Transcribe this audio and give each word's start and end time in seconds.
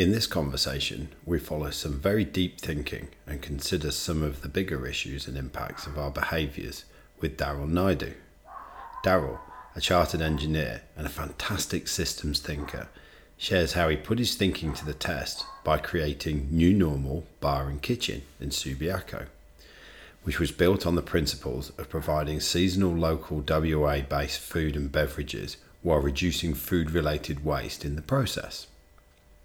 In 0.00 0.12
this 0.12 0.26
conversation, 0.26 1.10
we 1.26 1.38
follow 1.38 1.68
some 1.68 2.00
very 2.00 2.24
deep 2.24 2.58
thinking 2.58 3.08
and 3.26 3.42
consider 3.42 3.90
some 3.90 4.22
of 4.22 4.40
the 4.40 4.48
bigger 4.48 4.86
issues 4.86 5.28
and 5.28 5.36
impacts 5.36 5.86
of 5.86 5.98
our 5.98 6.10
behaviours 6.10 6.86
with 7.20 7.36
Daryl 7.36 7.68
Naidu. 7.68 8.14
Daryl, 9.04 9.40
a 9.76 9.80
chartered 9.82 10.22
engineer 10.22 10.80
and 10.96 11.06
a 11.06 11.10
fantastic 11.10 11.86
systems 11.86 12.40
thinker, 12.40 12.88
shares 13.36 13.74
how 13.74 13.90
he 13.90 13.96
put 13.98 14.18
his 14.18 14.36
thinking 14.36 14.72
to 14.72 14.86
the 14.86 14.94
test 14.94 15.44
by 15.64 15.76
creating 15.76 16.48
New 16.50 16.72
Normal 16.72 17.26
Bar 17.40 17.68
and 17.68 17.82
Kitchen 17.82 18.22
in 18.40 18.48
Subiaco, 18.48 19.26
which 20.22 20.40
was 20.40 20.50
built 20.50 20.86
on 20.86 20.94
the 20.94 21.02
principles 21.02 21.72
of 21.76 21.90
providing 21.90 22.40
seasonal 22.40 22.94
local 22.94 23.44
WA 23.46 24.00
based 24.00 24.40
food 24.40 24.76
and 24.76 24.90
beverages 24.90 25.58
while 25.82 26.00
reducing 26.00 26.54
food 26.54 26.90
related 26.90 27.44
waste 27.44 27.84
in 27.84 27.96
the 27.96 28.00
process. 28.00 28.66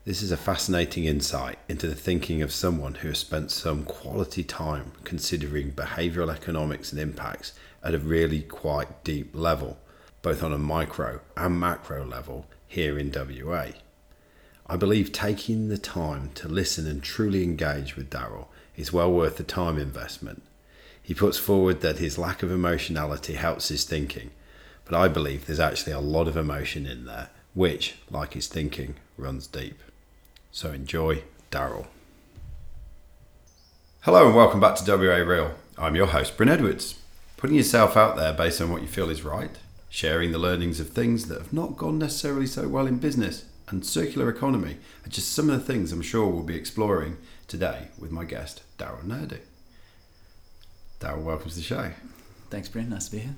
This 0.05 0.21
is 0.21 0.31
a 0.31 0.37
fascinating 0.37 1.05
insight 1.05 1.57
into 1.67 1.87
the 1.87 1.95
thinking 1.95 2.43
of 2.43 2.53
someone 2.53 2.93
who 2.93 3.07
has 3.07 3.17
spent 3.17 3.49
some 3.49 3.83
quality 3.85 4.43
time 4.43 4.91
considering 5.03 5.71
behavioural 5.71 6.31
economics 6.31 6.91
and 6.91 7.01
impacts 7.01 7.53
at 7.83 7.95
a 7.95 7.97
really 7.97 8.43
quite 8.43 9.03
deep 9.03 9.31
level, 9.33 9.79
both 10.21 10.43
on 10.43 10.53
a 10.53 10.59
micro 10.59 11.21
and 11.35 11.59
macro 11.59 12.05
level 12.05 12.45
here 12.67 12.99
in 12.99 13.11
WA. 13.11 13.69
I 14.67 14.75
believe 14.77 15.11
taking 15.11 15.69
the 15.69 15.77
time 15.79 16.29
to 16.35 16.47
listen 16.47 16.85
and 16.85 17.01
truly 17.01 17.41
engage 17.41 17.95
with 17.95 18.11
Daryl 18.11 18.45
is 18.75 18.93
well 18.93 19.11
worth 19.11 19.37
the 19.37 19.43
time 19.43 19.79
investment. 19.79 20.43
He 21.01 21.15
puts 21.15 21.39
forward 21.39 21.81
that 21.81 21.97
his 21.97 22.19
lack 22.19 22.43
of 22.43 22.51
emotionality 22.51 23.33
helps 23.33 23.69
his 23.69 23.85
thinking, 23.85 24.29
but 24.83 24.93
I 24.93 25.07
believe 25.07 25.47
there's 25.47 25.59
actually 25.59 25.93
a 25.93 25.99
lot 25.99 26.27
of 26.27 26.37
emotion 26.37 26.85
in 26.85 27.05
there, 27.05 27.31
which, 27.55 27.95
like 28.11 28.33
his 28.33 28.45
thinking, 28.45 28.97
runs 29.17 29.47
deep. 29.47 29.79
So 30.55 30.71
enjoy, 30.71 31.21
Daryl. 31.51 31.85
Hello 34.03 34.27
and 34.27 34.33
welcome 34.33 34.61
back 34.61 34.77
to 34.77 34.89
WA 34.89 35.15
Real. 35.15 35.53
I'm 35.77 35.97
your 35.97 36.05
host, 36.07 36.37
Bryn 36.37 36.47
Edwards. 36.47 36.97
Putting 37.35 37.57
yourself 37.57 37.97
out 37.97 38.15
there 38.15 38.31
based 38.31 38.61
on 38.61 38.71
what 38.71 38.81
you 38.81 38.87
feel 38.87 39.09
is 39.09 39.25
right, 39.25 39.51
sharing 39.89 40.31
the 40.31 40.37
learnings 40.37 40.79
of 40.79 40.91
things 40.91 41.25
that 41.25 41.41
have 41.41 41.51
not 41.51 41.75
gone 41.75 41.99
necessarily 41.99 42.47
so 42.47 42.69
well 42.69 42.87
in 42.87 42.99
business, 42.99 43.43
and 43.67 43.85
circular 43.85 44.29
economy 44.29 44.77
are 45.05 45.09
just 45.09 45.33
some 45.33 45.49
of 45.49 45.59
the 45.59 45.73
things 45.73 45.91
I'm 45.91 46.01
sure 46.01 46.25
we'll 46.25 46.41
be 46.41 46.55
exploring 46.55 47.17
today 47.49 47.89
with 47.99 48.11
my 48.11 48.23
guest, 48.23 48.63
Daryl 48.77 49.03
Naidu. 49.03 49.39
Daryl, 51.01 51.21
welcome 51.21 51.49
to 51.49 51.55
the 51.57 51.63
show. 51.63 51.91
Thanks, 52.49 52.69
Bryn. 52.69 52.91
Nice 52.91 53.09
to 53.09 53.17
be 53.17 53.23
here. 53.23 53.35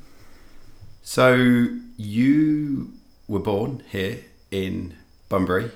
So, 1.02 1.67
you 1.97 2.94
were 3.28 3.39
born 3.39 3.81
here 3.89 4.19
in 4.52 4.94
Bunbury 5.30 5.72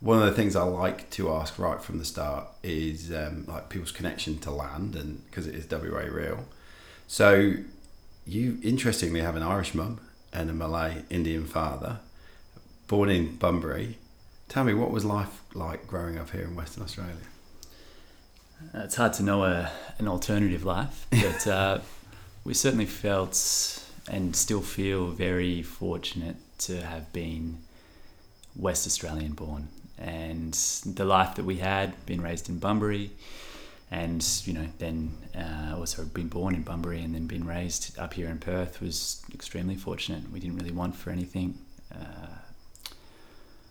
one 0.00 0.18
of 0.18 0.26
the 0.26 0.32
things 0.32 0.54
I 0.54 0.62
like 0.62 1.08
to 1.10 1.32
ask 1.32 1.58
right 1.58 1.82
from 1.82 1.98
the 1.98 2.04
start 2.04 2.48
is 2.62 3.10
um, 3.10 3.44
like 3.46 3.68
people's 3.68 3.92
connection 3.92 4.38
to 4.40 4.50
land, 4.50 4.94
and 4.94 5.24
because 5.26 5.46
it 5.46 5.54
is 5.54 5.70
WA 5.70 6.00
real. 6.00 6.44
So, 7.06 7.54
you 8.26 8.58
interestingly 8.62 9.20
have 9.20 9.36
an 9.36 9.42
Irish 9.42 9.74
mum 9.74 10.00
and 10.32 10.50
a 10.50 10.52
Malay 10.52 11.02
Indian 11.08 11.46
father, 11.46 12.00
born 12.88 13.08
in 13.08 13.36
Bunbury. 13.36 13.98
Tell 14.48 14.64
me, 14.64 14.74
what 14.74 14.90
was 14.90 15.04
life 15.04 15.42
like 15.54 15.86
growing 15.86 16.18
up 16.18 16.30
here 16.30 16.42
in 16.42 16.54
Western 16.54 16.82
Australia? 16.82 17.14
Uh, 18.74 18.80
it's 18.80 18.96
hard 18.96 19.12
to 19.14 19.22
know 19.22 19.44
a, 19.44 19.70
an 19.98 20.08
alternative 20.08 20.64
life, 20.64 21.06
but 21.10 21.46
uh, 21.46 21.78
we 22.44 22.52
certainly 22.52 22.86
felt 22.86 23.82
and 24.10 24.36
still 24.36 24.60
feel 24.60 25.08
very 25.08 25.62
fortunate 25.62 26.36
to 26.58 26.82
have 26.82 27.12
been 27.12 27.58
West 28.54 28.86
Australian 28.86 29.32
born 29.32 29.68
and 29.98 30.52
the 30.84 31.04
life 31.04 31.34
that 31.36 31.44
we 31.44 31.56
had, 31.56 32.06
been 32.06 32.20
raised 32.20 32.48
in 32.48 32.58
Bunbury, 32.58 33.10
and 33.90 34.26
you 34.44 34.52
know 34.52 34.66
then 34.78 35.12
uh, 35.36 35.76
also 35.76 36.04
been 36.04 36.28
born 36.28 36.54
in 36.54 36.62
Bunbury 36.62 37.02
and 37.02 37.14
then 37.14 37.26
been 37.26 37.46
raised 37.46 37.98
up 37.98 38.14
here 38.14 38.28
in 38.28 38.38
Perth 38.38 38.80
was 38.80 39.22
extremely 39.32 39.76
fortunate. 39.76 40.30
We 40.32 40.40
didn't 40.40 40.56
really 40.56 40.72
want 40.72 40.96
for 40.96 41.10
anything. 41.10 41.58
Uh, 41.92 42.26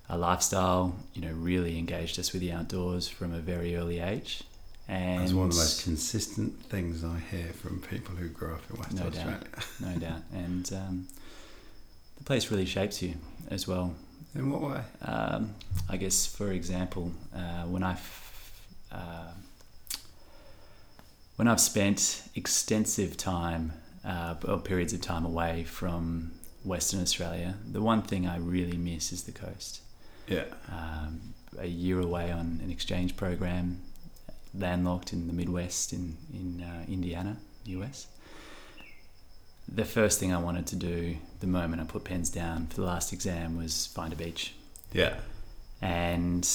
our 0.10 0.18
lifestyle, 0.18 0.96
you 1.14 1.22
know, 1.22 1.34
really 1.34 1.80
engaged 1.80 2.20
us 2.20 2.32
with 2.32 2.42
the 2.42 2.52
outdoors 2.52 3.08
from 3.08 3.34
a 3.34 3.40
very 3.40 3.76
early 3.76 4.00
age. 4.00 4.44
And 4.88 5.22
That's 5.22 5.34
one 5.34 5.48
of 5.48 5.54
the 5.54 5.62
most 5.62 5.84
consistent 5.84 6.62
things 6.66 7.04
I 7.04 7.18
hear 7.32 7.48
from 7.48 7.82
people 7.82 8.16
who 8.16 8.30
grow 8.30 8.54
up 8.54 8.62
in 8.70 8.78
West 8.78 8.94
no 8.94 9.08
Australia. 9.08 9.40
Doubt, 9.40 9.66
no 9.82 10.00
doubt. 10.00 10.22
And 10.32 10.74
um, 10.74 11.08
the 12.18 12.24
place 12.24 12.52
really 12.52 12.66
shapes 12.66 13.02
you 13.02 13.16
as 13.50 13.68
well. 13.68 13.96
In 14.36 14.52
what 14.52 14.62
way? 14.62 14.82
Um, 15.02 15.56
I 15.90 15.96
guess, 15.98 16.26
for 16.26 16.52
example, 16.52 17.12
uh, 17.34 17.64
when 17.64 17.84
I've 17.84 18.52
uh, 18.92 19.32
when 21.38 21.48
I've 21.48 21.60
spent 21.60 22.24
extensive 22.36 23.16
time 23.18 23.74
uh, 24.06 24.36
or 24.48 24.60
periods 24.60 24.94
of 24.94 25.02
time 25.02 25.26
away 25.26 25.64
from 25.64 26.34
Western 26.64 27.02
Australia, 27.02 27.56
the 27.72 27.82
one 27.82 28.02
thing 28.02 28.28
I 28.28 28.38
really 28.38 28.78
miss 28.78 29.12
is 29.12 29.24
the 29.24 29.32
coast. 29.32 29.82
Yeah. 30.28 30.46
Um, 30.72 31.34
a 31.58 31.68
year 31.68 32.02
away 32.02 32.32
on 32.32 32.60
an 32.62 32.70
exchange 32.70 33.16
program, 33.16 33.82
landlocked 34.54 35.14
in 35.14 35.28
the 35.28 35.34
Midwest 35.34 35.94
in 35.94 36.18
in 36.34 36.62
uh, 36.62 36.86
Indiana, 36.90 37.38
US 37.66 38.08
the 39.68 39.86
first 39.86 40.20
thing 40.20 40.34
I 40.34 40.38
wanted 40.38 40.68
to 40.68 40.76
do 40.76 41.18
the 41.40 41.48
moment 41.48 41.82
I 41.82 41.86
put 41.86 42.04
pens 42.04 42.30
down 42.30 42.68
for 42.68 42.76
the 42.76 42.84
last 42.84 43.12
exam 43.12 43.58
was 43.58 43.88
find 43.88 44.14
a 44.14 44.16
beach. 44.16 44.54
Yeah. 44.94 45.16
And 45.82 46.48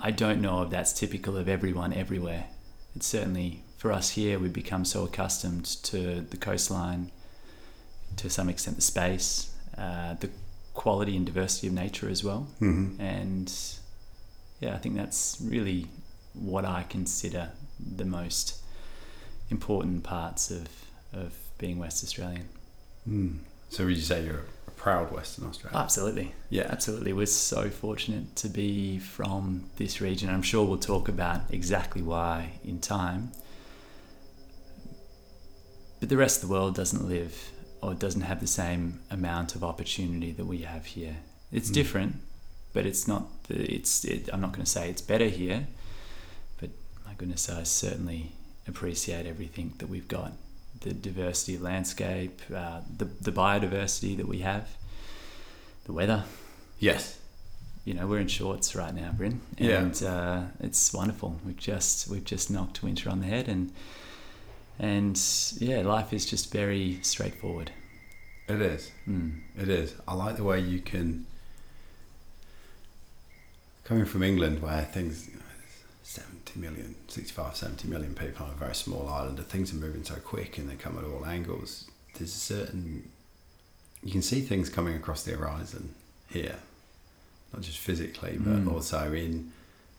I 0.00 0.10
don't 0.10 0.40
know 0.40 0.62
if 0.62 0.70
that's 0.70 0.92
typical 0.92 1.36
of 1.36 1.48
everyone 1.48 1.92
everywhere. 1.92 2.46
It's 2.94 3.06
certainly 3.06 3.62
for 3.78 3.92
us 3.92 4.10
here, 4.10 4.38
we've 4.38 4.52
become 4.52 4.84
so 4.84 5.04
accustomed 5.04 5.64
to 5.84 6.20
the 6.20 6.36
coastline, 6.36 7.10
to 8.16 8.28
some 8.28 8.48
extent 8.48 8.76
the 8.76 8.82
space, 8.82 9.52
uh, 9.76 10.14
the 10.14 10.30
quality 10.74 11.16
and 11.16 11.24
diversity 11.24 11.68
of 11.68 11.72
nature 11.72 12.08
as 12.08 12.22
well. 12.24 12.48
Mm-hmm. 12.60 13.00
And 13.00 13.52
yeah, 14.60 14.74
I 14.74 14.78
think 14.78 14.96
that's 14.96 15.38
really 15.40 15.86
what 16.34 16.64
I 16.64 16.84
consider 16.88 17.50
the 17.78 18.04
most 18.04 18.60
important 19.50 20.02
parts 20.02 20.50
of 20.50 20.68
of 21.12 21.34
being 21.58 21.78
West 21.78 22.04
Australian. 22.04 22.48
Mm. 23.08 23.38
So 23.70 23.84
would 23.84 23.96
you 23.96 24.02
say 24.02 24.24
you're 24.24 24.44
a 24.66 24.70
proud 24.72 25.12
Western 25.12 25.46
Australian? 25.46 25.80
Absolutely. 25.80 26.34
Yeah. 26.50 26.66
Absolutely. 26.70 27.12
We're 27.12 27.26
so 27.26 27.68
fortunate 27.70 28.36
to 28.36 28.48
be 28.48 28.98
from 28.98 29.70
this 29.76 30.00
region. 30.00 30.30
I'm 30.30 30.42
sure 30.42 30.64
we'll 30.64 30.78
talk 30.78 31.08
about 31.08 31.42
exactly 31.50 32.02
why 32.02 32.52
in 32.64 32.80
time. 32.80 33.32
But 36.00 36.08
the 36.08 36.16
rest 36.16 36.42
of 36.42 36.48
the 36.48 36.52
world 36.52 36.74
doesn't 36.74 37.08
live 37.08 37.50
or 37.82 37.94
doesn't 37.94 38.22
have 38.22 38.40
the 38.40 38.46
same 38.46 39.00
amount 39.10 39.54
of 39.54 39.64
opportunity 39.64 40.32
that 40.32 40.46
we 40.46 40.58
have 40.58 40.86
here. 40.86 41.16
It's 41.52 41.70
mm. 41.70 41.74
different, 41.74 42.16
but 42.72 42.86
it's 42.86 43.08
not. 43.08 43.44
The, 43.44 43.74
it's. 43.74 44.04
It, 44.04 44.28
I'm 44.32 44.40
not 44.40 44.52
going 44.52 44.64
to 44.64 44.70
say 44.70 44.90
it's 44.90 45.02
better 45.02 45.26
here, 45.26 45.66
but 46.60 46.70
my 47.06 47.14
goodness, 47.14 47.48
I 47.48 47.62
certainly 47.64 48.32
appreciate 48.66 49.26
everything 49.26 49.74
that 49.78 49.88
we've 49.88 50.08
got 50.08 50.32
the 50.80 50.92
diversity 50.92 51.56
of 51.56 51.62
landscape, 51.62 52.40
uh, 52.54 52.80
the, 52.96 53.04
the 53.04 53.32
biodiversity 53.32 54.16
that 54.16 54.28
we 54.28 54.38
have, 54.40 54.68
the 55.84 55.92
weather. 55.92 56.24
Yes. 56.78 57.18
You 57.84 57.94
know, 57.94 58.06
we're 58.06 58.18
in 58.18 58.28
shorts 58.28 58.74
right 58.74 58.94
now, 58.94 59.12
Bryn, 59.12 59.40
and 59.56 60.00
yeah. 60.00 60.10
uh, 60.10 60.44
it's 60.60 60.92
wonderful. 60.92 61.40
We've 61.44 61.56
just 61.56 62.06
we've 62.08 62.24
just 62.24 62.50
knocked 62.50 62.82
winter 62.82 63.08
on 63.08 63.20
the 63.20 63.26
head, 63.26 63.48
and 63.48 63.72
and 64.78 65.18
yeah, 65.58 65.80
life 65.80 66.12
is 66.12 66.26
just 66.26 66.52
very 66.52 66.98
straightforward. 67.00 67.70
It 68.46 68.60
is. 68.60 68.90
Mm. 69.08 69.40
It 69.56 69.70
is. 69.70 69.94
I 70.06 70.14
like 70.14 70.36
the 70.36 70.44
way 70.44 70.60
you 70.60 70.80
can 70.80 71.24
coming 73.84 74.04
from 74.04 74.22
England, 74.22 74.60
where 74.60 74.82
things 74.82 75.30
70 76.48 76.60
million, 76.60 76.94
65, 77.08 77.56
70 77.56 77.88
million 77.88 78.14
people 78.14 78.46
on 78.46 78.52
a 78.52 78.54
very 78.54 78.74
small 78.74 79.08
island, 79.08 79.38
and 79.38 79.46
things 79.46 79.72
are 79.72 79.76
moving 79.76 80.04
so 80.04 80.14
quick 80.16 80.58
and 80.58 80.68
they 80.68 80.74
come 80.74 80.98
at 80.98 81.04
all 81.04 81.26
angles. 81.26 81.90
There's 82.14 82.34
a 82.34 82.38
certain, 82.38 83.08
you 84.02 84.12
can 84.12 84.22
see 84.22 84.40
things 84.40 84.68
coming 84.68 84.94
across 84.94 85.24
the 85.24 85.32
horizon 85.32 85.94
here, 86.28 86.56
not 87.52 87.62
just 87.62 87.78
physically, 87.78 88.36
but 88.38 88.64
mm. 88.64 88.72
also 88.72 89.12
in 89.12 89.52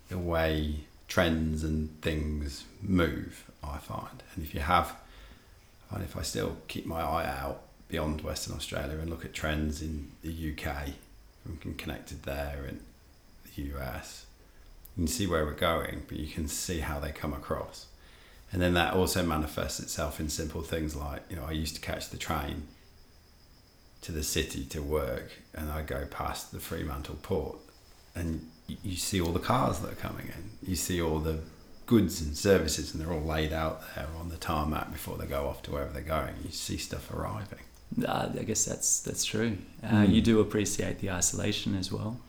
the 0.10 0.18
way 0.18 0.82
trends 1.08 1.64
and 1.64 1.90
things 2.02 2.66
move, 2.82 3.46
I 3.64 3.78
find. 3.78 4.24
And 4.36 4.44
if 4.44 4.54
you 4.54 4.62
have, 4.62 4.96
and 5.92 6.04
if 6.04 6.18
I 6.18 6.22
still 6.22 6.58
keep 6.68 6.86
my 6.86 7.02
eye 7.02 7.26
out 7.26 7.62
beyond 7.88 8.22
Western 8.22 8.56
Australia 8.56 8.98
and 9.00 9.10
look 9.10 9.26
at 9.26 9.34
trends 9.34 9.82
in 9.82 10.12
the 10.22 10.54
UK, 10.54 10.90
I'm 11.46 11.76
connected 11.76 12.24
there 12.24 12.66
and 12.68 12.80
the 13.56 13.64
US, 13.76 14.26
you 15.00 15.06
can 15.06 15.14
see 15.14 15.28
where 15.28 15.46
we're 15.46 15.54
going, 15.54 16.04
but 16.10 16.20
you 16.20 16.28
can 16.28 16.50
see 16.50 16.80
how 16.80 17.00
they 17.00 17.12
come 17.12 17.32
across. 17.32 17.86
And 18.52 18.62
then 18.62 18.74
that 18.74 18.94
also 18.94 19.24
manifests 19.24 19.80
itself 19.80 20.20
in 20.20 20.28
simple 20.28 20.62
things 20.62 20.94
like, 20.94 21.22
you 21.30 21.38
know, 21.38 21.46
I 21.48 21.52
used 21.52 21.76
to 21.76 21.82
catch 21.82 22.10
the 22.10 22.18
train 22.18 22.64
to 24.02 24.12
the 24.12 24.24
city 24.24 24.66
to 24.66 24.82
work 24.82 25.32
and 25.54 25.72
I 25.72 25.84
go 25.84 26.06
past 26.06 26.52
the 26.52 26.60
Fremantle 26.60 27.18
port 27.22 27.60
and 28.14 28.50
you 28.68 28.98
see 28.98 29.22
all 29.22 29.32
the 29.32 29.40
cars 29.40 29.80
that 29.80 29.94
are 29.94 29.96
coming 29.96 30.26
in. 30.28 30.68
You 30.68 30.76
see 30.76 31.02
all 31.02 31.20
the 31.20 31.40
goods 31.86 32.20
and 32.22 32.36
services, 32.36 32.94
and 32.94 33.02
they're 33.02 33.14
all 33.14 33.22
laid 33.22 33.54
out 33.54 33.82
there 33.96 34.08
on 34.20 34.30
the 34.30 34.38
tarmac 34.38 34.92
before 34.92 35.18
they 35.18 35.26
go 35.26 35.48
off 35.48 35.64
to 35.64 35.72
wherever 35.72 35.94
they're 35.94 36.02
going. 36.02 36.36
You 36.44 36.52
see 36.52 36.78
stuff 36.78 37.12
arriving. 37.14 37.60
Uh, 38.06 38.30
I 38.38 38.44
guess 38.44 38.66
that's 38.66 39.00
that's 39.00 39.24
true. 39.24 39.58
Uh, 39.82 39.88
Mm. 39.88 40.14
You 40.14 40.22
do 40.22 40.40
appreciate 40.42 41.00
the 41.00 41.10
isolation 41.10 41.76
as 41.76 41.92
well. 41.92 42.20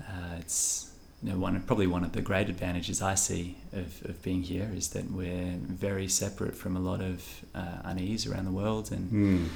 Uh, 0.00 0.36
it's 0.38 0.93
you 1.24 1.30
know 1.32 1.38
one 1.38 1.58
probably 1.62 1.86
one 1.86 2.04
of 2.04 2.12
the 2.12 2.20
great 2.20 2.48
advantages 2.50 3.00
I 3.00 3.14
see 3.14 3.56
of, 3.72 3.86
of 4.10 4.22
being 4.22 4.42
here 4.42 4.70
is 4.76 4.88
that 4.90 5.10
we're 5.10 5.54
very 5.86 6.06
separate 6.06 6.54
from 6.54 6.76
a 6.76 6.80
lot 6.80 7.00
of 7.00 7.24
uh, 7.54 7.78
unease 7.84 8.26
around 8.26 8.44
the 8.44 8.50
world 8.62 8.92
and 8.92 9.10
Mm. 9.10 9.48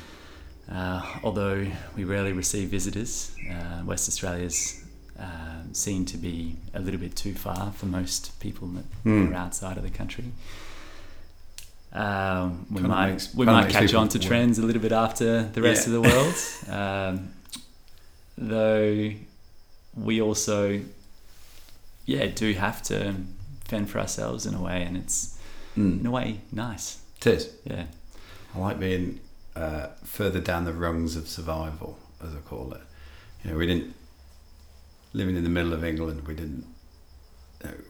Uh, 0.70 1.00
although 1.24 1.66
we 1.96 2.04
rarely 2.04 2.32
receive 2.34 2.68
visitors, 2.68 3.34
uh, 3.50 3.80
West 3.86 4.06
Australia's 4.06 4.84
uh, 5.18 5.62
seen 5.72 6.04
to 6.04 6.18
be 6.18 6.56
a 6.74 6.80
little 6.80 7.00
bit 7.00 7.16
too 7.16 7.32
far 7.32 7.72
for 7.72 7.86
most 7.86 8.38
people 8.38 8.68
that 8.76 8.84
Mm. 9.04 9.30
are 9.30 9.34
outside 9.34 9.76
of 9.78 9.82
the 9.82 9.88
country. 9.90 10.26
Um, 11.92 12.66
we 12.70 12.76
Kinda 12.82 12.88
might 12.88 13.10
makes- 13.12 13.34
we 13.34 13.46
might 13.46 13.70
catch 13.70 13.94
on 13.94 14.08
to 14.10 14.18
work. 14.18 14.26
trends 14.26 14.58
a 14.58 14.62
little 14.62 14.82
bit 14.82 14.92
after 14.92 15.44
the 15.54 15.62
rest 15.62 15.88
Yeah. 15.88 15.94
of 15.94 16.02
the 16.02 16.08
world, 16.10 16.34
um, 16.80 17.28
though 18.36 19.12
we 19.96 20.20
also 20.20 20.80
yeah 22.14 22.26
do 22.26 22.52
have 22.54 22.82
to 22.84 23.14
fend 23.64 23.90
for 23.90 23.98
ourselves 24.00 24.46
in 24.46 24.54
a 24.54 24.62
way, 24.62 24.82
and 24.82 24.96
it's 24.96 25.38
in 25.76 26.00
Mm. 26.00 26.06
a 26.06 26.10
way 26.10 26.40
nice. 26.50 26.98
It 27.18 27.26
is. 27.26 27.42
Yeah. 27.64 27.84
I 28.54 28.58
like 28.58 28.78
being 28.80 29.20
uh, 29.54 29.88
further 30.04 30.40
down 30.40 30.64
the 30.64 30.72
rungs 30.72 31.14
of 31.16 31.28
survival, 31.28 31.98
as 32.24 32.32
I 32.34 32.38
call 32.38 32.72
it. 32.72 32.80
You 33.44 33.50
know, 33.50 33.58
we 33.58 33.66
didn't 33.66 33.94
living 35.12 35.36
in 35.36 35.44
the 35.44 35.50
middle 35.58 35.72
of 35.72 35.84
England. 35.84 36.26
We 36.26 36.34
didn't. 36.34 36.64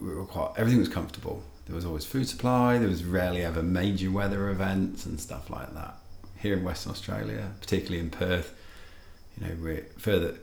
We 0.00 0.14
were 0.14 0.24
quite. 0.26 0.50
Everything 0.56 0.80
was 0.80 0.88
comfortable. 0.88 1.42
There 1.66 1.76
was 1.76 1.84
always 1.84 2.04
food 2.04 2.26
supply. 2.28 2.78
There 2.78 2.88
was 2.88 3.04
rarely 3.04 3.42
ever 3.44 3.62
major 3.62 4.10
weather 4.10 4.48
events 4.50 5.06
and 5.06 5.20
stuff 5.20 5.48
like 5.50 5.72
that. 5.74 5.94
Here 6.42 6.54
in 6.56 6.64
Western 6.64 6.92
Australia, 6.92 7.52
particularly 7.60 8.00
in 8.00 8.10
Perth, 8.10 8.54
you 9.36 9.46
know, 9.46 9.54
we're 9.62 9.86
further. 9.98 10.34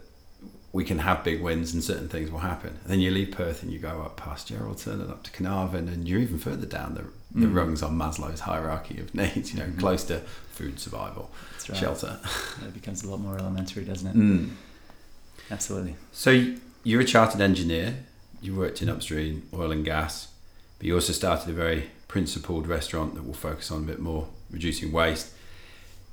We 0.76 0.84
can 0.84 1.00
have 1.00 1.24
big 1.24 1.42
wins 1.42 1.74
and 1.74 1.82
certain 1.82 2.10
things 2.10 2.30
will 2.30 2.40
happen. 2.52 2.72
And 2.84 2.92
then 2.92 3.00
you 3.00 3.10
leave 3.10 3.32
Perth 3.32 3.64
and 3.64 3.72
you 3.72 3.80
go 3.80 4.02
up 4.02 4.18
past 4.18 4.50
Geraldton 4.50 5.00
and 5.04 5.10
up 5.10 5.24
to 5.24 5.32
Carnarvon 5.32 5.88
and 5.88 6.06
you're 6.06 6.20
even 6.20 6.38
further 6.38 6.66
down 6.66 6.96
the, 6.96 7.04
the 7.40 7.48
Mm. 7.48 7.56
rungs 7.56 7.82
on 7.82 7.98
Maslow's 7.98 8.42
hierarchy 8.42 9.00
of 9.00 9.16
needs, 9.22 9.54
you 9.54 9.60
know, 9.60 9.68
Mhm. 9.68 9.80
close 9.80 10.04
to 10.06 10.20
food 10.52 10.78
survival, 10.80 11.32
That's 11.54 11.70
right. 11.70 11.80
shelter. 11.80 12.20
It 12.68 12.74
becomes 12.74 13.04
a 13.04 13.10
lot 13.10 13.22
more 13.22 13.38
elementary, 13.38 13.86
doesn't 13.86 14.08
it? 14.10 14.16
Mm. 14.18 14.50
Absolutely. 15.50 15.96
So 16.12 16.56
you're 16.84 17.02
a 17.02 17.06
chartered 17.06 17.40
engineer. 17.40 17.96
You 18.42 18.54
worked 18.56 18.82
in 18.82 18.90
upstream 18.90 19.44
oil 19.54 19.72
and 19.72 19.86
gas, 19.86 20.28
but 20.78 20.88
you 20.88 20.96
also 20.96 21.14
started 21.14 21.50
a 21.50 21.54
very 21.54 21.90
principled 22.10 22.68
restaurant 22.68 23.16
that 23.16 23.26
will 23.26 23.34
focus 23.34 23.72
on 23.72 23.84
a 23.84 23.86
bit 23.86 24.00
more 24.00 24.28
reducing 24.52 24.92
waste. 24.92 25.30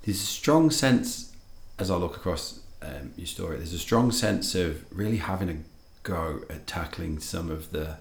There's 0.05 0.23
a 0.23 0.27
strong 0.27 0.71
sense, 0.71 1.33
as 1.81 1.91
I 1.91 1.97
look 1.97 2.15
across 2.17 2.61
um, 2.83 3.13
your 3.17 3.27
story, 3.27 3.57
there's 3.57 3.73
a 3.73 3.79
strong 3.79 4.13
sense 4.13 4.55
of 4.55 4.85
really 4.91 5.19
having 5.19 5.49
a 5.49 5.57
go 6.03 6.41
at 6.51 6.67
tackling 6.67 7.21
some 7.21 7.51
of 7.51 7.71
the 7.71 7.97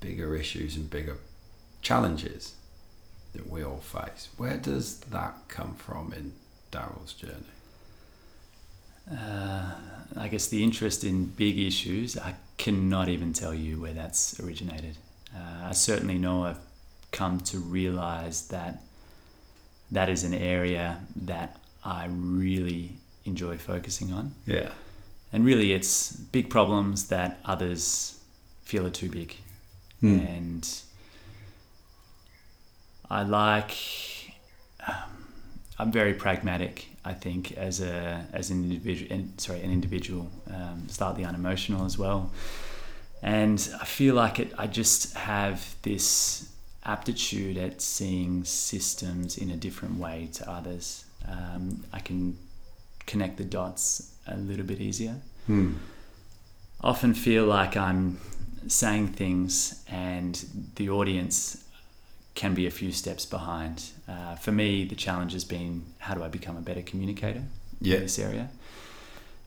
bigger 0.00 0.36
issues 0.36 0.76
and 0.76 0.88
bigger 0.88 1.16
challenges 1.82 2.54
that 3.32 3.50
we 3.50 3.62
all 3.62 3.78
face. 3.78 4.28
Where 4.36 4.56
does 4.56 5.00
that 5.00 5.34
come 5.48 5.74
from 5.74 6.12
in 6.12 6.32
Daryl's 6.70 7.12
journey? 7.12 7.34
Uh, 9.10 9.72
I 10.16 10.28
guess 10.28 10.48
the 10.48 10.62
interest 10.62 11.02
in 11.02 11.26
big 11.26 11.58
issues, 11.58 12.16
I 12.16 12.34
cannot 12.58 13.08
even 13.08 13.32
tell 13.32 13.54
you 13.54 13.80
where 13.80 13.94
that's 13.94 14.38
originated. 14.40 14.96
Uh, 15.34 15.68
I 15.68 15.72
certainly 15.72 16.18
know 16.18 16.44
I've 16.44 16.58
come 17.10 17.40
to 17.40 17.58
realize 17.58 18.48
that 18.48 18.82
that 19.90 20.08
is 20.08 20.24
an 20.24 20.34
area 20.34 21.00
that 21.16 21.58
I 21.84 22.06
really 22.10 22.92
enjoy 23.28 23.56
focusing 23.58 24.12
on. 24.12 24.34
Yeah. 24.46 24.70
And 25.32 25.44
really, 25.44 25.72
it's 25.72 26.12
big 26.12 26.50
problems 26.50 27.08
that 27.08 27.38
others 27.44 28.18
feel 28.62 28.86
are 28.86 28.90
too 28.90 29.10
big. 29.10 29.36
Hmm. 30.00 30.18
And 30.20 30.82
I 33.10 33.22
like. 33.22 33.76
Um, 34.86 34.94
I'm 35.78 35.92
very 35.92 36.14
pragmatic. 36.14 36.86
I 37.04 37.14
think 37.14 37.52
as 37.52 37.80
a 37.80 38.26
as 38.32 38.50
an 38.50 38.64
individual, 38.64 39.24
sorry, 39.36 39.62
an 39.62 39.70
individual, 39.70 40.30
um, 40.52 40.88
slightly 40.88 41.24
unemotional 41.24 41.84
as 41.84 41.96
well. 41.98 42.30
And 43.22 43.58
I 43.80 43.84
feel 43.84 44.14
like 44.14 44.38
it. 44.40 44.52
I 44.58 44.66
just 44.66 45.14
have 45.14 45.74
this 45.82 46.48
aptitude 46.84 47.58
at 47.58 47.82
seeing 47.82 48.44
systems 48.44 49.36
in 49.36 49.50
a 49.50 49.56
different 49.56 49.98
way 49.98 50.28
to 50.32 50.50
others. 50.50 51.04
Um, 51.26 51.84
I 51.92 52.00
can 52.00 52.38
connect 53.12 53.34
the 53.38 53.44
dots 53.58 53.84
a 54.26 54.36
little 54.36 54.66
bit 54.72 54.80
easier 54.88 55.16
Hmm. 55.46 55.72
often 56.92 57.14
feel 57.14 57.44
like 57.46 57.74
I'm 57.76 58.18
saying 58.66 59.08
things 59.22 59.82
and 59.88 60.34
the 60.76 60.88
audience 60.90 61.64
can 62.34 62.54
be 62.54 62.66
a 62.66 62.70
few 62.70 62.92
steps 62.92 63.24
behind. 63.26 63.76
Uh, 64.06 64.34
for 64.36 64.52
me, 64.52 64.84
the 64.84 64.94
challenge 64.94 65.32
has 65.32 65.44
been 65.44 65.72
how 66.06 66.14
do 66.14 66.22
I 66.22 66.28
become 66.28 66.56
a 66.56 66.60
better 66.60 66.82
communicator 66.82 67.42
Yeah. 67.80 67.96
in 67.96 68.02
this 68.02 68.18
area? 68.18 68.46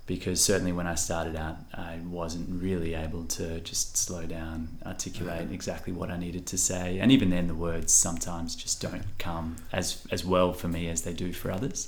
Because 0.08 0.44
certainly 0.44 0.74
when 0.74 0.88
I 0.88 0.96
started 0.96 1.36
out, 1.38 1.58
I 1.74 2.00
wasn't 2.20 2.48
really 2.62 2.96
able 2.96 3.24
to 3.38 3.62
just 3.62 3.96
slow 3.96 4.26
down, 4.26 4.68
articulate 4.86 5.52
exactly 5.52 5.94
what 5.94 6.10
I 6.12 6.18
needed 6.18 6.46
to 6.48 6.58
say, 6.58 7.00
and 7.00 7.12
even 7.12 7.30
then, 7.30 7.48
the 7.48 7.56
words 7.70 7.94
sometimes 7.94 8.56
just 8.56 8.82
don't 8.82 9.06
come 9.20 9.48
as 9.72 9.88
as 10.12 10.26
well 10.26 10.52
for 10.54 10.68
me 10.68 10.90
as 10.90 11.04
they 11.04 11.14
do 11.14 11.32
for 11.32 11.50
others. 11.52 11.80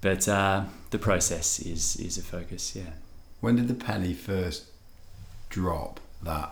But 0.00 0.26
uh, 0.28 0.64
the 0.90 0.98
process 0.98 1.60
is 1.60 1.96
is 1.96 2.18
a 2.18 2.22
focus, 2.22 2.74
yeah. 2.74 2.92
When 3.40 3.56
did 3.56 3.68
the 3.68 3.74
penny 3.74 4.14
first 4.14 4.64
drop 5.48 6.00
that? 6.22 6.50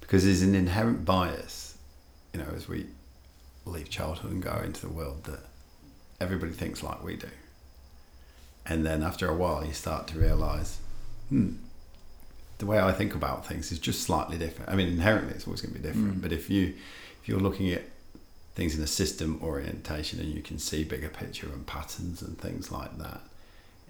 Because 0.00 0.24
there's 0.24 0.42
an 0.42 0.54
inherent 0.54 1.04
bias, 1.04 1.76
you 2.32 2.40
know, 2.40 2.48
as 2.54 2.68
we 2.68 2.86
leave 3.64 3.88
childhood 3.88 4.32
and 4.32 4.42
go 4.42 4.60
into 4.64 4.80
the 4.80 4.92
world 4.92 5.24
that 5.24 5.40
everybody 6.20 6.52
thinks 6.52 6.82
like 6.82 7.02
we 7.04 7.16
do. 7.16 7.28
And 8.66 8.84
then 8.84 9.02
after 9.02 9.28
a 9.28 9.34
while, 9.34 9.64
you 9.64 9.72
start 9.72 10.06
to 10.08 10.18
realize, 10.18 10.78
hmm, 11.28 11.52
the 12.58 12.66
way 12.66 12.78
I 12.78 12.92
think 12.92 13.14
about 13.14 13.46
things 13.46 13.72
is 13.72 13.78
just 13.78 14.02
slightly 14.02 14.38
different. 14.38 14.70
I 14.70 14.76
mean, 14.76 14.88
inherently, 14.88 15.34
it's 15.34 15.46
always 15.46 15.62
going 15.62 15.74
to 15.74 15.80
be 15.80 15.86
different. 15.86 16.18
Mm. 16.18 16.22
But 16.22 16.32
if 16.32 16.50
you 16.50 16.74
if 17.22 17.28
you're 17.28 17.40
looking 17.40 17.70
at 17.70 17.82
things 18.60 18.76
in 18.76 18.82
a 18.84 18.86
system 18.86 19.40
orientation 19.42 20.20
and 20.20 20.28
you 20.34 20.42
can 20.42 20.58
see 20.58 20.84
bigger 20.84 21.08
picture 21.08 21.46
and 21.46 21.66
patterns 21.66 22.20
and 22.20 22.36
things 22.38 22.70
like 22.70 22.92
that, 22.98 23.20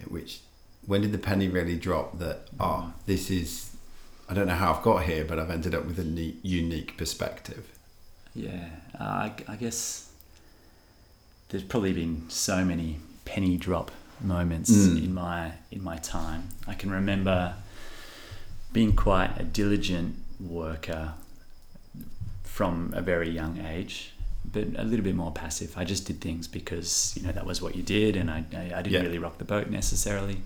which 0.06 0.40
when 0.86 1.00
did 1.00 1.10
the 1.10 1.18
penny 1.18 1.48
really 1.48 1.76
drop 1.76 2.18
that 2.20 2.38
oh 2.60 2.92
this 3.06 3.30
is 3.30 3.74
I 4.28 4.34
don't 4.34 4.46
know 4.46 4.54
how 4.54 4.72
I've 4.72 4.82
got 4.90 5.02
here 5.10 5.24
but 5.24 5.36
I've 5.40 5.50
ended 5.50 5.74
up 5.74 5.84
with 5.86 5.98
a 5.98 6.04
neat, 6.04 6.36
unique 6.44 6.96
perspective 6.96 7.64
Yeah, 8.34 8.66
uh, 9.00 9.02
I, 9.26 9.32
I 9.48 9.56
guess 9.56 10.08
there's 11.48 11.64
probably 11.64 11.92
been 11.92 12.26
so 12.30 12.64
many 12.64 12.98
penny 13.24 13.56
drop 13.56 13.90
moments 14.20 14.70
Mm. 14.70 15.04
in 15.06 15.12
my 15.14 15.52
in 15.72 15.82
my 15.82 15.96
time. 15.96 16.42
I 16.68 16.74
can 16.74 16.90
remember 17.00 17.54
being 18.72 18.92
quite 18.94 19.32
a 19.36 19.42
diligent 19.42 20.14
worker 20.38 21.14
from 22.44 22.92
a 22.94 23.02
very 23.02 23.30
young 23.40 23.58
age, 23.76 24.12
but 24.44 24.64
a 24.76 24.84
little 24.84 25.04
bit 25.04 25.14
more 25.14 25.30
passive. 25.32 25.74
I 25.76 25.84
just 25.84 26.06
did 26.06 26.20
things 26.20 26.48
because 26.48 27.12
you 27.16 27.22
know 27.26 27.32
that 27.32 27.46
was 27.46 27.60
what 27.62 27.74
you 27.76 27.82
did, 27.82 28.16
and 28.16 28.30
I 28.30 28.44
I, 28.52 28.60
I 28.78 28.82
didn't 28.82 28.92
Yeah. 28.92 29.00
really 29.02 29.18
rock 29.18 29.38
the 29.38 29.44
boat 29.44 29.70
necessarily. 29.70 30.42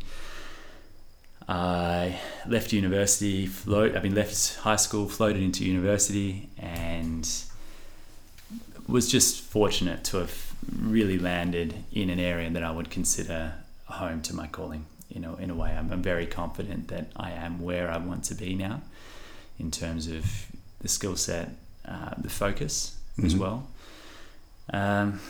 I 1.48 2.18
left 2.46 2.72
university, 2.72 3.46
float. 3.46 3.96
I 3.96 4.00
mean, 4.00 4.14
left 4.14 4.56
high 4.56 4.76
school, 4.76 5.08
floated 5.08 5.42
into 5.42 5.64
university, 5.64 6.48
and 6.58 7.28
was 8.88 9.10
just 9.10 9.40
fortunate 9.42 10.04
to 10.04 10.18
have 10.18 10.52
really 10.80 11.18
landed 11.18 11.74
in 11.92 12.08
an 12.10 12.18
area 12.18 12.48
that 12.50 12.62
I 12.62 12.70
would 12.70 12.90
consider 12.90 13.54
home 13.86 14.22
to 14.22 14.34
my 14.34 14.46
calling. 14.46 14.86
You 15.10 15.20
know, 15.20 15.34
in 15.36 15.50
a 15.50 15.54
way, 15.54 15.70
I'm, 15.76 15.92
I'm 15.92 16.02
very 16.02 16.26
confident 16.26 16.88
that 16.88 17.10
I 17.14 17.30
am 17.32 17.60
where 17.60 17.90
I 17.90 17.98
want 17.98 18.24
to 18.24 18.34
be 18.34 18.54
now, 18.54 18.80
in 19.58 19.70
terms 19.70 20.06
of 20.08 20.24
the 20.80 20.88
skill 20.88 21.16
set, 21.16 21.50
uh, 21.86 22.14
the 22.18 22.30
focus 22.30 22.96
as 23.22 23.34
Mhm. 23.34 23.38
well. 23.38 23.68
Um, 24.72 25.20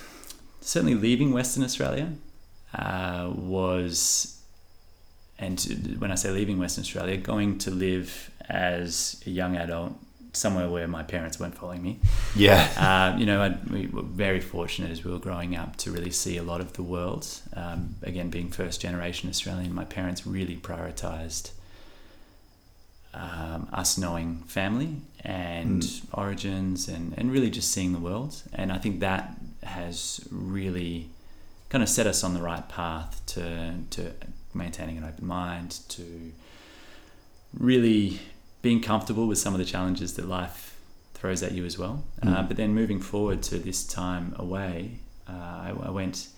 certainly, 0.61 0.95
leaving 0.95 1.33
Western 1.33 1.65
Australia 1.65 2.13
uh, 2.75 3.31
was, 3.35 4.41
and 5.39 5.97
when 5.99 6.11
I 6.11 6.15
say 6.15 6.31
leaving 6.31 6.59
Western 6.59 6.83
Australia, 6.83 7.17
going 7.17 7.59
to 7.59 7.71
live 7.71 8.31
as 8.49 9.23
a 9.27 9.31
young 9.31 9.57
adult 9.57 9.95
somewhere 10.37 10.69
where 10.69 10.89
my 10.89 11.03
parents 11.03 11.39
weren't 11.39 11.57
following 11.57 11.83
me. 11.83 11.99
yeah 12.35 12.69
Uh, 12.77 13.17
you 13.19 13.27
know, 13.27 13.41
I, 13.41 13.57
we 13.71 13.87
were 13.87 14.03
very 14.03 14.41
fortunate 14.41 14.91
as 14.91 15.05
we 15.05 15.13
were 15.13 15.19
growing 15.19 15.57
up 15.57 15.77
to 15.79 15.93
really 15.93 16.11
see 16.11 16.37
a 16.37 16.43
lot 16.43 16.61
of 16.61 16.73
the 16.75 16.83
world. 16.83 17.27
Um, 17.55 17.95
again, 18.03 18.31
being 18.31 18.51
first 18.51 18.81
generation 18.81 19.29
Australian, 19.31 19.73
my 19.73 19.85
parents 19.85 20.27
really 20.27 20.57
prioritised 23.15 23.69
us 23.73 23.99
knowing 23.99 24.43
family 24.47 24.97
and 25.21 25.83
Mm. 25.83 26.03
origins 26.13 26.89
and, 26.89 27.15
and 27.17 27.33
really 27.33 27.51
just 27.51 27.71
seeing 27.71 27.93
the 27.93 27.99
world. 27.99 28.43
And 28.53 28.71
I 28.73 28.79
think 28.79 29.01
that 29.01 29.37
has 29.63 30.21
really 30.31 31.09
kind 31.71 31.83
of 31.83 31.89
set 31.89 32.07
us 32.07 32.23
on 32.25 32.35
the 32.35 32.43
right 32.43 32.69
path 32.69 33.23
to, 33.27 33.75
to 33.91 34.13
maintaining 34.53 34.99
an 34.99 35.05
open 35.05 35.27
mind, 35.27 35.79
to 35.89 36.33
really 37.59 38.21
being 38.63 38.81
comfortable 38.81 39.27
with 39.27 39.39
some 39.39 39.55
of 39.55 39.59
the 39.59 39.65
challenges 39.65 40.15
that 40.15 40.27
life 40.29 40.77
throws 41.15 41.43
at 41.43 41.53
you 41.53 41.65
as 41.65 41.79
well. 41.79 42.05
Uh, 42.23 42.27
Mm. 42.43 42.49
but 42.49 42.57
then 42.57 42.75
moving 42.75 43.01
forward 43.01 43.43
to 43.45 43.59
this 43.59 43.85
time 43.87 44.35
away, 44.39 44.99
uh, 45.29 45.33
I, 45.33 45.75
I 45.85 45.91
went 45.91 46.29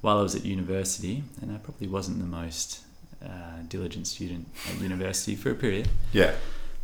while 0.00 0.18
I 0.18 0.22
was 0.22 0.34
at 0.34 0.44
university, 0.44 1.24
and 1.40 1.50
I 1.50 1.56
probably 1.58 1.88
wasn't 1.88 2.18
the 2.18 2.26
most 2.26 2.80
uh, 3.24 3.62
diligent 3.68 4.06
student 4.06 4.48
at 4.68 4.80
university 4.80 5.34
for 5.34 5.50
a 5.50 5.54
period. 5.54 5.88
Yeah. 6.12 6.32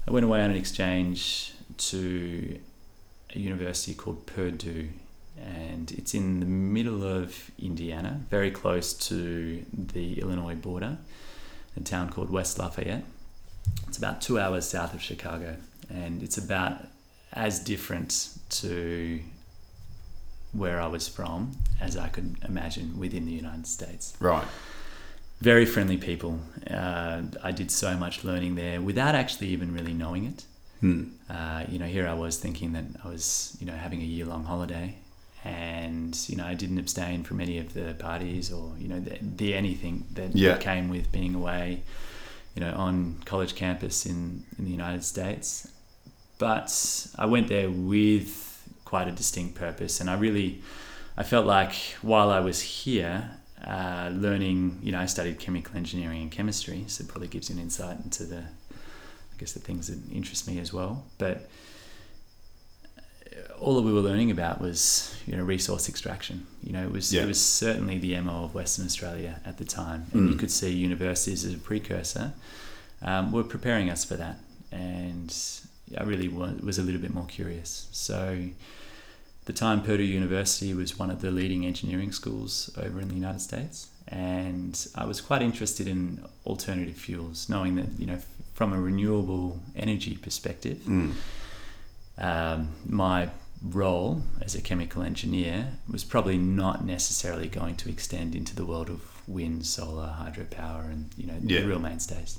I 0.09 0.11
went 0.11 0.25
away 0.25 0.43
on 0.43 0.51
an 0.51 0.57
exchange 0.57 1.53
to 1.77 2.59
a 3.35 3.39
university 3.39 3.95
called 3.95 4.27
Purdue, 4.27 4.89
and 5.39 5.93
it's 5.93 6.15
in 6.15 6.41
the 6.41 6.47
middle 6.47 7.05
of 7.05 7.51
Indiana, 7.59 8.21
very 8.31 8.51
close 8.51 8.93
to 9.09 9.65
the 9.73 10.21
Illinois 10.21 10.55
border, 10.57 10.99
a 11.77 11.81
town 11.81 12.11
called 12.11 12.31
West 12.31 12.59
Lafayette. 12.59 13.05
It's 13.87 13.99
about 13.99 14.21
two 14.21 14.39
hours 14.39 14.67
south 14.67 14.95
of 14.95 15.03
Chicago, 15.03 15.57
and 15.89 16.23
it's 16.23 16.39
about 16.39 16.87
as 17.33 17.61
different 17.61 18.37
to 18.51 19.21
where 20.53 20.81
I 20.81 20.89
was 20.89 21.07
from 21.07 21.53
as 21.81 21.97
I 21.97 22.09
could 22.09 22.37
imagine 22.45 22.99
within 22.99 23.25
the 23.25 23.33
United 23.33 23.67
States 23.69 24.15
Right. 24.19 24.47
Very 25.41 25.65
friendly 25.67 25.97
people. 25.97 26.41
Uh, 26.71 27.23
I 27.43 27.51
did 27.53 27.71
so 27.71 27.97
much 27.97 28.25
learning 28.25 28.55
there 28.57 28.81
without 28.81 29.15
actually 29.15 29.49
even 29.49 29.73
really 29.73 29.95
knowing 29.95 30.25
it. 30.27 30.45
Hmm. 30.81 31.05
Uh, 31.29 31.65
you 31.69 31.79
know, 31.79 31.87
here 31.87 32.07
I 32.07 32.15
was 32.15 32.39
thinking 32.39 32.73
that 32.73 32.85
I 33.05 33.09
was, 33.09 33.57
you 33.61 33.67
know, 33.67 33.75
having 33.75 34.01
a 34.01 34.05
year 34.05 34.25
long 34.27 34.45
holiday, 34.45 34.97
and 35.45 36.17
you 36.29 36.37
know, 36.37 36.45
I 36.47 36.55
didn't 36.55 36.79
abstain 36.79 37.23
from 37.25 37.41
any 37.41 37.59
of 37.59 37.73
the 37.75 37.95
parties 37.99 38.53
or 38.53 38.73
you 38.79 38.89
know, 38.89 39.01
the, 39.01 39.19
the 39.37 39.55
anything 39.55 40.05
that, 40.15 40.35
Yeah. 40.35 40.53
that 40.53 40.61
came 40.61 40.89
with 40.89 41.11
being 41.13 41.35
away, 41.35 41.83
you 42.55 42.61
know, 42.61 42.73
on 42.75 43.17
college 43.25 43.55
campus 43.55 44.07
in 44.07 44.45
in 44.59 44.65
the 44.65 44.71
United 44.71 45.05
States. 45.05 45.69
But 46.39 47.07
I 47.19 47.27
went 47.27 47.49
there 47.49 47.71
with 47.71 48.67
quite 48.87 49.09
a 49.09 49.13
distinct 49.13 49.55
purpose, 49.55 50.01
and 50.01 50.09
I 50.09 50.15
really, 50.15 50.63
I 51.17 51.23
felt 51.23 51.47
like 51.47 51.75
while 52.03 52.31
I 52.31 52.41
was 52.41 52.61
here, 52.63 53.31
uh, 53.67 54.11
learning, 54.15 54.79
you 54.83 54.93
know, 54.93 55.01
I 55.01 55.07
studied 55.07 55.39
chemical 55.39 55.77
engineering 55.77 56.23
and 56.23 56.31
chemistry, 56.31 56.85
so 56.89 57.03
it 57.05 57.09
probably 57.09 57.29
gives 57.29 57.51
you 57.51 57.57
an 57.57 57.63
insight 57.63 57.99
into 58.05 58.25
the, 58.25 58.39
I 58.39 59.37
guess, 59.39 59.53
the 59.53 59.61
things 59.61 59.89
that 59.89 59.99
interest 60.15 60.49
me 60.49 60.59
as 60.59 60.73
well. 60.73 61.05
But 61.19 61.49
all 63.61 63.77
that 63.77 63.83
we 63.83 63.93
were 63.93 64.01
learning 64.01 64.31
about 64.31 64.61
was, 64.61 65.15
you 65.27 65.37
know, 65.37 65.43
resource 65.45 65.89
extraction. 65.89 66.47
You 66.63 66.73
know, 66.73 66.83
it 66.83 66.91
was 66.91 67.13
Yeah. 67.13 67.23
it 67.23 67.27
was 67.27 67.41
certainly 67.45 67.99
the 67.99 68.19
mo 68.21 68.45
of 68.45 68.55
Western 68.55 68.87
Australia 68.87 69.41
at 69.45 69.59
the 69.59 69.65
time, 69.65 70.07
and 70.13 70.31
you 70.31 70.35
Mm. 70.37 70.39
could 70.39 70.51
see 70.51 70.71
universities 70.73 71.45
as 71.45 71.55
a 71.55 71.59
precursor 71.59 72.33
um, 73.03 73.33
were 73.33 73.45
preparing 73.45 73.89
us 73.91 74.05
for 74.05 74.17
that, 74.17 74.39
and 74.73 75.35
I 75.97 76.03
really 76.05 76.29
wa- 76.29 76.53
was 76.63 76.79
a 76.79 76.83
little 76.83 77.01
bit 77.01 77.13
more 77.15 77.27
curious. 77.27 77.89
So 77.93 78.49
the 79.51 79.59
time 79.59 79.83
Purdue 79.83 80.05
University 80.05 80.73
was 80.75 80.97
one 80.97 81.11
of 81.11 81.21
the 81.23 81.31
leading 81.33 81.67
engineering 81.67 82.13
schools 82.13 82.71
over 82.77 83.01
in 83.01 83.09
the 83.09 83.15
United 83.17 83.41
States, 83.41 83.89
and 84.07 84.87
I 84.95 85.05
was 85.07 85.21
quite 85.21 85.43
interested 85.43 85.89
in 85.89 86.23
alternative 86.47 86.95
fuels, 86.95 87.49
knowing 87.49 87.75
that 87.75 87.89
you 87.99 88.07
know 88.07 88.15
f- 88.15 88.27
from 88.55 88.73
a 88.73 88.81
renewable 88.81 89.61
energy 89.75 90.17
perspective, 90.17 90.79
Hmm. 90.85 91.11
um, 92.19 92.69
my 92.87 93.31
role 93.63 94.23
as 94.41 94.55
a 94.55 94.61
chemical 94.63 95.03
engineer 95.03 95.73
was 95.91 96.05
probably 96.05 96.39
not 96.39 96.85
necessarily 96.85 97.49
going 97.49 97.75
to 97.77 97.89
extend 97.91 98.35
into 98.37 98.55
the 98.55 98.65
world 98.65 98.89
of 98.89 99.01
wind, 99.29 99.67
solar, 99.67 100.15
hydropower, 100.23 100.85
and 100.93 101.11
you 101.17 101.27
know 101.27 101.39
Yeah. 101.43 101.63
the 101.63 101.67
real 101.67 101.81
mainstays. 101.81 102.39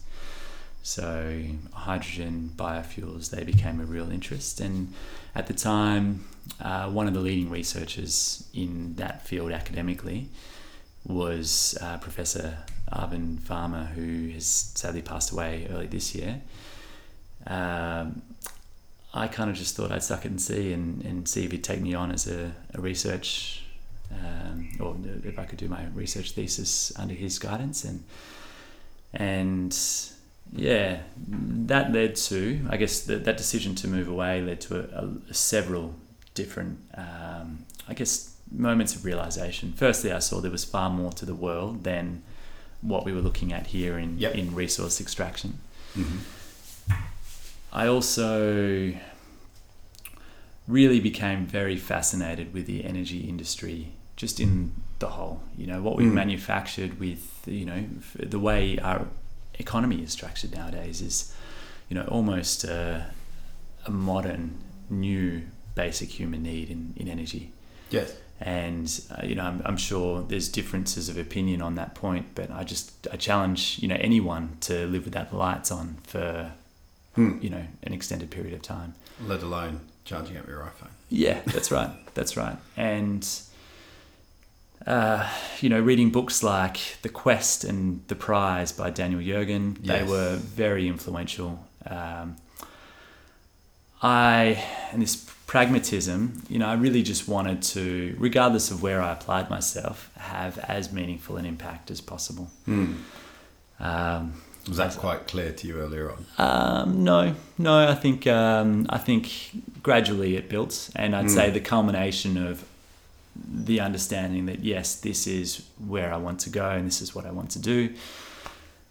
So 0.83 1.43
hydrogen, 1.73 2.53
biofuels, 2.55 3.29
they 3.29 3.43
became 3.43 3.79
a 3.79 3.85
real 3.85 4.11
interest, 4.11 4.59
and 4.59 4.93
at 5.35 5.47
the 5.47 5.53
time, 5.53 6.25
uh, 6.59 6.89
one 6.89 7.07
of 7.07 7.13
the 7.13 7.19
leading 7.19 7.49
researchers 7.51 8.47
in 8.53 8.95
that 8.95 9.27
field 9.27 9.51
academically 9.51 10.29
was 11.05 11.77
uh, 11.81 11.97
Professor 11.99 12.57
Arvind 12.91 13.39
Varma, 13.39 13.87
who 13.89 14.29
has 14.29 14.45
sadly 14.45 15.01
passed 15.01 15.31
away 15.31 15.67
early 15.69 15.87
this 15.87 16.15
year. 16.15 16.41
Um, 17.47 18.21
I 19.13 19.27
kind 19.27 19.49
of 19.49 19.55
just 19.55 19.75
thought 19.75 19.91
I'd 19.91 20.03
suck 20.03 20.25
it 20.25 20.29
and 20.29 20.41
see 20.41 20.73
and, 20.73 21.03
and 21.03 21.27
see 21.27 21.45
if 21.45 21.51
he'd 21.51 21.63
take 21.63 21.81
me 21.81 21.93
on 21.93 22.11
as 22.11 22.27
a, 22.27 22.53
a 22.73 22.81
research, 22.81 23.63
um, 24.11 24.69
or 24.79 24.95
if 25.23 25.37
I 25.37 25.45
could 25.45 25.59
do 25.59 25.67
my 25.67 25.85
research 25.93 26.31
thesis 26.31 26.91
under 26.97 27.13
his 27.13 27.37
guidance. 27.39 27.83
And, 27.83 28.03
and 29.13 29.73
yeah, 30.53 30.99
that 31.27 31.91
led 31.93 32.15
to, 32.17 32.65
I 32.69 32.77
guess, 32.77 33.01
that 33.01 33.23
that 33.25 33.37
decision 33.37 33.75
to 33.75 33.87
move 33.87 34.07
away 34.07 34.41
led 34.41 34.61
to 34.61 34.79
a, 34.79 35.05
a, 35.29 35.33
several 35.33 35.95
different, 36.33 36.79
um, 36.95 37.65
I 37.87 37.93
guess, 37.93 38.35
moments 38.51 38.95
of 38.95 39.05
realization. 39.05 39.73
Firstly, 39.75 40.11
I 40.11 40.19
saw 40.19 40.41
there 40.41 40.51
was 40.51 40.65
far 40.65 40.89
more 40.89 41.11
to 41.13 41.25
the 41.25 41.35
world 41.35 41.83
than 41.83 42.23
what 42.81 43.05
we 43.05 43.11
were 43.13 43.21
looking 43.21 43.53
at 43.53 43.67
here 43.67 43.97
in, 43.97 44.17
Yep. 44.17 44.35
in 44.35 44.55
resource 44.55 44.99
extraction. 44.99 45.59
Mhm. 45.95 46.19
I 47.71 47.87
also 47.87 48.93
really 50.67 50.99
became 50.99 51.45
very 51.45 51.77
fascinated 51.77 52.53
with 52.53 52.65
the 52.65 52.83
energy 52.83 53.21
industry, 53.21 53.93
just 54.15 54.39
in 54.39 54.71
the 54.99 55.09
whole. 55.09 55.41
You 55.57 55.67
know, 55.67 55.81
what 55.81 55.95
we 55.95 56.05
Mm. 56.05 56.13
manufactured 56.13 56.99
with, 56.99 57.23
you 57.45 57.65
know, 57.65 57.85
the 58.19 58.39
way 58.39 58.77
our 58.79 59.07
economy 59.61 60.03
is 60.03 60.11
structured 60.11 60.51
nowadays 60.55 61.01
is, 61.01 61.33
you 61.87 61.95
know, 61.95 62.05
almost 62.07 62.63
a, 62.65 63.05
a 63.85 63.91
modern, 63.91 64.57
new, 64.89 65.43
basic 65.75 66.09
human 66.19 66.43
need 66.43 66.69
in, 66.69 66.93
in 66.97 67.07
energy. 67.07 67.51
Yes. 67.89 68.13
And 68.39 68.87
uh, 69.11 69.25
you 69.25 69.35
know, 69.35 69.43
I'm, 69.43 69.61
I'm 69.65 69.77
sure 69.77 70.23
there's 70.23 70.49
differences 70.49 71.09
of 71.09 71.17
opinion 71.17 71.61
on 71.61 71.75
that 71.75 71.93
point, 71.93 72.25
but 72.33 72.49
I 72.49 72.63
just 72.63 73.07
I 73.13 73.15
challenge 73.15 73.77
you 73.81 73.87
know 73.87 73.97
anyone 73.99 74.57
to 74.61 74.87
live 74.87 75.05
without 75.05 75.29
the 75.29 75.37
lights 75.37 75.71
on 75.71 75.97
for 76.03 76.51
Hmm. 77.15 77.37
you 77.41 77.49
know 77.49 77.65
an 77.83 77.91
extended 77.93 78.29
period 78.31 78.53
of 78.53 78.61
time. 78.61 78.93
Let 79.27 79.43
alone 79.43 79.81
charging 80.05 80.37
up 80.37 80.47
your 80.47 80.61
iPhone. 80.61 80.91
Yeah, 81.09 81.41
that's 81.45 81.69
right. 81.71 81.89
That's 82.13 82.37
right. 82.37 82.57
And 82.77 83.27
uh, 84.87 85.29
you 85.61 85.69
know, 85.69 85.79
reading 85.79 86.09
books 86.11 86.41
like 86.43 86.79
The 87.01 87.09
Quest 87.09 87.63
and 87.63 88.01
The 88.07 88.15
Prize 88.15 88.71
by 88.71 88.89
Daniel 88.89 89.21
Yergin, 89.21 89.77
they 89.83 89.99
Yes. 90.01 90.09
were 90.09 90.35
very 90.37 90.87
influential. 90.87 91.65
Um, 91.85 92.35
I 94.01 94.63
and 94.91 95.01
this 95.01 95.15
pragmatism, 95.47 96.43
you 96.49 96.57
know, 96.59 96.67
I 96.67 96.73
really 96.73 97.03
just 97.03 97.27
wanted 97.27 97.61
to, 97.73 98.15
regardless 98.17 98.71
of 98.71 98.81
where 98.81 99.01
I 99.01 99.11
applied 99.11 99.49
myself, 99.49 100.09
have 100.17 100.57
as 100.59 100.91
meaningful 100.91 101.37
an 101.37 101.45
impact 101.45 101.91
as 101.91 102.01
possible. 102.01 102.49
Hmm. 102.65 102.93
Um, 103.79 104.41
Was 104.67 104.77
that 104.77 104.95
quite 104.97 105.27
clear 105.27 105.51
to 105.51 105.67
you 105.67 105.75
earlier 105.77 106.11
on? 106.11 106.25
um, 106.37 107.03
no, 107.03 107.35
no. 107.57 107.87
I 107.89 107.95
think 107.95 108.25
um, 108.27 108.85
I 108.89 108.97
think 108.97 109.31
gradually 109.83 110.35
it 110.35 110.49
built, 110.49 110.89
and 110.95 111.15
I'd 111.15 111.25
Mm. 111.25 111.29
say 111.35 111.49
the 111.51 111.59
culmination 111.59 112.37
of 112.37 112.63
the 113.35 113.79
understanding 113.79 114.45
that 114.47 114.59
yes, 114.63 114.95
this 114.95 115.27
is 115.27 115.65
where 115.77 116.13
I 116.13 116.17
want 116.17 116.39
to 116.41 116.49
go, 116.49 116.69
and 116.69 116.85
this 116.87 117.01
is 117.01 117.15
what 117.15 117.25
I 117.25 117.31
want 117.31 117.51
to 117.51 117.59
do. 117.59 117.93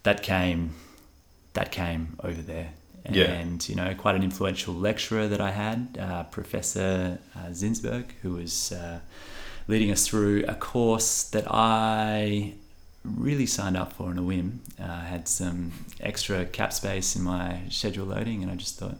That 0.03 0.23
came, 0.23 0.73
that 1.53 1.71
came 1.71 2.17
over 2.23 2.41
there, 2.41 2.71
and 3.05 3.15
Yeah. 3.15 3.43
you 3.69 3.75
know, 3.75 3.93
quite 3.95 4.15
an 4.15 4.23
influential 4.23 4.73
lecturer 4.73 5.27
that 5.27 5.39
I 5.41 5.51
had, 5.51 5.97
uh, 5.99 6.23
Professor 6.23 7.19
uh, 7.35 7.49
Zinsberg, 7.51 8.05
who 8.21 8.31
was 8.33 8.71
uh, 8.71 8.99
leading 9.67 9.91
us 9.91 10.07
through 10.07 10.43
a 10.47 10.55
course 10.55 11.23
that 11.25 11.45
I 11.49 12.53
really 13.03 13.45
signed 13.45 13.77
up 13.77 13.93
for 13.93 14.07
on 14.09 14.17
a 14.17 14.23
whim. 14.23 14.61
Uh, 14.79 14.85
I 14.85 15.05
had 15.05 15.27
some 15.27 15.71
extra 15.99 16.45
cap 16.45 16.73
space 16.73 17.15
in 17.15 17.21
my 17.23 17.61
schedule 17.69 18.05
loading, 18.07 18.41
and 18.43 18.51
I 18.51 18.55
just 18.55 18.77
thought, 18.79 18.97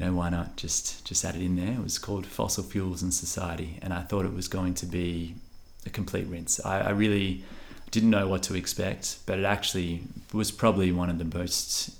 you 0.00 0.06
know, 0.06 0.14
why 0.14 0.30
not 0.30 0.56
just 0.56 1.04
just 1.04 1.24
add 1.24 1.36
it 1.36 1.42
in 1.42 1.56
there? 1.56 1.74
It 1.74 1.82
was 1.82 1.98
called 1.98 2.24
Fossil 2.26 2.64
Fuels 2.64 3.02
and 3.02 3.12
Society, 3.12 3.78
and 3.82 3.92
I 3.92 4.00
thought 4.00 4.24
it 4.24 4.32
was 4.32 4.48
going 4.48 4.72
to 4.74 4.86
be 4.86 5.34
a 5.84 5.90
complete 5.90 6.26
rinse. 6.26 6.58
I, 6.64 6.80
I 6.80 6.90
really 6.90 7.44
didn't 7.90 8.10
know 8.10 8.26
what 8.26 8.42
to 8.44 8.54
expect, 8.54 9.18
but 9.26 9.38
it 9.38 9.44
actually 9.44 10.02
was 10.32 10.50
probably 10.50 10.90
one 10.92 11.10
of 11.10 11.18
the 11.18 11.38
most 11.38 11.90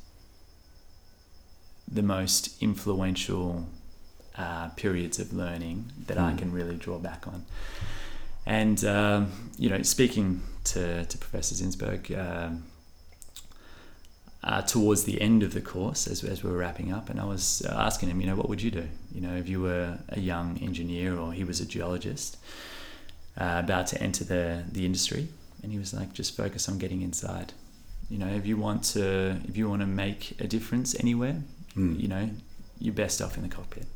the 1.92 2.02
most 2.02 2.62
influential 2.62 3.66
uh, 4.38 4.69
periods 4.76 5.19
of 5.19 5.33
learning 5.33 5.92
that 6.07 6.16
I 6.19 6.33
Mm. 6.33 6.38
can 6.38 6.52
really 6.52 6.76
draw 6.76 6.99
back 6.99 7.26
on. 7.26 7.45
And 8.47 8.83
um, 8.85 9.50
you 9.59 9.69
know, 9.69 9.83
speaking 9.83 10.40
to, 10.64 11.04
to 11.04 11.19
Professor 11.19 11.54
Zinsberg, 11.57 12.16
um, 12.16 12.64
uh, 14.42 14.62
towards 14.62 15.04
the 15.04 15.20
end 15.20 15.42
of 15.42 15.52
the 15.52 15.61
course, 15.61 16.06
as, 16.06 16.25
as 16.25 16.42
we 16.42 16.50
were 16.50 16.56
wrapping 16.59 16.92
up, 16.92 17.11
and 17.11 17.20
I 17.20 17.25
was 17.25 17.62
uh, 17.68 17.75
asking 17.76 18.09
him, 18.11 18.20
you 18.20 18.26
know, 18.26 18.37
what 18.37 18.49
would 18.49 18.62
you 18.62 18.70
do? 18.70 18.88
You 19.14 19.20
know, 19.20 19.35
if 19.37 19.49
you 19.49 19.61
were 19.61 19.99
a 20.09 20.20
young 20.20 20.59
engineer 20.62 21.18
or 21.18 21.32
he 21.32 21.44
was 21.44 21.61
a 21.61 21.66
geologist 21.66 22.38
uh, 23.38 23.61
about 23.64 23.87
to 23.88 24.02
enter 24.02 24.25
the, 24.25 24.64
the 24.73 24.85
industry, 24.87 25.28
and 25.62 25.70
he 25.73 25.78
was 25.78 25.92
like, 25.92 26.12
just 26.14 26.37
focus 26.37 26.68
on 26.68 26.78
getting 26.78 27.02
inside. 27.02 27.52
You 28.09 28.18
know, 28.18 28.28
if 28.28 28.47
you 28.47 28.56
want 28.56 28.82
to, 28.94 29.37
if 29.47 29.56
you 29.56 29.68
want 29.68 29.82
to 29.82 29.87
make 29.87 30.40
a 30.40 30.47
difference 30.47 30.99
anywhere, 30.99 31.42
Mm. 31.76 32.00
you 32.00 32.09
know, 32.09 32.28
you're 32.80 32.92
best 32.92 33.23
off 33.23 33.37
in 33.37 33.44
the 33.44 33.49
cockpit. 33.49 33.87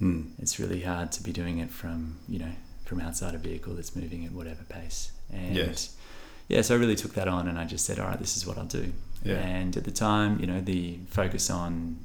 Mm. 0.00 0.30
It's 0.38 0.60
really 0.60 0.82
hard 0.82 1.10
to 1.12 1.22
be 1.22 1.32
doing 1.32 1.58
it 1.58 1.68
from, 1.70 2.18
you 2.28 2.38
know, 2.38 2.52
from 2.84 3.00
outside 3.00 3.34
a 3.34 3.38
vehicle 3.38 3.74
that's 3.74 3.96
moving 3.96 4.24
at 4.24 4.30
whatever 4.30 4.62
pace. 4.68 5.10
And 5.32 5.56
Yes. 5.56 5.96
yeah, 6.48 6.62
so 6.62 6.76
I 6.76 6.78
really 6.78 6.94
took 6.94 7.14
that 7.14 7.26
on 7.26 7.48
and 7.48 7.58
I 7.58 7.64
just 7.64 7.84
said, 7.84 7.98
all 7.98 8.06
right, 8.06 8.18
this 8.20 8.36
is 8.36 8.46
what 8.46 8.56
I'll 8.56 8.66
do. 8.66 8.92
Yeah. 9.24 9.34
And 9.36 9.76
at 9.76 9.84
the 9.84 9.90
time, 9.90 10.40
you 10.40 10.46
know, 10.46 10.60
the 10.60 10.98
focus 11.08 11.50
on 11.50 11.98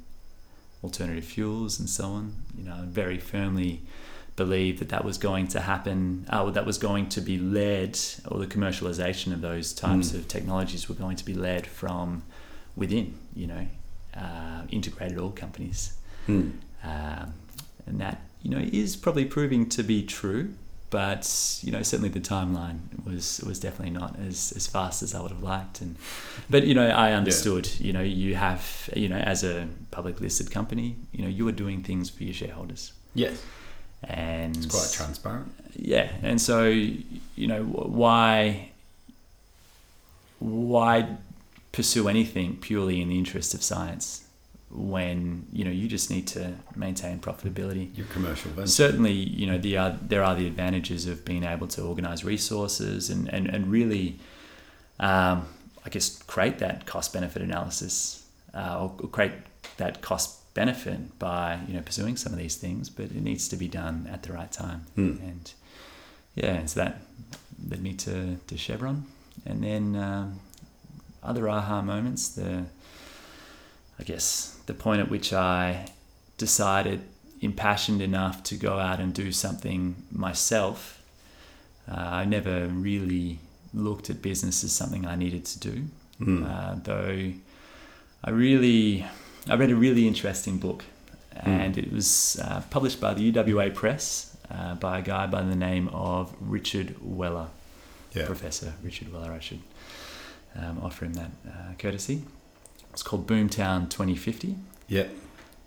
alternative 0.84 1.26
fuels 1.26 1.80
and 1.80 1.90
so 1.90 2.06
on, 2.06 2.34
you 2.58 2.64
know, 2.66 2.74
I 2.74 2.86
very 2.86 3.18
firmly 3.18 3.82
believed 4.36 4.80
that 4.80 4.90
that 4.90 5.06
was 5.06 5.18
going 5.18 5.48
to 5.48 5.62
happen, 5.62 6.26
uh, 6.30 6.50
that 6.52 6.66
was 6.66 6.78
going 6.78 7.08
to 7.10 7.22
be 7.22 7.38
led, 7.38 7.98
or 8.28 8.40
the 8.40 8.48
commercialization 8.48 9.32
of 9.32 9.40
those 9.42 9.72
types 9.74 10.12
Mm. 10.12 10.16
of 10.16 10.28
technologies 10.28 10.90
were 10.90 10.96
going 10.96 11.16
to 11.16 11.26
be 11.26 11.34
led 11.34 11.66
from 11.66 12.24
within, 12.76 13.14
you 13.34 13.48
know, 13.48 13.68
uh, 14.14 14.64
integrated 14.70 15.18
oil 15.18 15.32
companies. 15.32 15.94
Mm. 16.28 16.52
Um, 16.84 17.34
and 17.88 18.00
that, 18.02 18.22
you 18.44 18.50
know, 18.52 18.60
is 18.60 18.96
probably 18.98 19.26
proving 19.26 19.70
to 19.70 19.84
be 19.84 20.04
true. 20.04 20.54
But 20.92 21.60
you 21.64 21.72
know, 21.72 21.82
certainly 21.82 22.10
the 22.10 22.20
timeline 22.22 22.80
was 23.06 23.42
was 23.46 23.60
definitely 23.60 23.90
not 24.00 24.18
as, 24.20 24.54
as 24.56 24.68
fast 24.68 25.04
as 25.04 25.14
I 25.16 25.22
would 25.22 25.32
have 25.32 25.44
liked. 25.44 25.82
And 25.82 25.96
but 26.50 26.66
you 26.66 26.74
know, 26.74 26.88
I 26.88 27.12
understood. 27.14 27.70
You 27.80 27.92
know, 27.92 28.02
you 28.02 28.36
have 28.36 28.90
you 28.96 29.10
know, 29.10 29.18
as 29.18 29.44
a 29.44 29.68
public 29.92 30.22
listed 30.22 30.52
company, 30.52 30.96
you 31.12 31.24
know, 31.24 31.30
you 31.30 31.48
are 31.48 31.52
doing 31.52 31.84
things 31.84 32.10
for 32.10 32.24
your 32.24 32.34
shareholders, 32.34 32.94
Yes. 33.14 33.42
and 34.04 34.56
It's 34.56 34.68
quite 34.68 34.92
transparent. 34.94 35.52
yeah, 35.76 36.12
and 36.22 36.40
so 36.40 36.64
you 36.68 37.48
know 37.48 37.64
why 37.64 38.70
why 40.40 41.08
pursue 41.72 42.08
anything 42.08 42.58
purely 42.58 43.02
in 43.02 43.10
the 43.10 43.18
interest 43.18 43.54
of 43.54 43.64
science 43.64 44.25
when 44.76 45.48
you 45.52 45.64
know 45.64 45.72
you 45.72 45.88
just 45.88 46.10
need 46.10 46.28
to 46.28 46.54
maintain 46.76 47.20
profitability. 47.20 47.96
Your 47.98 48.08
commercial 48.08 48.52
venture. 48.52 48.68
Certainly, 48.68 49.14
you 49.14 49.48
know 49.48 49.58
the 49.58 49.78
uh, 49.78 49.94
there 50.02 50.24
are 50.24 50.36
the 50.36 50.48
advantages 50.48 51.06
of 51.06 51.26
being 51.26 51.44
able 51.44 51.68
to 51.68 51.84
organize 51.84 52.24
resources 52.24 53.10
and 53.10 53.28
and 53.34 53.48
and 53.48 53.72
really, 53.72 54.20
um, 55.00 55.48
I 55.86 55.90
guess, 55.90 56.22
create 56.24 56.60
that 56.60 56.86
cost 56.86 57.14
benefit 57.14 57.42
analysis 57.42 58.26
uh, 58.54 58.88
or 59.02 59.08
create 59.10 59.34
that 59.78 60.02
cost 60.02 60.54
benefit 60.54 61.20
by 61.20 61.60
you 61.68 61.74
know 61.74 61.82
pursuing 61.82 62.18
some 62.18 62.34
of 62.34 62.40
these 62.40 62.56
things, 62.56 62.90
but 62.90 63.06
it 63.06 63.22
needs 63.22 63.48
to 63.50 63.56
be 63.56 63.68
done 63.68 64.10
at 64.12 64.24
the 64.24 64.34
right 64.34 64.52
time. 64.52 64.86
Mm. 64.98 65.22
And 65.22 65.54
yeah, 66.36 66.54
and 66.54 66.70
so 66.70 66.82
that 66.82 67.02
led 67.70 67.82
me 67.82 67.94
to 67.94 68.38
to 68.48 68.58
Chevron, 68.58 69.06
and 69.46 69.64
then 69.64 69.96
um, 69.96 70.40
other 71.24 71.48
aha 71.50 71.82
moments. 71.82 72.30
The 72.30 72.66
I 74.00 74.04
guess 74.04 74.58
the 74.66 74.74
point 74.74 75.00
at 75.02 75.10
which 75.10 75.32
I 75.34 75.88
decided, 76.38 77.02
impassioned 77.42 78.02
enough 78.02 78.44
to 78.44 78.56
go 78.56 78.80
out 78.80 79.00
and 79.00 79.14
do 79.14 79.32
something 79.32 79.96
myself. 80.12 81.02
Uh, 81.90 81.96
I 81.96 82.26
never 82.26 82.68
really 82.68 83.40
looked 83.74 84.10
at 84.10 84.22
business 84.22 84.64
as 84.64 84.72
something 84.72 85.06
I 85.06 85.16
needed 85.16 85.46
to 85.46 85.60
do, 85.60 85.84
Mm. 86.20 86.46
uh, 86.50 86.76
though 86.84 87.34
I 88.24 88.30
really, 88.30 89.06
I 89.50 89.56
read 89.56 89.70
a 89.70 89.76
really 89.76 90.08
interesting 90.08 90.58
book, 90.58 90.84
and 91.34 91.78
it 91.78 91.92
was 91.92 92.40
uh, 92.42 92.62
published 92.70 93.00
by 93.02 93.14
the 93.14 93.32
UWA 93.32 93.70
Press 93.74 94.36
uh, 94.50 94.76
by 94.76 95.00
a 95.00 95.02
guy 95.02 95.28
by 95.28 95.42
the 95.44 95.56
name 95.56 95.90
of 95.90 96.34
Richard 96.40 96.96
Weller, 97.02 97.48
yeah. 98.14 98.26
Professor 98.26 98.74
Richard 98.82 99.12
Weller. 99.12 99.32
I 99.34 99.40
should 99.40 99.60
um, 100.56 100.80
offer 100.82 101.04
him 101.06 101.14
that 101.16 101.32
uh, 101.48 101.74
courtesy. 101.78 102.24
It's 102.96 103.04
called 103.04 103.28
Boomtown 103.28 103.90
2050. 103.90 104.56
Yeah. 104.88 105.08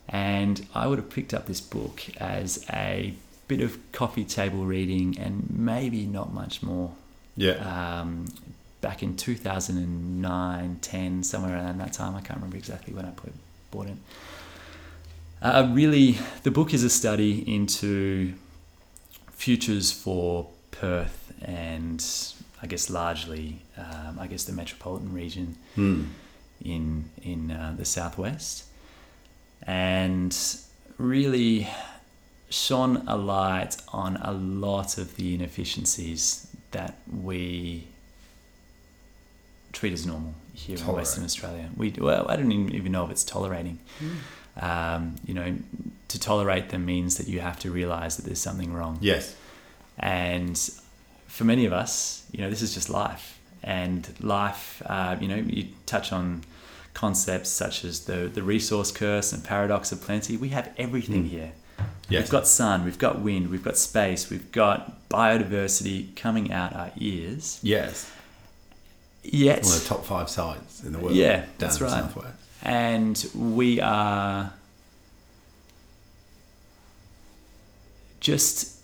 And 0.08 0.66
I 0.74 0.86
would 0.86 0.96
have 0.96 1.10
picked 1.10 1.34
up 1.34 1.44
this 1.44 1.60
book 1.60 2.04
as 2.16 2.64
a 2.72 3.12
bit 3.48 3.60
of 3.60 3.76
coffee 3.92 4.24
table 4.24 4.64
reading 4.64 5.18
and 5.18 5.46
maybe 5.50 6.06
not 6.06 6.32
much 6.32 6.62
more. 6.62 6.92
Yeah. 7.36 8.00
Um, 8.00 8.28
back 8.80 9.02
in 9.02 9.14
2009, 9.14 10.78
10, 10.80 11.22
somewhere 11.22 11.54
around 11.54 11.76
that 11.76 11.92
time. 11.92 12.14
I 12.14 12.22
can't 12.22 12.38
remember 12.38 12.56
exactly 12.56 12.94
when 12.94 13.04
I 13.04 13.10
put, 13.10 13.34
bought 13.70 13.88
it. 13.88 13.98
Uh, 15.42 15.70
really, 15.70 16.16
the 16.44 16.50
book 16.50 16.72
is 16.72 16.82
a 16.82 16.88
study 16.88 17.44
into 17.46 18.32
futures 19.32 19.92
for 19.92 20.48
Perth 20.70 21.34
and 21.42 22.02
I 22.62 22.66
guess 22.66 22.88
largely, 22.88 23.60
um, 23.76 24.18
I 24.18 24.28
guess 24.28 24.44
the 24.44 24.54
metropolitan 24.54 25.12
region 25.12 25.56
Mm. 25.76 26.06
In 26.64 27.10
in 27.22 27.50
uh, 27.50 27.74
the 27.76 27.84
southwest, 27.84 28.64
and 29.62 30.36
really 30.96 31.68
shone 32.50 33.04
a 33.06 33.16
light 33.16 33.76
on 33.92 34.16
a 34.16 34.32
lot 34.32 34.98
of 34.98 35.16
the 35.16 35.34
inefficiencies 35.34 36.46
that 36.70 36.96
we 37.22 37.86
treat 39.72 39.92
as 39.92 40.06
normal 40.06 40.34
here 40.54 40.76
in 40.76 40.86
Western 40.86 41.24
Australia. 41.24 41.68
We 41.76 41.94
well, 41.98 42.26
I 42.28 42.36
don't 42.36 42.50
even 42.50 42.74
even 42.74 42.92
know 42.92 43.04
if 43.04 43.10
it's 43.10 43.24
tolerating. 43.24 43.78
Um, 44.60 45.14
you 45.24 45.34
know, 45.34 45.56
to 46.08 46.18
tolerate 46.18 46.70
them 46.70 46.84
means 46.84 47.16
that 47.18 47.28
you 47.28 47.40
have 47.40 47.60
to 47.60 47.70
realize 47.70 48.16
that 48.16 48.24
there's 48.24 48.40
something 48.40 48.72
wrong. 48.72 48.98
Yes. 49.00 49.36
And 49.98 50.58
for 51.28 51.44
many 51.44 51.64
of 51.64 51.72
us, 51.72 52.26
you 52.32 52.40
know, 52.40 52.50
this 52.50 52.62
is 52.62 52.74
just 52.74 52.90
life. 52.90 53.37
And 53.62 54.08
life, 54.20 54.82
uh, 54.86 55.16
you 55.20 55.28
know, 55.28 55.36
you 55.36 55.68
touch 55.86 56.12
on 56.12 56.42
concepts 56.94 57.48
such 57.50 57.84
as 57.84 58.00
the, 58.06 58.28
the 58.32 58.42
resource 58.42 58.90
curse 58.90 59.32
and 59.32 59.42
paradox 59.44 59.92
of 59.92 60.00
plenty. 60.00 60.36
We 60.36 60.48
have 60.50 60.70
everything 60.78 61.24
Mm. 61.24 61.28
here. 61.30 61.52
Yes. 62.08 62.22
We've 62.22 62.30
got 62.30 62.46
sun, 62.46 62.84
we've 62.84 62.98
got 62.98 63.20
wind, 63.20 63.50
we've 63.50 63.62
got 63.62 63.76
space, 63.76 64.30
we've 64.30 64.50
got 64.50 65.08
biodiversity 65.10 66.16
coming 66.16 66.50
out 66.52 66.72
our 66.74 66.90
ears. 66.96 67.60
yes. 67.62 68.10
Yet, 69.22 69.62
One 69.64 69.74
of 69.74 69.82
the 69.82 69.88
top 69.88 70.04
five 70.06 70.30
sites 70.30 70.82
in 70.82 70.92
the 70.92 70.98
world. 70.98 71.14
Yeah, 71.14 71.44
that's 71.58 71.80
right. 71.82 71.90
Southwest. 71.90 72.34
and 72.62 73.30
we 73.34 73.78
are 73.80 74.52
just 78.20 78.77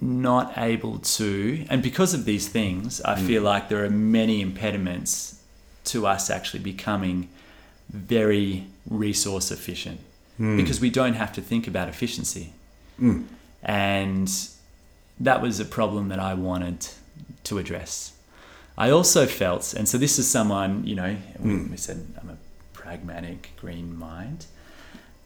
not 0.00 0.52
able 0.56 0.98
to 0.98 1.64
and 1.70 1.82
because 1.82 2.12
of 2.14 2.24
these 2.24 2.48
things 2.48 3.00
i 3.02 3.14
Mm. 3.14 3.26
feel 3.26 3.42
like 3.42 3.68
there 3.68 3.84
are 3.84 3.90
many 3.90 4.40
impediments 4.40 5.40
to 5.84 6.06
us 6.06 6.30
actually 6.30 6.60
becoming 6.62 7.28
very 7.90 8.66
resource 8.90 9.50
efficient 9.50 10.00
Mm. 10.40 10.56
because 10.56 10.80
we 10.80 10.90
don't 10.90 11.14
have 11.14 11.32
to 11.32 11.40
think 11.40 11.66
about 11.66 11.88
efficiency 11.88 12.52
Mm. 13.00 13.24
and 13.62 14.28
that 15.18 15.40
was 15.40 15.58
a 15.60 15.64
problem 15.64 16.08
that 16.08 16.18
I 16.18 16.34
wanted 16.34 16.88
to 17.44 17.56
address. 17.58 18.12
I 18.76 18.90
also 18.90 19.24
felt, 19.26 19.72
and 19.72 19.88
so 19.88 19.96
this 19.96 20.18
is 20.18 20.28
someone, 20.28 20.86
you 20.86 20.94
know, 20.94 21.16
we, 21.38 21.50
Mm. 21.52 21.70
we 21.70 21.76
said 21.78 21.98
I'm 22.20 22.28
a 22.28 22.36
pragmatic 22.74 23.52
green 23.60 23.98
mind, 23.98 24.44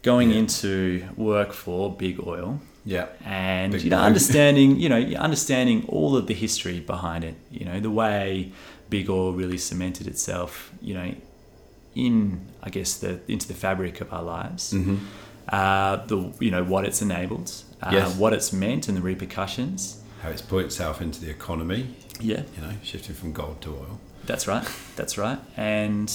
going 0.03 0.31
Yeah. 0.31 0.39
into 0.39 1.09
work 1.17 1.53
for 1.53 1.91
big 1.93 2.17
oil 2.25 2.61
Yeah. 2.85 3.07
and 3.25 3.73
Big 3.73 3.83
you 3.85 3.91
know 3.91 3.99
no. 3.99 4.05
understanding 4.05 4.79
you 4.81 4.89
know 4.89 5.01
understanding 5.19 5.85
all 5.89 6.17
of 6.17 6.27
the 6.27 6.35
history 6.35 6.81
behind 6.81 7.25
it 7.25 7.35
you 7.51 7.65
know 7.67 7.79
the 7.81 7.91
way 7.91 8.53
big 8.89 9.09
oil 9.11 9.33
really 9.33 9.59
cemented 9.59 10.07
itself 10.07 10.73
you 10.81 10.95
know 10.95 11.15
in 11.95 12.41
i 12.63 12.71
guess 12.71 12.97
the 12.99 13.21
into 13.29 13.47
the 13.49 13.55
fabric 13.55 14.01
of 14.01 14.13
our 14.13 14.23
lives 14.23 14.73
Mm-hmm. 14.73 14.97
uh, 15.51 15.97
the 16.07 16.33
you 16.41 16.51
know 16.51 16.65
what 16.65 16.85
it's 16.85 17.03
enabled 17.03 17.53
uh, 17.83 17.91
Yes. 17.93 18.17
what 18.17 18.33
it's 18.33 18.53
meant 18.53 18.89
and 18.89 18.97
the 18.97 19.03
repercussions 19.03 20.01
How 20.23 20.31
it's 20.31 20.43
put 20.43 20.65
itself 20.65 21.01
into 21.03 21.19
the 21.25 21.31
economy, 21.31 21.83
yeah 22.21 22.43
you 22.55 22.61
know, 22.65 22.73
shifting 22.83 23.15
from 23.15 23.33
gold 23.33 23.61
to 23.63 23.71
oil. 23.71 23.99
That's 24.27 24.47
right. 24.47 24.67
That's 24.97 25.17
right. 25.19 25.39
And 25.57 26.09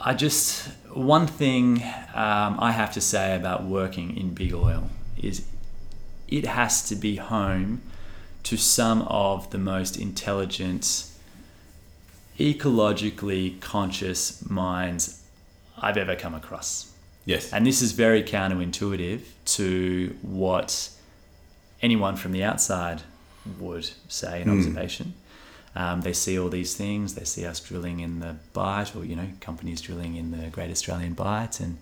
I 0.00 0.14
just 0.14 0.68
one 0.92 1.26
thing 1.26 1.82
um, 2.14 2.52
I 2.68 2.72
have 2.72 2.92
to 2.92 3.00
say 3.00 3.34
about 3.36 3.64
working 3.64 4.16
in 4.16 4.34
big 4.34 4.52
oil 4.54 4.90
is 5.22 5.44
it 6.28 6.46
has 6.46 6.86
to 6.88 6.94
be 6.94 7.16
home 7.16 7.80
to 8.44 8.56
some 8.56 9.02
of 9.02 9.50
the 9.50 9.58
most 9.58 9.96
intelligent, 9.96 11.04
ecologically 12.38 13.60
conscious 13.60 14.48
minds 14.48 15.22
I've 15.80 15.96
ever 15.96 16.14
come 16.16 16.34
across. 16.34 16.92
Yes. 17.24 17.52
And 17.52 17.66
this 17.66 17.82
is 17.82 17.92
very 17.92 18.22
counterintuitive 18.22 19.20
to 19.56 20.16
what 20.22 20.90
anyone 21.82 22.16
from 22.16 22.32
the 22.32 22.42
outside 22.42 23.02
would 23.58 23.90
say 24.08 24.42
in 24.42 24.48
Hmm. 24.48 24.58
observation. 24.58 25.14
Um, 25.76 26.00
they 26.00 26.12
see 26.12 26.38
all 26.38 26.48
these 26.48 26.74
things. 26.74 27.14
They 27.14 27.24
see 27.24 27.44
us 27.44 27.60
drilling 27.60 28.00
in 28.00 28.20
the 28.20 28.36
Bight, 28.52 28.96
or 28.96 29.04
you 29.04 29.14
know, 29.14 29.28
companies 29.40 29.80
drilling 29.80 30.16
in 30.16 30.30
the 30.32 30.48
Great 30.48 30.70
Australian 30.70 31.12
Bight, 31.12 31.60
and 31.60 31.78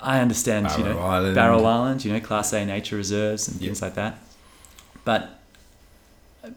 I 0.00 0.20
understand, 0.20 0.68
you 0.78 0.84
know, 0.84 0.98
Island. 0.98 1.34
Barrow 1.34 1.64
Island, 1.64 2.04
you 2.04 2.12
know, 2.12 2.20
Class 2.20 2.52
A 2.52 2.64
nature 2.64 2.96
reserves 2.96 3.48
and 3.48 3.60
Yeah. 3.60 3.68
things 3.68 3.82
like 3.82 3.94
that. 3.94 4.18
But 5.04 5.40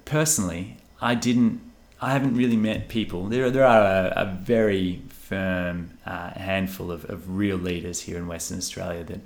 personally, 0.06 0.78
I 1.02 1.16
didn't. 1.16 1.62
I 2.00 2.12
haven't 2.12 2.36
really 2.36 2.58
met 2.58 2.90
people. 2.90 3.26
There, 3.26 3.50
there 3.50 3.66
are 3.66 3.82
a, 3.82 4.14
a 4.18 4.26
very 4.26 5.02
firm 5.10 5.90
uh, 6.06 6.30
handful 6.32 6.92
of, 6.92 7.10
of 7.10 7.36
real 7.38 7.58
leaders 7.58 8.02
here 8.02 8.18
in 8.18 8.28
Western 8.28 8.60
Australia 8.60 9.04
that, 9.06 9.20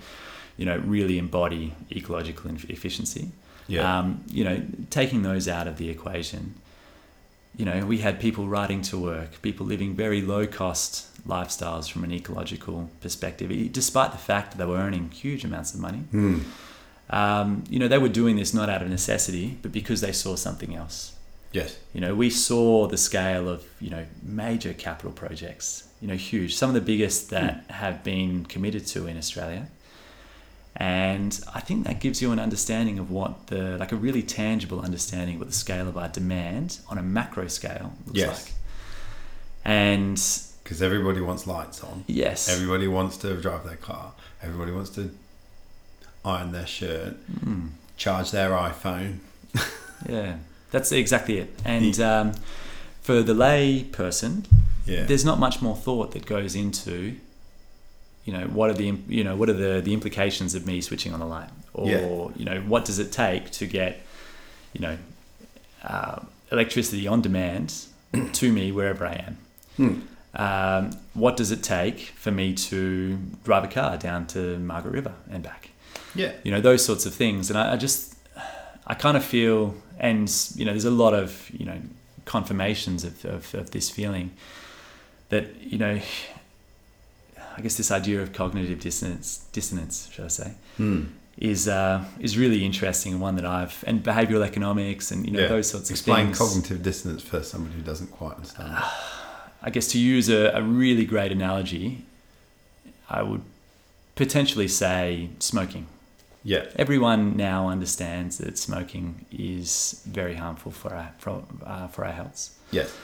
you 0.56 0.66
know, 0.66 0.78
really 0.78 1.18
embody 1.18 1.74
ecological 1.92 2.50
efficiency. 2.70 3.30
Yeah. 3.68 4.00
Um, 4.00 4.24
you 4.30 4.46
know, 4.46 4.64
taking 4.90 5.22
those 5.24 5.50
out 5.50 5.68
of 5.68 5.78
the 5.78 5.90
equation, 5.90 6.56
you 7.58 7.66
know, 7.66 7.86
we 7.86 7.98
had 7.98 8.22
people 8.22 8.48
riding 8.48 8.82
to 8.84 8.98
work, 8.98 9.42
people 9.42 9.66
living 9.66 9.94
very 9.94 10.22
low 10.22 10.48
cost 10.48 11.11
lifestyles 11.28 11.90
from 11.92 12.04
an 12.04 12.12
ecological 12.12 12.90
perspective, 13.02 13.50
despite 13.72 14.12
the 14.12 14.18
fact 14.18 14.52
that 14.52 14.58
they 14.58 14.66
were 14.66 14.78
earning 14.78 15.10
huge 15.12 15.44
amounts 15.44 15.74
of 15.74 15.80
money. 15.80 16.00
Hmm. 16.00 16.40
Um, 17.10 17.64
you 17.70 17.78
know, 17.78 17.88
they 17.88 17.98
were 17.98 18.10
doing 18.10 18.38
this 18.38 18.54
not 18.54 18.70
out 18.70 18.82
of 18.82 18.90
necessity, 18.90 19.58
but 19.62 19.72
because 19.72 20.02
they 20.02 20.14
saw 20.14 20.36
something 20.36 20.76
else. 20.76 21.14
Yes. 21.52 21.78
You 21.94 22.00
know, 22.00 22.16
we 22.16 22.30
saw 22.30 22.88
the 22.88 22.98
scale 22.98 23.50
of, 23.50 23.66
you 23.82 23.90
know, 23.90 24.06
major 24.24 24.74
capital 24.74 25.12
projects, 25.12 25.90
you 26.02 26.08
know, 26.08 26.16
huge, 26.16 26.56
some 26.56 26.70
of 26.70 26.74
the 26.74 26.82
biggest 26.82 27.30
that 27.32 27.66
have 27.70 28.04
been 28.04 28.46
committed 28.46 28.88
to 28.88 29.08
in 29.08 29.18
Australia. 29.18 29.68
And 30.78 31.38
I 31.54 31.60
think 31.60 31.86
that 31.86 32.00
gives 32.00 32.22
you 32.22 32.32
an 32.32 32.40
understanding 32.40 32.98
of 32.98 33.12
what 33.12 33.48
the, 33.48 33.78
like 33.78 33.92
a 33.92 33.98
really 33.98 34.24
tangible 34.24 34.80
understanding 34.80 35.36
of 35.36 35.42
what 35.42 35.50
the 35.50 35.56
scale 35.56 35.90
of 35.90 35.98
our 35.98 36.08
demand 36.08 36.80
on 36.88 36.98
a 36.98 37.04
macro 37.04 37.48
scale 37.48 37.92
looks 38.08 38.18
Yes. 38.18 38.46
like. 38.46 38.54
And 39.66 40.18
Because 40.72 40.82
everybody 40.84 41.20
wants 41.20 41.46
lights 41.48 41.84
on. 41.84 42.06
yes, 42.08 42.48
Everybody 42.48 42.88
wants 42.88 43.18
to 43.18 43.36
drive 43.42 43.66
their 43.66 43.76
car. 43.76 44.14
Everybody 44.42 44.72
wants 44.72 44.90
to 44.92 45.12
iron 46.24 46.54
their 46.54 46.66
shirt, 46.66 47.18
Mm. 47.46 47.72
charge 47.98 48.32
their 48.32 48.52
iPhone. 48.52 49.18
yeah, 50.08 50.38
that's 50.72 50.94
exactly 50.94 51.40
it. 51.40 51.50
And 51.66 52.00
um, 52.00 52.32
for 53.02 53.22
the 53.22 53.34
lay 53.34 53.84
person, 53.84 54.46
Yeah. 54.86 55.04
there's 55.04 55.26
not 55.26 55.40
much 55.40 55.62
more 55.62 55.76
thought 55.76 56.12
that 56.14 56.26
goes 56.26 56.56
into 56.56 57.18
you 58.24 58.32
know 58.32 58.46
what 58.48 58.70
are 58.70 58.74
the 58.74 58.94
you 59.10 59.26
know 59.26 59.36
what 59.36 59.50
are 59.50 59.60
the 59.66 59.82
the 59.82 59.94
implications 59.94 60.56
of 60.56 60.66
me 60.66 60.80
switching 60.80 61.12
on 61.14 61.20
the 61.20 61.26
light 61.26 61.50
or 61.74 61.90
Yeah. 61.90 62.28
you 62.40 62.46
know 62.46 62.62
what 62.62 62.86
does 62.86 62.98
it 62.98 63.12
take 63.12 63.52
to 63.60 63.66
get 63.68 64.00
you 64.72 64.80
know 64.80 64.98
uh, 65.84 66.20
electricity 66.50 67.08
on 67.08 67.22
demand 67.22 67.74
to 68.34 68.54
me 68.54 68.72
wherever 68.72 69.06
I 69.06 69.16
am 69.28 69.38
Hmm. 69.76 70.00
Um, 70.36 70.92
what 71.14 71.36
does 71.38 71.52
it 71.52 71.62
take 71.62 72.00
for 72.16 72.32
me 72.32 72.54
to 72.54 73.18
drive 73.44 73.64
a 73.64 73.68
car 73.68 73.98
down 73.98 74.26
to 74.28 74.58
Margaret 74.60 74.94
River 74.94 75.14
and 75.30 75.44
back 75.44 75.70
Yeah. 76.16 76.32
you 76.44 76.52
know 76.52 76.62
those 76.62 76.84
sorts 76.86 77.06
of 77.06 77.14
things 77.14 77.50
and 77.50 77.60
I, 77.60 77.74
I 77.74 77.78
just 77.78 78.16
i 78.88 78.94
kind 78.94 79.16
of 79.18 79.24
feel 79.24 79.76
and 80.00 80.30
you 80.56 80.66
know 80.66 80.72
there's 80.72 80.86
a 80.86 80.92
lot 81.06 81.14
of 81.14 81.50
you 81.52 81.66
know 81.66 81.80
confirmations 82.26 83.04
of, 83.04 83.26
of, 83.26 83.54
of 83.56 83.72
this 83.72 83.90
feeling 83.90 84.32
that 85.30 85.46
you 85.62 85.78
know 85.78 86.00
i 87.58 87.62
guess 87.62 87.76
this 87.76 87.92
idea 87.92 88.22
of 88.22 88.32
cognitive 88.34 88.80
dissonance 88.80 89.46
dissonance 89.52 90.10
should 90.12 90.26
i 90.26 90.30
say 90.30 90.54
Hmm. 90.78 91.04
is 91.38 91.68
uh, 91.68 92.04
is 92.20 92.38
really 92.38 92.64
interesting 92.66 93.12
and 93.14 93.22
one 93.22 93.36
that 93.36 93.46
i've 93.46 93.84
and 93.88 94.02
behavioral 94.04 94.46
economics 94.46 95.12
and 95.12 95.26
you 95.26 95.32
know 95.34 95.42
Yeah. 95.42 95.48
those 95.48 95.70
sorts 95.70 95.90
of 95.90 95.96
Explain 95.96 96.28
things 96.28 96.38
cognitive 96.38 96.82
dissonance 96.84 97.22
for 97.22 97.44
somebody 97.44 97.76
who 97.76 97.82
doesn't 97.82 98.12
quite 98.12 98.36
understand. 98.36 98.78
I 99.62 99.70
guess 99.70 99.88
to 99.90 100.00
use 100.00 100.30
a, 100.30 100.52
a 100.54 100.62
really 100.62 101.06
great 101.06 101.32
analogy, 101.32 102.04
I 103.10 103.22
would 103.24 103.44
potentially 104.16 104.68
say 104.68 105.30
smoking. 105.40 105.88
yeah. 106.44 106.66
Everyone 106.76 107.38
now 107.38 107.70
understands 107.70 108.38
that 108.40 108.58
smoking 108.58 109.26
is 109.32 110.02
very 110.06 110.36
harmful 110.36 110.72
for 110.72 110.94
our 110.94 111.12
for, 111.20 111.44
uh, 111.66 111.88
for 111.88 112.06
our 112.06 112.12
healths. 112.12 112.52
Yes. 112.72 112.96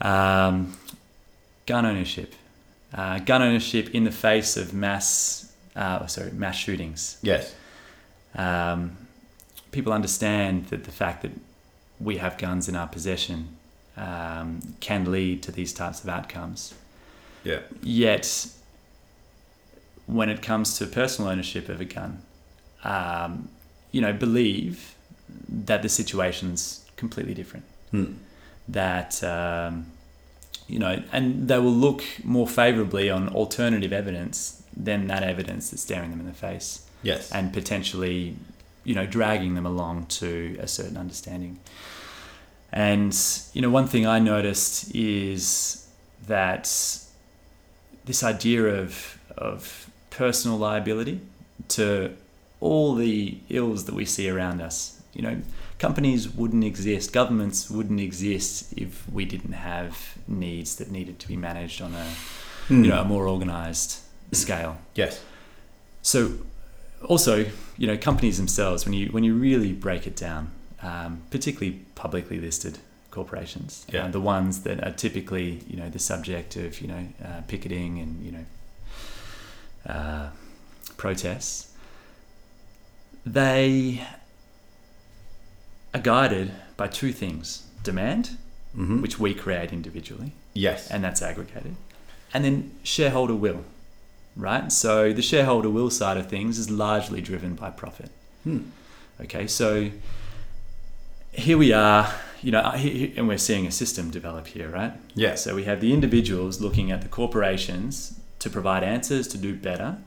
Um, 0.00 0.76
gun 1.66 1.86
ownership, 1.86 2.34
uh, 2.92 3.20
gun 3.20 3.42
ownership 3.42 3.94
in 3.94 4.04
the 4.04 4.10
face 4.10 4.56
of 4.56 4.74
mass, 4.74 5.52
uh, 5.76 6.06
sorry, 6.06 6.32
mass 6.32 6.56
shootings. 6.56 7.18
Yes. 7.22 7.54
Um, 8.34 8.96
people 9.70 9.92
understand 9.92 10.66
that 10.68 10.84
the 10.84 10.90
fact 10.90 11.22
that 11.22 11.32
we 12.00 12.16
have 12.16 12.36
guns 12.38 12.68
in 12.68 12.74
our 12.74 12.88
possession 12.88 13.56
um, 13.96 14.60
can 14.80 15.10
lead 15.10 15.42
to 15.44 15.52
these 15.52 15.72
types 15.72 16.02
of 16.02 16.08
outcomes. 16.08 16.74
Yeah. 17.44 17.60
Yet, 17.82 18.46
when 20.06 20.28
it 20.28 20.42
comes 20.42 20.78
to 20.78 20.86
personal 20.86 21.30
ownership 21.30 21.68
of 21.68 21.80
a 21.80 21.84
gun, 21.84 22.22
um, 22.84 23.48
you 23.90 24.00
know, 24.00 24.12
believe 24.12 24.94
that 25.48 25.82
the 25.82 25.88
situation's 25.88 26.84
completely 26.96 27.34
different. 27.34 27.64
Hmm. 27.90 28.14
That 28.68 29.22
um, 29.24 29.86
you 30.68 30.78
know, 30.78 31.02
and 31.12 31.48
they 31.48 31.58
will 31.58 31.72
look 31.72 32.02
more 32.24 32.46
favourably 32.46 33.10
on 33.10 33.28
alternative 33.28 33.92
evidence 33.92 34.62
than 34.76 35.06
that 35.08 35.22
evidence 35.22 35.70
that's 35.70 35.82
staring 35.82 36.10
them 36.10 36.20
in 36.20 36.26
the 36.26 36.32
face 36.32 36.86
Yes. 37.02 37.30
and 37.32 37.52
potentially, 37.52 38.36
you 38.84 38.94
know, 38.94 39.04
dragging 39.04 39.54
them 39.54 39.66
along 39.66 40.06
to 40.06 40.56
a 40.60 40.66
certain 40.68 40.96
understanding. 40.96 41.58
And 42.72 43.16
you 43.52 43.60
know, 43.62 43.70
one 43.70 43.86
thing 43.86 44.06
I 44.06 44.18
noticed 44.18 44.94
is 44.94 45.86
that 46.26 46.64
this 48.04 48.22
idea 48.22 48.64
of 48.64 49.18
of 49.36 49.90
personal 50.10 50.58
liability 50.58 51.20
to 51.68 52.14
all 52.60 52.94
the 52.94 53.38
ills 53.48 53.84
that 53.86 53.94
we 53.94 54.04
see 54.04 54.28
around 54.28 54.60
us. 54.60 55.00
You 55.14 55.22
know, 55.22 55.42
companies 55.78 56.28
wouldn't 56.28 56.64
exist, 56.64 57.12
governments 57.12 57.70
wouldn't 57.70 58.00
exist 58.00 58.72
if 58.76 59.06
we 59.10 59.24
didn't 59.24 59.52
have 59.52 60.16
needs 60.26 60.76
that 60.76 60.90
needed 60.90 61.18
to 61.18 61.28
be 61.28 61.36
managed 61.36 61.82
on 61.82 61.94
a 61.94 62.06
Hmm. 62.68 62.84
you 62.84 62.90
know 62.90 63.00
a 63.00 63.04
more 63.04 63.26
organized 63.26 63.98
scale. 64.32 64.78
Yes. 64.94 65.20
So, 66.00 66.38
also, 67.04 67.46
you 67.76 67.86
know, 67.86 67.96
companies 67.96 68.38
themselves, 68.38 68.84
when 68.84 68.94
you 68.94 69.08
when 69.08 69.24
you 69.24 69.34
really 69.34 69.72
break 69.72 70.06
it 70.06 70.16
down, 70.16 70.50
um, 70.82 71.22
particularly 71.30 71.80
publicly 71.94 72.38
listed 72.40 72.78
corporations, 73.10 73.86
Yeah. 73.92 74.06
uh, 74.06 74.10
the 74.10 74.20
ones 74.20 74.62
that 74.62 74.82
are 74.86 74.90
typically, 74.92 75.60
you 75.68 75.76
know, 75.76 75.88
the 75.90 75.98
subject 75.98 76.56
of 76.56 76.80
you 76.80 76.88
know 76.88 77.08
uh, 77.24 77.40
picketing 77.48 77.98
and 77.98 78.24
you 78.24 78.32
know 78.32 78.44
uh, 79.94 80.28
protests, 80.96 81.72
they 83.24 84.02
are 85.94 86.00
guided 86.00 86.52
by 86.76 86.86
two 86.88 87.12
things: 87.12 87.64
demand, 87.82 88.36
hmm 88.74 89.02
which 89.02 89.18
we 89.18 89.34
create 89.34 89.72
individually, 89.72 90.32
Yes. 90.54 90.90
and 90.90 91.04
that's 91.04 91.22
aggregated. 91.22 91.76
And 92.34 92.44
then 92.44 92.70
shareholder 92.82 93.34
will, 93.34 93.64
right? 94.36 94.72
So 94.72 95.12
the 95.12 95.20
shareholder 95.22 95.68
will 95.68 95.90
side 95.90 96.16
of 96.16 96.28
things 96.28 96.58
is 96.58 96.70
largely 96.70 97.20
driven 97.20 97.54
by 97.54 97.70
profit. 97.70 98.10
Hmm. 98.44 98.60
Okay, 99.20 99.46
so 99.46 99.90
here 101.32 101.56
we 101.58 101.72
are, 101.72 102.12
you 102.42 102.50
know, 102.52 102.60
and 102.60 103.26
we're 103.28 103.38
seeing 103.38 103.66
a 103.66 103.70
system 103.70 104.10
develop 104.10 104.46
here, 104.46 104.68
right? 104.68 104.92
Yeah. 105.14 105.34
So 105.36 105.54
we 105.54 105.64
have 105.64 105.80
the 105.80 105.92
individuals 105.92 106.60
looking 106.60 106.90
at 106.90 107.02
the 107.02 107.08
corporations 107.08 108.18
to 108.40 108.50
provide 108.50 108.82
answers 108.82 109.26
to 109.28 109.38
do 109.38 109.54
better. 109.54 109.98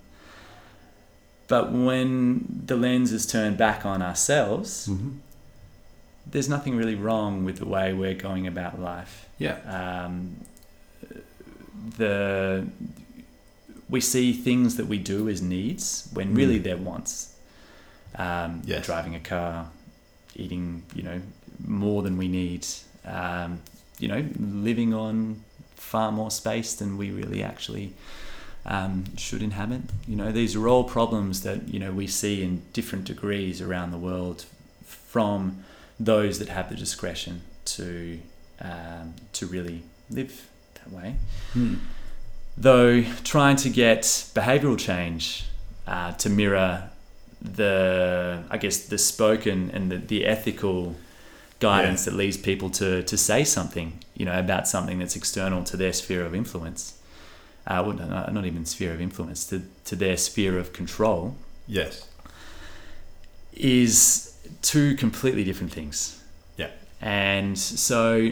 But 1.47 1.71
when 1.71 2.63
the 2.65 2.75
lens 2.75 3.11
is 3.11 3.25
turned 3.25 3.57
back 3.57 3.85
on 3.85 4.01
ourselves, 4.01 4.87
hmm 4.87 5.09
there's 6.27 6.49
nothing 6.49 6.75
really 6.75 6.95
wrong 6.95 7.45
with 7.45 7.57
the 7.57 7.67
way 7.67 7.93
we're 7.93 8.15
going 8.15 8.47
about 8.47 8.81
life 8.81 9.29
Yeah. 9.37 9.57
um, 9.69 10.37
the 11.97 12.65
we 13.87 14.01
see 14.01 14.33
things 14.33 14.75
that 14.77 14.87
we 14.87 14.97
do 14.97 15.29
as 15.29 15.43
needs 15.43 16.09
when 16.13 16.33
really 16.33 16.59
Mm. 16.59 16.63
they're 16.63 16.77
wants. 16.77 17.35
Um, 18.15 18.63
Yes. 18.65 18.87
Driving 18.87 19.13
a 19.13 19.19
car, 19.19 19.69
eating, 20.35 20.83
you 20.93 21.03
know, 21.03 21.21
more 21.65 22.01
than 22.01 22.17
we 22.17 22.27
need. 22.27 22.65
Um, 23.05 23.61
you 23.99 24.07
know, 24.07 24.25
living 24.39 24.93
on 24.93 25.41
far 25.75 26.11
more 26.11 26.31
space 26.31 26.73
than 26.73 26.97
we 26.97 27.11
really 27.11 27.41
actually 27.41 27.93
um, 28.65 29.05
should 29.17 29.41
inhabit. 29.41 29.81
You 30.07 30.15
know, 30.15 30.31
these 30.31 30.55
are 30.55 30.67
all 30.67 30.83
problems 30.83 31.41
that 31.41 31.67
you 31.69 31.79
know 31.79 31.91
we 31.91 32.07
see 32.07 32.43
in 32.43 32.63
different 32.73 33.05
degrees 33.05 33.61
around 33.61 33.91
the 33.91 33.97
world 33.97 34.45
from 34.85 35.63
those 35.99 36.39
that 36.39 36.49
have 36.49 36.69
the 36.69 36.75
discretion 36.75 37.41
to 37.65 38.19
um, 38.59 39.13
to 39.33 39.45
really 39.45 39.83
live 40.09 40.47
that 40.75 40.91
way. 40.91 41.15
Hmm. 41.53 41.75
Though 42.57 43.03
trying 43.23 43.57
to 43.57 43.69
get 43.69 44.03
behavioural 44.33 44.79
change 44.79 45.45
uh, 45.87 46.13
to 46.13 46.29
mirror 46.29 46.89
the, 47.41 48.43
I 48.49 48.57
guess, 48.57 48.85
the 48.85 48.97
spoken 48.97 49.71
and 49.71 49.91
the, 49.91 49.97
the 49.97 50.25
ethical 50.25 50.95
guidance 51.59 52.05
that 52.05 52.13
leads 52.13 52.37
people 52.37 52.69
to 52.69 53.01
to 53.03 53.17
say 53.17 53.43
something, 53.43 53.99
you 54.15 54.25
know, 54.25 54.37
about 54.37 54.67
something 54.67 54.99
that's 54.99 55.15
external 55.15 55.63
to 55.63 55.77
their 55.77 55.93
sphere 55.93 56.25
of 56.25 56.35
influence. 56.35 56.99
Uh, 57.65 57.81
well, 57.85 57.95
no, 57.95 58.29
not 58.31 58.45
even 58.45 58.65
sphere 58.65 58.93
of 58.93 59.01
influence 59.01 59.45
to 59.47 59.61
to 59.85 59.95
their 59.95 60.17
sphere 60.17 60.59
of 60.59 60.73
control. 60.73 61.35
Yes. 61.67 62.07
Is 63.53 64.35
two 64.61 64.95
completely 64.95 65.43
different 65.43 65.71
things. 65.71 66.21
Yeah. 66.57 66.71
And 67.01 67.57
so 67.57 68.31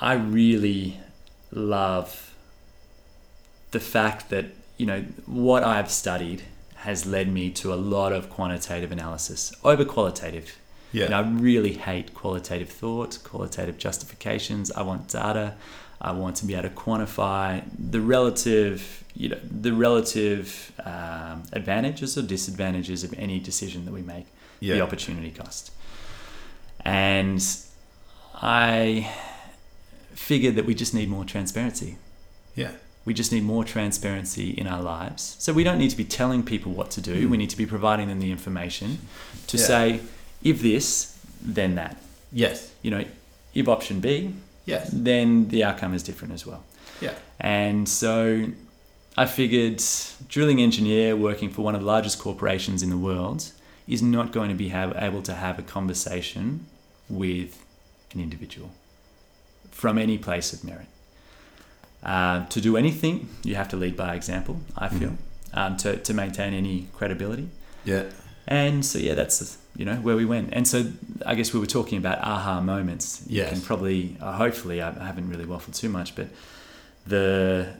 I 0.00 0.14
really 0.14 1.00
love 1.50 2.34
the 3.70 3.80
fact 3.80 4.28
that, 4.30 4.46
you 4.76 4.86
know, 4.86 5.04
what 5.26 5.64
I've 5.64 5.90
studied 5.90 6.42
has 6.84 7.04
led 7.06 7.28
me 7.32 7.50
to 7.50 7.72
a 7.72 7.78
lot 7.94 8.12
of 8.12 8.28
quantitative 8.30 8.92
analysis 8.92 9.52
over 9.64 9.84
qualitative. 9.84 10.58
Yeah. 10.92 11.06
And 11.06 11.14
I 11.14 11.20
really 11.48 11.74
hate 11.74 12.14
qualitative 12.14 12.68
thought, 12.68 13.18
qualitative 13.24 13.76
justifications. 13.78 14.70
I 14.72 14.82
want 14.82 15.08
data. 15.08 15.54
I 16.00 16.12
want 16.12 16.36
to 16.36 16.46
be 16.46 16.54
able 16.54 16.68
to 16.68 16.74
quantify 16.74 17.62
the 17.94 18.00
relative, 18.00 19.04
you 19.14 19.28
know, 19.30 19.40
the 19.42 19.72
relative 19.72 20.72
um, 20.84 21.42
advantages 21.52 22.16
or 22.18 22.22
disadvantages 22.22 23.02
of 23.04 23.14
any 23.18 23.38
decision 23.40 23.84
that 23.86 23.92
we 23.92 24.02
make, 24.02 24.26
Yeah. 24.60 24.74
the 24.74 24.80
opportunity 24.82 25.30
cost. 25.30 25.70
And 26.84 27.42
I 28.34 29.10
figured 30.14 30.54
that 30.56 30.66
we 30.66 30.74
just 30.74 30.92
need 30.94 31.08
more 31.08 31.24
transparency. 31.24 31.96
Yeah. 32.54 32.72
We 33.04 33.12
just 33.14 33.32
need 33.32 33.42
more 33.44 33.64
transparency 33.64 34.50
in 34.50 34.66
our 34.66 34.82
lives. 34.82 35.36
So 35.38 35.52
we 35.52 35.62
don't 35.64 35.78
need 35.78 35.90
to 35.90 35.96
be 35.96 36.04
telling 36.04 36.42
people 36.42 36.72
what 36.72 36.90
to 36.92 37.00
do. 37.00 37.24
Hmm. 37.24 37.30
We 37.30 37.36
need 37.36 37.50
to 37.50 37.56
be 37.56 37.66
providing 37.66 38.08
them 38.08 38.20
the 38.20 38.30
information 38.30 38.98
to 39.48 39.56
Yeah. 39.58 39.64
say, 39.66 40.00
if 40.42 40.62
this, 40.62 41.16
then 41.42 41.74
that. 41.74 42.00
Yes. 42.32 42.70
You 42.82 42.90
know, 42.90 43.04
if 43.54 43.68
option 43.68 44.00
B, 44.00 44.34
Yes. 44.64 44.88
then 44.92 45.48
the 45.48 45.62
outcome 45.64 45.92
is 45.94 46.02
different 46.02 46.32
as 46.32 46.46
well. 46.46 46.62
Yeah. 47.00 47.14
And 47.38 47.88
so 47.88 48.46
I 49.16 49.26
figured 49.26 49.82
drilling 50.28 50.60
engineer 50.60 51.14
working 51.16 51.50
for 51.50 51.62
one 51.62 51.74
of 51.74 51.82
the 51.82 51.86
largest 51.86 52.18
corporations 52.18 52.82
in 52.82 52.90
the 52.90 52.96
world 52.98 53.52
is 53.86 54.02
not 54.02 54.32
going 54.32 54.48
to 54.48 54.54
be 54.56 54.68
have, 54.70 54.96
able 54.96 55.20
to 55.22 55.34
have 55.34 55.58
a 55.58 55.62
conversation 55.62 56.66
with 57.08 57.62
an 58.14 58.20
individual 58.20 58.70
from 59.70 59.98
any 59.98 60.16
place 60.16 60.52
of 60.54 60.64
merit. 60.64 60.86
Uh, 62.04 62.44
to 62.46 62.60
do 62.60 62.76
anything, 62.76 63.28
you 63.44 63.54
have 63.54 63.68
to 63.68 63.76
lead 63.76 63.96
by 63.96 64.14
example, 64.14 64.60
I 64.76 64.88
feel, 64.88 65.16
um, 65.54 65.76
to, 65.78 65.96
to 65.96 66.12
maintain 66.12 66.52
any 66.52 66.88
credibility. 66.92 67.48
Yeah. 67.84 68.04
And 68.46 68.84
so, 68.84 68.98
yeah, 68.98 69.14
that's 69.14 69.56
you 69.76 69.84
know 69.86 69.96
where 69.96 70.14
we 70.14 70.26
went. 70.26 70.50
And 70.52 70.68
so, 70.68 70.84
I 71.24 71.34
guess 71.34 71.54
we 71.54 71.60
were 71.60 71.66
talking 71.78 71.96
about 71.96 72.18
aha 72.18 72.60
moments. 72.60 73.24
Yeah. 73.26 73.44
And 73.44 73.64
probably, 73.64 74.16
uh, 74.20 74.32
hopefully, 74.32 74.82
I 74.82 74.90
I 74.90 75.06
haven't 75.06 75.30
really 75.30 75.46
waffled 75.46 75.74
too 75.74 75.88
much, 75.88 76.14
but 76.14 76.28
the 77.06 77.74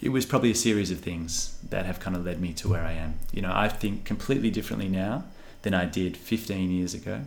it 0.00 0.08
was 0.08 0.24
probably 0.24 0.50
a 0.50 0.54
series 0.54 0.90
of 0.90 1.00
things 1.00 1.58
that 1.68 1.84
have 1.84 2.00
kind 2.00 2.16
of 2.16 2.24
led 2.24 2.40
me 2.40 2.52
to 2.54 2.68
where 2.68 2.82
I 2.82 2.92
am. 2.92 3.14
You 3.32 3.42
know, 3.42 3.52
I 3.54 3.68
think 3.68 4.04
completely 4.06 4.50
differently 4.50 4.88
now 4.88 5.24
than 5.62 5.74
I 5.74 5.84
did 5.84 6.16
15 6.16 6.70
years 6.70 6.94
ago, 6.94 7.20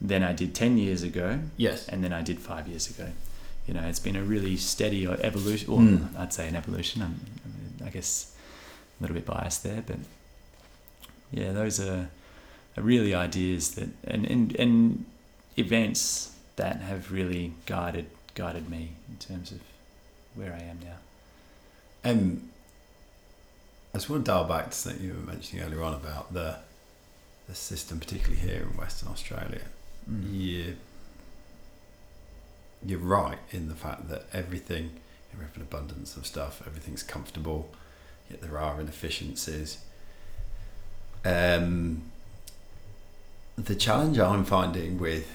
than 0.00 0.22
I 0.22 0.32
did 0.32 0.54
10 0.54 0.78
years 0.78 1.02
ago, 1.02 1.40
Yes. 1.56 1.88
and 1.88 2.04
then 2.04 2.12
I 2.12 2.22
did 2.22 2.38
five 2.38 2.68
years 2.68 2.88
ago. 2.88 3.08
You 3.66 3.74
know, 3.74 3.82
it's 3.82 4.00
been 4.00 4.16
a 4.16 4.22
really 4.22 4.56
steady 4.56 5.06
evolution. 5.06 5.72
Or 5.72 5.78
Mm. 5.80 6.18
I'd 6.18 6.32
say 6.32 6.48
an 6.48 6.56
evolution. 6.56 7.02
I'm, 7.02 7.20
I 7.84 7.90
guess 7.90 8.32
a 8.98 9.02
little 9.02 9.14
bit 9.14 9.26
biased 9.26 9.62
there, 9.62 9.82
but 9.86 9.98
yeah, 11.32 11.52
those 11.52 11.80
are, 11.80 12.10
are 12.76 12.82
really 12.82 13.14
ideas 13.14 13.70
that 13.76 13.88
and, 14.04 14.26
and 14.26 14.54
and 14.56 15.04
events 15.56 16.32
that 16.56 16.76
have 16.80 17.12
really 17.12 17.52
guided 17.66 18.06
guided 18.34 18.68
me 18.68 18.90
in 19.08 19.16
terms 19.16 19.52
of 19.52 19.60
where 20.34 20.52
I 20.52 20.62
am 20.62 20.78
now. 20.84 22.10
Um, 22.10 22.42
I 23.94 23.98
just 23.98 24.08
want 24.10 24.24
to 24.24 24.30
dial 24.30 24.44
back 24.44 24.70
to 24.70 24.76
something 24.76 25.04
you 25.04 25.14
were 25.14 25.32
mentioning 25.32 25.64
earlier 25.64 25.82
on 25.82 25.94
about 25.94 26.32
the 26.34 26.56
the 27.48 27.54
system, 27.54 27.98
particularly 27.98 28.40
here 28.40 28.62
in 28.62 28.76
Western 28.76 29.08
Australia. 29.10 29.62
You, 30.30 30.76
you're 32.84 32.98
right 32.98 33.38
in 33.50 33.68
the 33.68 33.74
fact 33.74 34.08
that 34.08 34.26
everything, 34.32 34.90
we 35.36 35.44
have 35.44 35.56
an 35.56 35.62
abundance 35.62 36.16
of 36.16 36.26
stuff, 36.26 36.62
everything's 36.66 37.02
comfortable, 37.02 37.70
yet 38.30 38.40
there 38.40 38.58
are 38.58 38.80
inefficiencies. 38.80 39.78
Um, 41.24 42.02
the 43.56 43.74
challenge 43.74 44.18
I'm 44.18 44.44
finding 44.44 44.98
with, 44.98 45.28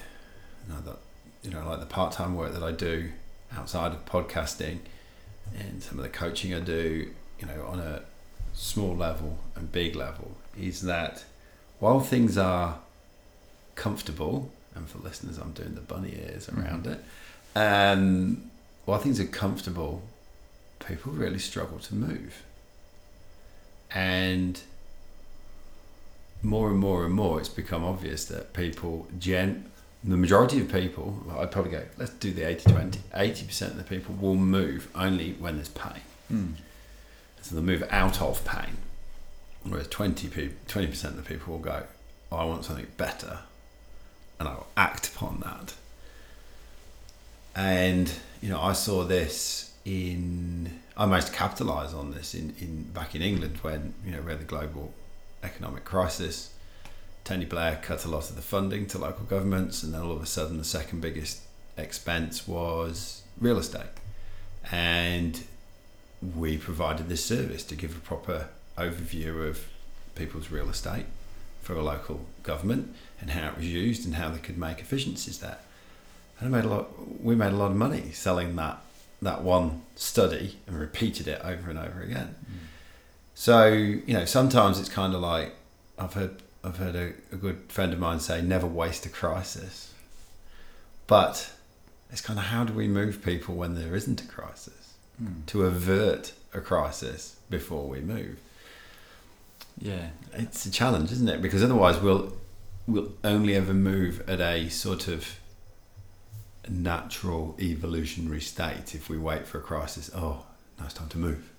you 0.66 0.74
know, 0.74 0.80
that, 0.80 0.96
you 1.42 1.50
know, 1.50 1.68
like 1.68 1.80
the 1.80 1.86
part 1.86 2.12
time 2.12 2.34
work 2.34 2.52
that 2.52 2.62
I 2.62 2.72
do 2.72 3.10
outside 3.56 3.92
of 3.92 4.04
podcasting 4.04 4.78
and 5.56 5.82
some 5.82 5.98
of 5.98 6.02
the 6.02 6.10
coaching 6.10 6.52
I 6.52 6.60
do, 6.60 7.10
you 7.38 7.46
know, 7.46 7.64
on 7.66 7.78
a 7.78 8.02
small 8.52 8.96
level 8.96 9.38
and 9.54 9.70
big 9.70 9.94
level, 9.94 10.32
is 10.58 10.82
that 10.82 11.24
while 11.78 12.00
things 12.00 12.36
are 12.36 12.80
comfortable, 13.76 14.50
and 14.74 14.88
for 14.88 14.98
listeners, 14.98 15.38
I'm 15.38 15.52
doing 15.52 15.74
the 15.74 15.80
bunny 15.80 16.18
ears 16.26 16.48
around 16.48 16.86
it. 16.86 17.04
Um, 17.56 18.50
while 18.84 18.98
things 18.98 19.18
are 19.18 19.24
comfortable, 19.24 20.02
people 20.86 21.10
really 21.12 21.38
struggle 21.38 21.78
to 21.78 21.94
move. 21.94 22.42
And 23.90 24.60
more 26.42 26.68
and 26.68 26.78
more 26.78 27.06
and 27.06 27.14
more, 27.14 27.40
it's 27.40 27.48
become 27.48 27.82
obvious 27.82 28.26
that 28.26 28.52
people, 28.52 29.08
gen, 29.18 29.70
the 30.04 30.18
majority 30.18 30.60
of 30.60 30.70
people, 30.70 31.22
well, 31.24 31.40
I'd 31.40 31.50
probably 31.50 31.70
go, 31.70 31.82
let's 31.96 32.12
do 32.12 32.30
the 32.30 32.46
80 32.46 32.70
20. 32.70 32.98
80% 33.14 33.62
of 33.68 33.76
the 33.78 33.84
people 33.84 34.14
will 34.20 34.34
move 34.34 34.90
only 34.94 35.32
when 35.32 35.56
there's 35.56 35.70
pain. 35.70 36.02
Mm. 36.30 36.54
So 37.40 37.54
they'll 37.54 37.64
move 37.64 37.84
out 37.90 38.20
of 38.20 38.44
pain. 38.44 38.76
Whereas 39.64 39.88
20 39.88 40.28
people, 40.28 40.56
20% 40.68 41.04
of 41.04 41.16
the 41.16 41.22
people 41.22 41.54
will 41.54 41.60
go, 41.60 41.84
oh, 42.30 42.36
I 42.36 42.44
want 42.44 42.66
something 42.66 42.86
better. 42.98 43.38
And 44.38 44.46
I 44.46 44.52
will 44.56 44.66
act 44.76 45.08
upon 45.08 45.40
that. 45.40 45.72
And, 47.56 48.12
you 48.42 48.50
know, 48.50 48.60
I 48.60 48.74
saw 48.74 49.04
this 49.04 49.72
in, 49.86 50.80
I 50.94 51.06
managed 51.06 51.28
to 51.28 51.32
capitalise 51.32 51.94
on 51.94 52.10
this 52.12 52.34
in, 52.34 52.54
in 52.60 52.82
back 52.92 53.14
in 53.14 53.22
England 53.22 53.58
when, 53.62 53.94
you 54.04 54.12
know, 54.12 54.20
we 54.20 54.30
had 54.30 54.40
the 54.40 54.44
global 54.44 54.92
economic 55.42 55.84
crisis. 55.84 56.52
Tony 57.24 57.46
Blair 57.46 57.80
cut 57.82 58.04
a 58.04 58.08
lot 58.08 58.28
of 58.28 58.36
the 58.36 58.42
funding 58.42 58.86
to 58.86 58.98
local 58.98 59.24
governments, 59.24 59.82
and 59.82 59.94
then 59.94 60.02
all 60.02 60.12
of 60.12 60.22
a 60.22 60.26
sudden, 60.26 60.58
the 60.58 60.64
second 60.64 61.00
biggest 61.00 61.40
expense 61.78 62.46
was 62.46 63.22
real 63.40 63.58
estate. 63.58 63.86
And 64.70 65.42
we 66.36 66.58
provided 66.58 67.08
this 67.08 67.24
service 67.24 67.64
to 67.64 67.74
give 67.74 67.96
a 67.96 68.00
proper 68.00 68.48
overview 68.76 69.48
of 69.48 69.66
people's 70.14 70.50
real 70.50 70.68
estate 70.68 71.06
for 71.62 71.74
a 71.74 71.82
local 71.82 72.26
government 72.42 72.94
and 73.20 73.30
how 73.30 73.48
it 73.48 73.56
was 73.56 73.66
used 73.66 74.04
and 74.04 74.16
how 74.16 74.28
they 74.28 74.38
could 74.38 74.58
make 74.58 74.78
efficiencies 74.78 75.38
there. 75.38 75.58
And 76.38 76.48
I 76.54 76.58
made 76.58 76.64
a 76.66 76.68
lot. 76.68 76.88
We 77.22 77.34
made 77.34 77.52
a 77.52 77.56
lot 77.56 77.70
of 77.70 77.76
money 77.76 78.10
selling 78.12 78.56
that 78.56 78.78
that 79.22 79.42
one 79.42 79.82
study 79.96 80.58
and 80.66 80.78
repeated 80.78 81.26
it 81.26 81.40
over 81.42 81.70
and 81.70 81.78
over 81.78 82.02
again. 82.02 82.34
So 83.34 83.68
you 83.68 84.12
know, 84.14 84.24
sometimes 84.24 84.78
it's 84.78 84.88
kind 84.88 85.14
of 85.14 85.20
like 85.20 85.54
I've 85.98 86.14
heard 86.14 86.36
I've 86.64 86.76
heard 86.78 86.94
a, 86.94 87.12
a 87.32 87.36
good 87.36 87.58
friend 87.68 87.92
of 87.92 87.98
mine 87.98 88.20
say, 88.20 88.42
"Never 88.42 88.66
waste 88.66 89.06
a 89.06 89.08
crisis." 89.08 89.92
But 91.06 91.52
it's 92.10 92.20
kind 92.20 92.38
of 92.38 92.46
how 92.46 92.64
do 92.64 92.72
we 92.72 92.88
move 92.88 93.22
people 93.24 93.54
when 93.54 93.74
there 93.74 93.94
isn't 93.94 94.20
a 94.22 94.26
crisis 94.26 94.72
Mm. 95.22 95.46
to 95.46 95.64
avert 95.64 96.32
a 96.52 96.60
crisis 96.60 97.36
before 97.48 97.88
we 97.88 98.00
move? 98.00 98.38
Yeah. 99.78 100.08
It's 100.34 100.66
a 100.66 100.70
challenge, 100.70 101.10
isn't 101.10 101.28
it? 101.30 101.40
Because 101.40 101.62
otherwise, 101.64 101.98
we'll 102.00 102.34
we'll 102.86 103.12
only 103.24 103.54
ever 103.54 103.72
move 103.72 104.22
at 104.28 104.40
a 104.42 104.68
sort 104.68 105.08
of 105.08 105.38
natural 106.68 107.56
evolutionary 107.60 108.40
state 108.40 108.94
if 108.94 109.08
we 109.08 109.18
wait 109.18 109.46
for 109.46 109.58
a 109.58 109.62
crisis. 109.62 110.10
Oh, 110.14 110.44
now 110.78 110.84
it's 110.86 110.94
time 110.94 111.08
to 111.08 111.18
move. 111.18 111.50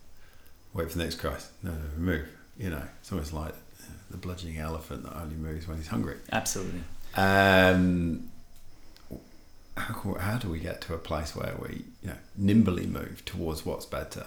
Wait 0.74 0.92
for 0.92 0.98
the 0.98 1.04
next 1.04 1.16
crisis. 1.16 1.50
No, 1.64 1.72
no, 1.72 1.78
move. 1.98 2.28
You 2.58 2.70
know, 2.70 2.84
it's 3.00 3.12
almost 3.12 3.34
like 3.34 3.54
the 4.10 4.18
bludgeoning 4.18 4.58
elephant 4.58 5.04
that 5.04 5.16
only 5.16 5.36
moves 5.36 5.68
when 5.68 5.78
he's 5.78 5.88
hungry. 5.88 6.18
Absolutely. 6.32 6.82
Um, 7.16 8.30
how, 9.76 10.18
how 10.20 10.38
do 10.38 10.50
we 10.50 10.60
get 10.60 10.82
to 10.82 10.94
a 10.94 10.98
place 10.98 11.36
where 11.36 11.56
we, 11.60 11.86
you 12.02 12.10
know, 12.10 12.18
nimbly 12.36 12.86
move 12.86 13.24
towards 13.26 13.66
what's 13.66 13.86
better 13.86 14.26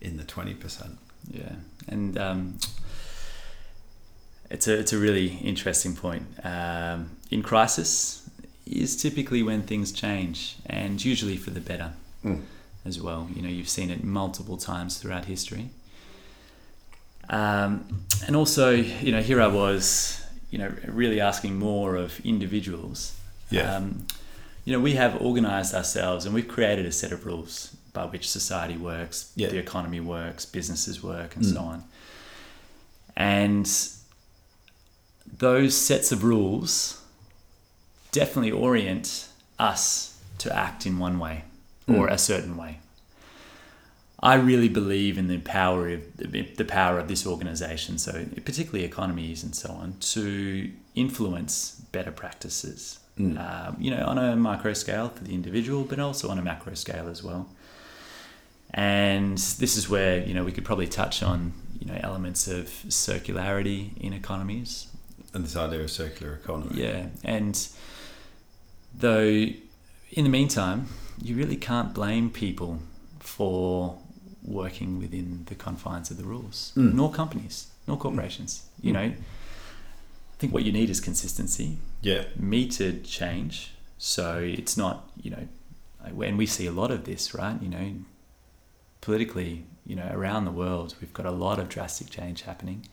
in 0.00 0.16
the 0.16 0.24
twenty 0.24 0.54
percent? 0.54 0.98
Yeah, 1.30 1.56
and 1.88 2.18
um, 2.18 2.58
it's 4.50 4.66
a 4.68 4.78
it's 4.78 4.92
a 4.92 4.98
really 4.98 5.36
interesting 5.36 5.94
point. 5.94 6.26
Um, 6.44 7.10
in 7.30 7.42
crisis 7.42 8.27
is 8.70 8.96
typically 8.96 9.42
when 9.42 9.62
things 9.62 9.92
change, 9.92 10.56
and 10.66 11.02
usually 11.04 11.36
for 11.36 11.50
the 11.50 11.60
better 11.60 11.92
Mm. 12.24 12.42
as 12.84 13.00
well. 13.00 13.28
You 13.34 13.42
know, 13.42 13.48
you've 13.48 13.68
seen 13.68 13.90
it 13.90 14.02
multiple 14.04 14.56
times 14.56 14.98
throughout 14.98 15.24
history. 15.26 15.70
Um, 17.30 18.04
and 18.26 18.34
also, 18.34 18.70
you 18.70 19.12
know, 19.12 19.20
here 19.22 19.40
I 19.40 19.46
was, 19.48 20.22
you 20.50 20.58
know, 20.58 20.72
really 20.86 21.20
asking 21.20 21.58
more 21.58 21.96
of 21.96 22.20
individuals. 22.24 23.14
Yeah. 23.50 23.76
Um, 23.76 24.06
you 24.64 24.72
know, 24.72 24.80
we 24.80 24.94
have 24.94 25.20
organised 25.20 25.74
ourselves 25.74 26.24
and 26.26 26.34
we've 26.34 26.48
created 26.48 26.86
a 26.86 26.92
set 26.92 27.12
of 27.12 27.24
rules 27.26 27.74
by 27.92 28.04
which 28.06 28.28
society 28.28 28.76
works, 28.76 29.30
Yeah. 29.34 29.48
the 29.48 29.58
economy 29.58 30.00
works, 30.00 30.44
businesses 30.46 31.02
work, 31.02 31.36
and 31.36 31.44
Mm. 31.44 31.52
so 31.54 31.60
on. 31.60 31.84
And 33.16 33.70
those 35.38 35.76
sets 35.76 36.12
of 36.12 36.22
rules 36.24 36.97
definitely 38.12 38.50
orient 38.52 39.28
us 39.58 40.18
to 40.38 40.54
act 40.54 40.86
in 40.86 40.98
one 40.98 41.18
way 41.18 41.44
or 41.88 42.06
Mm. 42.08 42.12
a 42.12 42.18
certain 42.18 42.56
way. 42.56 42.78
I 44.20 44.34
really 44.34 44.68
believe 44.68 45.16
in 45.16 45.28
the 45.28 45.38
power 45.38 45.88
of 45.90 46.00
the 46.16 46.64
power 46.64 46.98
of 46.98 47.06
this 47.08 47.24
organization, 47.26 47.98
so 47.98 48.24
particularly 48.44 48.84
economies 48.84 49.44
and 49.44 49.54
so 49.54 49.70
on, 49.70 49.94
to 50.00 50.70
influence 50.94 51.80
better 51.92 52.10
practices. 52.10 52.98
Mm. 53.18 53.38
Um, 53.38 53.76
you 53.80 53.90
know, 53.92 54.04
on 54.06 54.18
a 54.18 54.36
micro 54.36 54.72
scale 54.74 55.08
for 55.10 55.22
the 55.24 55.34
individual, 55.34 55.84
but 55.84 55.98
also 55.98 56.28
on 56.30 56.38
a 56.38 56.42
macro 56.42 56.74
scale 56.74 57.08
as 57.08 57.22
well. 57.22 57.48
And 58.74 59.38
this 59.38 59.76
is 59.76 59.88
where 59.88 60.22
you 60.24 60.34
know 60.34 60.44
we 60.44 60.52
could 60.52 60.64
probably 60.64 60.88
touch 60.88 61.22
on 61.22 61.52
you 61.80 61.86
know 61.86 61.98
elements 62.02 62.48
of 62.48 62.64
circularity 62.88 63.96
in 63.98 64.12
economies, 64.12 64.86
And 65.32 65.44
this 65.44 65.56
idea 65.56 65.80
of 65.80 65.90
circular 65.90 66.34
economy. 66.34 66.80
yeah, 66.82 67.06
and 67.24 67.56
though 68.98 69.46
in 70.10 70.24
the 70.24 70.30
meantime, 70.30 70.88
you 71.22 71.36
really 71.36 71.56
can't 71.56 71.92
blame 71.94 72.30
people 72.30 72.80
for 73.20 73.98
working 74.42 74.98
within 74.98 75.44
the 75.46 75.54
confines 75.54 76.10
of 76.10 76.16
the 76.16 76.24
rules, 76.24 76.72
Mm. 76.76 76.94
nor 76.94 77.10
companies, 77.12 77.66
nor 77.86 77.96
corporations. 77.98 78.62
You 78.80 78.92
Mm. 78.92 78.94
know, 78.94 79.00
I 79.10 80.36
think 80.38 80.54
what 80.54 80.64
you 80.64 80.72
need 80.72 80.88
is 80.90 81.00
consistency, 81.00 81.78
Yeah. 82.00 82.24
metered 82.40 83.04
change. 83.04 83.72
So 83.98 84.38
it's 84.38 84.76
not, 84.76 85.10
you 85.20 85.30
know, 85.32 85.48
and 86.04 86.38
we 86.38 86.46
see 86.46 86.66
a 86.66 86.72
lot 86.72 86.90
of 86.90 87.04
this, 87.04 87.34
right? 87.34 87.60
You 87.60 87.68
know, 87.68 87.94
politically, 89.00 89.64
you 89.86 89.96
know, 89.96 90.08
around 90.12 90.44
the 90.44 90.50
world, 90.52 90.94
we've 91.00 91.12
got 91.12 91.26
a 91.26 91.30
lot 91.30 91.58
of 91.58 91.68
drastic 91.68 92.08
change 92.10 92.42
happening. 92.42 92.86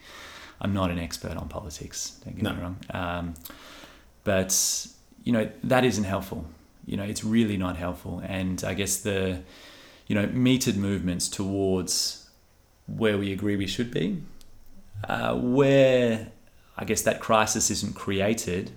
I'm 0.59 0.73
not 0.73 0.89
an 0.91 0.99
expert 0.99 1.37
on 1.37 1.47
politics, 1.47 2.17
don't 2.23 2.35
get 2.35 2.43
No. 2.43 2.53
me 2.55 2.61
wrong. 2.61 2.77
Um, 2.89 3.33
but, 4.23 4.87
you 5.25 5.33
know, 5.33 5.49
that 5.63 5.83
isn't 5.83 6.05
helpful. 6.05 6.45
You 6.85 6.95
know, 6.97 7.03
it's 7.03 7.23
really 7.23 7.57
not 7.57 7.75
helpful. 7.75 8.21
And 8.25 8.63
I 8.63 8.73
guess 8.75 8.97
the, 8.97 9.41
you 10.07 10.15
know, 10.15 10.27
metered 10.27 10.77
movements 10.77 11.27
towards 11.27 12.29
where 12.87 13.17
we 13.17 13.33
agree 13.33 13.55
we 13.57 13.67
should 13.67 13.91
be, 13.91 14.21
uh, 15.09 15.35
where 15.35 16.27
I 16.77 16.85
guess 16.85 17.01
that 17.01 17.19
crisis 17.19 17.71
isn't 17.71 17.95
created, 17.95 18.71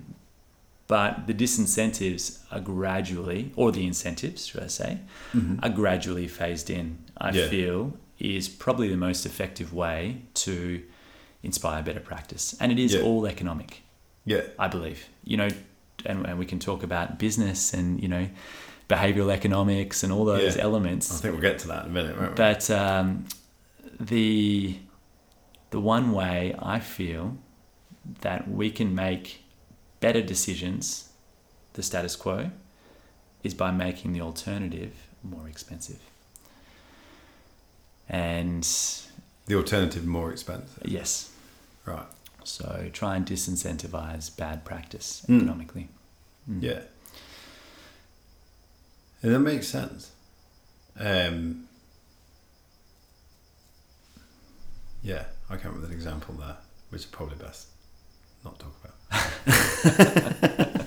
but 0.87 1.27
the 1.27 1.35
disincentives 1.35 2.39
are 2.51 2.61
gradually, 2.61 3.53
or 3.57 3.71
the 3.71 3.87
incentives, 3.87 4.47
should 4.47 4.63
I 4.63 4.69
say, 4.69 4.99
Mhm. 5.35 5.63
are 5.63 5.69
gradually 5.69 6.27
phased 6.29 6.71
in. 6.71 6.97
I 7.19 7.31
Yeah. 7.33 7.49
feel 7.49 7.93
is 8.19 8.49
probably 8.49 8.89
the 8.89 8.97
most 8.97 9.27
effective 9.27 9.73
way 9.75 10.23
to 10.35 10.83
inspire 11.43 11.83
better 11.83 12.01
practice, 12.01 12.57
and 12.59 12.73
it 12.73 12.79
is 12.79 12.95
Yeah. 12.95 13.03
all 13.03 13.27
economic. 13.27 13.83
Yeah. 14.25 14.43
I 14.59 14.67
believe. 14.69 15.01
You 15.25 15.37
know, 15.37 15.49
and, 16.07 16.27
and 16.27 16.39
we 16.39 16.47
can 16.47 16.59
talk 16.59 16.83
about 16.83 17.19
business 17.19 17.73
and 17.75 18.01
you 18.03 18.09
know, 18.09 18.29
behavioral 18.89 19.33
economics 19.33 20.03
and 20.03 20.13
all 20.13 20.25
those 20.25 20.57
Yeah. 20.57 20.63
elements. 20.63 21.13
I 21.13 21.21
think 21.23 21.33
we'll 21.35 21.43
get 21.43 21.59
to 21.61 21.69
that 21.69 21.85
in 21.85 21.91
a 21.91 21.93
minute, 21.95 22.17
won't 22.17 22.31
we? 22.31 22.35
But 22.37 22.71
um, 22.71 23.27
the 24.01 24.79
the 25.71 25.81
one 25.81 26.13
way 26.13 26.55
I 26.59 26.81
feel 26.81 27.37
that 28.23 28.49
we 28.49 28.71
can 28.71 28.95
make 28.95 29.43
better 30.01 30.23
decisions, 30.23 31.11
the 31.75 31.83
status 31.83 32.17
quo, 32.17 32.51
is 33.43 33.53
by 33.55 33.71
making 33.71 34.13
the 34.15 34.21
alternative 34.23 34.95
more 35.23 35.47
expensive. 35.49 36.01
And 38.09 38.67
the 39.47 39.55
alternative 39.57 40.07
more 40.07 40.33
expensive. 40.33 40.79
yes, 40.87 41.31
Right. 41.85 42.07
So 42.49 42.89
try 42.93 43.17
and 43.17 43.27
disincentivize 43.27 44.35
bad 44.37 44.65
practice 44.65 45.23
Mm. 45.29 45.37
economically. 45.37 45.89
Mm. 46.51 46.63
Yeah. 46.63 46.81
And 49.23 49.35
that 49.35 49.41
makes 49.41 49.67
sense. 49.69 50.11
Um, 50.99 51.65
yeah, 55.03 55.25
I 55.51 55.57
came 55.57 55.71
up 55.71 55.77
with 55.77 55.85
an 55.87 55.93
example 55.93 56.35
there, 56.35 56.57
which 56.91 57.03
is 57.03 57.07
probably 57.07 57.37
best 57.37 57.69
not 58.45 58.59
talk 58.59 58.75
about. 58.83 58.95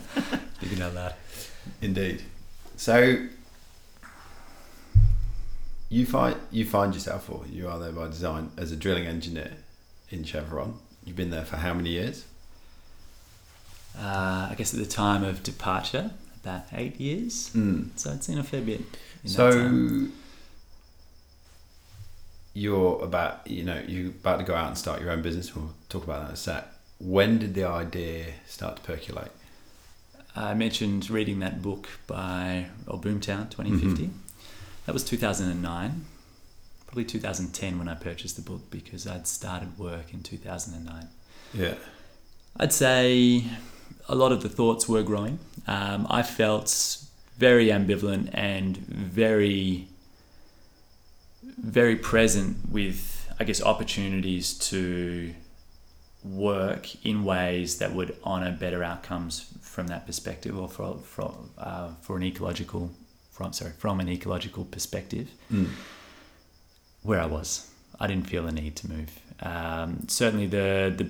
You 0.62 0.70
can 0.70 0.78
know 0.80 0.92
that. 0.92 1.18
Indeed. 1.82 2.22
So 2.78 3.26
you 5.90 6.06
find 6.06 6.36
you 6.52 6.66
find 6.66 6.94
yourself, 6.94 7.30
or 7.32 7.44
you 7.50 7.68
are 7.68 7.80
there 7.80 7.92
by 7.92 8.08
design, 8.08 8.52
as 8.58 8.72
a 8.72 8.76
drilling 8.76 9.08
engineer 9.08 9.54
in 10.12 10.24
Chevron. 10.24 10.76
You've 11.06 11.16
been 11.16 11.32
there 11.32 11.46
for 11.46 11.58
how 11.58 11.74
many 11.74 11.92
years? 11.92 12.26
Uh, 13.98 14.48
I 14.52 14.56
guess 14.58 14.74
at 14.74 14.80
the 14.80 14.86
time 14.86 15.24
of 15.24 15.44
departure, 15.44 16.12
about 16.44 16.64
eight 16.74 17.00
years. 17.00 17.52
Mm. 17.56 17.90
So 17.96 18.12
it's 18.12 18.30
in 18.30 18.38
a 18.38 18.44
fair 18.44 18.62
bit. 18.62 18.82
In 19.24 19.30
So 19.30 20.08
you're 22.54 23.04
about, 23.04 23.48
you 23.48 23.64
know, 23.64 23.82
you're 23.88 24.10
about 24.10 24.38
to 24.40 24.44
go 24.44 24.54
out 24.56 24.68
and 24.68 24.78
start 24.78 25.02
your 25.02 25.12
own 25.12 25.22
business. 25.22 25.56
We'll 25.56 25.74
talk 25.90 26.04
about 26.04 26.22
that 26.22 26.28
in 26.30 26.34
a 26.34 26.38
sec. 26.38 26.68
When 27.00 27.40
did 27.40 27.54
the 27.54 27.66
idea 27.66 28.26
start 28.48 28.78
to 28.78 28.82
percolate? 28.84 29.32
I 30.36 30.54
mentioned 30.54 31.10
reading 31.10 31.40
that 31.40 31.62
book 31.62 31.88
by 32.08 32.68
or 32.88 33.00
Boomtown 33.00 33.50
2050. 33.50 34.08
Mhm. 34.08 34.12
That 34.86 34.94
was 34.94 35.04
2009, 35.04 36.06
probably 36.92 37.06
2010 37.06 37.80
when 37.80 37.88
I 37.88 37.96
purchased 37.96 38.36
the 38.36 38.42
book 38.42 38.70
because 38.70 39.08
I'd 39.08 39.26
started 39.26 39.80
work 39.80 40.14
in 40.14 40.22
2009. 40.24 41.08
Yeah. 41.54 41.76
I'd 42.58 42.74
say 42.74 43.46
a 44.10 44.16
lot 44.16 44.34
of 44.34 44.44
the 44.44 44.50
thoughts 44.50 44.90
were 44.90 45.02
growing. 45.02 45.40
Um, 45.68 46.06
I 46.10 46.22
felt 46.22 46.98
very 47.38 47.68
ambivalent 47.68 48.32
and 48.34 48.76
very, 48.76 49.88
very 51.44 51.96
present 51.96 52.58
with, 52.70 53.34
I 53.40 53.46
guess, 53.46 53.64
opportunities 53.64 54.54
to 54.72 55.34
work 56.26 57.06
in 57.06 57.24
ways 57.24 57.78
that 57.78 57.94
would 57.94 58.18
honour 58.26 58.52
better 58.52 58.84
outcomes 58.84 59.46
from 59.62 59.88
that 59.88 60.06
perspective, 60.06 60.60
or 60.60 60.68
for 60.68 60.98
for 60.98 61.36
uh, 61.58 61.92
for 62.02 62.18
an 62.18 62.24
ecological, 62.24 62.92
from 63.32 63.54
sorry, 63.54 63.72
from 63.78 64.02
an 64.02 64.10
ecological 64.10 64.66
perspective 64.66 65.30
Mm. 65.52 65.70
Where 67.04 67.20
I 67.20 67.26
was. 67.26 67.70
I 68.00 68.08
didn't 68.08 68.28
feel 68.28 68.44
the 68.44 68.52
need 68.52 68.76
to 68.78 68.90
move. 68.90 69.20
Um, 69.42 70.06
certainly, 70.08 70.48
the 70.48 70.94
the 70.96 71.10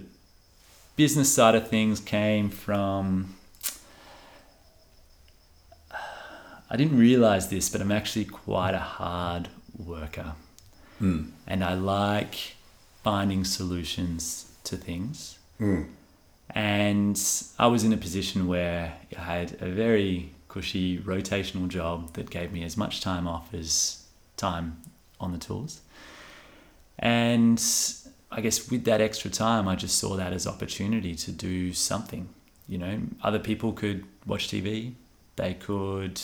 business 0.96 1.34
side 1.34 1.56
of 1.56 1.68
things 1.70 2.00
came 2.00 2.50
from. 2.50 3.36
I 6.70 6.78
didn't 6.78 6.98
realize 6.98 7.50
this, 7.50 7.70
but 7.70 7.82
I'm 7.82 7.92
actually 7.92 8.26
quite 8.26 8.74
a 8.74 8.80
hard 8.80 9.50
worker, 9.78 10.34
Mm. 11.02 11.32
and 11.48 11.64
I 11.64 11.74
like 11.74 12.56
finding 13.04 13.44
solutions 13.44 14.46
to 14.66 14.78
things. 14.78 15.38
Mm. 15.60 15.88
And 16.52 17.22
I 17.60 17.68
was 17.68 17.84
in 17.84 17.92
a 17.92 17.98
position 17.98 18.48
where 18.48 18.94
I 19.18 19.22
had 19.22 19.58
a 19.62 19.70
very 19.70 20.32
cushy 20.48 20.98
rotational 21.00 21.68
job 21.68 22.14
that 22.14 22.30
gave 22.30 22.52
me 22.54 22.64
as 22.64 22.78
much 22.78 23.02
time 23.02 23.28
off 23.28 23.54
as 23.54 24.04
time 24.38 24.78
on 25.22 25.32
the 25.32 25.38
tools. 25.38 25.82
And 27.00 27.62
I 28.32 28.42
guess 28.42 28.70
with 28.70 28.84
that 28.86 29.02
extra 29.02 29.30
time, 29.30 29.68
I 29.68 29.76
just 29.76 29.98
saw 29.98 30.16
that 30.16 30.34
as 30.34 30.46
opportunity 30.48 31.16
to 31.16 31.32
do 31.32 31.74
something. 31.74 32.30
You 32.68 32.78
know, 32.78 33.00
other 33.24 33.40
people 33.40 33.74
could 33.74 34.06
watch 34.26 34.48
TV, 34.48 34.94
they 35.36 35.54
could 35.56 36.22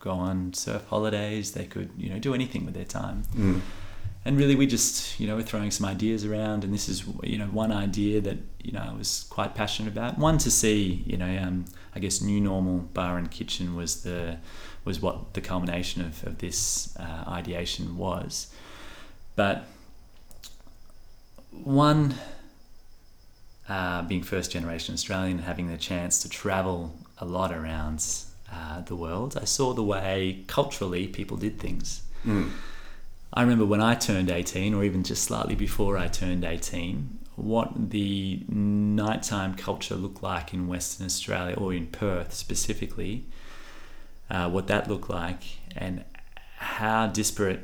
go 0.00 0.12
on 0.12 0.54
surf 0.54 0.86
holidays, 0.88 1.52
they 1.52 1.66
could, 1.66 1.90
you 1.98 2.08
know, 2.10 2.18
do 2.18 2.34
anything 2.34 2.64
with 2.64 2.74
their 2.74 2.84
time 2.86 3.22
Mm. 3.36 3.60
and 4.24 4.36
really 4.38 4.54
we 4.54 4.66
just 4.66 5.18
you 5.20 5.26
know 5.26 5.36
we're 5.36 5.42
throwing 5.42 5.70
some 5.70 5.86
ideas 5.86 6.24
around 6.24 6.64
and 6.64 6.72
this 6.74 6.88
is 6.88 7.04
you 7.22 7.38
know 7.38 7.46
one 7.46 7.70
idea 7.72 8.20
that 8.20 8.38
you 8.62 8.72
know 8.72 8.80
I 8.80 8.94
was 8.96 9.26
quite 9.30 9.54
passionate 9.54 9.90
about 9.92 10.18
one 10.18 10.38
to 10.38 10.50
see 10.50 11.02
you 11.06 11.16
know 11.16 11.32
um, 11.42 11.64
I 11.94 12.00
guess 12.00 12.20
new 12.20 12.40
normal 12.40 12.78
bar 12.94 13.18
and 13.18 13.30
kitchen 13.30 13.76
was 13.76 14.02
the 14.02 14.36
was 14.84 15.00
what 15.00 15.34
the 15.34 15.40
culmination 15.40 16.02
of, 16.02 16.24
of 16.26 16.38
this 16.38 16.96
uh, 16.98 17.24
ideation 17.28 17.96
was 17.96 18.52
but 19.36 19.64
one 21.50 22.14
uh, 23.68 24.02
being 24.02 24.22
first 24.22 24.50
generation 24.50 24.94
Australian 24.94 25.38
and 25.38 25.46
having 25.46 25.68
the 25.68 25.76
chance 25.76 26.20
to 26.22 26.28
travel 26.28 26.94
a 27.18 27.24
lot 27.24 27.52
around 27.52 28.04
uh, 28.52 28.80
the 28.82 28.96
world 28.96 29.38
I 29.40 29.44
saw 29.44 29.72
the 29.72 29.82
way 29.82 30.44
culturally 30.46 31.06
people 31.06 31.36
did 31.36 31.58
things 31.58 32.02
Mm. 32.26 32.50
I 33.32 33.42
remember 33.42 33.64
when 33.64 33.80
I 33.80 33.94
turned 33.94 34.30
18, 34.30 34.74
or 34.74 34.84
even 34.84 35.04
just 35.04 35.22
slightly 35.22 35.54
before 35.54 35.96
I 35.96 36.08
turned 36.08 36.44
18, 36.44 37.18
what 37.36 37.90
the 37.90 38.42
nighttime 38.48 39.54
culture 39.54 39.94
looked 39.94 40.22
like 40.22 40.52
in 40.52 40.66
Western 40.66 41.06
Australia, 41.06 41.56
or 41.56 41.72
in 41.72 41.86
Perth 41.86 42.34
specifically, 42.34 43.24
uh, 44.30 44.48
what 44.48 44.66
that 44.68 44.88
looked 44.88 45.10
like, 45.10 45.42
and 45.76 46.04
how 46.56 47.06
disparate 47.06 47.60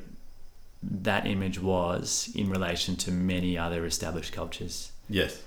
that 0.83 1.27
image 1.27 1.61
was 1.61 2.31
in 2.35 2.49
relation 2.51 2.97
to 2.97 3.11
many 3.11 3.59
other 3.59 3.85
established 3.87 4.33
cultures. 4.33 4.93
Yes. 5.09 5.43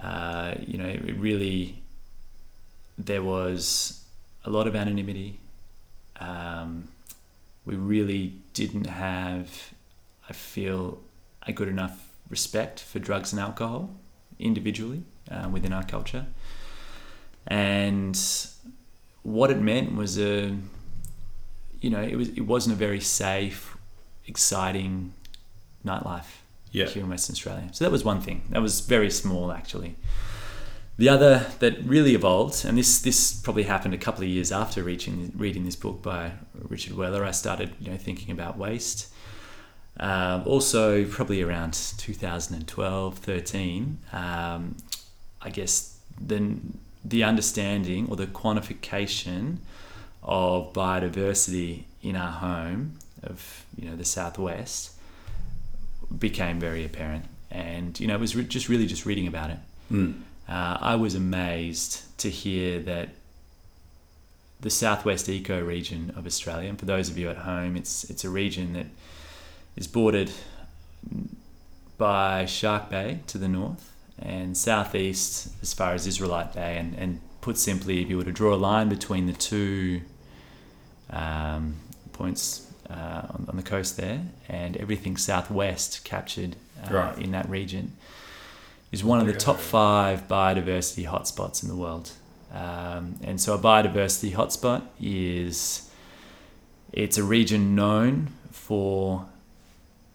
Uh, 0.00 0.54
you 0.66 0.78
know, 0.78 0.86
it 0.86 1.16
really, 1.18 1.82
there 2.98 3.22
was 3.22 4.04
a 4.44 4.50
lot 4.50 4.66
of 4.66 4.74
anonymity. 4.74 5.38
Um, 6.20 6.88
we 7.64 7.76
really 7.76 8.34
didn't 8.54 8.86
have, 8.86 9.72
I 10.28 10.32
feel, 10.32 11.00
a 11.46 11.52
good 11.52 11.68
enough 11.68 12.08
respect 12.28 12.80
for 12.80 12.98
drugs 12.98 13.32
and 13.32 13.40
alcohol 13.40 13.90
individually 14.38 15.02
uh, 15.30 15.48
within 15.50 15.72
our 15.72 15.84
culture. 15.84 16.26
And 17.46 18.16
what 19.22 19.50
it 19.50 19.58
meant 19.60 19.94
was 19.94 20.18
a, 20.18 20.56
you 21.80 21.90
know, 21.90 22.02
it 22.02 22.16
was 22.16 22.28
it 22.30 22.42
wasn't 22.42 22.74
a 22.74 22.78
very 22.78 23.00
safe, 23.00 23.76
exciting 24.26 25.12
nightlife 25.84 26.40
Yeah. 26.70 26.86
here 26.86 27.02
in 27.02 27.08
Western 27.10 27.34
Australia. 27.34 27.68
So 27.72 27.84
that 27.84 27.90
was 27.92 28.04
one 28.04 28.20
thing. 28.20 28.42
That 28.50 28.62
was 28.62 28.80
very 28.80 29.10
small 29.10 29.52
actually. 29.52 29.96
The 30.98 31.08
other 31.08 31.46
that 31.60 31.82
really 31.84 32.14
evolved, 32.14 32.64
and 32.64 32.76
this 32.78 33.00
this 33.00 33.32
probably 33.40 33.62
happened 33.64 33.94
a 33.94 33.98
couple 33.98 34.22
of 34.22 34.28
years 34.28 34.52
after 34.52 34.82
reaching 34.82 35.32
reading 35.36 35.64
this 35.64 35.76
book 35.76 36.02
by 36.02 36.32
Richard 36.54 36.94
Weller, 36.96 37.24
I 37.24 37.30
started 37.32 37.72
you 37.80 37.90
know 37.90 37.96
thinking 37.96 38.30
about 38.30 38.58
waste. 38.58 39.08
Um, 40.00 40.42
also, 40.46 41.04
probably 41.04 41.42
around 41.42 41.74
2012, 41.74 43.18
13, 43.18 43.98
um, 44.12 44.76
I 45.42 45.50
guess 45.50 45.98
the 46.18 46.50
the 47.04 47.24
understanding 47.24 48.08
or 48.08 48.16
the 48.16 48.26
quantification 48.26 49.58
of 50.22 50.72
biodiversity 50.72 51.84
in 52.00 52.16
our 52.16 52.32
home 52.32 52.98
of 53.22 53.64
you 53.76 53.88
know 53.88 53.96
the 53.96 54.04
southwest 54.04 54.92
became 56.18 56.60
very 56.60 56.84
apparent, 56.84 57.24
and 57.50 57.98
you 57.98 58.06
know 58.06 58.14
it 58.14 58.20
was 58.20 58.36
re- 58.36 58.44
just 58.44 58.68
really 58.68 58.86
just 58.86 59.06
reading 59.06 59.26
about 59.26 59.50
it. 59.50 59.58
Mm. 59.90 60.20
Uh, 60.48 60.78
I 60.80 60.96
was 60.96 61.14
amazed 61.14 62.02
to 62.18 62.28
hear 62.28 62.80
that 62.80 63.10
the 64.60 64.70
southwest 64.70 65.28
eco 65.28 65.60
region 65.60 66.12
of 66.16 66.26
Australia, 66.26 66.68
and 66.68 66.78
for 66.78 66.86
those 66.86 67.08
of 67.08 67.18
you 67.18 67.28
at 67.30 67.38
home, 67.38 67.76
it's 67.76 68.04
it's 68.04 68.24
a 68.24 68.30
region 68.30 68.72
that 68.74 68.86
is 69.76 69.86
bordered 69.86 70.30
by 71.96 72.46
Shark 72.46 72.90
Bay 72.90 73.20
to 73.28 73.38
the 73.38 73.48
north 73.48 73.91
and 74.24 74.56
southeast 74.56 75.48
as 75.62 75.74
far 75.74 75.92
as 75.94 76.06
Israelite 76.06 76.52
Bay, 76.54 76.76
and, 76.78 76.94
and 76.94 77.20
put 77.40 77.58
simply, 77.58 78.00
if 78.02 78.08
you 78.08 78.16
were 78.16 78.24
to 78.24 78.32
draw 78.32 78.54
a 78.54 78.56
line 78.56 78.88
between 78.88 79.26
the 79.26 79.32
two 79.32 80.00
um, 81.10 81.76
points 82.12 82.70
uh, 82.88 83.22
on, 83.30 83.46
on 83.48 83.56
the 83.56 83.62
coast 83.62 83.96
there, 83.96 84.22
and 84.48 84.76
everything 84.76 85.16
southwest 85.16 86.04
captured 86.04 86.56
uh, 86.84 86.94
Right. 86.94 87.18
in 87.18 87.30
that 87.32 87.48
region, 87.48 87.92
is 88.90 89.02
one 89.02 89.20
of 89.20 89.26
the 89.26 89.32
top 89.32 89.58
five 89.58 90.28
biodiversity 90.28 91.06
hotspots 91.06 91.62
in 91.62 91.68
the 91.68 91.76
world. 91.76 92.12
Um, 92.52 93.16
and 93.22 93.40
so, 93.40 93.54
a 93.54 93.58
biodiversity 93.58 94.34
hotspot 94.34 94.82
is 95.00 95.90
it's 96.92 97.16
a 97.16 97.24
region 97.24 97.74
known 97.74 98.28
for 98.50 99.26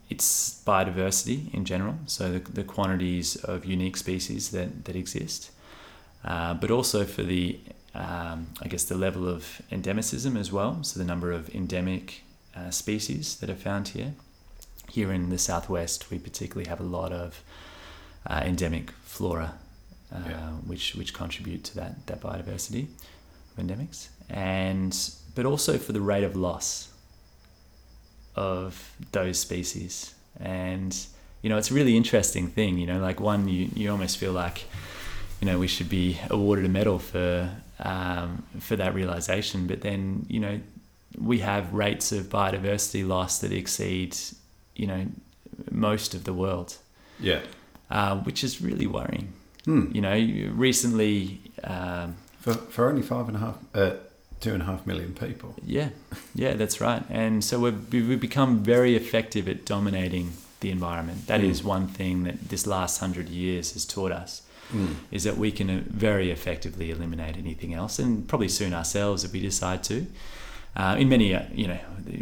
its 0.08 0.62
biodiversity 0.66 1.52
in 1.54 1.64
general, 1.64 1.94
so 2.06 2.32
the, 2.32 2.38
the 2.38 2.64
quantities 2.64 3.36
of 3.36 3.64
unique 3.64 3.96
species 3.96 4.50
that, 4.50 4.84
that 4.86 4.96
exist, 4.96 5.50
uh, 6.24 6.54
but 6.54 6.70
also 6.70 7.04
for 7.04 7.22
the, 7.22 7.58
um, 7.94 8.48
I 8.62 8.68
guess, 8.68 8.84
the 8.84 8.96
level 8.96 9.28
of 9.28 9.60
endemicism 9.70 10.36
as 10.36 10.50
well, 10.50 10.82
so 10.82 10.98
the 10.98 11.04
number 11.04 11.30
of 11.32 11.54
endemic 11.54 12.22
uh, 12.56 12.70
species 12.70 13.36
that 13.36 13.50
are 13.50 13.54
found 13.54 13.88
here. 13.88 14.14
Here 14.90 15.12
in 15.12 15.28
the 15.28 15.38
southwest, 15.38 16.10
we 16.10 16.18
particularly 16.18 16.68
have 16.68 16.80
a 16.80 16.84
lot 16.84 17.12
of 17.12 17.42
uh, 18.26 18.40
endemic 18.44 18.92
flora, 19.04 19.54
uh, 20.12 20.20
Yeah. 20.26 20.50
which 20.66 20.94
which 20.94 21.12
contribute 21.12 21.62
to 21.64 21.74
that 21.74 22.06
that 22.06 22.20
biodiversity 22.22 22.86
of 23.50 23.64
endemics, 23.64 24.08
and 24.30 24.96
but 25.34 25.44
also 25.44 25.76
for 25.76 25.92
the 25.92 26.00
rate 26.00 26.24
of 26.24 26.34
loss 26.34 26.88
of 28.38 28.90
those 29.12 29.38
species. 29.38 30.14
And 30.40 30.96
you 31.42 31.48
know, 31.50 31.58
it's 31.58 31.70
a 31.70 31.74
really 31.74 31.96
interesting 31.96 32.48
thing. 32.48 32.78
You 32.78 32.86
know, 32.86 33.00
like 33.08 33.20
one, 33.20 33.48
you 33.48 33.68
you 33.74 33.90
almost 33.90 34.18
feel 34.18 34.32
like 34.32 34.58
you 35.40 35.46
know 35.48 35.58
we 35.58 35.68
should 35.68 35.88
be 35.88 36.18
awarded 36.30 36.64
a 36.64 36.68
medal 36.68 36.98
for 36.98 37.50
um, 37.80 38.42
for 38.60 38.76
that 38.76 38.94
realization, 38.94 39.66
but 39.66 39.80
then 39.80 40.26
you 40.28 40.40
know 40.40 40.60
we 41.30 41.38
have 41.40 41.64
rates 41.72 42.12
of 42.12 42.26
biodiversity 42.28 43.06
loss 43.06 43.38
that 43.40 43.52
exceed 43.52 44.16
you 44.76 44.86
know 44.86 45.06
most 45.70 46.14
of 46.14 46.22
the 46.24 46.32
world 46.32 46.76
Yeah. 47.20 47.40
uh, 47.90 48.16
which 48.26 48.44
is 48.44 48.60
really 48.60 48.86
worrying. 48.86 49.32
Hmm. 49.64 49.90
You 49.94 50.00
know, 50.00 50.16
recently, 50.68 51.40
um, 51.64 52.14
For, 52.40 52.54
for 52.54 52.88
only 52.90 53.02
five 53.02 53.26
and 53.28 53.36
a 53.36 53.40
half, 53.40 53.56
uh, 53.74 53.90
two 54.40 54.52
and 54.54 54.62
a 54.62 54.66
half 54.66 54.86
million 54.86 55.12
people. 55.14 55.54
yeah, 55.64 55.88
yeah, 56.34 56.54
that's 56.54 56.80
right. 56.80 57.02
And 57.10 57.42
so 57.44 57.58
we've, 57.58 57.92
we've 57.92 58.20
become 58.20 58.58
very 58.62 58.94
effective 58.96 59.48
at 59.48 59.64
dominating 59.64 60.32
the 60.60 60.70
environment. 60.70 61.26
That 61.26 61.40
is 61.42 61.60
Mm. 61.62 61.64
one 61.64 61.86
thing 61.88 62.24
that 62.24 62.48
this 62.48 62.66
last 62.66 63.00
hundred 63.00 63.28
years 63.28 63.72
has 63.72 63.84
taught 63.84 64.12
us 64.12 64.42
Mm. 64.72 64.96
is 65.10 65.24
that 65.24 65.38
we 65.38 65.50
can 65.50 65.70
uh, 65.70 65.82
very 65.86 66.30
effectively 66.30 66.90
eliminate 66.90 67.36
anything 67.38 67.72
else, 67.72 67.98
and 67.98 68.28
probably 68.28 68.48
soon 68.48 68.74
ourselves 68.74 69.24
if 69.24 69.32
we 69.32 69.40
decide 69.40 69.82
to. 69.84 70.06
Uh, 70.76 70.94
in 70.98 71.08
many, 71.08 71.34
uh, 71.34 71.42
you 71.54 71.66
know, 71.66 71.78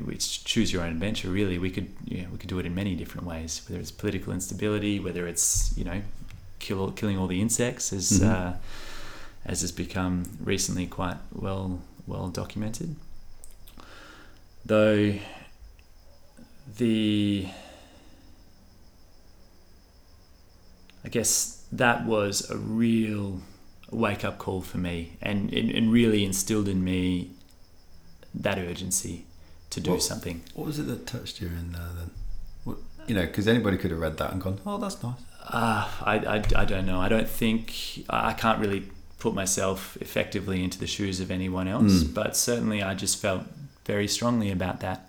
it's 0.08 0.28
choose 0.38 0.72
your 0.72 0.82
own 0.84 0.90
adventure. 0.92 1.28
Really, 1.28 1.58
we 1.58 1.70
could, 1.70 1.88
you 2.06 2.22
know, 2.22 2.28
we 2.30 2.38
could 2.38 2.48
do 2.48 2.58
it 2.60 2.64
in 2.66 2.72
many 2.74 2.94
different 2.94 3.26
ways. 3.26 3.60
Whether 3.68 3.80
it's 3.80 3.90
political 3.90 4.32
instability, 4.32 5.00
whether 5.00 5.26
it's, 5.26 5.74
you 5.76 5.84
know, 5.84 6.00
kill, 6.60 6.92
killing 6.92 7.18
all 7.18 7.26
the 7.26 7.40
insects, 7.40 7.92
as 7.92 8.12
Mhm. 8.20 8.26
uh, 8.32 8.52
as 9.44 9.60
has 9.62 9.72
become 9.72 10.22
recently 10.40 10.86
quite 10.86 11.16
well 11.32 11.80
well 12.06 12.28
documented. 12.28 12.96
Though 14.64 15.14
the, 16.76 17.46
I 21.04 21.08
guess 21.08 21.64
that 21.72 22.04
was 22.04 22.50
a 22.50 22.56
real 22.56 23.40
wake 23.90 24.24
up 24.24 24.38
call 24.38 24.60
for 24.62 24.78
me, 24.78 25.16
and 25.22 25.52
it, 25.52 25.70
it 25.70 25.88
really 25.88 26.24
instilled 26.24 26.68
in 26.68 26.82
me 26.82 27.30
that 28.34 28.58
urgency 28.58 29.26
to 29.70 29.80
do 29.80 29.92
What- 29.92 30.02
something. 30.02 30.42
What 30.54 30.66
was 30.66 30.78
it 30.78 30.84
that 30.84 31.06
touched 31.06 31.40
you 31.40 31.48
in 31.48 31.72
there 31.72 31.88
then? 31.96 32.10
What, 32.64 32.78
you 33.06 33.14
know, 33.14 33.24
because 33.26 33.46
anybody 33.46 33.76
could 33.76 33.92
have 33.92 34.00
read 34.00 34.16
that 34.18 34.32
and 34.32 34.42
gone, 34.42 34.58
"Oh, 34.66 34.78
that's 34.78 35.00
nice." 35.02 35.14
Uh, 35.48 35.88
I, 36.02 36.18
I, 36.18 36.42
I 36.56 36.64
don't 36.64 36.86
know. 36.86 37.00
I 37.00 37.08
don't 37.08 37.28
think 37.28 37.72
I 38.10 38.32
can't 38.32 38.58
really 38.58 38.88
put 39.18 39.34
myself 39.34 39.96
effectively 40.00 40.62
into 40.62 40.78
the 40.78 40.86
shoes 40.86 41.20
of 41.20 41.30
anyone 41.30 41.68
else, 41.68 42.02
Mm. 42.04 42.14
but 42.14 42.36
certainly 42.36 42.82
I 42.82 42.94
just 42.94 43.18
felt 43.20 43.42
very 43.84 44.08
strongly 44.08 44.50
about 44.50 44.80
that. 44.80 45.08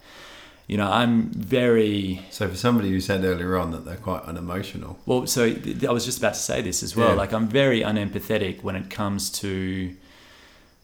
You 0.67 0.77
know, 0.77 0.89
I'm 0.91 1.29
very 1.31 2.25
So 2.29 2.47
for 2.49 2.55
somebody 2.57 2.89
who 2.89 2.99
said 2.99 3.23
earlier 3.23 3.57
on 3.57 3.71
that 3.71 3.85
they're 3.85 3.95
quite 3.95 4.23
unemotional, 4.23 4.99
well. 5.05 5.25
So 5.27 5.53
th- 5.53 5.85
I 5.85 5.91
was 5.91 6.03
just 6.05 6.17
about 6.19 6.33
to 6.33 6.39
say 6.39 6.61
this 6.61 6.83
as 6.83 6.95
well. 6.95 7.09
Yeah. 7.09 7.15
Like 7.15 7.31
I'm 7.33 7.47
very 7.47 7.81
unempathetic 7.81 8.63
when 8.63 8.75
it 8.75 8.89
comes 8.89 9.29
to 9.41 9.93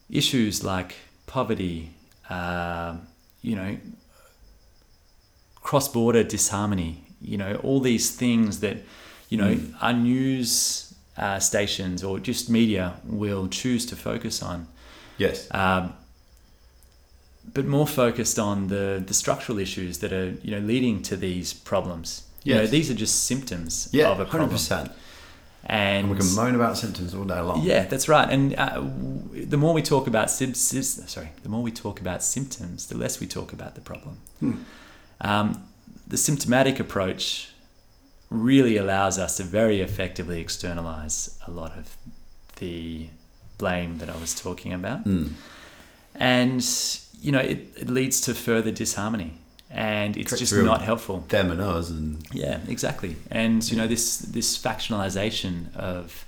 issues 0.10 0.64
like 0.64 0.96
poverty. 1.28 1.92
um 2.30 3.02
you 3.42 3.56
know, 3.58 3.76
cross-border 5.62 6.24
disharmony. 6.24 7.04
You 7.22 7.38
know, 7.38 7.56
all 7.64 7.80
these 7.82 8.12
things 8.12 8.60
that 8.62 8.78
you 9.30 9.38
know 9.38 9.56
Mm. 9.56 9.74
our 9.82 9.94
news 9.94 10.93
uh, 11.18 11.40
stations 11.40 12.04
or 12.04 12.20
just 12.20 12.50
media 12.50 12.94
will 13.06 13.48
choose 13.48 13.86
to 13.88 13.96
focus 13.96 14.42
on. 14.44 14.68
yes, 15.18 15.48
um, 15.52 15.94
but 17.54 17.66
more 17.66 17.86
focused 17.88 18.40
on 18.40 18.68
the, 18.68 19.04
the 19.06 19.14
structural 19.14 19.60
issues 19.60 20.00
that 20.00 20.14
are 20.14 20.30
you 20.44 20.52
know 20.52 20.60
leading 20.66 21.02
to 21.04 21.16
these 21.18 21.54
problems. 21.54 22.24
You 22.46 22.56
know, 22.56 22.68
these 22.68 22.92
are 22.92 22.94
just 22.94 23.24
symptoms 23.24 23.88
yeah, 23.94 24.10
of 24.10 24.20
a 24.20 24.26
problem. 24.26 24.50
hundred 24.50 24.58
problem, 24.58 24.58
percent. 24.58 24.92
and 25.66 26.08
And 26.08 26.10
we 26.12 26.18
can 26.18 26.36
moan 26.36 26.56
about 26.56 26.78
symptoms 26.78 27.16
all 27.16 27.24
day 27.24 27.40
long. 27.40 27.64
yeah, 27.64 27.86
that's 27.86 28.10
right. 28.10 28.30
And 28.30 28.54
uh, 28.58 28.76
w- 28.82 29.46
the 29.46 29.56
more 29.56 29.74
we 29.74 29.82
talk 29.82 30.08
about 30.08 30.30
sim- 30.30 30.54
sim- 30.54 30.84
sorry, 31.08 31.30
the 31.44 31.48
more 31.50 31.62
we 31.62 31.72
talk 31.72 32.02
about 32.02 32.22
symptoms, 32.22 32.88
the 32.88 32.98
less 32.98 33.22
we 33.22 33.28
talk 33.28 33.54
about 33.54 33.76
the 33.76 33.82
problem. 33.82 34.18
Hmm. 34.42 34.54
Um, 35.22 35.64
the 36.06 36.18
symptomatic 36.18 36.82
approach 36.82 37.53
really 38.30 38.78
allows 38.78 39.18
us 39.20 39.38
to 39.38 39.44
very 39.44 39.82
effectively 39.82 40.40
externalize 40.42 41.38
a 41.48 41.52
lot 41.52 41.72
of 41.78 41.96
the 42.58 43.08
blame 43.58 43.98
that 44.00 44.10
I 44.10 44.18
was 44.18 44.34
talking 44.34 44.74
about 44.74 45.06
Mm. 45.06 45.34
and 46.16 46.66
you 47.22 47.32
know 47.32 47.40
it, 47.40 47.60
it 47.78 47.90
leads 47.90 48.22
to 48.22 48.34
further 48.34 48.72
disharmony 48.72 49.34
and 49.70 50.18
it's 50.18 50.30
Correct. 50.30 50.40
just 50.40 50.54
Real- 50.54 50.66
not 50.66 50.82
helpful. 50.84 51.24
Them 51.30 51.50
and 51.52 51.60
us, 51.62 51.90
and 51.90 52.24
Yeah, 52.32 52.60
exactly. 52.68 53.16
And 53.32 53.68
you 53.72 53.76
know 53.78 53.88
this 53.88 54.18
this 54.20 54.56
factionalization 54.58 55.76
of 55.76 56.26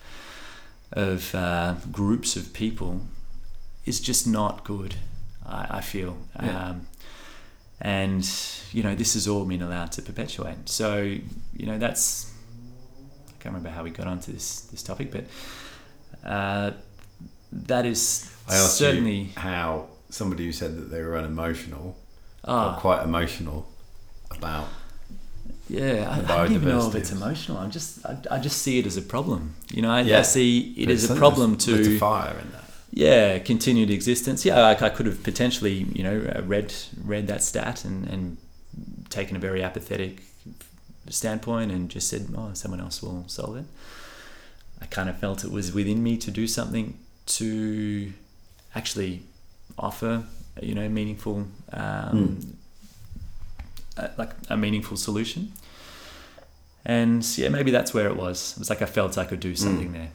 of 0.91 1.35
uh, 1.35 1.75
groups 1.91 2.35
of 2.35 2.53
people 2.53 3.01
is 3.85 3.99
just 3.99 4.25
not 4.27 4.63
good. 4.63 4.95
I, 5.45 5.67
I 5.77 5.81
feel, 5.81 6.17
Yeah. 6.41 6.69
um, 6.69 6.87
and 7.81 8.27
you 8.71 8.83
know 8.83 8.95
this 8.95 9.13
has 9.13 9.27
all 9.27 9.45
been 9.45 9.61
allowed 9.61 9.91
to 9.93 10.01
perpetuate. 10.01 10.69
So 10.69 10.97
you 11.01 11.65
know 11.65 11.77
that's 11.77 12.31
I 13.27 13.31
can't 13.43 13.55
remember 13.55 13.69
how 13.69 13.83
we 13.83 13.89
got 13.89 14.07
onto 14.07 14.31
this 14.31 14.61
this 14.61 14.83
topic, 14.83 15.11
but 15.11 15.25
uh, 16.23 16.71
that 17.51 17.85
is 17.85 18.31
I 18.47 18.55
asked 18.55 18.77
certainly 18.77 19.31
how 19.37 19.87
somebody 20.09 20.45
who 20.45 20.51
said 20.51 20.77
that 20.77 20.91
they 20.91 21.01
were 21.01 21.17
unemotional, 21.17 21.97
ah, 22.45 22.75
or 22.75 22.79
quite 22.79 23.03
emotional 23.03 23.67
about. 24.31 24.67
Yeah, 25.67 26.07
I, 26.09 26.33
I 26.33 26.45
don't 26.45 26.53
even 26.53 26.69
know 26.69 26.87
if 26.87 26.95
it's 26.95 27.11
emotional. 27.11 27.57
I'm 27.57 27.71
just, 27.71 28.05
I, 28.05 28.17
I 28.29 28.39
just 28.39 28.61
see 28.61 28.77
it 28.77 28.85
as 28.85 28.97
a 28.97 29.01
problem. 29.01 29.55
You 29.71 29.81
know, 29.81 29.89
I, 29.89 30.01
I 30.01 30.21
see 30.21 30.75
it 30.77 30.85
There's 30.85 31.05
as 31.05 31.11
a 31.11 31.15
problem 31.15 31.57
there's 31.57 31.87
to, 31.87 31.97
fire 31.97 32.37
in 32.37 32.51
that. 32.51 32.64
Yeah, 32.95 33.39
continued 33.39 33.91
existence. 33.91 34.45
Yeah, 34.45 34.61
like 34.61 34.81
I 34.81 34.87
could 34.87 35.05
have 35.05 35.21
potentially, 35.21 35.85
you 35.93 36.01
know, 36.01 36.31
uh, 36.33 36.41
read 36.43 36.73
read 37.03 37.27
that 37.27 37.43
stat 37.43 37.83
and, 37.83 38.07
and 38.07 38.37
taken 39.09 39.35
a 39.35 39.39
very 39.39 39.61
apathetic 39.61 40.23
standpoint 41.09 41.73
and 41.73 41.89
just 41.89 42.07
said, 42.07 42.33
oh, 42.37 42.51
someone 42.53 42.79
else 42.79 43.03
will 43.03 43.25
solve 43.27 43.57
it. 43.57 43.65
I 44.81 44.85
kind 44.85 45.09
of 45.09 45.19
felt 45.19 45.43
it 45.43 45.51
was 45.51 45.73
within 45.73 46.01
me 46.01 46.15
to 46.17 46.31
do 46.31 46.47
something 46.47 46.97
to 47.25 48.13
actually 48.73 49.23
offer, 49.77 50.23
you 50.61 50.73
know, 50.73 50.87
meaningful, 50.87 51.47
um, 51.73 52.57
uh, 53.97 54.07
like 54.17 54.31
a 54.49 54.55
meaningful 54.55 54.95
solution. 54.95 55.51
And 56.85 57.25
yeah, 57.37 57.49
maybe 57.49 57.71
that's 57.71 57.93
where 57.93 58.07
it 58.07 58.15
was. 58.15 58.53
It 58.53 58.59
was 58.59 58.69
like 58.69 58.81
I 58.81 58.85
felt 58.85 59.17
I 59.17 59.25
could 59.25 59.41
do 59.41 59.53
something 59.53 59.91
there. 59.91 60.11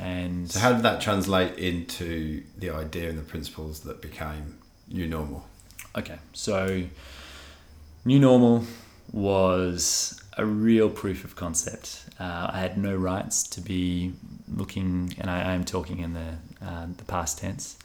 And 0.00 0.50
So 0.50 0.60
how 0.60 0.72
did 0.72 0.82
that 0.82 1.00
translate 1.00 1.58
into 1.58 2.42
the 2.58 2.70
idea 2.70 3.08
and 3.08 3.18
the 3.18 3.22
principles 3.22 3.80
that 3.80 4.02
became 4.02 4.58
new 4.88 5.06
normal? 5.06 5.46
Okay, 5.96 6.18
so 6.32 6.84
new 8.04 8.18
normal 8.18 8.64
was 9.12 10.20
a 10.36 10.44
real 10.44 10.90
proof 10.90 11.24
of 11.24 11.36
concept. 11.36 12.06
Uh, 12.18 12.50
I 12.52 12.58
had 12.58 12.76
no 12.76 12.94
rights 12.94 13.44
to 13.44 13.60
be 13.60 14.14
looking, 14.52 15.14
and 15.18 15.30
I, 15.30 15.50
I 15.50 15.54
am 15.54 15.64
talking 15.64 16.00
in 16.00 16.14
the 16.14 16.34
uh, 16.64 16.86
the 16.96 17.04
past 17.04 17.38
tense, 17.38 17.76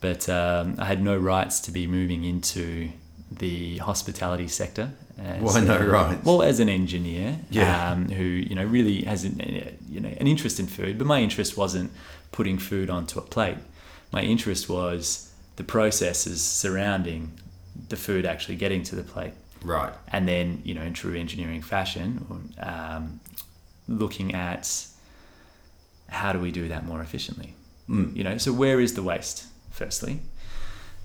but 0.00 0.28
um, 0.28 0.76
I 0.78 0.84
had 0.84 1.02
no 1.02 1.16
rights 1.16 1.60
to 1.60 1.70
be 1.70 1.86
moving 1.86 2.24
into 2.24 2.90
the 3.30 3.78
hospitality 3.78 4.48
sector. 4.48 4.90
As 5.18 5.40
Why 5.42 5.60
no 5.60 5.76
a- 5.78 5.86
rights? 5.86 6.24
Well, 6.24 6.42
as 6.42 6.60
an 6.60 6.68
engineer, 6.68 7.38
Yeah. 7.50 7.90
um, 7.92 8.08
who 8.08 8.24
you 8.24 8.54
know 8.54 8.64
really 8.64 9.02
has 9.02 9.24
an, 9.24 9.40
you 9.88 10.00
know 10.00 10.08
an 10.08 10.26
interest 10.26 10.58
in 10.60 10.66
food, 10.66 10.98
but 10.98 11.06
my 11.06 11.20
interest 11.20 11.56
wasn't 11.56 11.90
putting 12.32 12.58
food 12.58 12.88
onto 12.90 13.18
a 13.18 13.22
plate. 13.22 13.58
My 14.12 14.22
interest 14.22 14.68
was 14.68 15.30
the 15.56 15.64
processes 15.64 16.42
surrounding 16.42 17.32
the 17.88 17.96
food 17.96 18.24
actually 18.26 18.56
getting 18.56 18.82
to 18.84 18.96
the 18.96 19.02
plate, 19.02 19.32
Right. 19.62 19.92
and 20.08 20.26
then 20.28 20.60
you 20.64 20.74
know 20.74 20.82
in 20.82 20.92
true 20.94 21.14
engineering 21.14 21.62
fashion, 21.62 22.52
um, 22.58 23.20
looking 23.88 24.34
at 24.34 24.86
how 26.08 26.32
do 26.32 26.38
we 26.38 26.50
do 26.50 26.68
that 26.68 26.86
more 26.86 27.00
efficiently. 27.00 27.54
Mm. 27.88 28.14
You 28.16 28.24
know, 28.24 28.38
so 28.38 28.52
where 28.52 28.80
is 28.80 28.94
the 28.94 29.02
waste? 29.02 29.46
Firstly, 29.70 30.20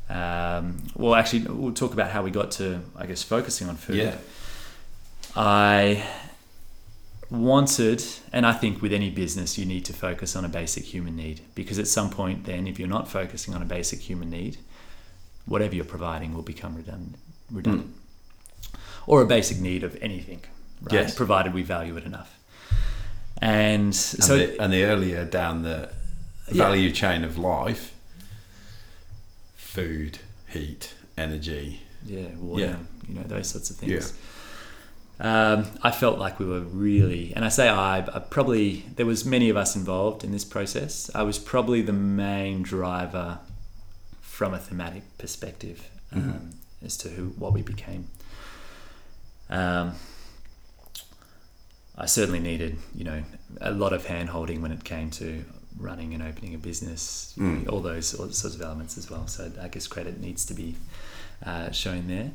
um, 0.09 0.77
well, 0.95 1.15
actually, 1.15 1.41
we'll 1.47 1.73
talk 1.73 1.93
about 1.93 2.11
how 2.11 2.23
we 2.23 2.31
got 2.31 2.51
to, 2.51 2.81
I 2.95 3.05
guess, 3.05 3.23
focusing 3.23 3.67
on 3.69 3.75
food. 3.75 3.97
Yeah. 3.97 4.17
I 5.35 6.03
wanted, 7.29 8.03
and 8.31 8.45
I 8.45 8.53
think 8.53 8.81
with 8.81 8.93
any 8.93 9.09
business, 9.09 9.57
you 9.57 9.65
need 9.65 9.85
to 9.85 9.93
focus 9.93 10.35
on 10.35 10.45
a 10.45 10.49
basic 10.49 10.85
human 10.85 11.15
need 11.15 11.41
because 11.55 11.77
at 11.79 11.87
some 11.87 12.09
point, 12.09 12.45
then, 12.45 12.67
if 12.67 12.79
you're 12.79 12.87
not 12.87 13.07
focusing 13.09 13.53
on 13.53 13.61
a 13.61 13.65
basic 13.65 13.99
human 13.99 14.29
need, 14.29 14.57
whatever 15.45 15.75
you're 15.75 15.85
providing 15.85 16.33
will 16.33 16.41
become 16.41 16.75
redundant, 16.75 17.15
redundant, 17.51 17.93
or 19.05 19.21
a 19.21 19.25
basic 19.25 19.59
need 19.59 19.83
of 19.83 19.97
anything, 20.01 20.41
right? 20.83 20.93
Yes. 20.93 21.15
Provided 21.15 21.53
we 21.53 21.63
value 21.63 21.97
it 21.97 22.03
enough. 22.05 22.33
And 23.39 23.83
And, 23.85 23.95
so, 23.95 24.37
the, 24.37 24.59
and 24.61 24.73
the 24.73 24.83
earlier 24.85 25.23
down 25.25 25.63
the 25.63 25.89
Yeah. 26.51 26.63
value 26.63 26.91
chain 26.91 27.23
of 27.23 27.37
life, 27.37 27.93
food, 29.81 30.17
heat, 30.47 30.93
energy. 31.17 31.81
yeah, 32.05 32.29
water, 32.39 32.63
Yeah. 32.65 32.77
you 33.07 33.13
know, 33.15 33.23
those 33.23 33.47
sorts 33.49 33.69
of 33.69 33.75
things. 33.77 34.13
Um, 35.19 35.65
I 35.83 35.91
felt 35.91 36.17
like 36.19 36.39
we 36.39 36.45
were 36.45 36.61
really, 36.61 37.33
and 37.35 37.43
I 37.45 37.49
say 37.49 37.67
I, 37.69 37.97
I 37.99 38.19
probably 38.19 38.85
there 38.95 39.05
was 39.05 39.23
many 39.25 39.49
of 39.49 39.57
us 39.57 39.75
involved 39.75 40.23
in 40.23 40.31
this 40.31 40.45
process. 40.45 41.11
I 41.13 41.21
was 41.23 41.37
probably 41.37 41.81
the 41.83 41.93
main 41.93 42.61
driver 42.63 43.39
from 44.21 44.53
a 44.53 44.59
thematic 44.59 45.03
perspective 45.19 45.89
um, 46.11 46.21
Mhm. 46.21 46.85
as 46.85 46.97
to 46.97 47.09
who 47.09 47.23
what 47.37 47.53
we 47.53 47.61
became. 47.61 48.07
Um, 49.49 49.93
I 51.95 52.05
certainly 52.05 52.39
needed, 52.39 52.77
you 52.95 53.03
know, 53.03 53.23
a 53.59 53.71
lot 53.71 53.93
of 53.93 54.05
hand 54.05 54.29
holding 54.29 54.61
when 54.61 54.71
it 54.71 54.83
came 54.83 55.09
to 55.11 55.43
running 55.79 56.13
and 56.13 56.23
opening 56.23 56.53
a 56.55 56.57
business, 56.57 57.33
Mm. 57.37 57.69
all 57.71 57.81
those 57.81 58.07
sorts 58.07 58.43
of 58.43 58.61
elements 58.61 58.97
as 58.97 59.09
well. 59.09 59.27
So 59.27 59.51
I 59.61 59.67
guess 59.67 59.87
credit 59.87 60.19
needs 60.19 60.45
to 60.45 60.53
be 60.53 60.75
uh, 61.45 61.71
shown 61.71 62.07
there. 62.07 62.31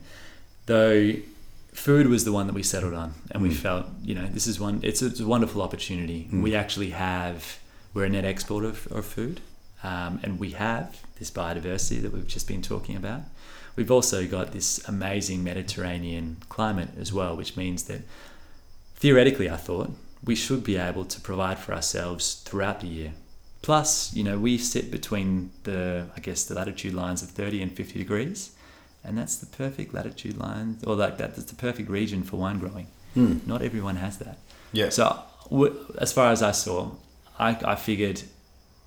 Though 0.66 1.14
food 1.72 2.06
was 2.06 2.24
the 2.24 2.32
one 2.32 2.46
that 2.46 2.54
we 2.54 2.62
settled 2.62 2.94
on, 2.94 3.14
and 3.30 3.42
we 3.42 3.50
Mm. 3.50 3.56
felt, 3.56 3.86
you 4.02 4.14
know, 4.14 4.26
this 4.28 4.46
is 4.46 4.60
one. 4.60 4.80
It's 4.82 5.02
a, 5.02 5.06
it's 5.06 5.20
a 5.20 5.26
wonderful 5.26 5.60
opportunity. 5.62 6.28
Mm. 6.30 6.42
We 6.42 6.54
actually 6.54 6.90
have 6.90 7.58
we're 7.94 8.04
a 8.04 8.08
net 8.08 8.24
exporter 8.24 8.68
of, 8.68 8.86
of 8.90 9.04
food, 9.04 9.40
um, 9.82 10.18
and 10.22 10.38
we 10.38 10.52
have 10.52 10.98
this 11.18 11.30
biodiversity 11.30 12.00
that 12.02 12.10
we've 12.12 12.26
just 12.26 12.46
been 12.48 12.62
talking 12.62 12.96
about. 12.96 13.22
We've 13.76 13.90
also 13.90 14.26
got 14.26 14.52
this 14.52 14.86
amazing 14.88 15.42
Mediterranean 15.44 16.36
climate 16.48 16.90
as 16.98 17.12
well, 17.12 17.36
which 17.36 17.56
means 17.56 17.82
that 17.84 18.02
theoretically, 18.96 19.50
I 19.50 19.56
thought 19.56 19.90
we 20.24 20.34
should 20.34 20.62
be 20.62 20.76
able 20.76 21.04
to 21.06 21.20
provide 21.20 21.58
for 21.58 21.74
ourselves 21.74 22.34
throughout 22.46 22.80
the 22.80 22.86
year. 22.86 23.12
Plus, 23.62 24.12
you 24.14 24.24
know, 24.24 24.38
we 24.38 24.58
sit 24.58 24.90
between 24.90 25.50
the, 25.62 26.06
I 26.16 26.20
guess, 26.20 26.44
the 26.44 26.54
latitude 26.54 26.94
lines 26.94 27.22
of 27.22 27.30
30 27.30 27.62
and 27.62 27.72
50 27.72 27.98
degrees, 27.98 28.50
and 29.04 29.16
that's 29.16 29.36
the 29.36 29.46
perfect 29.46 29.94
latitude 29.94 30.36
line, 30.36 30.78
or 30.86 30.96
like 30.96 31.16
that, 31.18 31.36
that's 31.36 31.50
the 31.50 31.54
perfect 31.56 31.88
region 31.88 32.22
for 32.24 32.36
wine 32.38 32.58
growing. 32.58 32.88
Mm. 33.16 33.46
Not 33.46 33.62
everyone 33.62 33.96
has 33.96 34.18
that. 34.18 34.38
Yeah. 34.72 34.88
So, 34.88 35.18
w- 35.48 35.76
as 35.98 36.12
far 36.12 36.32
as 36.32 36.42
I 36.42 36.50
saw, 36.52 36.90
I, 37.38 37.56
I 37.64 37.74
figured 37.76 38.22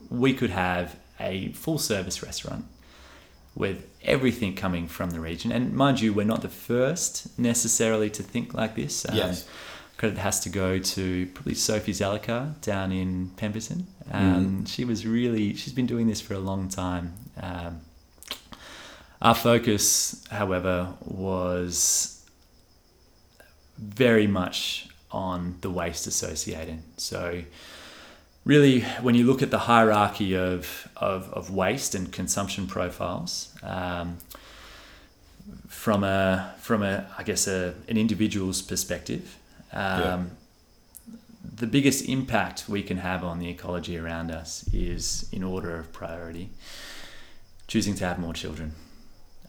we 0.10 0.34
could 0.34 0.50
have 0.50 0.98
a 1.20 1.50
full 1.54 1.78
service 1.78 2.22
restaurant 2.22 2.66
with 3.56 3.88
everything 4.04 4.56
coming 4.56 4.88
from 4.88 5.12
the 5.12 5.20
region. 5.22 5.52
And 5.52 5.74
mind 5.74 6.02
you, 6.02 6.12
we're 6.14 6.26
not 6.26 6.42
the 6.42 6.50
first 6.50 7.40
necessarily 7.40 8.10
to 8.10 8.22
think 8.24 8.54
like 8.54 8.76
this. 8.76 9.08
Um, 9.08 9.16
Yes. 9.16 9.48
Credit 9.98 10.18
has 10.18 10.40
to 10.42 10.50
go 10.50 10.78
to 10.78 11.26
probably 11.28 11.56
Sophie 11.56 11.94
Zalokar 11.94 12.60
down 12.62 12.92
in 12.92 13.30
Pemberton. 13.38 13.88
Um, 14.12 14.66
She 14.66 14.84
was 14.84 15.06
really, 15.06 15.56
she's 15.56 15.74
been 15.74 15.86
doing 15.86 16.08
this 16.08 16.20
for 16.20 16.34
a 16.34 16.40
long 16.40 16.68
time. 16.68 17.14
Um, 17.42 17.82
our 19.22 19.36
focus, 19.36 20.26
however, 20.30 20.94
was 21.06 22.26
very 23.78 24.28
much 24.28 24.90
on 25.12 25.56
the 25.62 25.70
waste 25.70 26.08
associated. 26.08 26.80
So, 26.98 27.44
really, 28.44 28.82
when 29.02 29.16
you 29.16 29.26
look 29.26 29.42
at 29.42 29.50
the 29.52 29.60
hierarchy 29.60 30.36
of, 30.36 30.90
of, 30.98 31.32
of 31.34 31.50
waste 31.50 31.96
and 31.96 32.12
consumption 32.12 32.68
profiles, 32.68 33.54
um, 33.64 34.18
from 35.68 36.04
a 36.04 36.54
from 36.60 36.82
a 36.82 37.06
I 37.18 37.24
guess 37.24 37.48
a, 37.48 37.76
an 37.88 37.98
individual's 37.98 38.62
perspective, 38.62 39.38
um, 39.76 40.02
Yeah. 40.02 40.24
the 41.58 41.68
biggest 41.68 42.06
impact 42.10 42.68
we 42.68 42.82
can 42.84 42.98
have 42.98 43.24
on 43.24 43.40
the 43.40 43.50
ecology 43.50 43.98
around 43.98 44.32
us 44.32 44.68
is 44.74 45.28
in 45.32 45.44
order 45.44 45.78
of 45.78 45.92
priority 45.94 46.50
choosing 47.68 47.96
to 47.96 48.06
have 48.06 48.18
more 48.20 48.34
children. 48.34 48.74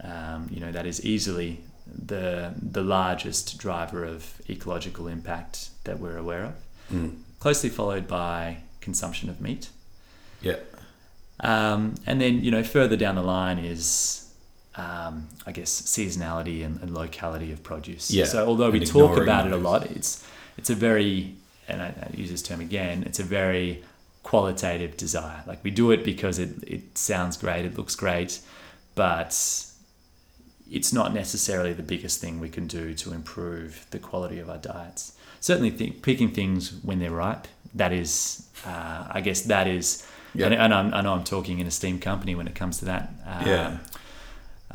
Um, 0.02 0.48
you 0.50 0.60
know 0.60 0.72
that 0.72 0.86
is 0.86 1.04
easily 1.04 1.60
the 1.86 2.52
the 2.60 2.82
largest 2.82 3.58
driver 3.58 4.04
of 4.04 4.40
ecological 4.50 5.06
impact 5.08 5.70
that 5.84 5.98
we're 5.98 6.16
aware 6.18 6.44
of, 6.44 6.54
Mm. 6.92 7.16
closely 7.40 7.70
followed 7.70 8.06
by 8.06 8.58
consumption 8.80 9.30
of 9.30 9.40
meat. 9.40 9.70
Yeah. 10.42 10.56
Um, 11.40 11.94
and 12.06 12.20
then, 12.20 12.42
you 12.44 12.50
know, 12.50 12.62
further 12.62 12.96
down 12.96 13.14
the 13.16 13.22
line 13.22 13.58
is, 13.58 14.25
um, 14.76 15.28
I 15.46 15.52
guess, 15.52 15.70
seasonality 15.82 16.64
and, 16.64 16.80
and 16.82 16.92
locality 16.94 17.52
of 17.52 17.62
produce. 17.62 18.10
Yeah, 18.10 18.24
So 18.26 18.46
although 18.46 18.70
we 18.70 18.80
talk 18.80 19.16
about 19.16 19.46
it 19.46 19.52
a 19.52 19.56
lot, 19.56 19.86
it's 19.90 20.24
it's 20.58 20.70
a 20.70 20.74
very, 20.74 21.34
and 21.68 21.82
I, 21.82 21.86
I 21.86 22.16
use 22.16 22.30
this 22.30 22.42
term 22.42 22.60
again, 22.60 23.02
it's 23.04 23.18
a 23.20 23.24
very 23.24 23.82
qualitative 24.22 24.96
desire. 24.96 25.42
Like 25.46 25.62
we 25.64 25.70
do 25.70 25.90
it 25.92 26.04
because 26.04 26.38
it, 26.38 26.50
it 26.66 26.98
sounds 26.98 27.36
great, 27.36 27.64
it 27.64 27.76
looks 27.78 27.94
great, 27.94 28.40
but 28.94 29.30
it's 30.70 30.92
not 30.92 31.14
necessarily 31.14 31.72
the 31.72 31.82
biggest 31.82 32.20
thing 32.20 32.40
we 32.40 32.48
can 32.48 32.66
do 32.66 32.92
to 32.94 33.12
improve 33.12 33.86
the 33.90 33.98
quality 33.98 34.38
of 34.38 34.50
our 34.50 34.58
diets. 34.58 35.12
Certainly, 35.40 35.72
th- 35.72 36.02
picking 36.02 36.30
things 36.30 36.72
when 36.82 36.98
they're 36.98 37.10
ripe. 37.12 37.46
That 37.74 37.92
is, 37.92 38.48
uh, 38.66 39.06
I 39.10 39.20
guess, 39.20 39.42
that 39.42 39.66
is. 39.66 40.06
Yeah. 40.34 40.46
And, 40.46 40.54
and 40.54 40.74
I'm, 40.74 40.94
I 40.94 41.02
know 41.02 41.12
I'm 41.12 41.24
talking 41.24 41.60
in 41.60 41.66
a 41.66 41.70
steam 41.70 42.00
company 42.00 42.34
when 42.34 42.48
it 42.48 42.54
comes 42.54 42.78
to 42.78 42.84
that. 42.86 43.10
Um, 43.26 43.46
Yeah. 43.46 43.78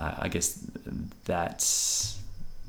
Uh, 0.01 0.15
I 0.25 0.27
guess 0.33 0.47
that's 1.25 2.17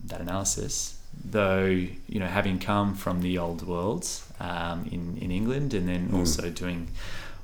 that 0.08 0.20
analysis. 0.20 0.98
Though 1.30 1.64
you 2.12 2.18
know, 2.20 2.26
having 2.26 2.58
come 2.58 2.94
from 2.94 3.20
the 3.22 3.38
old 3.38 3.60
world 3.72 4.04
um, 4.40 4.78
in 4.90 5.02
in 5.24 5.30
England, 5.30 5.74
and 5.74 5.86
then 5.88 6.08
Mm. 6.08 6.18
also 6.18 6.50
doing 6.50 6.88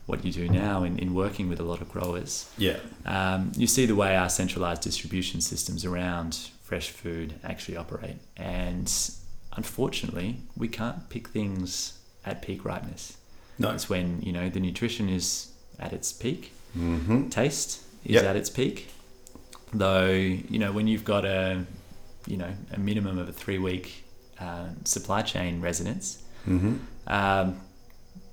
what 0.07 0.25
you 0.25 0.33
do 0.33 0.47
now 0.49 0.85
in, 0.89 0.99
in 0.99 1.09
working 1.15 1.51
with 1.51 1.61
a 1.61 1.67
lot 1.73 1.81
of 1.83 1.89
growers, 1.95 2.33
Yeah. 2.57 2.79
um, 3.15 3.53
you 3.63 3.67
see 3.67 3.85
the 3.87 3.95
way 4.03 4.17
our 4.17 4.31
centralized 4.31 4.83
distribution 4.83 5.41
systems 5.43 5.85
around 5.85 6.31
fresh 6.69 6.89
food 6.91 7.29
actually 7.45 7.77
operate. 7.77 8.17
And 8.37 8.89
unfortunately, 9.57 10.31
we 10.57 10.69
can't 10.69 11.09
pick 11.11 11.29
things 11.29 11.99
at 12.25 12.41
peak 12.43 12.65
ripeness. 12.65 13.17
No. 13.59 13.71
It's 13.73 13.89
when 13.91 14.23
you 14.23 14.33
know 14.33 14.49
the 14.49 14.61
nutrition 14.61 15.09
is 15.09 15.53
at 15.79 15.93
its 15.93 16.13
peak, 16.13 16.53
Mm-hmm. 16.77 17.29
taste 17.31 17.71
is 18.05 18.15
Yep. 18.17 18.25
at 18.31 18.37
its 18.37 18.51
peak. 18.51 18.77
Though 19.73 20.11
you 20.11 20.59
know 20.59 20.73
when 20.73 20.87
you've 20.87 21.05
got 21.05 21.25
a 21.25 21.65
you 22.27 22.37
know 22.37 22.53
a 22.73 22.79
minimum 22.79 23.19
of 23.19 23.29
a 23.29 23.33
three 23.33 23.59
week 23.59 24.05
uh, 24.41 24.67
supply 24.85 25.23
chain 25.23 25.61
residence, 25.61 26.23
Mm-hmm. 26.47 26.77
um, 27.07 27.61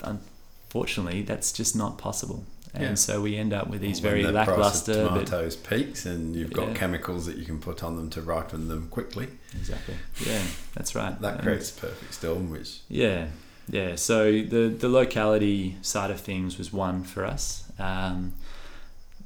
unfortunately 0.03 1.21
that's 1.23 1.51
just 1.51 1.75
not 1.75 1.97
possible. 1.97 2.43
And 2.73 2.83
Yeah. 2.83 2.95
so 2.95 3.21
we 3.21 3.37
end 3.37 3.53
up 3.53 3.69
with 3.69 3.79
these 3.79 4.01
When 4.01 4.11
very 4.11 4.23
the 4.23 4.33
price 4.33 4.47
lackluster, 4.49 5.07
but 5.07 5.09
tomatoes 5.27 5.55
peaks, 5.55 6.05
and 6.05 6.35
you've 6.35 6.51
got 6.51 6.69
Yeah. 6.69 6.73
chemicals 6.73 7.25
that 7.25 7.37
you 7.37 7.45
can 7.45 7.59
put 7.59 7.81
on 7.83 7.95
them 7.95 8.09
to 8.11 8.21
ripen 8.21 8.67
them 8.67 8.89
quickly. 8.89 9.27
exactly, 9.55 9.95
yeah, 10.25 10.43
that's 10.73 10.93
right. 10.95 11.19
That 11.21 11.35
And- 11.35 11.43
creates 11.43 11.71
a 11.77 11.79
perfect 11.81 12.13
storm, 12.13 12.49
which 12.49 12.81
Yeah, 12.89 13.27
yeah. 13.69 13.95
So 13.95 14.25
the 14.41 14.67
the 14.77 14.89
locality 14.89 15.77
side 15.81 16.11
of 16.11 16.19
things 16.19 16.57
was 16.57 16.73
one 16.73 17.03
for 17.03 17.23
us. 17.25 17.63
Um, 17.79 18.33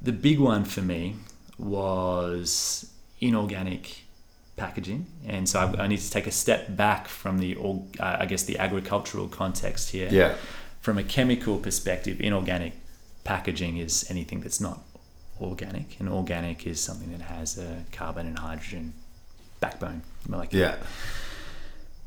the 0.00 0.12
big 0.12 0.38
one 0.38 0.64
for 0.64 0.82
me 0.82 1.16
was 1.60 2.90
inorganic 3.20 4.04
packaging, 4.56 5.06
and 5.26 5.48
so 5.48 5.60
I, 5.60 5.84
I 5.84 5.86
need 5.86 6.00
to 6.00 6.10
take 6.10 6.26
a 6.26 6.32
step 6.32 6.76
back 6.76 7.08
from 7.08 7.38
the, 7.38 7.56
uh, 7.58 8.16
I 8.20 8.26
guess, 8.26 8.42
the 8.44 8.58
agricultural 8.58 9.28
context 9.28 9.90
here. 9.90 10.08
yeah, 10.10 10.34
From 10.80 10.98
a 10.98 11.04
chemical 11.04 11.58
perspective, 11.58 12.20
inorganic 12.20 12.74
packaging 13.24 13.76
is 13.76 14.06
anything 14.10 14.40
that's 14.40 14.60
not 14.60 14.80
organic, 15.40 15.98
and 16.00 16.08
organic 16.08 16.66
is 16.66 16.80
something 16.80 17.10
that 17.12 17.22
has 17.22 17.58
a 17.58 17.84
carbon 17.92 18.26
and 18.26 18.38
hydrogen 18.38 18.92
backbone 19.60 20.02
molecule. 20.28 20.62
Yeah, 20.62 20.76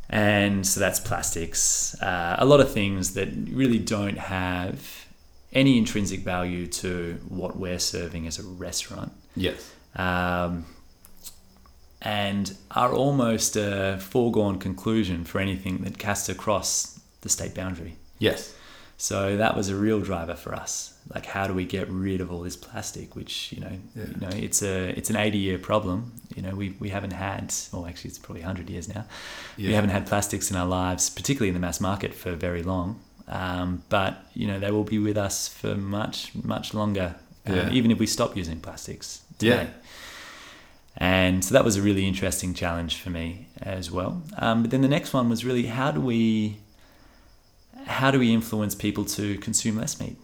and 0.09 0.65
so 0.65 0.79
that's 0.79 0.99
plastics, 0.99 1.99
uh, 2.01 2.35
a 2.37 2.45
lot 2.45 2.59
of 2.59 2.71
things 2.71 3.13
that 3.13 3.29
really 3.49 3.79
don't 3.79 4.17
have 4.17 5.07
any 5.53 5.77
intrinsic 5.77 6.21
value 6.21 6.67
to 6.67 7.19
what 7.29 7.57
we're 7.57 7.79
serving 7.79 8.27
as 8.27 8.39
a 8.39 8.43
restaurant, 8.43 9.11
yes, 9.35 9.71
um, 9.95 10.65
and 12.01 12.55
are 12.71 12.91
almost 12.93 13.55
a 13.55 13.97
foregone 14.01 14.59
conclusion 14.59 15.23
for 15.23 15.39
anything 15.39 15.79
that 15.83 15.97
casts 15.97 16.29
across 16.29 16.99
the 17.21 17.29
state 17.29 17.53
boundary. 17.55 17.95
yes, 18.19 18.53
So 18.97 19.37
that 19.37 19.55
was 19.55 19.69
a 19.69 19.75
real 19.75 19.99
driver 20.01 20.35
for 20.35 20.53
us. 20.53 20.93
Like, 21.13 21.25
how 21.25 21.47
do 21.47 21.53
we 21.53 21.65
get 21.65 21.89
rid 21.89 22.21
of 22.21 22.31
all 22.31 22.41
this 22.41 22.55
plastic? 22.55 23.15
Which 23.15 23.51
you 23.51 23.59
know, 23.61 23.71
Yeah. 23.95 24.03
you 24.13 24.19
know, 24.21 24.29
it's 24.45 24.61
a 24.61 24.89
it's 24.97 25.09
an 25.09 25.15
eighty 25.17 25.37
year 25.37 25.57
problem. 25.59 26.11
You 26.35 26.41
know, 26.43 26.55
we 26.55 26.75
we 26.79 26.89
haven't 26.89 27.11
had, 27.13 27.53
well, 27.71 27.85
actually, 27.85 28.09
it's 28.09 28.19
probably 28.19 28.41
hundred 28.43 28.69
years 28.69 28.87
now. 28.87 29.03
yeah. 29.57 29.69
We 29.69 29.73
haven't 29.73 29.89
had 29.91 30.05
plastics 30.07 30.49
in 30.51 30.55
our 30.57 30.65
lives, 30.67 31.09
particularly 31.09 31.49
in 31.49 31.53
the 31.55 31.59
mass 31.67 31.79
market, 31.81 32.13
for 32.13 32.35
very 32.35 32.63
long. 32.63 32.99
Um, 33.27 33.83
but 33.89 34.13
you 34.33 34.47
know, 34.47 34.59
they 34.59 34.71
will 34.71 34.85
be 34.85 34.99
with 34.99 35.17
us 35.17 35.47
for 35.49 35.75
much 35.75 36.31
much 36.43 36.73
longer, 36.73 37.15
um, 37.45 37.55
Yeah. 37.55 37.69
even 37.71 37.91
if 37.91 37.99
we 37.99 38.07
stop 38.07 38.37
using 38.37 38.59
plastics. 38.61 39.22
Yeah. 39.49 39.67
And 40.97 41.43
so 41.43 41.53
that 41.53 41.65
was 41.65 41.75
a 41.75 41.81
really 41.81 42.07
interesting 42.07 42.53
challenge 42.53 43.01
for 43.01 43.09
me 43.09 43.47
as 43.61 43.89
well. 43.89 44.21
Um, 44.37 44.61
but 44.61 44.71
then 44.71 44.81
the 44.81 44.87
next 44.87 45.13
one 45.13 45.27
was 45.29 45.43
really 45.43 45.65
how 45.65 45.91
do 45.91 45.99
we 45.99 46.57
how 47.85 48.11
do 48.11 48.19
we 48.19 48.33
influence 48.33 48.75
people 48.75 49.03
to 49.05 49.37
consume 49.39 49.77
less 49.77 49.99
meat? 49.99 50.17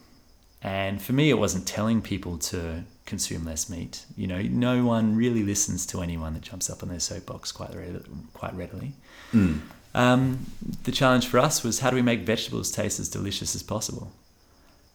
And 0.61 1.01
for 1.01 1.13
me, 1.13 1.29
it 1.29 1.37
wasn't 1.37 1.67
telling 1.67 2.01
people 2.01 2.37
to 2.37 2.83
consume 3.05 3.45
less 3.45 3.69
meat. 3.69 4.05
You 4.15 4.27
know, 4.27 4.41
no 4.41 4.83
one 4.83 5.15
really 5.15 5.43
listens 5.43 5.85
to 5.87 6.01
anyone 6.01 6.33
that 6.33 6.41
jumps 6.41 6.69
up 6.69 6.83
on 6.83 6.89
their 6.89 6.99
soapbox 6.99 7.51
quite 7.51 7.73
readily. 7.73 8.03
Quite 8.33 8.53
readily. 8.55 8.93
Mm. 9.33 9.61
Um, 9.95 10.45
the 10.83 10.91
challenge 10.91 11.27
for 11.27 11.39
us 11.39 11.63
was 11.63 11.79
how 11.79 11.89
do 11.89 11.95
we 11.95 12.01
make 12.01 12.21
vegetables 12.21 12.71
taste 12.71 12.99
as 12.99 13.09
delicious 13.09 13.55
as 13.55 13.63
possible? 13.63 14.11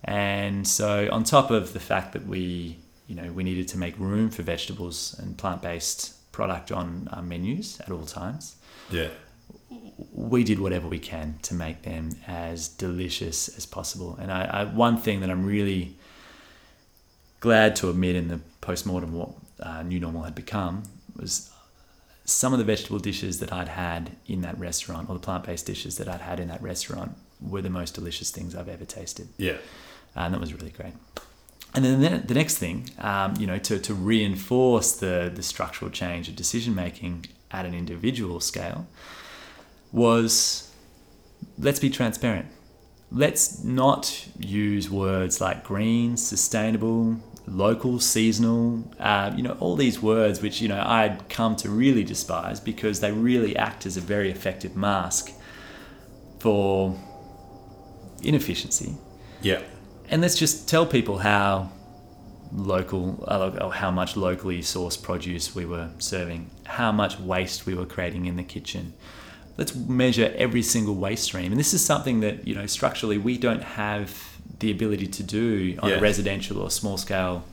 And 0.05 0.69
so, 0.69 1.09
on 1.11 1.25
top 1.25 1.51
of 1.51 1.73
the 1.73 1.81
fact 1.81 2.13
that 2.13 2.27
we, 2.27 2.79
you 3.07 3.15
know, 3.15 3.31
we 3.33 3.45
needed 3.45 3.69
to 3.69 3.79
make 3.79 3.99
room 3.99 4.31
for 4.31 4.43
vegetables 4.43 5.15
and 5.19 5.37
plant-based 5.37 6.33
product 6.33 6.73
on 6.73 7.09
our 7.13 7.23
menus 7.23 7.81
at 7.81 7.91
all 7.91 8.07
times, 8.07 8.57
yeah, 8.91 9.09
we 10.13 10.45
did 10.45 10.59
whatever 10.59 10.89
we 10.89 10.99
can 10.99 11.39
to 11.43 11.55
make 11.55 11.83
them 11.83 12.11
as 12.27 12.69
delicious 12.69 13.49
as 13.57 13.67
possible. 13.67 14.17
And 14.21 14.33
I, 14.33 14.45
I 14.45 14.65
one 14.65 14.97
thing 14.97 15.21
that 15.21 15.31
I'm 15.31 15.45
really 15.45 15.97
glad 17.41 17.77
to 17.77 17.91
admit 17.91 18.17
in 18.17 18.29
the 18.29 18.41
post-mortem 18.61 19.13
what 19.13 19.31
uh, 19.61 19.83
new 19.83 20.01
normal 20.01 20.23
had 20.23 20.35
become 20.35 20.83
was 21.17 21.51
some 22.25 22.53
of 22.55 22.59
the 22.59 22.65
vegetable 22.65 22.99
dishes 22.99 23.39
that 23.41 23.53
I'd 23.53 23.69
had 23.69 24.17
in 24.27 24.41
that 24.41 24.59
restaurant 24.59 25.11
or 25.11 25.15
the 25.15 25.21
plant-based 25.21 25.67
dishes 25.67 25.99
that 25.99 26.09
I'd 26.09 26.23
had 26.23 26.41
in 26.41 26.49
that 26.49 26.63
restaurant 26.63 27.17
were 27.41 27.61
the 27.61 27.71
most 27.71 27.95
delicious 27.95 28.31
things 28.31 28.55
I've 28.55 28.69
ever 28.69 28.87
tasted 28.87 29.29
yeah, 29.37 29.59
and 30.17 30.33
that 30.33 30.41
was 30.41 30.55
really 30.55 30.71
great. 30.71 30.95
And 31.75 31.85
then 31.85 32.27
the, 32.27 32.35
next 32.35 32.59
thing, 32.59 32.91
um, 32.99 33.35
you 33.37 33.47
know, 33.47 33.59
to, 33.59 33.81
to 33.81 33.95
reinforce 33.95 34.93
the, 34.93 35.31
the 35.35 35.43
structural 35.43 35.91
change 35.91 36.29
of 36.29 36.37
decision 36.37 36.75
making 36.75 37.27
at 37.51 37.67
an 37.67 37.75
individual 37.75 38.39
scale 38.39 38.87
was 39.91 40.73
let's 41.59 41.81
be 41.81 41.91
transparent. 41.91 42.47
Let's 43.11 43.63
not 43.65 44.29
use 44.39 44.89
words 44.89 45.41
like 45.41 45.65
green, 45.65 46.17
sustainable, 46.17 47.17
local, 47.47 47.99
seasonal, 47.99 48.91
uh, 49.01 49.33
you 49.37 49.43
know, 49.43 49.57
all 49.59 49.75
these 49.75 50.01
words 50.01 50.41
which, 50.41 50.61
you 50.61 50.69
know, 50.69 50.83
I'd 50.85 51.29
come 51.29 51.57
to 51.57 51.71
really 51.71 52.05
despise 52.05 52.61
because 52.61 53.01
they 53.01 53.11
really 53.11 53.57
act 53.57 53.85
as 53.85 53.97
a 53.97 54.01
very 54.01 54.31
effective 54.31 54.77
mask 54.77 55.33
for 56.39 56.97
inefficiency 58.23 58.95
yeah, 59.45 59.61
and 60.11 60.23
let's 60.23 60.39
just 60.39 60.69
tell 60.69 60.87
people 60.87 61.19
how 61.19 61.71
local 62.53 63.25
uh, 63.27 63.69
how 63.71 63.91
much 63.91 64.17
locally 64.17 64.61
sourced 64.61 65.01
produce 65.03 65.55
we 65.55 65.65
were 65.67 65.89
serving 65.99 66.51
how 66.65 66.93
much 66.93 67.19
waste 67.19 67.67
we 67.67 67.75
were 67.75 67.87
creating 67.87 68.27
in 68.27 68.37
the 68.37 68.45
kitchen 68.45 68.93
let's 69.57 69.75
measure 69.75 70.33
every 70.37 70.63
single 70.63 70.95
waste 70.95 71.25
stream 71.25 71.51
and 71.51 71.59
this 71.59 71.75
is 71.75 71.85
something 71.85 72.21
that 72.21 72.47
you 72.47 72.55
know 72.55 72.67
structurally 72.67 73.19
we 73.19 73.37
don't 73.37 73.63
have 73.63 74.39
the 74.61 74.71
ability 74.71 75.07
to 75.07 75.23
do 75.23 75.77
on 75.83 75.91
Yeah. 75.91 75.97
a 75.97 76.01
residential 76.01 76.61
or 76.61 76.71
small 76.71 76.97
scale 76.97 77.45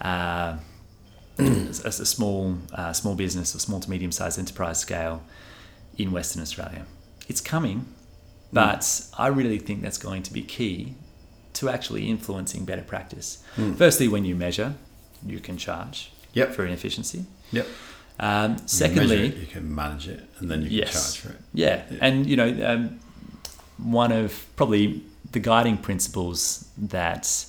uh, 0.00 0.56
as 1.38 1.98
a 2.00 2.06
small 2.06 2.56
uh, 2.72 2.92
small 2.92 3.14
business 3.14 3.54
or 3.54 3.58
small 3.58 3.80
to 3.80 3.90
medium 3.90 4.12
sized 4.12 4.38
enterprise 4.38 4.78
scale 4.78 5.22
in 5.98 6.12
Western 6.12 6.40
Australia. 6.40 6.86
It's 7.28 7.40
coming, 7.40 7.86
but 8.52 9.02
I 9.18 9.26
really 9.26 9.58
think 9.58 9.82
that's 9.82 9.98
going 9.98 10.22
to 10.24 10.32
be 10.32 10.42
key 10.42 10.94
to 11.60 11.68
actually 11.68 12.08
influencing 12.08 12.64
better 12.64 12.82
practice. 12.82 13.28
Mm. 13.56 13.76
Firstly, 13.76 14.08
when 14.08 14.24
you 14.24 14.34
measure, 14.34 14.74
you 15.26 15.38
can 15.40 15.56
charge 15.56 16.10
Yep. 16.34 16.54
for 16.54 16.64
inefficiency. 16.66 17.24
yep. 17.52 17.66
Um, 18.18 18.52
You 18.52 18.58
secondly, 18.66 19.26
it, 19.28 19.36
you 19.36 19.46
can 19.46 19.74
manage 19.74 20.06
it, 20.08 20.22
and 20.38 20.50
then 20.50 20.60
you 20.62 20.68
can 20.68 20.78
Yes. 20.78 20.92
charge 20.92 21.16
for 21.22 21.30
it. 21.36 21.40
yeah, 21.54 21.82
Yeah. 21.90 21.98
and 22.06 22.26
you 22.26 22.36
know, 22.36 22.50
um, 22.70 23.00
one 23.78 24.12
of 24.12 24.46
probably 24.56 25.02
the 25.32 25.40
guiding 25.40 25.76
principles 25.78 26.66
that 26.76 27.46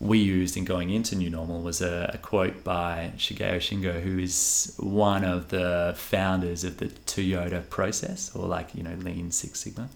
we 0.00 0.18
used 0.18 0.56
in 0.56 0.64
going 0.64 0.90
into 0.90 1.16
New 1.16 1.28
Normal 1.30 1.60
was 1.62 1.80
a, 1.80 2.10
a 2.14 2.18
quote 2.18 2.62
by 2.62 3.12
Shigeo 3.16 3.56
Shingo, 3.66 4.00
who 4.00 4.18
is 4.18 4.74
one 4.78 5.24
of 5.24 5.48
the 5.48 5.92
founders 5.96 6.62
of 6.62 6.76
the 6.76 6.86
Toyota 7.12 7.60
process, 7.68 8.30
or 8.34 8.46
like 8.46 8.68
you 8.76 8.82
know 8.84 8.94
Lean 9.02 9.32
Six 9.32 9.60
Sigma, 9.60 9.88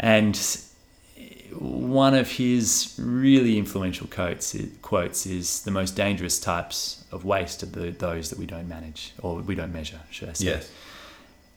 and 0.00 0.34
one 1.60 2.14
of 2.14 2.30
his 2.30 2.94
really 2.98 3.58
influential 3.58 4.06
quotes 4.06 4.56
quotes 4.82 5.26
is 5.26 5.62
the 5.62 5.70
most 5.70 5.96
dangerous 5.96 6.38
types 6.38 7.04
of 7.12 7.24
waste 7.24 7.62
are 7.62 7.66
the 7.66 7.90
those 7.90 8.30
that 8.30 8.38
we 8.38 8.46
don't 8.46 8.68
manage 8.68 9.12
or 9.22 9.36
we 9.36 9.54
don't 9.54 9.72
measure, 9.72 10.00
should 10.10 10.28
I 10.28 10.32
say? 10.32 10.46
Yes. 10.46 10.70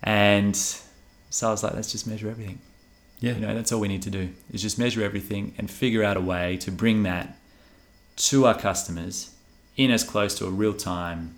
And 0.04 0.56
so 0.56 1.48
I 1.48 1.52
was 1.52 1.64
like, 1.64 1.74
let's 1.74 1.92
just 1.92 2.08
measure 2.08 2.30
everything. 2.30 2.60
Yeah. 3.20 3.34
You 3.34 3.42
know, 3.42 3.54
that's 3.54 3.72
all 3.72 3.80
we 3.80 3.88
need 3.88 4.02
to 4.04 4.10
do 4.10 4.30
is 4.52 4.62
just 4.62 4.80
measure 4.80 5.04
everything 5.04 5.54
and 5.58 5.70
figure 5.70 6.04
out 6.04 6.18
a 6.18 6.22
way 6.22 6.58
to 6.58 6.72
bring 6.72 7.04
that 7.04 7.38
to 8.16 8.46
our 8.46 8.58
customers 8.58 9.36
in 9.76 9.92
as 9.92 10.04
close 10.04 10.36
to 10.36 10.46
a 10.46 10.50
real 10.50 10.74
time 10.74 11.36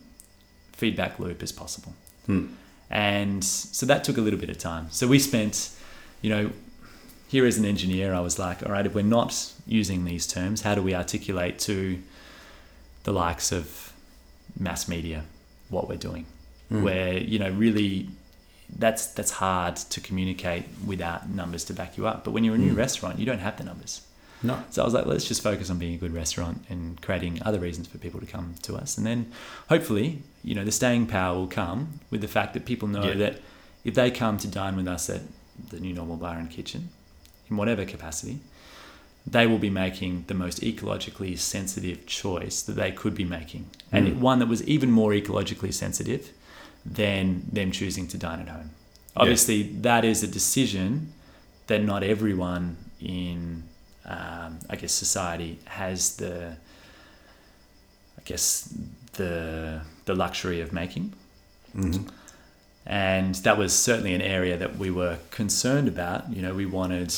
feedback 0.74 1.20
loop 1.20 1.41
as 1.43 1.51
possible. 1.51 1.93
Hmm. 2.26 2.47
And 2.89 3.43
so 3.43 3.86
that 3.86 4.03
took 4.03 4.18
a 4.18 4.22
little 4.22 4.39
bit 4.39 4.49
of 4.49 4.57
time. 4.57 4.88
So 4.91 5.07
we 5.07 5.18
spent, 5.18 5.70
you 6.22 6.30
know, 6.30 6.51
here 7.32 7.46
as 7.46 7.58
an 7.58 7.66
engineer, 7.66 8.14
I 8.14 8.20
was 8.20 8.38
like, 8.38 8.62
all 8.66 8.72
right, 8.74 8.86
if 8.86 8.94
we're 8.94 9.04
not 9.20 9.54
using 9.66 10.04
these 10.06 10.28
terms, 10.28 10.62
how 10.62 10.76
do 10.76 10.82
we 10.82 10.94
articulate 10.94 11.60
to 11.60 11.98
the 13.04 13.14
likes 13.14 13.52
of 13.54 13.94
mass 14.60 14.88
media 14.88 15.24
what 15.70 15.88
we're 15.90 15.96
doing? 16.10 16.26
Hmm. 16.70 16.84
Where, 16.84 17.14
you 17.18 17.40
know, 17.40 17.50
really 17.52 18.10
that's 18.78 19.08
that's 19.08 19.32
hard 19.32 19.76
to 19.94 20.00
communicate 20.02 20.64
without 20.86 21.30
numbers 21.30 21.64
to 21.66 21.74
back 21.74 21.98
you 21.98 22.06
up. 22.08 22.24
But 22.26 22.32
when 22.32 22.44
you're 22.46 22.56
a 22.56 22.58
new 22.68 22.74
Mm. 22.74 22.78
restaurant, 22.86 23.20
you 23.20 23.26
don't 23.26 23.40
have 23.40 23.58
the 23.58 23.64
numbers. 23.64 24.02
No. 24.44 24.56
So 24.72 24.82
I 24.82 24.86
was 24.86 24.94
like, 24.94 25.06
let's 25.06 25.28
just 25.28 25.42
focus 25.44 25.70
on 25.70 25.78
being 25.78 25.94
a 25.94 25.98
good 25.98 26.14
restaurant 26.14 26.66
and 26.70 27.00
creating 27.02 27.42
other 27.46 27.60
reasons 27.60 27.88
for 27.88 27.98
people 27.98 28.20
to 28.20 28.26
come 28.26 28.56
to 28.64 28.76
us. 28.76 28.98
And 28.98 29.06
then 29.06 29.32
hopefully, 29.70 30.24
you 30.44 30.56
know, 30.56 30.66
the 30.66 30.72
staying 30.72 31.08
power 31.08 31.36
will 31.38 31.48
come 31.48 32.00
with 32.10 32.22
the 32.22 32.28
fact 32.28 32.54
that 32.56 32.66
people 32.66 32.88
know 32.88 33.04
Yeah. 33.10 33.14
that 33.24 33.42
if 33.86 33.94
they 33.94 34.10
come 34.10 34.38
to 34.40 34.48
dine 34.48 34.76
with 34.76 34.88
us 34.88 35.10
at 35.10 35.22
the 35.70 35.80
new 35.80 35.94
normal 35.94 36.18
bar 36.18 36.38
and 36.38 36.50
kitchen, 36.50 36.90
in 37.52 37.58
whatever 37.58 37.86
capacity, 37.86 38.39
they 39.28 39.45
will 39.45 39.60
be 39.60 39.70
making 39.70 40.24
the 40.28 40.34
most 40.34 40.62
ecologically 40.62 41.38
sensitive 41.38 42.08
choice 42.08 42.62
that 42.64 42.74
they 42.74 42.91
could 42.91 43.14
be 43.14 43.26
making. 43.26 43.66
And 43.91 44.08
Mm. 44.08 44.16
one 44.20 44.39
that 44.39 44.47
was 44.47 44.64
even 44.64 44.89
more 44.89 45.12
ecologically 45.12 45.72
sensitive 45.74 46.32
than 46.84 47.45
them 47.52 47.72
choosing 47.72 48.08
to 48.08 48.18
dine 48.18 48.39
at 48.39 48.47
home. 48.47 48.72
Yeah. 48.72 49.22
Obviously, 49.22 49.64
that 49.82 50.04
is 50.04 50.24
a 50.24 50.28
decision 50.28 51.14
that 51.68 51.84
not 51.84 52.02
everyone 52.02 52.78
in, 52.99 53.64
um, 54.06 54.58
I 54.70 54.76
guess, 54.78 54.91
society 54.93 55.60
has 55.66 56.16
the, 56.16 56.56
I 58.18 58.22
guess, 58.26 58.74
the 59.14 59.82
the 60.06 60.16
luxury 60.16 60.62
of 60.62 60.74
making. 60.74 61.14
Mhm. 61.76 62.08
And 62.88 63.36
that 63.36 63.56
was 63.58 63.72
certainly 63.72 64.16
an 64.16 64.22
area 64.22 64.58
that 64.58 64.78
we 64.80 64.89
were 64.89 65.20
concerned 65.30 65.88
about. 65.88 66.34
You 66.36 66.41
know, 66.41 66.56
we 66.56 66.66
wanted 66.66 67.14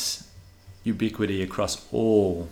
ubiquity 0.84 1.42
across 1.42 1.86
all, 1.92 2.48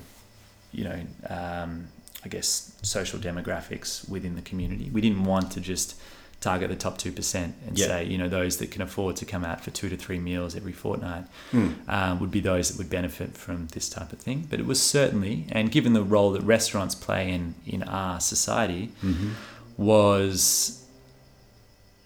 you 0.73 0.85
know, 0.85 1.01
um, 1.29 1.89
I 2.25 2.29
guess, 2.29 2.73
social 2.83 3.19
demographics 3.19 4.09
within 4.09 4.35
the 4.37 4.43
community. 4.43 4.91
We 4.93 5.01
didn't 5.01 5.25
want 5.25 5.53
to 5.53 5.61
just 5.61 5.95
target 6.41 6.71
the 6.71 6.77
top 6.77 6.99
2% 6.99 7.53
and 7.69 7.79
say, 7.79 8.05
you 8.05 8.19
know, 8.19 8.29
those 8.29 8.57
that 8.57 8.71
can 8.73 8.83
afford 8.83 9.15
to 9.17 9.25
come 9.25 9.45
out 9.45 9.61
for 9.61 9.71
two 9.71 9.89
to 9.89 9.97
three 9.97 10.19
meals 10.19 10.57
every 10.57 10.73
fortnight 10.73 11.25
Mm. 11.53 11.75
um, 11.89 12.19
would 12.21 12.33
be 12.33 12.41
those 12.41 12.69
that 12.71 12.79
would 12.79 12.91
benefit 12.91 13.37
from 13.37 13.69
this 13.69 13.89
type 13.89 14.13
of 14.13 14.19
thing. 14.19 14.49
But 14.51 14.59
it 14.59 14.67
was 14.67 14.83
certainly, 14.83 15.47
and 15.53 15.71
given 15.71 15.93
the 15.93 16.03
role 16.03 16.33
that 16.33 16.43
restaurants 16.43 16.97
play 16.97 17.31
in, 17.31 17.55
in 17.65 17.85
our 17.85 18.19
society, 18.19 18.91
Mhm. 19.05 19.35
was 19.77 20.83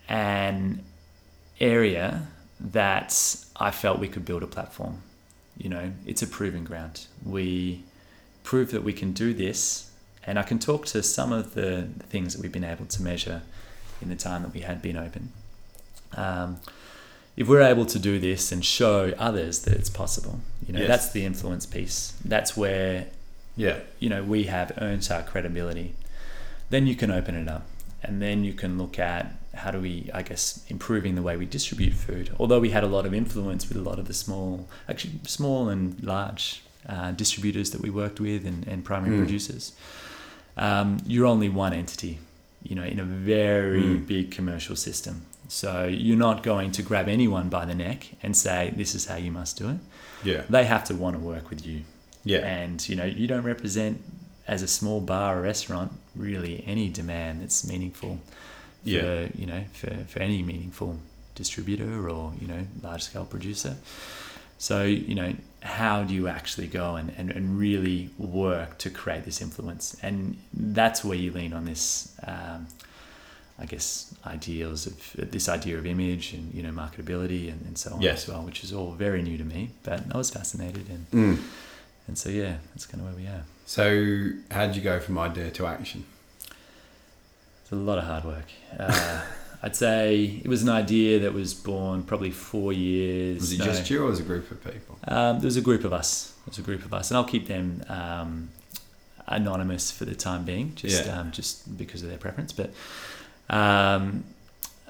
an 0.08 0.84
area 1.60 2.26
that 2.60 3.36
I 3.56 3.70
felt 3.70 3.98
we 3.98 4.08
could 4.08 4.24
build 4.24 4.42
a 4.42 4.46
platform. 4.46 5.02
You 5.58 5.68
know, 5.70 5.92
it's 6.06 6.22
a 6.22 6.26
proving 6.26 6.64
ground. 6.64 7.06
We 7.24 7.82
prove 8.44 8.70
that 8.72 8.82
we 8.84 8.92
can 8.92 9.12
do 9.12 9.32
this, 9.34 9.90
and 10.26 10.38
I 10.38 10.42
can 10.42 10.58
talk 10.58 10.86
to 10.86 11.02
some 11.02 11.32
of 11.32 11.54
the 11.54 11.88
things 12.08 12.34
that 12.34 12.42
we've 12.42 12.52
been 12.52 12.64
able 12.64 12.86
to 12.86 13.02
measure 13.02 13.42
in 14.02 14.08
the 14.08 14.16
time 14.16 14.42
that 14.42 14.52
we 14.52 14.60
had 14.60 14.82
been 14.82 14.96
open. 14.96 15.32
Um, 16.14 16.58
if 17.36 17.48
we're 17.48 17.62
able 17.62 17.84
to 17.86 17.98
do 17.98 18.18
this 18.18 18.52
and 18.52 18.64
show 18.64 19.12
others 19.18 19.60
that 19.60 19.74
it's 19.74 19.90
possible, 19.90 20.40
you 20.66 20.72
know, 20.72 20.80
Yes. 20.80 20.88
that's 20.88 21.10
the 21.12 21.24
influence 21.24 21.66
piece. 21.66 22.14
That's 22.24 22.56
where 22.56 23.06
Yeah. 23.56 23.80
you 23.98 24.08
know 24.10 24.22
we 24.22 24.44
have 24.44 24.72
earned 24.78 25.08
our 25.10 25.22
credibility 25.22 25.94
then 26.68 26.86
you 26.86 26.94
can 26.96 27.10
open 27.10 27.34
it 27.36 27.48
up 27.48 27.64
and 28.02 28.20
then 28.20 28.42
you 28.44 28.52
can 28.52 28.76
look 28.76 28.98
at 28.98 29.32
how 29.62 29.70
do 29.70 29.80
we 29.80 29.94
i 30.14 30.22
guess 30.22 30.64
improving 30.68 31.14
the 31.14 31.22
way 31.22 31.36
we 31.36 31.46
distribute 31.46 31.94
food 31.94 32.30
although 32.38 32.60
we 32.60 32.70
had 32.70 32.84
a 32.84 32.86
lot 32.96 33.04
of 33.06 33.12
influence 33.14 33.68
with 33.68 33.76
a 33.78 33.82
lot 33.90 33.98
of 33.98 34.06
the 34.06 34.14
small 34.14 34.66
actually 34.88 35.14
small 35.26 35.68
and 35.68 36.02
large 36.02 36.62
uh, 36.88 37.10
distributors 37.12 37.70
that 37.72 37.80
we 37.80 37.90
worked 37.90 38.20
with 38.20 38.46
and, 38.46 38.66
and 38.68 38.84
primary 38.84 39.16
Mm. 39.16 39.20
producers 39.24 39.72
um, 40.56 40.98
you're 41.06 41.26
only 41.26 41.48
one 41.48 41.72
entity 41.72 42.18
you 42.62 42.74
know 42.74 42.84
in 42.84 42.98
a 43.00 43.04
very 43.04 43.82
Mm. 43.82 44.06
big 44.06 44.30
commercial 44.30 44.76
system 44.76 45.22
so 45.48 45.84
you're 45.84 46.16
not 46.28 46.42
going 46.42 46.72
to 46.72 46.82
grab 46.82 47.08
anyone 47.08 47.48
by 47.48 47.64
the 47.64 47.74
neck 47.74 48.00
and 48.22 48.36
say 48.36 48.72
this 48.76 48.94
is 48.94 49.06
how 49.06 49.16
you 49.16 49.30
must 49.30 49.56
do 49.58 49.68
it 49.70 49.78
Yeah. 50.24 50.42
they 50.50 50.64
have 50.64 50.84
to 50.84 50.94
want 50.94 51.14
to 51.16 51.20
work 51.32 51.50
with 51.50 51.64
you 51.66 51.82
Yeah. 52.24 52.38
and 52.38 52.76
you 52.88 52.96
know 52.96 53.04
you 53.04 53.26
don't 53.26 53.44
represent 53.44 54.02
as 54.48 54.62
a 54.62 54.68
small 54.68 55.00
bar 55.00 55.38
or 55.38 55.42
restaurant 55.42 55.92
really 56.14 56.64
any 56.66 56.88
demand 56.88 57.42
that's 57.42 57.66
meaningful 57.66 58.18
for 58.86 58.90
Yeah. 58.90 59.28
you 59.40 59.46
know 59.46 59.62
for, 59.72 59.90
for 60.12 60.18
any 60.20 60.42
meaningful 60.42 60.98
distributor 61.34 62.08
or 62.08 62.32
you 62.40 62.46
know 62.48 62.62
large 62.82 63.02
scale 63.02 63.24
producer 63.24 63.76
so 64.58 64.82
you 64.84 65.14
know 65.14 65.34
how 65.62 66.02
do 66.04 66.14
you 66.14 66.28
actually 66.28 66.66
go 66.68 66.94
and, 66.96 67.12
and, 67.18 67.30
and 67.30 67.58
really 67.58 68.08
work 68.18 68.78
to 68.78 68.88
create 68.88 69.24
this 69.24 69.40
influence 69.42 69.96
and 70.02 70.36
that's 70.54 71.04
where 71.04 71.18
you 71.18 71.30
lean 71.32 71.52
on 71.52 71.64
this 71.64 72.12
um, 72.26 72.66
I 73.58 73.64
guess 73.64 74.14
ideals 74.26 74.86
of 74.86 74.96
this 75.30 75.48
idea 75.48 75.78
of 75.78 75.86
image 75.86 76.32
and 76.34 76.52
you 76.54 76.62
know 76.62 76.70
marketability 76.70 77.50
and, 77.50 77.60
and 77.66 77.76
so 77.78 77.94
on 77.94 78.02
Yes. 78.02 78.22
as 78.24 78.28
well, 78.34 78.42
which 78.44 78.62
is 78.62 78.70
all 78.72 78.92
very 78.92 79.22
new 79.22 79.38
to 79.38 79.44
me. 79.44 79.70
But 79.82 80.02
I 80.14 80.16
was 80.18 80.28
fascinated 80.30 80.86
and 80.90 81.06
Mm. 81.10 81.38
and 82.06 82.18
so 82.18 82.28
yeah, 82.28 82.56
that's 82.74 82.84
kind 82.86 83.00
of 83.02 83.06
where 83.08 83.16
we 83.22 83.26
are. 83.26 83.44
So, 83.64 83.84
how 84.50 84.66
did 84.66 84.76
you 84.76 84.82
go 84.82 85.00
from 85.00 85.16
idea 85.18 85.50
to 85.52 85.66
action? 85.66 86.04
It's 87.66 87.72
a 87.72 87.74
lot 87.74 87.98
of 87.98 88.04
hard 88.04 88.24
work. 88.24 88.44
Uh, 88.78 89.22
I'd 89.60 89.74
say 89.74 90.40
it 90.44 90.46
was 90.46 90.62
an 90.62 90.68
idea 90.68 91.18
that 91.18 91.32
was 91.34 91.52
born 91.52 92.04
probably 92.04 92.30
four 92.30 92.72
years. 92.72 93.40
Was 93.40 93.52
it 93.54 93.60
just 93.60 93.90
you 93.90 94.04
or 94.04 94.06
was 94.06 94.20
it 94.20 94.22
a 94.22 94.26
group 94.26 94.48
of 94.52 94.62
people? 94.62 94.96
Um, 95.08 95.40
there 95.40 95.46
was 95.46 95.56
a 95.56 95.60
group 95.60 95.82
of 95.82 95.92
us. 95.92 96.32
There 96.44 96.52
was 96.52 96.58
a 96.58 96.62
group 96.62 96.84
of 96.84 96.94
us, 96.94 97.10
and 97.10 97.18
I'll 97.18 97.24
keep 97.24 97.48
them 97.48 97.82
um, 97.88 98.50
anonymous 99.26 99.90
for 99.90 100.04
the 100.04 100.14
time 100.14 100.44
being, 100.44 100.76
just 100.76 101.06
Yeah. 101.06 101.18
um, 101.18 101.32
just 101.32 101.76
because 101.76 102.04
of 102.04 102.08
their 102.08 102.18
preference. 102.18 102.52
But 102.52 102.70
um, 103.50 104.22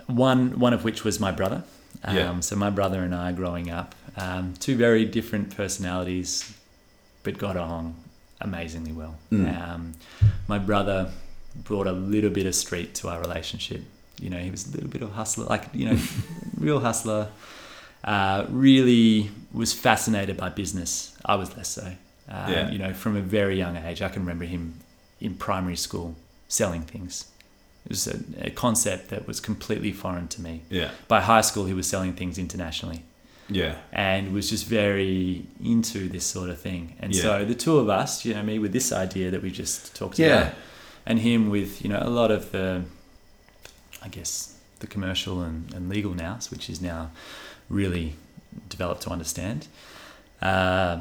one 0.06 0.58
one 0.58 0.74
of 0.74 0.84
which 0.84 1.02
was 1.02 1.18
my 1.18 1.32
brother. 1.32 1.64
Um, 2.04 2.14
Yeah. 2.16 2.40
So 2.40 2.56
my 2.56 2.68
brother 2.68 3.00
and 3.02 3.14
I, 3.14 3.32
growing 3.32 3.70
up, 3.70 3.94
um, 4.18 4.52
two 4.60 4.76
very 4.76 5.06
different 5.06 5.56
personalities, 5.56 6.52
but 7.22 7.38
got 7.38 7.56
along 7.56 7.94
amazingly 8.42 8.92
well. 8.92 9.16
Mm. 9.32 9.48
Um, 9.66 9.94
my 10.46 10.58
brother 10.58 11.10
brought 11.64 11.86
a 11.86 11.92
little 11.92 12.30
bit 12.30 12.46
of 12.46 12.54
street 12.54 12.94
to 12.96 13.08
our 13.08 13.20
relationship. 13.20 13.82
You 14.20 14.30
know, 14.30 14.38
he 14.38 14.50
was 14.50 14.66
a 14.68 14.70
little 14.72 14.88
bit 14.88 15.02
of 15.02 15.12
hustler, 15.12 15.44
like 15.46 15.64
you 15.74 15.86
know, 15.90 15.98
real 16.58 16.80
hustler. 16.80 17.28
Uh, 18.04 18.46
really 18.50 19.30
was 19.52 19.72
fascinated 19.72 20.36
by 20.36 20.48
business. 20.48 21.16
I 21.24 21.34
was 21.34 21.56
less 21.56 21.68
so. 21.68 21.86
Um, 22.28 22.52
Yeah. 22.52 22.70
You 22.70 22.78
know, 22.78 22.92
from 22.92 23.16
a 23.16 23.20
very 23.20 23.56
young 23.58 23.76
age, 23.76 24.00
I 24.00 24.08
can 24.08 24.22
remember 24.22 24.44
him 24.44 24.74
in 25.20 25.34
primary 25.34 25.76
school 25.76 26.14
selling 26.48 26.82
things. 26.82 27.26
It 27.84 27.90
was 27.90 28.06
a, 28.06 28.18
a 28.46 28.50
concept 28.50 29.08
that 29.10 29.26
was 29.26 29.40
completely 29.40 29.92
foreign 29.92 30.28
to 30.28 30.40
me. 30.40 30.60
Yeah. 30.70 30.90
By 31.08 31.20
high 31.20 31.40
school, 31.40 31.64
he 31.66 31.74
was 31.74 31.86
selling 31.88 32.12
things 32.14 32.38
internationally 32.38 33.02
Yeah. 33.48 33.76
and 33.92 34.32
was 34.32 34.50
just 34.50 34.66
very 34.66 35.44
into 35.64 36.08
this 36.08 36.24
sort 36.26 36.50
of 36.50 36.60
thing. 36.60 36.94
And 37.00 37.12
Yeah. 37.14 37.22
so 37.22 37.44
the 37.44 37.54
two 37.54 37.78
of 37.78 37.88
us, 37.88 38.24
you 38.24 38.34
know, 38.34 38.42
me 38.42 38.58
with 38.60 38.72
this 38.72 38.92
idea 38.92 39.30
that 39.32 39.42
we 39.42 39.50
just 39.50 39.96
talked 39.96 40.18
Yeah. 40.18 40.26
about, 40.26 40.54
and 41.06 41.20
him 41.20 41.50
with, 41.50 41.82
you 41.82 41.88
know, 41.88 42.00
a 42.02 42.10
lot 42.10 42.30
of 42.30 42.50
the, 42.52 42.82
I 44.02 44.08
guess, 44.08 44.56
the 44.80 44.86
commercial 44.86 45.40
and, 45.42 45.72
and 45.74 45.88
legal 45.88 46.14
nous, 46.14 46.50
which 46.50 46.68
is 46.68 46.80
now 46.80 47.10
really 47.68 48.14
developed 48.68 49.02
to 49.02 49.10
understand. 49.10 49.68
Uh, 50.42 51.00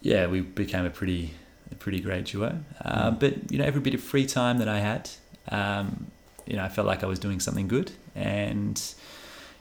yeah, 0.00 0.26
we 0.26 0.40
became 0.40 0.84
a 0.84 0.90
pretty, 0.90 1.34
a 1.70 1.74
pretty 1.74 2.00
great 2.00 2.24
duo. 2.24 2.58
Uh, 2.84 3.10
Mm. 3.10 3.20
But 3.20 3.52
you 3.52 3.58
know, 3.58 3.64
every 3.64 3.80
bit 3.80 3.94
of 3.94 4.00
free 4.00 4.26
time 4.26 4.58
that 4.58 4.68
I 4.68 4.80
had, 4.80 5.10
um, 5.48 6.06
you 6.46 6.56
know, 6.56 6.64
I 6.64 6.68
felt 6.68 6.86
like 6.86 7.04
I 7.04 7.06
was 7.06 7.18
doing 7.18 7.40
something 7.40 7.68
good, 7.68 7.92
and 8.14 8.80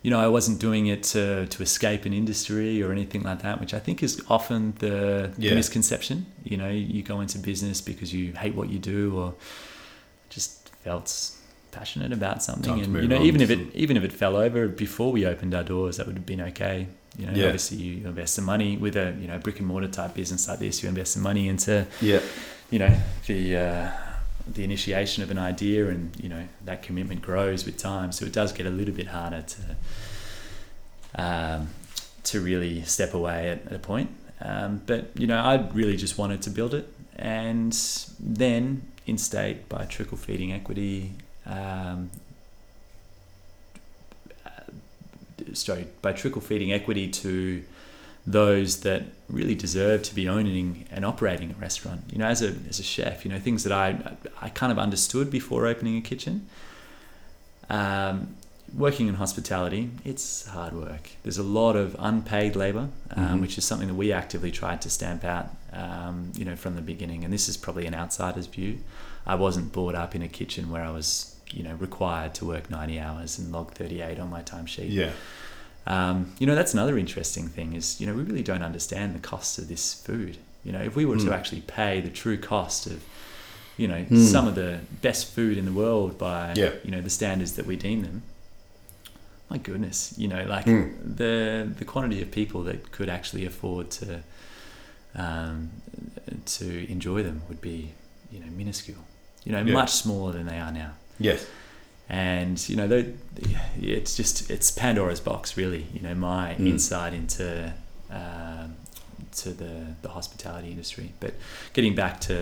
you 0.03 0.09
know, 0.09 0.19
I 0.19 0.27
wasn't 0.27 0.59
doing 0.59 0.87
it 0.87 1.03
to, 1.13 1.45
to 1.47 1.61
escape 1.63 2.05
an 2.05 2.13
industry 2.13 2.81
or 2.81 2.91
anything 2.91 3.21
like 3.23 3.41
that, 3.43 3.59
which 3.59 3.73
I 3.73 3.79
think 3.79 4.01
is 4.01 4.21
often 4.29 4.73
the, 4.79 5.31
the 5.37 5.53
misconception. 5.53 6.25
You 6.43 6.57
know, 6.57 6.69
you 6.69 7.03
go 7.03 7.21
into 7.21 7.37
business 7.37 7.81
because 7.81 8.11
you 8.13 8.33
hate 8.33 8.55
what 8.55 8.69
you 8.69 8.79
do 8.79 9.15
or 9.17 9.33
just 10.29 10.69
felt 10.83 11.31
passionate 11.71 12.11
about 12.11 12.41
something. 12.43 12.73
Time 12.83 12.95
and 12.95 13.03
you 13.03 13.07
know, 13.07 13.21
even 13.23 13.41
if 13.41 13.49
it 13.49 13.59
even 13.75 13.95
if 13.95 14.03
it 14.03 14.11
fell 14.11 14.35
over 14.35 14.67
before 14.67 15.11
we 15.11 15.25
opened 15.25 15.53
our 15.53 15.63
doors, 15.63 15.97
that 15.97 16.07
would 16.07 16.15
have 16.17 16.25
been 16.25 16.41
okay. 16.41 16.87
You 17.17 17.27
know, 17.27 17.33
Yeah. 17.33 17.45
obviously 17.45 17.77
you 17.77 18.07
invest 18.07 18.35
some 18.35 18.45
money 18.45 18.77
with 18.77 18.95
a 18.95 19.15
you 19.21 19.27
know 19.27 19.37
brick 19.37 19.59
and 19.59 19.67
mortar 19.67 19.87
type 19.87 20.13
business 20.15 20.47
like 20.47 20.59
this. 20.59 20.81
You 20.81 20.89
invest 20.89 21.13
some 21.13 21.21
money 21.23 21.47
into 21.47 21.85
Yeah. 22.01 22.21
you 22.71 22.79
know 22.79 22.97
the 23.27 23.57
uh, 23.57 23.91
the 24.47 24.63
initiation 24.63 25.23
of 25.23 25.31
an 25.31 25.37
idea 25.37 25.87
and 25.87 26.15
you 26.21 26.29
know 26.29 26.47
that 26.65 26.83
commitment 26.83 27.21
grows 27.21 27.65
with 27.65 27.77
time. 27.77 28.11
So 28.11 28.25
it 28.25 28.33
does 28.33 28.51
get 28.51 28.65
a 28.65 28.69
little 28.69 28.93
bit 28.93 29.07
harder 29.07 29.43
to 29.43 31.21
um, 31.23 31.69
to 32.23 32.39
really 32.39 32.83
step 32.83 33.13
away 33.13 33.49
at, 33.49 33.65
at 33.67 33.73
a 33.73 33.79
point. 33.79 34.11
Um, 34.41 34.81
but 34.85 35.09
you 35.15 35.27
know 35.27 35.37
I 35.37 35.67
really 35.73 35.97
just 35.97 36.17
wanted 36.17 36.41
to 36.43 36.49
build 36.49 36.73
it. 36.73 36.91
And 37.15 37.73
then 38.19 38.83
in 39.05 39.17
state 39.17 39.67
by 39.69 39.85
trickle 39.85 40.17
feeding 40.17 40.51
equity 40.53 41.11
um, 41.45 42.09
uh, 44.45 44.49
sorry 45.53 45.87
by 46.01 46.13
trickle 46.13 46.41
feeding 46.41 46.71
equity 46.71 47.07
to 47.09 47.63
those 48.25 48.81
that 48.81 49.03
really 49.29 49.55
deserve 49.55 50.03
to 50.03 50.13
be 50.15 50.27
owning 50.29 50.85
and 50.91 51.03
operating 51.05 51.51
a 51.51 51.53
restaurant. 51.55 52.01
You 52.11 52.19
know, 52.19 52.25
as 52.27 52.41
a 52.41 52.53
as 52.69 52.79
a 52.79 52.83
chef, 52.83 53.25
you 53.25 53.31
know 53.31 53.39
things 53.39 53.63
that 53.63 53.73
I 53.73 54.15
I 54.41 54.49
kind 54.49 54.71
of 54.71 54.77
understood 54.79 55.29
before 55.31 55.65
opening 55.67 55.97
a 55.97 56.01
kitchen. 56.01 56.47
Um, 57.69 58.35
working 58.77 59.07
in 59.07 59.15
hospitality, 59.15 59.89
it's 60.05 60.45
hard 60.47 60.73
work. 60.73 61.09
There's 61.23 61.37
a 61.37 61.43
lot 61.43 61.75
of 61.75 61.95
unpaid 61.99 62.55
labor, 62.55 62.89
um, 63.15 63.37
Mhm. 63.37 63.41
which 63.41 63.57
is 63.57 63.65
something 63.65 63.87
that 63.87 63.95
we 63.95 64.11
actively 64.13 64.51
tried 64.51 64.81
to 64.83 64.89
stamp 64.89 65.23
out. 65.23 65.49
Um, 65.73 66.31
you 66.35 66.43
know, 66.45 66.55
from 66.57 66.75
the 66.75 66.81
beginning, 66.81 67.23
and 67.23 67.33
this 67.33 67.47
is 67.47 67.55
probably 67.57 67.85
an 67.85 67.93
outsider's 67.95 68.45
view. 68.47 68.79
I 69.25 69.35
wasn't 69.35 69.71
brought 69.71 69.95
up 69.95 70.15
in 70.15 70.21
a 70.21 70.27
kitchen 70.27 70.69
where 70.69 70.83
I 70.83 70.89
was, 70.91 71.35
you 71.51 71.63
know, 71.63 71.75
required 71.75 72.33
to 72.35 72.45
work 72.45 72.69
90 72.69 72.99
hours 72.99 73.39
and 73.39 73.51
log 73.53 73.71
38 73.73 74.19
on 74.19 74.29
my 74.29 74.41
timesheet. 74.41 74.89
Yeah. 74.91 75.11
Um, 75.87 76.33
you 76.39 76.45
know, 76.47 76.55
that's 76.55 76.73
another 76.73 76.97
interesting 76.97 77.47
thing 77.47 77.73
is, 77.73 77.99
you 77.99 78.05
know, 78.07 78.13
we 78.13 78.21
really 78.23 78.43
don't 78.43 78.61
understand 78.63 79.15
the 79.15 79.19
costs 79.19 79.57
of 79.57 79.67
this 79.67 79.93
food. 79.93 80.37
You 80.63 80.71
know, 80.71 80.79
if 80.81 80.95
we 80.95 81.05
were 81.05 81.17
to 81.17 81.25
Mm. 81.29 81.33
actually 81.33 81.61
pay 81.61 82.01
the 82.01 82.09
true 82.09 82.37
cost 82.37 82.85
of, 82.85 83.03
you 83.77 83.87
know, 83.87 84.05
Mm. 84.09 84.31
some 84.31 84.47
of 84.47 84.53
the 84.55 84.79
best 85.01 85.31
food 85.33 85.57
in 85.57 85.65
the 85.65 85.71
world 85.71 86.17
by, 86.19 86.53
Yeah. 86.55 86.73
you 86.83 86.91
know, 86.91 87.01
the 87.01 87.09
standards 87.09 87.53
that 87.53 87.65
we 87.65 87.75
deem 87.75 88.03
them, 88.03 88.21
my 89.49 89.57
goodness, 89.57 90.13
you 90.17 90.27
know, 90.27 90.45
like 90.47 90.65
Mm. 90.67 90.93
the 91.17 91.67
the 91.79 91.83
quantity 91.85 92.21
of 92.21 92.29
people 92.31 92.63
that 92.63 92.91
could 92.91 93.09
actually 93.09 93.45
afford 93.45 93.89
to 93.91 94.21
um, 95.15 95.69
to 96.45 96.89
enjoy 96.89 97.21
them 97.23 97.41
would 97.49 97.59
be, 97.59 97.91
you 98.31 98.39
know, 98.39 98.45
minuscule. 98.55 99.03
You 99.43 99.51
know, 99.51 99.61
Yeah. 99.63 99.73
much 99.73 99.91
smaller 99.91 100.31
than 100.31 100.45
they 100.45 100.57
are 100.59 100.71
now 100.71 100.91
Yes. 101.19 101.45
And 102.13 102.67
you 102.69 102.75
know 102.75 102.87
they- 102.87 103.13
it's 103.81 104.17
just 104.17 104.51
it's 104.51 104.69
pandora's 104.69 105.21
box 105.21 105.55
really 105.55 105.83
you 105.93 106.01
know 106.01 106.13
my 106.13 106.55
Mm. 106.59 106.67
insight 106.73 107.13
into 107.13 107.73
um, 108.11 108.75
to 109.41 109.49
the 109.61 109.73
the 110.01 110.09
hospitality 110.09 110.69
industry 110.71 111.13
but 111.21 111.33
getting 111.73 111.95
back 111.95 112.19
to 112.29 112.35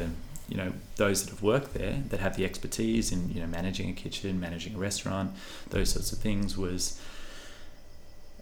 you 0.50 0.58
know 0.58 0.74
those 0.96 1.18
that 1.24 1.30
have 1.30 1.44
worked 1.44 1.72
there 1.76 1.96
that 2.10 2.20
have 2.20 2.36
the 2.36 2.44
expertise 2.46 3.12
in 3.12 3.30
you 3.34 3.40
know 3.42 3.46
managing 3.60 3.88
a 3.90 3.94
kitchen 3.94 4.40
managing 4.40 4.74
a 4.76 4.80
restaurant 4.80 5.30
those 5.70 5.90
sorts 5.92 6.12
of 6.12 6.18
things 6.18 6.58
was 6.58 7.00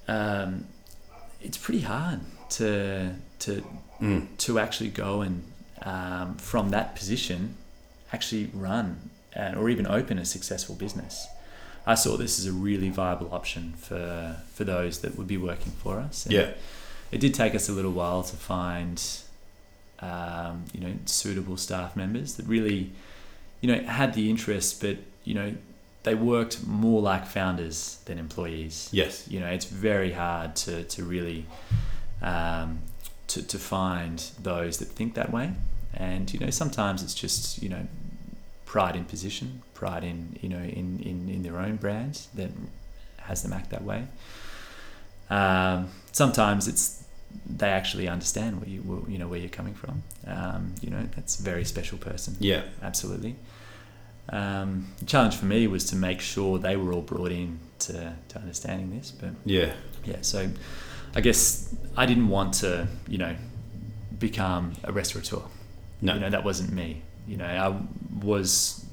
um, 0.08 0.66
it's 1.42 1.58
pretty 1.58 1.82
hard 1.82 2.22
to 2.52 3.14
to 3.40 3.64
Mm. 4.02 4.28
to 4.38 4.60
actually 4.60 4.90
go 4.92 5.22
and 5.22 5.44
um, 5.82 6.36
from 6.38 6.70
that 6.70 6.96
position 6.96 7.56
actually 8.14 8.46
run 8.54 9.10
and, 9.38 9.56
or 9.60 9.70
even 9.70 9.86
open 9.88 10.18
a 10.20 10.26
successful 10.26 10.76
business. 10.76 11.28
I 11.86 11.96
saw 11.96 12.18
this 12.18 12.38
as 12.40 12.46
a 12.48 12.52
really 12.52 12.90
viable 12.90 13.30
option 13.40 13.74
for 13.78 14.36
for 14.56 14.64
those 14.66 14.94
that 15.04 15.12
would 15.18 15.28
be 15.36 15.38
working 15.38 15.72
for 15.84 15.94
us. 16.08 16.26
And 16.26 16.34
Yeah. 16.34 16.50
it 17.12 17.20
did 17.22 17.34
take 17.34 17.54
us 17.56 17.70
a 17.70 17.72
little 17.72 17.94
while 18.02 18.24
to 18.24 18.36
find 18.36 18.98
um, 20.00 20.66
you 20.74 20.80
know 20.82 20.94
suitable 21.06 21.58
staff 21.58 21.96
members 21.96 22.36
that 22.36 22.46
really 22.46 22.92
you 23.62 23.68
know 23.72 23.82
had 23.84 24.14
the 24.14 24.30
interest, 24.30 24.82
but 24.82 24.98
you 25.24 25.34
know 25.34 25.54
they 26.04 26.16
worked 26.16 26.66
more 26.66 27.02
like 27.02 27.26
founders 27.26 27.98
than 28.06 28.18
employees 28.18 28.90
Yes. 28.94 29.28
you 29.28 29.40
know 29.42 29.48
it's 29.58 29.66
very 29.66 30.12
hard 30.14 30.56
to, 30.64 30.84
to 30.86 31.04
really 31.04 31.46
um, 32.22 32.80
to, 33.28 33.42
to 33.46 33.58
find 33.60 34.20
those 34.42 34.78
that 34.78 34.86
think 34.98 35.16
that 35.16 35.32
way 35.34 35.52
and 35.94 36.32
you 36.34 36.40
know 36.40 36.50
sometimes 36.50 37.04
it's 37.04 37.14
just 37.14 37.62
you 37.62 37.68
know 37.70 37.88
pride 38.74 38.96
in 38.96 39.06
position 39.06 39.48
pride 39.74 40.04
in 40.04 40.38
you 40.42 40.50
know 40.50 40.64
in, 40.80 41.00
in, 41.12 41.18
in 41.36 41.42
their 41.42 41.58
own 41.58 41.76
brand 41.78 42.14
that 42.36 42.52
has 43.28 43.42
them 43.44 43.52
act 43.54 43.70
that 43.72 43.84
way 43.84 44.02
um, 45.30 45.90
sometimes 46.12 46.68
it's 46.68 47.04
they 47.46 47.70
actually 47.70 48.08
understand 48.08 48.60
where 48.60 48.70
you 48.70 49.06
you 49.10 49.18
know 49.18 49.28
where 49.28 49.40
you're 49.40 49.50
coming 49.62 49.74
from 49.74 50.04
um, 50.28 50.74
you 50.82 50.90
know 50.90 51.04
that's 51.16 51.40
a 51.40 51.44
very 51.44 51.66
special 51.66 51.98
person 51.98 52.36
Yeah. 52.40 52.64
absolutely. 52.82 53.36
Um, 54.30 54.88
the 55.00 55.06
challenge 55.06 55.36
for 55.38 55.46
me 55.46 55.68
was 55.68 55.86
to 55.92 55.96
make 55.96 56.20
sure 56.20 56.58
they 56.60 56.76
were 56.76 56.92
all 56.92 57.02
brought 57.02 57.32
in 57.32 57.60
to, 57.80 58.14
to 58.30 58.40
understanding 58.40 58.90
this. 58.98 59.10
But 59.12 59.30
Yeah. 59.46 59.72
yeah, 60.04 60.18
so 60.22 60.50
I 61.16 61.22
guess 61.22 61.74
I 61.96 62.06
didn't 62.06 62.28
want 62.28 62.54
to, 62.56 62.88
you 63.08 63.18
know, 63.20 63.36
become 64.20 64.74
a 64.84 64.92
restaurateur. 64.92 65.44
No. 66.02 66.14
You 66.14 66.20
know, 66.20 66.30
that 66.30 66.44
wasn't 66.44 66.72
me. 66.74 67.04
You 67.28 67.38
know, 67.38 67.46
I 67.46 68.24
was 68.26 68.86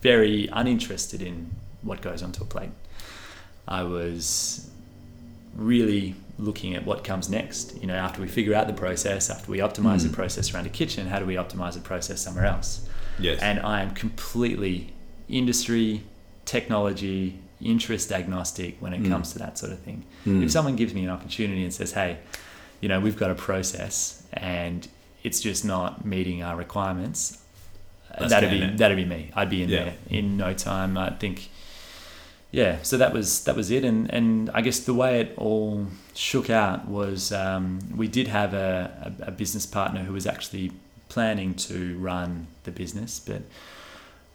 very 0.00 0.48
uninterested 0.52 1.22
in 1.22 1.50
what 1.82 2.00
goes 2.00 2.22
onto 2.22 2.42
a 2.42 2.46
plate. 2.46 2.70
I 3.68 3.82
was 3.84 4.68
really 5.54 6.14
looking 6.38 6.74
at 6.74 6.84
what 6.84 7.04
comes 7.04 7.28
next. 7.28 7.78
You 7.80 7.86
know, 7.86 7.94
after 7.94 8.20
we 8.20 8.26
figure 8.28 8.54
out 8.54 8.66
the 8.66 8.72
process, 8.72 9.30
after 9.30 9.50
we 9.50 9.58
optimize 9.58 10.00
Mm. 10.00 10.08
the 10.10 10.16
process 10.16 10.52
around 10.52 10.66
a 10.66 10.70
kitchen, 10.70 11.06
how 11.08 11.18
do 11.18 11.26
we 11.26 11.34
optimize 11.34 11.74
the 11.74 11.80
process 11.80 12.20
somewhere 12.20 12.46
else? 12.46 12.86
Yes. 13.18 13.40
and 13.42 13.60
I 13.60 13.82
am 13.82 13.90
completely 13.90 14.94
industry, 15.28 16.02
technology, 16.46 17.38
interest 17.60 18.10
agnostic 18.10 18.76
when 18.80 18.94
it 18.94 19.02
Mm. 19.02 19.10
comes 19.10 19.32
to 19.34 19.38
that 19.38 19.58
sort 19.58 19.70
of 19.70 19.78
thing. 19.80 20.04
Mm. 20.26 20.42
If 20.42 20.50
someone 20.50 20.76
gives 20.76 20.94
me 20.94 21.04
an 21.04 21.10
opportunity 21.10 21.62
and 21.62 21.72
says, 21.72 21.92
"Hey, 21.92 22.16
you 22.80 22.88
know, 22.88 22.98
we've 23.00 23.16
got 23.18 23.30
a 23.30 23.34
process 23.34 24.22
and 24.32 24.88
it's 25.22 25.40
just 25.42 25.62
not 25.64 26.04
meeting 26.06 26.42
our 26.42 26.56
requirements," 26.56 27.36
That'd 28.20 28.50
be 28.50 28.62
it. 28.62 28.76
that'd 28.78 28.96
be 28.96 29.04
me. 29.04 29.30
I'd 29.34 29.50
be 29.50 29.62
in 29.62 29.68
Yeah. 29.68 29.84
there 29.84 29.94
in 30.10 30.36
no 30.36 30.52
time. 30.54 30.96
I 30.98 31.10
think. 31.10 31.48
Yeah, 32.50 32.82
so 32.82 32.98
that 32.98 33.14
was 33.14 33.44
that 33.44 33.56
was 33.56 33.70
it, 33.70 33.82
and 33.84 34.12
and 34.12 34.50
I 34.52 34.60
guess 34.60 34.80
the 34.80 34.92
way 34.92 35.20
it 35.20 35.32
all 35.38 35.86
shook 36.14 36.50
out 36.50 36.86
was 36.86 37.32
um, 37.32 37.78
we 37.96 38.08
did 38.08 38.28
have 38.28 38.52
a, 38.52 39.14
a, 39.20 39.28
a 39.28 39.30
business 39.30 39.64
partner 39.64 40.02
who 40.04 40.12
was 40.12 40.26
actually 40.26 40.72
planning 41.08 41.54
to 41.54 41.96
run 41.98 42.48
the 42.64 42.70
business, 42.70 43.18
but 43.20 43.42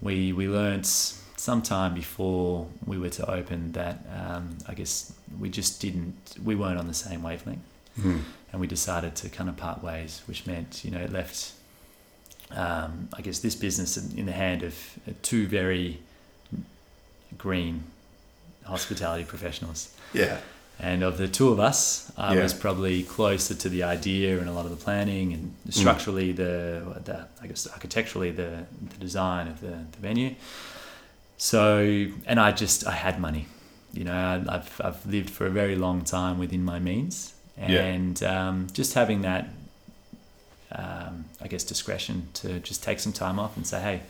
we 0.02 0.34
we 0.34 0.48
learnt 0.48 0.88
sometime 1.36 1.94
before 1.94 2.68
we 2.88 2.98
were 2.98 3.10
to 3.12 3.30
open 3.30 3.72
that 3.74 4.04
um, 4.20 4.58
I 4.68 4.74
guess 4.74 5.14
we 5.40 5.50
just 5.50 5.80
didn't 5.80 6.16
we 6.44 6.56
weren't 6.56 6.80
on 6.80 6.88
the 6.88 6.96
same 6.96 7.22
wavelength, 7.22 7.62
Mm. 8.00 8.22
and 8.52 8.62
we 8.62 8.66
decided 8.68 9.16
to 9.18 9.30
kind 9.30 9.48
of 9.50 9.58
part 9.58 9.84
ways, 9.84 10.22
which 10.28 10.48
meant 10.48 10.84
you 10.84 10.90
know 10.90 11.00
it 11.00 11.12
left 11.12 11.54
um, 12.52 13.10
I 13.18 13.22
guess 13.22 13.40
this 13.40 13.56
business 13.56 13.98
in 13.98 14.18
in 14.20 14.26
the 14.26 14.32
hand 14.32 14.64
of 14.64 14.74
two 15.22 15.48
very 15.48 16.00
green 17.38 17.84
hospitality 18.66 19.24
professionals. 19.26 19.90
Yeah. 20.14 20.38
And 20.80 21.02
of 21.04 21.18
the 21.18 21.28
two 21.28 21.50
of 21.50 21.60
us, 21.60 22.12
I 22.18 22.36
Yeah. 22.36 22.44
was 22.44 22.54
probably 22.54 23.04
closer 23.04 23.56
to 23.56 23.70
the 23.70 23.82
idea 23.84 24.40
and 24.40 24.48
a 24.48 24.52
lot 24.52 24.66
of 24.66 24.72
the 24.72 24.84
planning 24.86 25.34
and 25.34 25.56
structurally 25.74 26.32
the, 26.34 26.84
the 27.04 27.26
I 27.42 27.48
guess 27.48 27.68
architecturally 27.72 28.32
the, 28.32 28.66
the 28.90 28.98
design 29.00 29.48
of 29.48 29.60
the, 29.60 29.76
the 29.92 30.00
venue. 30.00 30.36
So, 31.38 32.08
and 32.26 32.40
I 32.40 32.52
just 32.52 32.86
I 32.88 32.92
had 32.92 33.20
money, 33.20 33.46
you 33.94 34.04
know. 34.04 34.14
I- 34.14 34.56
I've 34.56 34.82
I've 34.84 35.06
lived 35.06 35.30
for 35.30 35.46
a 35.46 35.50
very 35.52 35.76
long 35.76 36.04
time 36.04 36.38
within 36.40 36.64
my 36.64 36.80
means, 36.80 37.34
Yeah. 37.58 37.84
and 37.84 38.22
um, 38.24 38.68
just 38.74 38.94
having 38.96 39.22
that, 39.24 39.48
um, 40.72 41.26
I 41.42 41.48
guess, 41.48 41.64
discretion 41.64 42.28
to 42.36 42.60
just 42.60 42.84
take 42.84 43.00
some 43.00 43.14
time 43.14 43.40
off 43.40 43.56
and 43.58 43.66
say, 43.66 43.80
hey, 43.82 44.02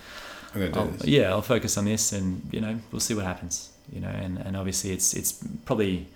I'm 0.54 0.62
gonna 0.62 0.72
do 0.72 0.80
I'll, 0.80 1.10
yeah, 1.10 1.30
I'll 1.30 1.42
focus 1.42 1.78
on 1.78 1.86
this, 1.86 2.14
and 2.14 2.42
you 2.52 2.62
know, 2.62 2.80
we'll 2.92 3.00
see 3.02 3.14
what 3.14 3.26
happens. 3.26 3.70
You 3.94 4.02
know, 4.02 4.10
and, 4.10 4.38
and 4.40 4.58
obviously, 4.58 4.92
it's 4.92 5.14
it's 5.14 5.44
probably 5.66 6.08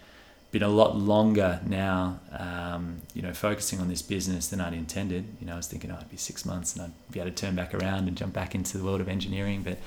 been 0.52 0.64
a 0.64 0.68
lot 0.68 0.98
longer 0.98 1.60
now. 1.66 2.20
Um, 2.38 3.02
you 3.14 3.22
know, 3.22 3.34
focusing 3.34 3.80
on 3.80 3.88
this 3.88 4.02
business 4.02 4.48
than 4.48 4.60
I'd 4.60 4.74
intended. 4.74 5.26
You 5.40 5.48
know, 5.48 5.54
I 5.54 5.58
was 5.58 5.68
thinking 5.68 5.92
oh, 5.92 5.96
it'd 5.98 6.10
be 6.10 6.18
six 6.18 6.46
months, 6.46 6.76
and 6.76 6.84
I'd 6.86 7.12
be 7.12 7.20
able 7.20 7.30
to 7.30 7.36
turn 7.36 7.56
back 7.56 7.74
around 7.74 8.08
and 8.08 8.18
jump 8.18 8.34
back 8.34 8.56
into 8.56 8.78
the 8.78 8.84
world 8.84 9.00
of 9.02 9.08
engineering. 9.08 9.64
But 9.64 9.78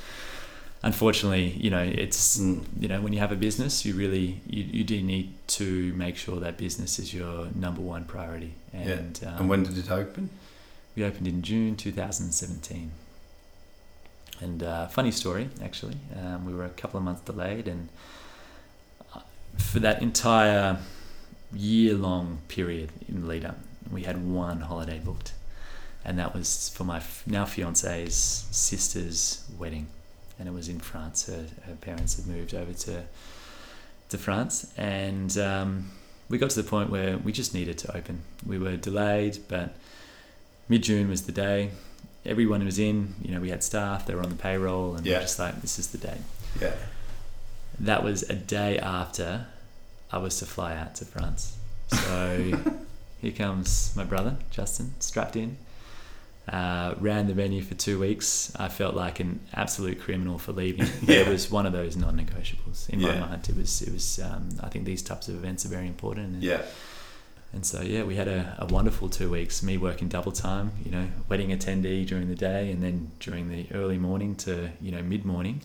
unfortunately, 0.83 1.49
you 1.49 1.71
know, 1.71 1.83
it's 1.83 2.39
Mm. 2.39 2.65
you 2.81 2.89
know, 2.89 3.01
when 3.01 3.13
you 3.13 3.19
have 3.19 3.33
a 3.33 3.37
business, 3.37 3.85
you 3.85 3.95
really 3.95 4.41
you, 4.47 4.65
you 4.65 4.85
do 4.85 5.03
need 5.03 5.33
to 5.49 5.93
make 5.95 6.17
sure 6.17 6.41
that 6.41 6.57
business 6.57 6.99
is 6.99 7.13
your 7.13 7.49
number 7.55 7.81
one 7.81 8.05
priority. 8.05 8.53
And 8.73 9.21
um, 9.27 9.35
And 9.39 9.49
when 9.49 9.63
did 9.65 9.79
it 9.79 9.91
open? 9.91 10.31
We 10.95 11.05
opened 11.05 11.27
in 11.27 11.43
June 11.43 11.77
2017. 11.77 12.91
And 14.41 14.63
uh, 14.63 14.87
funny 14.89 15.11
story, 15.11 15.49
actually. 15.63 15.97
Um, 16.17 16.45
we 16.45 16.55
were 16.55 16.65
a 16.65 16.71
couple 16.71 16.99
of 16.99 17.05
months 17.05 17.23
delayed, 17.23 17.69
and 17.69 17.89
uh, 19.15 19.21
for 19.57 19.79
that 19.81 20.03
entire 20.03 20.79
year 21.53 21.95
long 21.95 22.39
period 22.49 22.91
in 23.09 23.29
lead 23.29 23.49
we 23.93 24.03
had 24.03 24.25
one 24.25 24.61
holiday 24.61 24.99
booked. 24.99 25.33
And 26.05 26.19
that 26.19 26.35
was 26.35 26.69
for 26.71 26.85
my 26.85 27.03
now 27.27 27.45
fiance's 27.45 28.15
sister's 28.51 29.45
wedding. 29.59 29.87
And 30.39 30.49
it 30.49 30.53
was 30.53 30.69
in 30.69 30.81
France. 30.81 31.27
Her, 31.27 31.47
her 31.67 31.77
parents 31.77 32.17
had 32.17 32.27
moved 32.27 32.55
over 32.55 32.73
to, 32.73 33.05
to 34.09 34.19
France. 34.19 34.73
And 34.77 35.37
um, 35.39 35.91
we 36.29 36.39
got 36.39 36.51
to 36.51 36.63
the 36.63 36.69
point 36.69 36.91
where 36.91 37.17
we 37.19 37.33
just 37.33 37.55
needed 37.55 37.79
to 37.79 37.97
open. 37.97 38.23
We 38.45 38.59
were 38.59 38.77
delayed, 38.77 39.39
but 39.49 39.77
mid 40.69 40.83
June 40.83 41.09
was 41.09 41.23
the 41.23 41.33
day. 41.33 41.71
Everyone 42.25 42.65
was 42.65 42.79
in. 42.79 43.15
You 43.23 43.35
know, 43.35 43.41
we 43.41 43.51
had 43.51 43.63
staff. 43.63 44.07
They 44.07 44.15
were 44.15 44.23
on 44.23 44.31
the 44.31 44.35
payroll, 44.37 44.95
and 44.95 45.05
we 45.05 45.11
Yeah. 45.11 45.19
were 45.19 45.23
just 45.23 45.39
like, 45.39 45.61
"This 45.61 45.79
is 45.79 45.89
the 45.89 45.99
day." 45.99 46.19
Yeah. 46.61 46.75
That 47.81 48.03
was 48.05 48.23
a 48.23 48.35
day 48.35 48.79
after 48.79 49.47
I 50.13 50.19
was 50.19 50.39
to 50.39 50.47
fly 50.47 50.75
out 50.77 50.95
to 50.97 51.05
France. 51.05 51.57
So 51.93 52.63
here 53.21 53.33
comes 53.33 53.93
my 53.97 54.05
brother 54.05 54.37
Justin, 54.51 54.95
strapped 55.01 55.37
in. 55.37 55.57
Uh, 56.47 56.95
ran 57.01 57.27
the 57.27 57.33
venue 57.33 57.63
for 57.63 57.75
two 57.75 57.99
weeks. 57.99 58.53
I 58.57 58.69
felt 58.69 58.95
like 58.95 59.19
an 59.19 59.41
absolute 59.55 59.99
criminal 60.01 60.39
for 60.39 60.53
leaving. 60.53 60.87
But 61.01 61.09
It 61.23 61.27
was 61.27 61.51
one 61.51 61.65
of 61.65 61.73
those 61.73 61.97
non-negotiables 61.97 62.91
in 62.91 63.01
Yeah. 63.01 63.19
my 63.19 63.29
mind. 63.29 63.49
It 63.49 63.57
was. 63.57 63.81
It 63.81 63.91
was. 63.93 64.19
Um, 64.21 64.51
I 64.61 64.69
think 64.69 64.85
these 64.85 65.03
types 65.03 65.29
of 65.29 65.37
events 65.37 65.65
are 65.65 65.69
very 65.71 65.87
important. 65.87 66.35
And, 66.35 66.43
Yeah. 66.43 66.61
And 67.55 67.65
so 67.65 67.81
yeah, 67.83 68.03
we 68.03 68.17
had 68.17 68.29
a, 68.29 68.57
a 68.59 68.67
wonderful 68.67 69.09
two 69.09 69.31
weeks. 69.31 69.63
Me 69.63 69.79
working 69.79 70.09
double 70.09 70.33
time, 70.33 70.73
you 70.85 70.91
know, 70.91 71.07
wedding 71.29 71.51
attendee 71.51 72.07
during 72.07 72.29
the 72.29 72.35
day, 72.35 72.71
and 72.71 72.83
then 72.83 73.11
during 73.21 73.49
the 73.49 73.67
early 73.73 73.99
morning 73.99 74.35
to 74.37 74.71
you 74.81 74.91
know 74.93 75.03
mid 75.03 75.25
morning, 75.25 75.61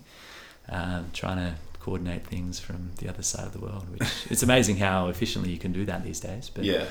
um, 0.69 1.07
trying 1.13 1.37
to 1.37 1.55
coordinate 1.79 2.25
things 2.27 2.59
from 2.59 2.91
the 2.97 3.07
other 3.09 3.23
side 3.23 3.45
of 3.45 3.53
the 3.53 3.59
world. 3.59 3.85
Which 3.89 4.07
it's 4.29 4.43
amazing 4.43 4.77
how 4.77 5.07
efficiently 5.07 5.51
you 5.51 5.57
can 5.57 5.71
do 5.71 5.85
that 5.85 6.03
these 6.03 6.19
days. 6.19 6.49
But 6.53 6.65
Yeah. 6.65 6.85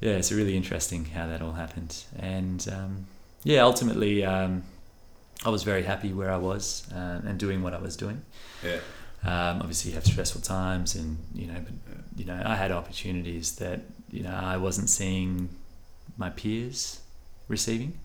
yeah, 0.00 0.12
it's 0.12 0.32
really 0.32 0.56
interesting 0.56 1.04
how 1.06 1.26
that 1.28 1.40
all 1.42 1.52
happened. 1.52 2.02
And 2.18 2.66
um, 2.72 3.06
yeah, 3.44 3.60
ultimately, 3.62 4.24
um, 4.24 4.62
I 5.44 5.50
was 5.50 5.62
very 5.62 5.82
happy 5.82 6.12
where 6.12 6.30
I 6.32 6.38
was 6.38 6.86
uh, 6.92 7.20
and 7.26 7.38
doing 7.38 7.62
what 7.62 7.74
I 7.74 7.78
was 7.78 7.96
doing. 7.96 8.22
Yeah. 8.64 8.78
Um, 9.22 9.60
obviously, 9.60 9.90
you 9.90 9.94
have 9.96 10.04
stressful 10.06 10.40
times, 10.42 10.94
and 10.94 11.18
you 11.34 11.46
know, 11.46 11.60
but 11.64 11.96
you 12.16 12.24
know, 12.24 12.40
I 12.44 12.54
had 12.56 12.70
opportunities 12.72 13.56
that 13.56 13.80
you 14.10 14.22
know 14.22 14.34
I 14.34 14.56
wasn't 14.56 14.90
seeing 14.90 15.48
my 16.16 16.30
peers 16.30 17.00
receiving. 17.48 17.98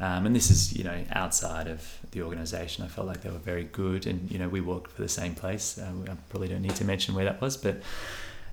Um, 0.00 0.26
and 0.26 0.34
this 0.34 0.50
is, 0.50 0.76
you 0.76 0.82
know, 0.82 1.04
outside 1.12 1.68
of 1.68 1.98
the 2.10 2.22
organisation. 2.22 2.84
I 2.84 2.88
felt 2.88 3.06
like 3.06 3.22
they 3.22 3.30
were 3.30 3.38
very 3.38 3.62
good, 3.64 4.06
and 4.08 4.28
you 4.30 4.38
know, 4.40 4.48
we 4.48 4.60
worked 4.60 4.90
for 4.90 5.02
the 5.02 5.08
same 5.08 5.34
place. 5.36 5.78
Uh, 5.78 5.92
I 6.10 6.16
probably 6.30 6.48
don't 6.48 6.62
need 6.62 6.74
to 6.76 6.84
mention 6.84 7.14
where 7.14 7.24
that 7.24 7.40
was, 7.40 7.56
but 7.56 7.76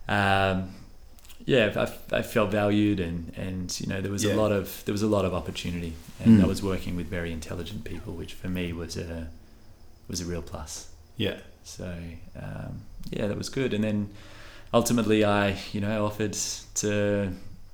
um, 0.07 0.73
yeah, 1.45 1.88
I, 2.11 2.17
I 2.17 2.21
felt 2.21 2.51
valued, 2.51 2.99
and 2.99 3.34
and 3.36 3.79
you 3.82 3.88
know, 3.88 4.01
there 4.01 4.11
was 4.11 4.23
Yeah. 4.23 4.34
a 4.34 4.36
lot 4.36 4.51
of 4.51 4.84
there 4.86 4.93
was 4.93 5.01
a 5.01 5.07
lot 5.07 5.25
of 5.25 5.34
opportunity, 5.34 5.93
and 6.23 6.39
Mm. 6.39 6.43
I 6.43 6.47
was 6.47 6.61
working 6.61 6.95
with 6.95 7.07
very 7.07 7.32
intelligent 7.32 7.84
people, 7.86 8.13
which 8.13 8.34
for 8.36 8.47
me 8.47 8.71
was 8.71 8.95
a 8.95 9.27
was 10.07 10.21
a 10.21 10.25
real 10.25 10.43
plus. 10.43 10.89
Yeah. 11.17 11.38
So 11.63 11.91
um, 12.39 12.82
yeah, 13.09 13.25
that 13.27 13.38
was 13.38 13.49
good. 13.49 13.73
And 13.73 13.84
then 13.84 14.09
ultimately, 14.74 15.24
I 15.24 15.57
you 15.72 15.82
know 15.82 16.05
offered 16.05 16.34
to 16.76 17.32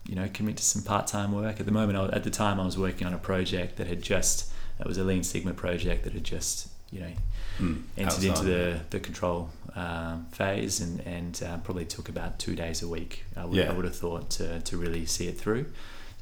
you 0.07 0.15
know 0.15 0.29
commit 0.33 0.57
to 0.57 0.63
some 0.63 0.83
part 0.83 1.07
time 1.07 1.31
work. 1.33 1.59
At 1.59 1.65
the 1.65 1.71
moment, 1.71 1.97
I, 1.97 2.15
at 2.15 2.23
the 2.23 2.29
time, 2.31 2.59
I 2.59 2.65
was 2.65 2.77
working 2.77 3.07
on 3.07 3.13
a 3.13 3.17
project 3.17 3.77
that 3.77 3.87
had 3.87 4.01
just 4.01 4.51
that 4.77 4.87
was 4.87 4.97
a 4.97 5.03
Lean 5.03 5.23
Sigma 5.23 5.53
project 5.53 6.03
that 6.03 6.13
had 6.13 6.23
just 6.23 6.69
you 6.91 6.99
know 7.01 7.11
Mm. 7.59 7.81
entered 7.97 8.23
into 8.23 8.43
the 8.43 8.79
the 8.91 8.99
control 8.99 9.49
um, 9.75 10.27
phase 10.31 10.79
and 10.79 10.99
and 11.07 11.41
uh, 11.43 11.57
probably 11.57 11.85
took 11.85 12.07
about 12.07 12.37
two 12.37 12.55
days 12.55 12.83
a 12.83 12.87
week. 12.87 13.23
I 13.35 13.45
would, 13.45 13.57
Yeah. 13.57 13.71
I 13.71 13.73
would 13.73 13.85
have 13.85 13.95
thought 13.95 14.29
to 14.37 14.59
to 14.61 14.77
really 14.77 15.07
see 15.07 15.27
it 15.27 15.39
through. 15.39 15.65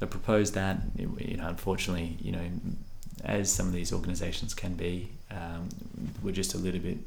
I 0.00 0.06
proposed 0.06 0.54
that. 0.54 0.78
It- 0.96 1.28
you 1.30 1.36
know, 1.36 1.48
unfortunately, 1.48 2.16
you 2.22 2.32
know, 2.32 2.46
as 3.22 3.52
some 3.52 3.66
of 3.66 3.74
these 3.74 3.92
organisations 3.92 4.54
can 4.54 4.74
be, 4.76 5.10
um, 5.30 5.68
we're 6.22 6.32
just 6.32 6.54
a 6.54 6.58
little 6.58 6.80
bit 6.80 6.98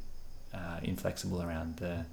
uh, 0.53 0.79
inflexible 0.83 1.41
around 1.41 1.77
the, 1.77 2.05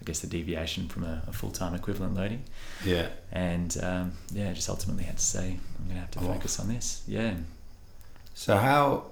I 0.00 0.04
guess, 0.04 0.20
the 0.20 0.26
deviation 0.26 0.88
from 0.88 1.04
a, 1.04 1.22
a 1.28 1.32
full 1.32 1.50
time 1.50 1.74
equivalent 1.74 2.14
loading. 2.14 2.42
Yeah. 2.84 3.08
And 3.32 3.76
um, 3.82 4.12
yeah, 4.32 4.52
just 4.52 4.68
ultimately 4.68 5.04
had 5.04 5.18
to 5.18 5.22
say 5.24 5.58
I'm 5.78 5.84
going 5.84 5.94
to 5.96 6.00
have 6.00 6.10
to 6.12 6.18
I'm 6.20 6.26
focus 6.26 6.58
on 6.58 6.68
this. 6.68 7.02
Yeah. 7.06 7.34
So 8.34 8.56
how? 8.56 9.04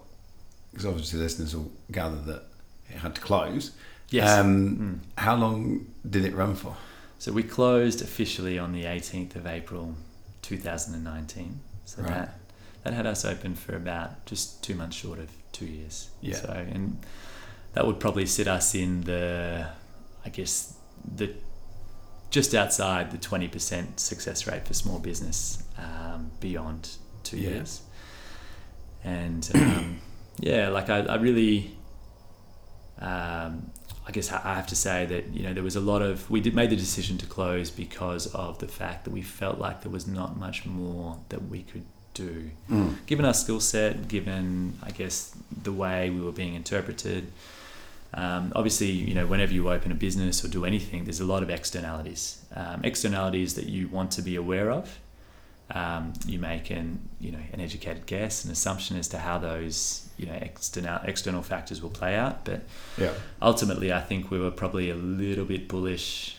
Because 0.71 0.87
obviously 0.87 1.21
listeners 1.21 1.55
will 1.55 1.71
gather 1.91 2.17
that 2.23 2.43
it 2.89 2.97
had 2.97 3.15
to 3.17 3.21
close. 3.21 3.73
Yes. 4.11 4.31
Um, 4.39 4.77
Mm. 4.77 4.99
How 5.23 5.37
long 5.37 5.87
did 6.09 6.25
it 6.25 6.35
run 6.35 6.55
for? 6.55 6.77
So 7.19 7.33
we 7.33 7.43
closed 7.43 8.01
officially 8.01 8.59
on 8.59 8.73
the 8.73 8.85
18th 8.85 9.37
of 9.37 9.47
April 9.47 9.95
2019. 10.43 11.61
So 11.85 12.03
Right. 12.03 12.11
that 12.11 12.35
that 12.85 12.95
had 12.95 13.07
us 13.07 13.25
open 13.25 13.55
for 13.55 13.75
about 13.77 14.25
just 14.25 14.63
two 14.63 14.75
months 14.75 14.97
short 14.97 15.19
of 15.19 15.29
two 15.53 15.67
years. 15.67 16.09
Yeah. 16.23 16.37
So 16.37 16.49
and 16.51 17.05
that 17.75 17.87
would 17.87 18.01
probably 18.01 18.25
sit 18.25 18.49
us 18.49 18.75
in 18.75 19.03
the, 19.03 19.69
I 20.25 20.29
guess 20.31 20.75
the 21.17 21.33
just 22.31 22.55
outside 22.55 23.11
the 23.11 23.17
20% 23.19 23.99
success 23.99 24.47
rate 24.47 24.67
for 24.67 24.75
small 24.75 24.99
business 24.99 25.63
um, 25.79 26.31
beyond 26.41 26.91
two 27.25 27.39
Yeah. 27.39 27.51
years. 27.51 27.81
And 29.03 29.49
um, 29.55 30.01
yeah, 30.39 30.69
like 30.69 30.91
I, 30.91 30.99
I 31.01 31.15
really 31.17 31.75
um, 33.01 33.71
I 34.07 34.11
guess 34.11 34.33
I 34.33 34.55
have 34.55 34.67
to 34.69 34.77
say 34.77 35.07
that 35.07 35.29
you 35.29 35.43
know 35.45 35.53
there 35.53 35.63
was 35.63 35.77
a 35.77 35.81
lot 35.81 36.03
of 36.03 36.29
we 36.31 36.41
did 36.41 36.55
made 36.55 36.71
the 36.71 36.77
decision 36.77 37.17
to 37.19 37.27
close 37.27 37.71
because 37.71 38.27
of 38.35 38.59
the 38.59 38.67
fact 38.69 39.05
that 39.05 39.11
we 39.11 39.23
felt 39.23 39.59
like 39.59 39.83
there 39.83 39.93
was 39.93 40.07
not 40.07 40.37
much 40.37 40.67
more 40.67 41.19
that 41.29 41.47
we 41.49 41.63
could 41.63 41.85
do, 42.15 42.51
Mm. 42.69 42.97
given 43.07 43.25
our 43.25 43.35
skill 43.35 43.61
set, 43.61 44.09
given 44.09 44.77
I 44.83 44.91
guess 44.91 45.35
the 45.63 45.73
way 45.73 46.11
we 46.11 46.21
were 46.21 46.33
being 46.33 46.55
interpreted. 46.55 47.31
Um, 48.15 48.53
obviously, 48.57 48.91
you 48.91 49.15
know, 49.15 49.27
whenever 49.27 49.53
you 49.53 49.71
open 49.71 49.93
a 49.93 49.95
business 49.95 50.45
or 50.45 50.49
do 50.49 50.65
anything, 50.65 51.05
there's 51.05 51.21
a 51.21 51.25
lot 51.27 51.43
of 51.43 51.51
externalities. 51.51 52.43
Um, 52.55 52.81
externalities 52.85 53.55
that 53.55 53.67
you 53.67 53.89
want 53.89 54.11
to 54.13 54.23
be 54.23 54.37
aware 54.37 54.71
of. 54.71 54.99
Um, 55.71 56.15
you 56.27 56.39
make 56.39 56.71
an 56.71 56.99
you 57.21 57.31
know 57.31 57.39
an 57.53 57.61
educated 57.61 58.07
guess, 58.07 58.45
an 58.47 58.51
assumption 58.51 58.97
as 58.97 59.07
to 59.09 59.19
how 59.19 59.37
those 59.37 60.09
you 60.17 60.25
know 60.25 60.33
external 60.41 60.99
external 61.05 61.43
factors 61.43 61.83
will 61.83 61.91
play 61.91 62.17
out, 62.17 62.47
but 62.47 62.63
Yeah. 62.97 63.13
ultimately, 63.43 63.93
I 63.93 64.01
think 64.01 64.31
we 64.31 64.39
were 64.39 64.51
probably 64.51 64.89
a 64.89 64.95
little 64.95 65.45
bit 65.45 65.69
bullish 65.69 66.37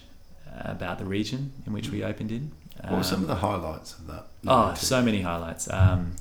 about 0.61 0.97
the 0.97 1.05
region 1.05 1.51
in 1.67 1.73
which 1.73 1.89
we 1.91 2.03
opened 2.03 2.31
in. 2.31 2.51
What 2.81 2.91
were 2.97 3.03
some 3.03 3.17
Um, 3.17 3.21
of 3.23 3.27
the 3.27 3.35
highlights 3.35 3.93
of 3.93 4.07
that? 4.07 4.25
Oh, 4.47 4.73
so 4.73 5.03
many 5.03 5.21
highlights. 5.21 5.71
Um, 5.71 6.15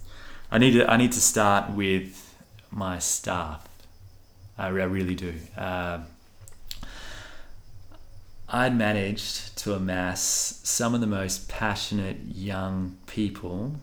I 0.53 0.59
need 0.59 0.73
to 0.73 0.87
I 0.91 0.99
need 0.99 1.13
to 1.13 1.21
start 1.21 1.71
with 1.71 2.35
my 2.71 2.99
staff. 2.99 3.67
I, 4.59 4.69
re- 4.69 4.83
I 4.83 4.87
really 4.87 5.15
do. 5.15 5.35
Um 5.57 6.07
I'd 8.51 8.75
managed 8.77 9.59
to 9.59 9.75
amass 9.75 10.61
some 10.65 10.95
of 10.95 11.03
the 11.03 11.07
most 11.07 11.49
passionate 11.51 12.17
young 12.35 12.97
people 13.07 13.75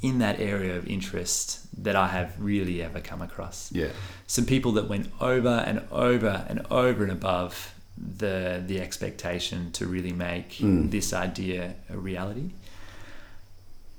in 0.00 0.18
that 0.18 0.40
area 0.40 0.76
of 0.78 0.86
interest 0.88 1.60
that 1.84 1.94
I 1.94 2.06
have 2.08 2.34
really 2.38 2.82
ever 2.82 3.00
come 3.00 3.20
across 3.20 3.70
Yeah. 3.72 3.90
some 4.26 4.46
people 4.46 4.72
that 4.72 4.88
went 4.88 5.10
over 5.20 5.62
and 5.66 5.82
over 5.90 6.46
and 6.48 6.64
over 6.70 7.02
and 7.02 7.12
above 7.12 7.74
the 7.98 8.62
the 8.66 8.80
expectation 8.80 9.72
to 9.72 9.86
really 9.86 10.12
make 10.12 10.50
Mm. 10.58 10.90
this 10.90 11.12
idea 11.12 11.74
a 11.90 11.96
reality. 11.98 12.50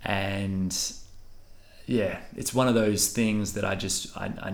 And 0.04 0.76
yeah, 1.86 2.20
it's 2.36 2.54
one 2.54 2.68
of 2.68 2.76
those 2.76 3.10
things 3.10 3.54
that 3.54 3.66
I 3.66 3.76
just 3.76 4.16
I, 4.18 4.26
I, 4.42 4.54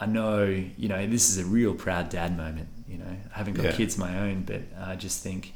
I 0.00 0.06
know 0.06 0.44
you 0.44 0.88
know 0.88 1.06
this 1.06 1.28
is 1.30 1.38
a 1.38 1.44
real 1.44 1.74
proud 1.74 2.08
dad 2.08 2.36
moment. 2.36 2.68
You 2.88 2.98
know, 2.98 3.16
I 3.34 3.38
haven't 3.38 3.54
got 3.54 3.66
Yeah. 3.66 3.72
kids 3.72 3.94
of 3.94 4.00
my 4.00 4.18
own, 4.18 4.42
but 4.42 4.62
I 4.80 4.96
just 4.96 5.22
think 5.22 5.52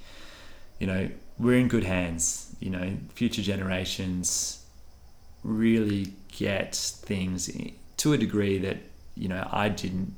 you 0.79 0.87
know 0.87 1.09
we're 1.39 1.59
in 1.59 1.69
good 1.69 1.85
hands. 1.85 2.55
You 2.61 2.71
know, 2.71 2.97
future 3.15 3.43
generations 3.43 4.61
really 5.43 6.13
get 6.37 6.75
things 6.75 7.51
to 7.99 8.13
a 8.13 8.19
degree 8.19 8.59
that 8.59 8.79
you 9.17 9.29
know 9.29 9.47
I 9.51 9.69
didn't 9.69 10.15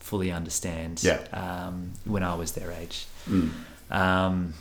fully 0.00 0.30
understand 0.32 1.02
Yeah. 1.02 1.18
um, 1.32 1.92
when 2.04 2.22
I 2.22 2.34
was 2.34 2.52
their 2.52 2.72
age. 2.72 3.06
Mm. 3.28 3.50
Um, 3.90 4.54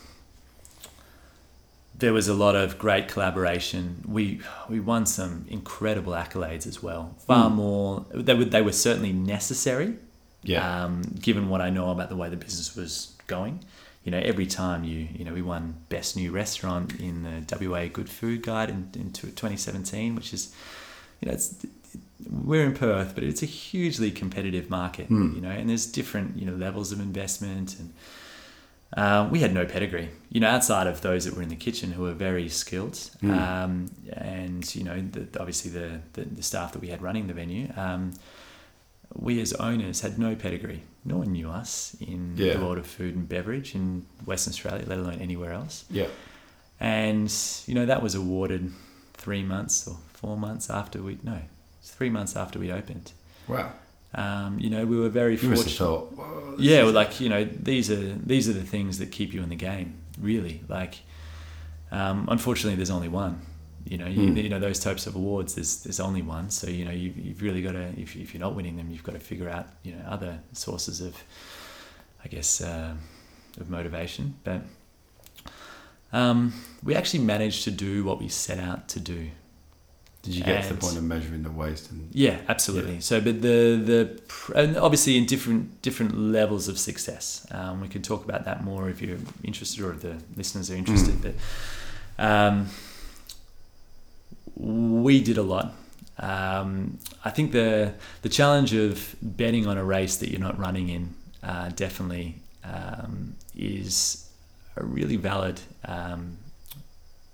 there 2.00 2.14
was 2.14 2.28
a 2.28 2.34
lot 2.34 2.56
of 2.56 2.78
great 2.78 3.08
collaboration. 3.08 4.04
We 4.08 4.42
we 4.70 4.80
won 4.80 5.06
some 5.06 5.46
incredible 5.50 6.14
accolades 6.14 6.68
as 6.68 6.82
well. 6.84 7.16
Far 7.26 7.50
Mm. 7.50 7.56
more 7.56 8.06
they 8.14 8.34
were 8.36 8.46
they 8.46 8.62
were 8.62 8.72
certainly 8.74 9.14
necessary. 9.14 9.96
Yeah. 10.44 10.84
Um, 10.86 11.02
given 11.20 11.50
what 11.50 11.62
I 11.62 11.70
know 11.70 11.90
about 11.90 12.10
the 12.10 12.16
way 12.16 12.30
the 12.30 12.38
business 12.38 12.76
was 12.76 13.14
going, 13.26 13.60
you 14.04 14.12
know, 14.12 14.20
every 14.20 14.46
time 14.46 14.84
you 14.84 15.08
you 15.18 15.26
know 15.26 15.34
we 15.34 15.42
won 15.42 15.76
best 15.90 16.16
new 16.16 16.32
restaurant 16.32 17.00
in 17.00 17.24
the 17.24 17.44
WA 17.68 17.88
Good 17.88 18.10
Food 18.10 18.44
Guide 18.44 18.70
in, 18.70 18.90
in 18.96 19.12
2017, 19.12 20.16
which 20.16 20.34
is 20.34 20.54
you 21.20 21.28
know 21.28 21.34
it's 21.34 21.56
we're 22.30 22.66
in 22.66 22.74
Perth, 22.74 23.14
but 23.16 23.24
it's 23.24 23.42
a 23.44 23.46
hugely 23.48 24.12
competitive 24.12 24.70
market, 24.70 25.10
Mm. 25.10 25.36
you 25.36 25.42
know, 25.42 25.50
and 25.52 25.68
there's 25.70 25.86
different 25.88 26.38
you 26.38 26.46
know 26.46 26.56
levels 26.56 26.92
of 26.92 27.00
investment 27.00 27.80
and. 27.80 27.92
Uh, 28.96 29.28
we 29.30 29.40
had 29.42 29.54
no 29.54 29.66
pedigree, 29.66 30.10
you 30.30 30.40
know, 30.40 30.48
outside 30.48 30.88
of 30.88 31.02
those 31.02 31.26
that 31.26 31.36
were 31.36 31.42
in 31.44 31.50
the 31.50 31.56
kitchen 31.58 31.92
who 31.92 32.04
were 32.04 32.14
very 32.14 32.48
skilled, 32.48 32.94
Mm. 33.22 33.38
um, 33.38 33.92
and 34.14 34.74
you 34.76 34.84
know, 34.84 35.02
the, 35.02 35.28
obviously 35.40 35.70
the, 35.72 36.00
the 36.14 36.22
the 36.24 36.42
staff 36.44 36.72
that 36.72 36.80
we 36.80 36.88
had 36.88 37.02
running 37.02 37.28
the 37.28 37.34
venue. 37.34 37.68
Um, 37.76 38.14
we 39.14 39.42
as 39.42 39.54
owners 39.54 40.02
had 40.02 40.18
no 40.20 40.36
pedigree. 40.36 40.84
No 41.04 41.18
one 41.18 41.32
knew 41.34 41.50
us 41.50 41.96
in 42.00 42.36
Yeah. 42.38 42.54
the 42.54 42.60
world 42.60 42.78
of 42.78 42.86
food 42.88 43.16
and 43.16 43.28
beverage 43.28 43.76
in 43.76 44.06
Western 44.26 44.52
Australia, 44.52 44.84
let 44.88 45.00
alone 45.00 45.20
anywhere 45.20 45.52
else. 45.52 45.86
Yeah. 45.90 46.08
And 46.80 47.34
you 47.66 47.74
know 47.76 47.86
that 47.86 48.02
was 48.02 48.16
awarded 48.16 48.72
three 49.14 49.44
months 49.44 49.88
or 49.88 49.98
four 50.14 50.38
months 50.38 50.70
after 50.70 51.02
we 51.02 51.18
no, 51.24 51.40
three 51.84 52.10
months 52.10 52.36
after 52.38 52.58
we 52.60 52.72
opened. 52.72 53.12
Wow. 53.48 53.72
Um, 54.18 54.60
you 54.60 54.70
know, 54.70 54.86
we 54.86 54.98
were 54.98 55.10
very 55.10 55.34
You 55.34 55.38
fortunate. 55.56 55.72
thought, 55.78 56.12
"Whoa, 56.18 56.56
Yeah, 56.58 56.84
well, 56.84 56.94
like 56.94 57.20
you 57.22 57.30
know, 57.30 57.44
these 57.46 57.92
are 57.92 58.14
these 58.26 58.50
are 58.50 58.54
the 58.54 58.64
things 58.66 58.98
that 58.98 59.12
keep 59.12 59.32
you 59.34 59.44
in 59.44 59.50
the 59.50 59.56
game. 59.56 59.94
Really, 60.20 60.64
like, 60.68 60.96
um, 61.92 62.28
unfortunately, 62.30 62.76
there's 62.76 62.90
only 62.90 63.10
one. 63.10 63.42
You 63.86 63.98
know, 64.00 64.08
you, 64.08 64.32
Hmm. 64.32 64.38
you 64.38 64.50
know 64.50 64.60
those 64.60 64.80
types 64.80 65.06
of 65.08 65.16
awards. 65.16 65.54
There's 65.54 65.84
there's 65.84 66.00
only 66.00 66.22
one. 66.24 66.50
So 66.50 66.68
you 66.68 66.84
know, 66.84 66.92
you, 66.92 67.14
you've 67.16 67.42
really 67.44 67.62
got 67.62 67.74
to 67.74 67.94
if, 67.96 68.16
if 68.16 68.34
you're 68.34 68.42
not 68.42 68.56
winning 68.56 68.76
them, 68.76 68.90
you've 68.90 69.04
got 69.04 69.14
to 69.14 69.20
figure 69.20 69.50
out 69.50 69.68
you 69.84 69.94
know 69.94 70.04
other 70.08 70.40
sources 70.52 71.00
of, 71.00 71.16
I 72.26 72.28
guess, 72.28 72.60
uh, 72.60 72.96
of 73.62 73.70
motivation. 73.70 74.34
But 74.44 74.62
um, 76.12 76.54
we 76.84 76.96
actually 76.96 77.24
managed 77.24 77.64
to 77.66 77.72
do 77.72 78.04
what 78.04 78.20
we 78.20 78.28
set 78.30 78.60
out 78.60 78.88
to 78.90 79.00
do. 79.00 79.30
Did 80.28 80.36
you 80.36 80.44
get 80.44 80.64
to 80.64 80.74
the 80.74 80.80
point 80.80 80.98
of 80.98 81.04
measuring 81.04 81.44
the 81.44 81.52
waste? 81.52 81.90
And 81.90 82.10
Yeah, 82.14 82.38
absolutely. 82.50 83.00
So, 83.00 83.22
but 83.22 83.42
the 83.42 83.82
the 83.90 84.22
and 84.56 84.76
obviously 84.76 85.18
in 85.18 85.26
different 85.26 85.82
different 85.82 86.18
levels 86.18 86.68
of 86.68 86.78
success. 86.78 87.48
Um, 87.52 87.80
we 87.80 87.88
can 87.88 88.02
talk 88.02 88.26
about 88.26 88.44
that 88.44 88.62
more 88.62 88.90
if 88.90 89.02
you're 89.02 89.20
interested, 89.42 89.84
or 89.84 89.92
if 89.94 90.02
the 90.02 90.18
listeners 90.36 90.70
are 90.70 90.76
interested. 90.76 91.22
But 91.22 91.36
um, 92.20 92.68
we 94.58 95.24
did 95.24 95.38
a 95.38 95.44
lot. 95.44 95.74
Um, 96.20 96.98
I 97.24 97.30
think 97.30 97.54
the 97.54 97.94
the 98.22 98.30
challenge 98.30 98.74
of 98.74 99.16
betting 99.22 99.66
on 99.66 99.78
a 99.78 99.84
race 99.86 100.18
that 100.18 100.30
you're 100.30 100.42
not 100.42 100.60
running 100.60 100.90
in 100.90 101.16
uh, 101.42 101.70
definitely 101.70 102.36
um, 102.66 103.36
is 103.56 104.30
a 104.76 104.84
really 104.84 105.16
valid, 105.16 105.62
um, 105.86 106.38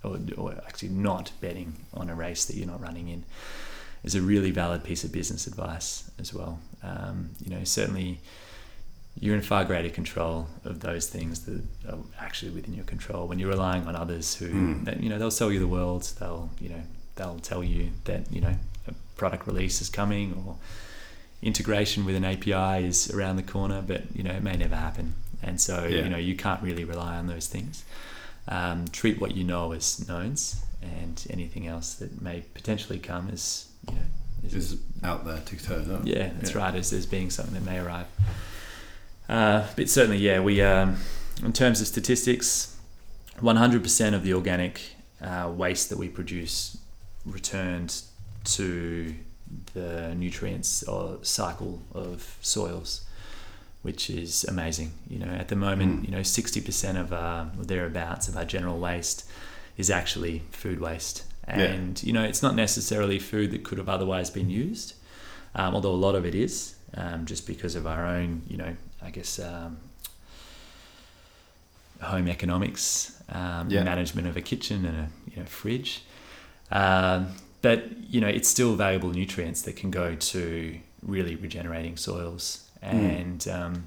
or, 0.03 0.19
or 0.37 0.53
actually 0.67 0.89
not 0.89 1.31
betting 1.41 1.73
on 1.93 2.09
a 2.09 2.15
race 2.15 2.45
that 2.45 2.55
you're 2.55 2.67
not 2.67 2.81
running 2.81 3.07
in 3.09 3.23
is 4.03 4.15
a 4.15 4.21
really 4.21 4.51
valid 4.51 4.83
piece 4.83 5.03
of 5.03 5.11
business 5.11 5.47
advice 5.47 6.09
as 6.19 6.33
well. 6.33 6.59
Um, 6.83 7.29
you 7.43 7.49
know, 7.55 7.63
certainly 7.63 8.19
you're 9.19 9.35
in 9.35 9.41
far 9.41 9.63
greater 9.63 9.89
control 9.89 10.47
of 10.65 10.79
those 10.81 11.07
things 11.07 11.45
that 11.45 11.61
are 11.89 11.99
actually 12.19 12.51
within 12.51 12.73
your 12.73 12.83
control 12.85 13.27
when 13.27 13.39
you're 13.39 13.49
relying 13.49 13.85
on 13.87 13.95
others 13.95 14.35
who, 14.35 14.49
Mm. 14.49 14.85
that, 14.85 15.01
you 15.01 15.07
know, 15.09 15.17
they'll 15.19 15.31
sell 15.31 15.51
you 15.51 15.59
the 15.59 15.67
world. 15.67 16.03
They'll, 16.19 16.49
you 16.59 16.69
know, 16.69 16.81
they'll 17.15 17.39
tell 17.39 17.63
you 17.63 17.91
that, 18.05 18.31
you 18.31 18.41
know, 18.41 18.55
a 18.87 18.93
product 19.15 19.47
release 19.47 19.81
is 19.81 19.89
coming 19.89 20.43
or 20.45 20.55
integration 21.41 22.05
with 22.05 22.15
an 22.15 22.25
API 22.25 22.85
is 22.85 23.09
around 23.11 23.35
the 23.35 23.43
corner, 23.43 23.81
but, 23.85 24.03
you 24.15 24.23
know, 24.23 24.31
it 24.31 24.43
may 24.43 24.55
never 24.57 24.75
happen. 24.75 25.13
And 25.41 25.59
so, 25.61 25.85
Yeah. 25.85 26.03
you 26.03 26.09
know, 26.09 26.17
you 26.17 26.35
can't 26.35 26.61
really 26.61 26.83
rely 26.85 27.15
on 27.17 27.27
those 27.27 27.47
things. 27.47 27.83
Um, 28.47 28.85
treat 28.89 29.21
what 29.21 29.35
you 29.35 29.43
know 29.45 29.71
as 29.71 30.05
knowns 30.07 30.61
and 30.81 31.25
anything 31.29 31.65
else 31.67 31.93
that 31.95 32.21
may 32.21 32.41
potentially 32.53 32.99
come 32.99 33.29
as, 33.31 33.69
you 33.89 33.95
know, 33.95 34.01
is 34.57 34.77
out 35.01 35.23
there 35.25 35.39
to 35.39 35.55
turn 35.63 35.89
up. 35.89 36.01
yeah, 36.03 36.31
that's 36.37 36.51
Yeah. 36.51 36.57
right. 36.57 36.75
As 36.75 36.89
there's 36.89 37.05
being 37.05 37.29
something 37.29 37.53
that 37.53 37.63
may 37.63 37.79
arrive. 37.79 38.07
Uh, 39.29 39.65
but 39.77 39.89
certainly, 39.89 40.17
yeah, 40.17 40.41
we 40.41 40.61
um, 40.61 40.97
in 41.41 41.53
terms 41.53 41.79
of 41.79 41.87
statistics, 41.87 42.75
100% 43.41 44.13
of 44.13 44.23
the 44.23 44.33
organic 44.33 44.81
uh, 45.21 45.49
waste 45.55 45.89
that 45.89 45.97
we 45.97 46.09
produce 46.09 46.77
returned 47.25 48.01
to 48.43 49.15
the 49.73 50.13
nutrients 50.15 50.83
or 50.83 51.19
cycle 51.21 51.81
of 51.93 52.37
soils, 52.41 53.05
which 53.83 54.09
is 54.09 54.43
amazing. 54.45 54.93
You 55.09 55.19
know, 55.19 55.31
at 55.31 55.47
the 55.49 55.55
moment, 55.55 56.01
Mm. 56.01 56.05
you 56.05 56.11
know, 56.11 56.23
60% 56.23 56.97
of 56.97 57.13
our 57.13 57.51
or 57.59 57.63
thereabouts 57.65 58.27
of 58.27 58.35
our 58.35 58.45
general 58.45 58.79
waste 58.79 59.25
is 59.77 59.89
actually 59.91 60.41
food 60.51 60.79
waste, 60.79 61.23
Yeah. 61.47 61.59
and 61.75 62.01
you 62.03 62.13
know, 62.13 62.23
it's 62.23 62.41
not 62.41 62.55
necessarily 62.55 63.19
food 63.19 63.51
that 63.51 63.63
could 63.63 63.77
have 63.77 63.89
otherwise 63.89 64.29
been 64.31 64.49
used, 64.49 64.93
um, 65.55 65.75
although 65.75 65.91
a 65.91 66.01
lot 66.07 66.15
of 66.15 66.25
it 66.25 66.33
is, 66.35 66.75
um, 66.95 67.25
just 67.25 67.45
because 67.45 67.75
of 67.75 67.85
our 67.85 68.05
own, 68.07 68.41
you 68.47 68.57
know, 68.57 68.75
I 69.01 69.09
guess. 69.11 69.37
Um, 69.39 69.77
home 72.01 72.27
economics, 72.27 73.13
um, 73.29 73.69
Yeah. 73.69 73.83
management 73.83 74.27
of 74.27 74.35
a 74.35 74.41
kitchen 74.41 74.85
and 74.85 74.97
a 74.97 75.09
you 75.31 75.37
know 75.39 75.45
fridge, 75.45 76.01
um, 76.71 77.27
but 77.61 77.85
you 78.09 78.19
know 78.19 78.27
it's 78.27 78.49
still 78.49 78.75
valuable 78.75 79.09
nutrients 79.11 79.61
that 79.61 79.75
can 79.77 79.89
go 79.89 80.13
to 80.15 80.79
really 81.01 81.35
regenerating 81.37 81.95
soils, 81.95 82.62
and 82.83 83.47
um, 83.47 83.85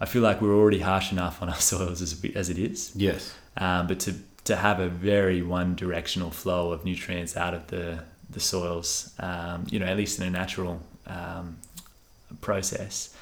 I 0.00 0.06
feel 0.06 0.22
like 0.22 0.40
we're 0.40 0.56
already 0.56 0.80
harsh 0.80 1.12
enough 1.12 1.42
on 1.42 1.48
our 1.54 1.60
soils 1.60 2.00
as, 2.02 2.24
as 2.34 2.48
it 2.50 2.58
is, 2.58 2.92
Yes. 2.96 3.34
um, 3.56 3.86
but 3.86 4.00
to 4.00 4.14
to 4.44 4.56
have 4.56 4.80
a 4.80 4.88
very 4.88 5.42
one 5.42 5.74
directional 5.76 6.30
flow 6.30 6.72
of 6.72 6.84
nutrients 6.84 7.36
out 7.36 7.54
of 7.54 7.66
the 7.68 8.02
the 8.30 8.40
soils, 8.40 9.12
um, 9.18 9.66
you 9.70 9.78
know, 9.78 9.86
at 9.86 9.96
least 9.96 10.18
in 10.20 10.26
a 10.26 10.30
natural 10.30 10.80
um, 11.06 11.58
process, 12.40 13.14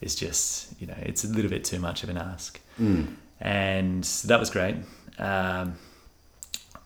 is 0.00 0.14
just 0.14 0.80
you 0.80 0.86
know 0.86 0.94
it's 1.02 1.24
a 1.24 1.28
little 1.28 1.50
bit 1.50 1.64
too 1.64 1.78
much 1.78 2.02
of 2.04 2.08
an 2.08 2.16
ask 2.16 2.60
Mm. 2.80 3.14
and 3.40 4.04
that 4.24 4.38
was 4.40 4.48
great. 4.50 4.76
Um, 5.18 5.74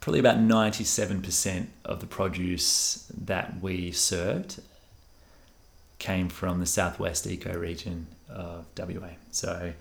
probably 0.01 0.19
about 0.19 0.39
97% 0.39 1.67
of 1.85 2.01
the 2.01 2.07
produce 2.07 3.07
that 3.27 3.61
we 3.63 3.93
served 3.93 4.61
came 6.05 6.29
from 6.29 6.61
the 6.61 6.67
southwest 6.67 7.27
eco 7.27 7.57
region 7.59 8.07
of 8.29 8.67
WA. 8.79 9.13
So 9.31 9.73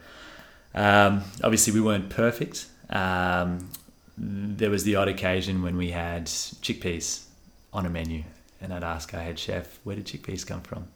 um, 0.74 1.22
obviously 1.44 1.74
we 1.74 1.82
weren't 1.82 2.10
perfect. 2.10 2.68
Um, 2.90 3.70
there 4.18 4.70
was 4.70 4.84
the 4.86 4.96
odd 4.96 5.10
occasion 5.10 5.62
when 5.64 5.76
we 5.76 5.92
had 5.92 6.28
chickpeas 6.28 7.26
on 7.74 7.86
a 7.86 7.90
menu, 7.90 8.24
and 8.62 8.74
I'd 8.74 8.84
ask 8.84 9.14
our 9.14 9.22
head 9.22 9.38
chef, 9.38 9.80
"Where 9.84 9.96
did 9.98 10.06
chickpeas 10.06 10.46
come 10.48 10.62
from?" 10.62 10.88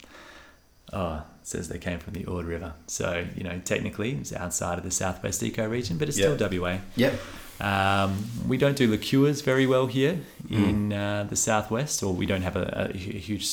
Oh, 0.94 1.16
it 1.42 1.48
says 1.48 1.68
they 1.68 1.80
came 1.80 2.00
from 2.00 2.14
the 2.14 2.26
Ord 2.26 2.46
River. 2.46 2.74
So, 2.86 3.26
you 3.36 3.44
know, 3.44 3.60
technically 3.66 4.12
it's 4.22 4.32
outside 4.32 4.78
of 4.78 4.86
the 4.86 4.92
southwest 4.92 5.44
eco 5.44 5.68
region, 5.68 5.98
but 5.98 6.08
it's 6.08 6.18
still 6.18 6.38
WA. 6.38 6.78
Yep. 6.96 7.14
Um, 7.60 8.24
we 8.48 8.58
don't 8.58 8.78
do 8.78 8.88
liqueurs 8.88 9.42
very 9.42 9.66
well 9.66 9.88
here 9.88 10.20
Mm. 10.48 10.70
in 10.70 10.94
uh, 10.94 11.24
the 11.30 11.36
southwest, 11.36 12.04
or 12.04 12.14
we 12.14 12.26
don't 12.26 12.44
have 12.44 12.56
a, 12.56 12.92
a, 12.94 12.98
huge 12.98 13.46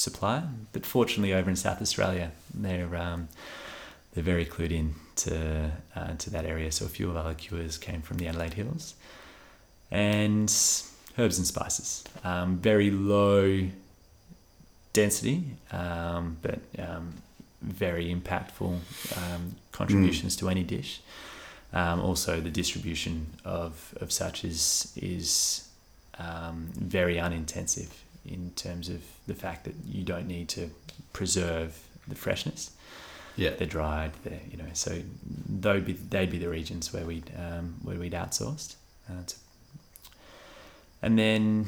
supply. 0.00 0.42
But 0.72 0.86
fortunately, 0.86 1.34
over 1.34 1.50
in 1.50 1.56
South 1.56 1.80
Australia, 1.82 2.32
they're 2.54 2.96
um, 2.96 3.28
they're 4.12 4.24
very 4.24 4.46
clued 4.46 4.72
in 4.72 4.94
to 5.16 5.72
uh, 5.94 6.14
to 6.14 6.30
that 6.30 6.44
area. 6.44 6.72
So 6.72 6.86
a 6.86 6.88
few 6.88 7.10
of 7.10 7.16
our 7.16 7.28
liqueurs 7.28 7.78
came 7.78 8.02
from 8.02 8.16
the 8.16 8.26
Adelaide 8.26 8.54
Hills, 8.54 8.94
and 9.90 10.50
herbs 11.18 11.38
and 11.38 11.46
spices. 11.46 12.04
Um, 12.24 12.56
very 12.56 12.90
low 12.90 13.68
density, 14.92 15.44
um, 15.70 16.38
but 16.42 16.60
um, 16.78 17.14
very 17.62 18.12
impactful 18.12 18.78
um, 19.16 19.56
contributions 19.70 20.34
to 20.36 20.48
any 20.48 20.64
dish. 20.64 21.00
Um, 21.72 22.00
also, 22.00 22.40
the 22.40 22.50
distribution 22.50 23.26
of, 23.44 23.94
of 24.00 24.10
such 24.10 24.44
is 24.44 24.92
is 24.96 25.68
very 26.18 27.18
unintensive 27.18 27.92
in 28.26 28.50
terms 28.56 28.88
of 28.88 29.02
the 29.26 29.34
fact 29.34 29.64
that 29.64 29.74
you 29.86 30.02
don't 30.04 30.26
need 30.26 30.48
to 30.50 30.70
preserve 31.12 31.78
the 32.06 32.14
freshness. 32.14 32.70
Yeah. 33.36 33.50
They're 33.50 33.66
dried. 33.66 34.12
They're 34.24 34.40
you 34.50 34.56
know 34.58 34.64
so 34.72 35.00
they'd 35.48 35.84
be 35.84 35.92
they'd 35.94 36.30
be 36.30 36.38
the 36.38 36.48
regions 36.48 36.92
where 36.92 37.04
we'd 37.06 37.30
um, 37.38 37.76
where 37.82 37.96
we'd 37.98 38.12
outsourced. 38.12 38.74
Uh, 39.08 39.22
to, 39.26 39.34
and 41.02 41.18
then 41.18 41.66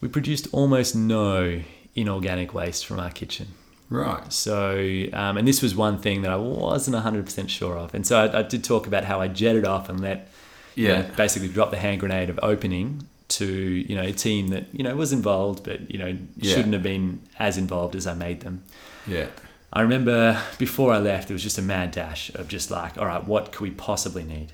we 0.00 0.08
produced 0.08 0.48
almost 0.52 0.94
no 0.96 1.60
inorganic 1.94 2.54
waste 2.54 2.86
from 2.86 3.00
our 3.00 3.10
kitchen. 3.10 3.48
Right. 3.90 4.32
So, 4.32 4.78
um, 5.12 5.36
and 5.36 5.46
this 5.48 5.60
was 5.62 5.74
one 5.74 5.98
thing 5.98 6.22
that 6.22 6.30
I 6.30 6.36
wasn't 6.36 6.96
100% 6.96 7.48
sure 7.48 7.76
of. 7.76 7.92
And 7.92 8.06
so 8.06 8.20
I, 8.20 8.38
I 8.38 8.42
did 8.42 8.62
talk 8.62 8.86
about 8.86 9.04
how 9.04 9.20
I 9.20 9.26
jetted 9.26 9.64
off 9.66 9.88
and 9.88 10.00
let, 10.00 10.28
you 10.76 10.86
Yeah. 10.88 11.02
know, 11.02 11.08
basically 11.16 11.48
drop 11.48 11.72
the 11.72 11.76
hand 11.78 11.98
grenade 12.00 12.30
of 12.30 12.38
opening 12.42 13.08
to, 13.30 13.46
you 13.46 13.94
know, 13.96 14.02
a 14.02 14.12
team 14.12 14.48
that, 14.48 14.66
you 14.72 14.82
know, 14.84 14.94
was 14.96 15.12
involved, 15.12 15.64
but, 15.64 15.90
you 15.90 15.98
know, 15.98 16.16
Yeah. 16.36 16.54
shouldn't 16.54 16.74
have 16.74 16.82
been 16.82 17.20
as 17.38 17.56
involved 17.56 17.94
as 17.96 18.06
I 18.06 18.14
made 18.14 18.40
them. 18.40 18.62
Yeah. 19.06 19.26
I 19.72 19.82
remember 19.82 20.40
before 20.58 20.92
I 20.92 20.98
left, 20.98 21.30
it 21.30 21.32
was 21.32 21.42
just 21.42 21.58
a 21.58 21.62
mad 21.62 21.92
dash 21.92 22.30
of 22.34 22.48
just 22.48 22.70
like, 22.70 22.98
all 22.98 23.06
right, 23.06 23.24
what 23.24 23.52
could 23.52 23.60
we 23.62 23.70
possibly 23.70 24.24
need? 24.24 24.52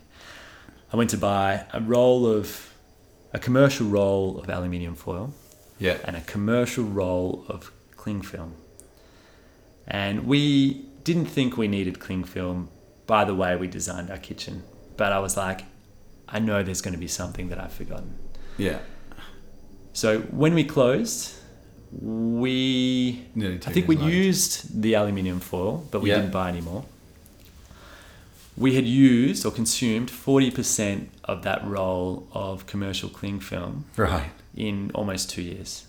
I 0.92 0.96
went 0.96 1.10
to 1.10 1.16
buy 1.18 1.64
a 1.72 1.80
roll 1.80 2.26
of, 2.26 2.70
a 3.32 3.38
commercial 3.38 3.86
roll 3.88 4.38
of 4.38 4.48
aluminium 4.50 4.94
foil 4.94 5.32
Yeah. 5.78 5.96
and 6.04 6.16
a 6.16 6.20
commercial 6.20 6.84
roll 6.84 7.44
of 7.48 7.72
cling 7.96 8.22
film. 8.22 8.54
And 9.86 10.26
we 10.26 10.84
didn't 11.04 11.26
think 11.26 11.56
we 11.56 11.68
needed 11.68 11.98
cling 12.00 12.24
film 12.24 12.68
by 13.06 13.24
the 13.24 13.34
way 13.34 13.56
we 13.56 13.68
designed 13.68 14.10
our 14.10 14.18
kitchen. 14.18 14.64
But 14.96 15.12
I 15.12 15.18
was 15.20 15.36
like, 15.36 15.62
I 16.28 16.40
know 16.40 16.62
there's 16.62 16.80
going 16.82 16.94
to 16.94 17.00
be 17.00 17.06
something 17.08 17.48
that 17.50 17.58
I've 17.60 17.72
forgotten. 17.72 18.18
Yeah. 18.58 18.78
So 19.92 20.20
when 20.30 20.54
we 20.54 20.64
closed, 20.64 21.32
we 21.92 23.24
I 23.36 23.70
think 23.70 23.88
we 23.88 23.96
used 23.96 24.80
the 24.82 24.94
aluminium 24.94 25.40
foil, 25.40 25.86
but 25.90 26.00
we 26.00 26.10
Yeah. 26.10 26.16
didn't 26.16 26.32
buy 26.32 26.48
any 26.48 26.60
more. 26.60 26.84
We 28.56 28.74
had 28.74 28.86
used 28.86 29.44
or 29.44 29.50
consumed 29.52 30.10
40% 30.10 31.08
of 31.24 31.42
that 31.42 31.66
roll 31.66 32.26
of 32.32 32.66
commercial 32.66 33.08
cling 33.10 33.40
film 33.40 33.84
Right. 33.96 34.30
in 34.56 34.90
almost 34.94 35.28
two 35.30 35.42
years. 35.42 35.84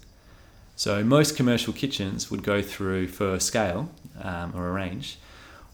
So 0.75 1.03
most 1.03 1.35
commercial 1.37 1.73
kitchens 1.73 2.29
would 2.29 2.43
go 2.43 2.61
through 2.61 3.07
for 3.07 3.39
scale 3.39 3.89
um, 4.21 4.51
or 4.55 4.67
a 4.67 4.71
range 4.71 5.17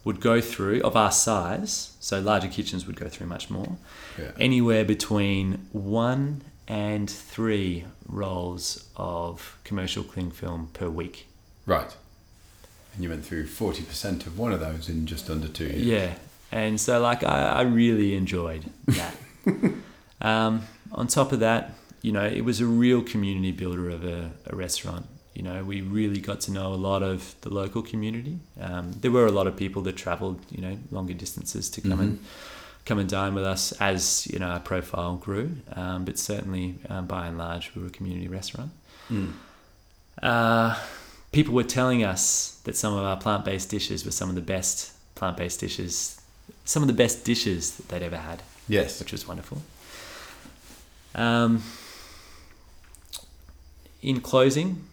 would 0.04 0.20
go 0.20 0.40
through 0.40 0.80
of 0.82 0.96
our 0.96 1.10
size. 1.10 1.92
So 1.98 2.20
larger 2.20 2.48
kitchens 2.48 2.86
would 2.86 2.96
go 2.96 3.08
through 3.08 3.26
much 3.26 3.50
more. 3.50 3.76
Yeah. 4.18 4.30
Anywhere 4.38 4.84
between 4.84 5.66
one 5.72 6.42
and 6.66 7.10
three 7.10 7.84
rolls 8.08 8.88
of 8.96 9.58
commercial 9.64 10.02
cling 10.02 10.30
film 10.30 10.70
per 10.72 10.88
week. 10.88 11.26
Right. 11.66 11.94
And 12.94 13.02
you 13.02 13.10
went 13.10 13.24
through 13.24 13.46
40% 13.46 14.26
of 14.26 14.38
one 14.38 14.52
of 14.52 14.60
those 14.60 14.88
in 14.88 15.06
just 15.06 15.28
under 15.28 15.48
two 15.48 15.64
years. 15.64 15.82
Yeah. 15.82 16.14
And 16.52 16.80
so, 16.80 17.00
like, 17.00 17.24
I, 17.24 17.46
I 17.46 17.62
really 17.62 18.14
enjoyed 18.14 18.64
that. 18.86 19.16
um, 20.20 20.62
on 20.92 21.08
top 21.08 21.32
of 21.32 21.40
that, 21.40 21.72
you 22.02 22.12
know, 22.12 22.24
it 22.24 22.42
was 22.42 22.60
a 22.60 22.66
real 22.66 23.02
community 23.02 23.50
builder 23.50 23.90
of 23.90 24.04
a, 24.04 24.30
a 24.46 24.54
restaurant. 24.54 25.06
You 25.34 25.42
know, 25.42 25.64
we 25.64 25.80
really 25.80 26.20
got 26.20 26.40
to 26.42 26.52
know 26.52 26.72
a 26.72 26.76
lot 26.76 27.02
of 27.02 27.34
the 27.40 27.52
local 27.52 27.82
community. 27.82 28.38
Um, 28.60 28.92
there 29.00 29.10
were 29.10 29.26
a 29.26 29.32
lot 29.32 29.48
of 29.48 29.56
people 29.56 29.82
that 29.82 29.96
travelled, 29.96 30.38
you 30.50 30.62
know, 30.62 30.78
longer 30.92 31.14
distances 31.14 31.68
to 31.70 31.80
come 31.80 31.98
and 31.98 32.24
come 32.84 32.98
and 32.98 33.08
dine 33.08 33.34
with 33.34 33.44
us 33.44 33.72
as 33.80 34.26
you 34.32 34.38
know 34.38 34.46
our 34.48 34.60
profile 34.60 35.16
grew. 35.16 35.52
Um, 35.74 36.04
but 36.04 36.18
certainly, 36.18 36.76
um, 36.88 37.06
by 37.06 37.26
and 37.26 37.38
large, 37.38 37.74
we 37.74 37.82
were 37.82 37.88
a 37.88 37.90
community 37.90 38.28
restaurant. 38.28 38.70
Mm. 39.10 39.32
Uh, 40.22 40.78
people 41.32 41.54
were 41.54 41.64
telling 41.64 42.04
us 42.04 42.60
that 42.64 42.76
some 42.76 42.94
of 42.94 43.04
our 43.04 43.16
plant-based 43.16 43.68
dishes 43.68 44.04
were 44.04 44.10
some 44.12 44.28
of 44.28 44.34
the 44.34 44.40
best 44.40 44.92
plant-based 45.14 45.60
dishes, 45.60 46.20
some 46.64 46.82
of 46.82 46.86
the 46.86 46.94
best 46.94 47.24
dishes 47.24 47.76
that 47.76 47.88
they'd 47.88 48.02
ever 48.02 48.16
had, 48.16 48.42
Yes. 48.68 49.00
which 49.00 49.12
was 49.12 49.26
wonderful. 49.26 49.62
Um, 51.14 51.62
in 54.02 54.20
closing, 54.20 54.84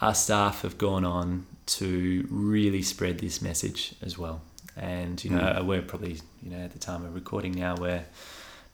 our 0.00 0.14
staff 0.14 0.62
have 0.62 0.78
gone 0.78 1.04
on 1.04 1.46
to 1.66 2.26
really 2.30 2.82
spread 2.82 3.18
this 3.18 3.40
message 3.40 3.94
as 4.02 4.18
well. 4.18 4.40
And 4.76 5.22
you 5.22 5.30
know, 5.30 5.38
Mm. 5.38 5.66
we're 5.66 5.82
probably 5.82 6.20
you 6.42 6.50
know 6.50 6.58
at 6.64 6.72
the 6.72 6.78
time 6.78 7.04
of 7.04 7.14
recording 7.14 7.52
now, 7.52 7.76
we're 7.76 8.04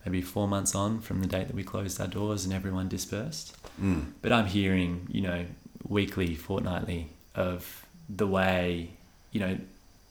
maybe 0.05 0.23
four 0.23 0.47
months 0.49 0.75
on 0.75 1.01
from 1.01 1.21
the 1.21 1.27
date 1.27 1.49
that 1.49 1.57
we 1.57 1.65
closed 1.65 2.01
our 2.01 2.07
doors 2.07 2.45
and 2.45 2.55
everyone 2.55 2.89
dispersed. 2.89 3.57
Mm. 3.83 4.13
But 4.23 4.33
I'm 4.33 4.47
hearing, 4.47 5.07
you 5.11 5.21
know, 5.23 5.45
weekly, 5.87 6.35
fortnightly 6.35 7.09
of 7.35 7.85
the 8.09 8.27
way, 8.27 8.91
you 9.33 9.41
know, 9.41 9.59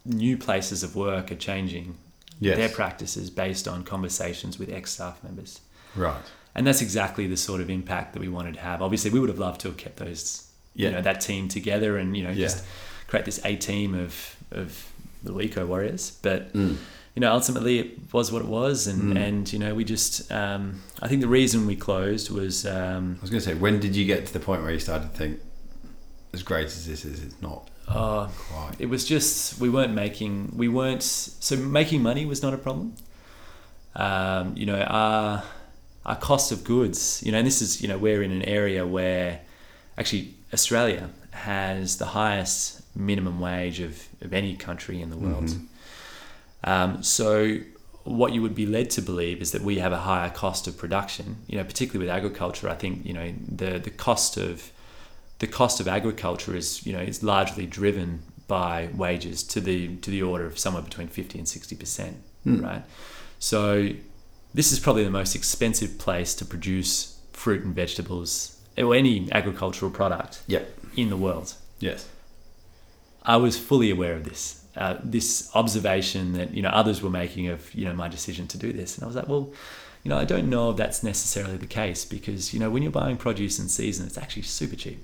new 0.06 0.38
places 0.38 0.84
of 0.84 0.96
work 0.96 1.32
are 1.32 1.36
changing 1.36 1.96
Yes. 2.40 2.58
their 2.58 2.70
practices 2.70 3.30
based 3.32 3.68
on 3.68 3.84
conversations 3.84 4.60
with 4.60 4.70
ex 4.72 4.92
staff 4.92 5.24
members. 5.24 5.62
Right. 5.96 6.22
And 6.54 6.68
that's 6.68 6.82
exactly 6.84 7.26
the 7.26 7.38
sort 7.38 7.62
of 7.62 7.70
impact 7.70 8.14
that 8.14 8.20
we 8.20 8.28
wanted 8.30 8.54
to 8.56 8.60
have. 8.60 8.82
Obviously, 8.82 9.10
we 9.10 9.20
would 9.20 9.30
have 9.30 9.40
loved 9.40 9.62
to 9.62 9.70
have 9.70 9.78
kept 9.78 9.98
those, 9.98 10.48
Yeah. 10.76 10.90
you 10.90 10.96
know, 10.96 11.02
that 11.02 11.22
team 11.22 11.48
together 11.48 11.98
and, 11.98 12.16
you 12.16 12.24
know, 12.24 12.30
Yeah. 12.30 12.46
just 12.48 12.64
create 13.08 13.26
this 13.26 13.40
A 13.44 13.56
team 13.56 13.96
of, 13.96 14.36
of 14.52 14.86
the 15.24 15.38
Eco 15.40 15.66
Warriors. 15.66 16.18
But, 16.22 16.54
Mm. 16.54 16.78
you 17.16 17.20
know, 17.22 17.32
ultimately 17.32 17.80
it 17.80 18.00
was 18.14 18.32
what 18.32 18.42
it 18.42 18.48
was. 18.48 18.88
And, 18.88 19.14
Mm. 19.14 19.18
and 19.28 19.54
you 19.54 19.60
know, 19.60 19.74
we 19.76 19.84
just, 19.84 20.32
um, 20.32 20.82
I 21.02 21.08
think 21.08 21.22
the 21.22 21.28
reason 21.28 21.66
we 21.66 21.76
closed 21.76 22.30
was, 22.30 22.66
um, 22.66 23.18
I 23.20 23.22
was 23.22 23.30
going 23.30 23.42
to 23.42 23.46
say, 23.50 23.54
when 23.56 23.80
did 23.80 23.96
you 23.96 24.06
get 24.06 24.26
to 24.28 24.34
the 24.34 24.40
point 24.40 24.62
where 24.64 24.72
you 24.72 24.80
started 24.80 25.12
to 25.12 25.18
think, 25.18 25.40
as 26.34 26.44
great 26.44 26.66
as 26.68 26.86
this 26.86 27.06
is, 27.06 27.24
it's 27.24 27.42
not 27.42 27.70
uh, 27.88 28.28
quite? 28.28 28.74
it 28.80 28.88
was 28.88 29.06
just 29.06 29.60
we 29.62 29.70
weren't 29.70 29.94
making 29.94 30.52
we 30.56 30.68
weren't 30.68 31.02
so 31.02 31.56
making 31.56 32.04
money 32.04 32.26
was 32.26 32.42
not 32.44 32.54
a 32.54 32.58
problem 32.58 32.94
um, 33.96 34.56
you 34.58 34.66
know 34.66 34.82
our 34.82 35.42
our 36.06 36.16
cost 36.18 36.52
of 36.52 36.64
goods 36.66 37.22
you 37.26 37.32
know 37.32 37.38
and 37.38 37.48
this 37.48 37.62
is 37.62 37.82
you 37.82 37.88
know 37.88 37.98
we're 37.98 38.22
in 38.22 38.32
an 38.32 38.44
area 38.44 38.86
where 38.86 39.40
actually 39.98 40.36
Australia 40.54 41.10
has 41.32 41.98
the 41.98 42.06
highest 42.08 42.82
minimum 42.98 43.40
wage 43.40 43.80
of, 43.80 44.08
of 44.22 44.34
any 44.34 44.56
country 44.56 45.02
in 45.02 45.10
the 45.10 45.18
world 45.18 45.46
Mhm. 45.46 45.66
um, 46.64 47.04
so 47.04 47.58
what 48.04 48.34
you 48.34 48.42
would 48.42 48.56
be 48.56 48.66
led 48.66 48.90
to 48.92 49.02
believe 49.02 49.42
is 49.42 49.52
that 49.52 49.62
we 49.62 49.80
have 49.80 49.92
a 49.92 50.00
higher 50.00 50.30
cost 50.30 50.68
of 50.68 50.78
production 50.78 51.38
you 51.48 51.58
know 51.58 51.64
particularly 51.64 52.06
with 52.08 52.16
agriculture 52.16 52.68
I 52.70 52.76
think 52.76 53.06
you 53.06 53.14
know 53.14 53.34
the 53.48 53.80
the 53.80 53.90
cost 53.92 54.38
of 54.38 54.72
the 55.40 55.48
cost 55.48 55.80
of 55.80 55.88
agriculture 55.88 56.56
is 56.56 56.86
you 56.86 56.94
know 56.94 57.00
is 57.02 57.22
largely 57.24 57.66
driven 57.66 58.24
by 58.48 58.90
wages 58.96 59.44
to 59.44 59.60
the 59.62 59.96
to 59.98 60.10
the 60.10 60.22
order 60.24 60.46
of 60.46 60.58
somewhere 60.58 60.82
between 60.84 61.08
50 61.10 61.38
and 61.40 61.48
60 61.48 61.76
percent 61.76 62.18
Hmm. 62.44 62.64
right 62.64 62.84
so 63.40 63.90
this 64.54 64.72
is 64.72 64.80
probably 64.80 65.04
the 65.04 65.12
most 65.22 65.36
expensive 65.36 65.98
place 66.00 66.34
to 66.36 66.46
produce 66.46 67.18
fruit 67.34 67.64
and 67.66 67.76
vegetables 67.76 68.56
or 68.78 68.96
any 68.96 69.30
agricultural 69.32 69.92
product 69.92 70.42
Yep. 70.48 70.64
in 70.96 71.10
the 71.10 71.18
world 71.18 71.54
Yes. 71.80 72.08
I 73.28 73.38
was 73.38 73.58
fully 73.60 73.90
aware 73.92 74.16
of 74.16 74.24
this 74.24 74.64
uh, 74.76 74.96
this 75.04 75.50
observation 75.56 76.34
that 76.34 76.54
you 76.54 76.62
know 76.62 76.70
others 76.70 77.02
were 77.02 77.10
making 77.10 77.48
of 77.48 77.60
you 77.76 77.86
know 77.86 77.94
my 77.94 78.08
decision 78.08 78.48
to 78.48 78.58
do 78.58 78.72
this 78.74 78.96
and 78.96 79.04
I 79.04 79.08
was 79.08 79.16
like 79.16 79.28
well 79.28 79.52
you 80.04 80.10
know 80.10 80.18
I 80.18 80.26
don't 80.26 80.50
know 80.50 80.70
if 80.72 80.78
that's 80.78 81.04
necessarily 81.04 81.58
the 81.58 81.68
case 81.82 82.06
because 82.06 82.54
you 82.54 82.60
know 82.60 82.70
when 82.72 82.82
you're 82.84 82.92
buying 83.02 83.18
produce 83.18 83.60
in 83.60 83.68
season 83.70 84.06
it's 84.08 84.18
actually 84.18 84.44
super 84.44 84.76
cheap 84.76 85.00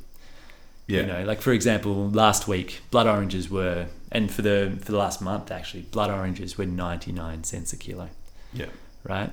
Yeah. 0.88 1.02
you 1.02 1.08
know, 1.08 1.24
like 1.32 1.42
for 1.42 1.54
example, 1.54 2.10
last 2.24 2.48
week 2.48 2.82
blood 2.92 3.08
oranges 3.08 3.46
were, 3.50 3.88
and 4.12 4.30
for 4.36 4.42
the 4.50 4.58
for 4.84 4.92
the 4.92 4.98
last 5.06 5.22
month 5.22 5.50
actually, 5.52 5.84
blood 5.96 6.10
oranges 6.20 6.58
were 6.58 6.66
ninety 6.68 7.12
nine 7.12 7.44
cents 7.46 7.72
a 7.74 7.78
kilo, 7.78 8.08
Yeah. 8.62 8.72
right? 9.14 9.32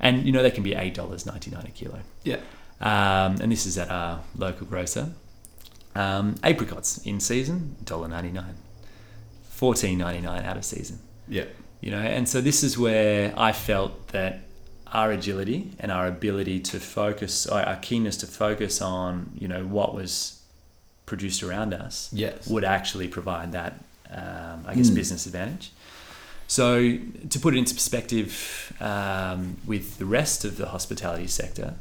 And 0.00 0.14
you 0.26 0.32
know 0.34 0.42
they 0.42 0.50
can 0.58 0.64
be 0.64 0.74
eight 0.74 0.94
dollars 1.00 1.24
ninety 1.24 1.50
nine 1.54 1.66
a 1.66 1.70
kilo. 1.80 2.00
Yeah. 2.24 2.40
Um, 2.80 3.30
and 3.42 3.48
this 3.54 3.64
is 3.70 3.78
at 3.78 3.90
our 3.90 4.20
local 4.36 4.66
grocer. 4.66 5.04
Um, 5.98 6.36
apricots 6.44 6.98
in 7.04 7.18
season, 7.20 7.76
$1.99. 7.84 8.44
Fourteen 9.50 9.98
ninety 9.98 10.20
nine 10.20 10.44
out 10.44 10.56
of 10.56 10.64
season. 10.64 11.00
Yeah. 11.26 11.46
You 11.80 11.90
know, 11.90 11.98
and 11.98 12.28
so 12.28 12.40
this 12.40 12.62
is 12.62 12.78
where 12.78 13.32
I 13.36 13.50
felt 13.52 14.08
that 14.08 14.40
our 14.92 15.10
agility 15.12 15.72
and 15.80 15.90
our 15.90 16.06
ability 16.06 16.60
to 16.60 16.78
focus, 16.78 17.46
our 17.46 17.76
keenness 17.76 18.16
to 18.18 18.26
focus 18.26 18.80
on, 18.80 19.30
you 19.36 19.48
know, 19.48 19.64
what 19.64 19.94
was 19.94 20.40
produced 21.06 21.42
around 21.42 21.74
us 21.74 22.08
Yes. 22.12 22.46
would 22.46 22.64
actually 22.64 23.08
provide 23.08 23.50
that, 23.52 23.72
um, 24.10 24.64
I 24.66 24.74
guess, 24.76 24.90
Mm. 24.90 24.94
business 24.94 25.26
advantage. 25.26 25.72
So, 26.46 26.96
to 27.30 27.40
put 27.40 27.54
it 27.54 27.58
into 27.58 27.74
perspective 27.74 28.72
um, 28.80 29.56
with 29.66 29.98
the 29.98 30.06
rest 30.06 30.44
of 30.44 30.56
the 30.56 30.66
hospitality 30.68 31.26
sector, 31.26 31.74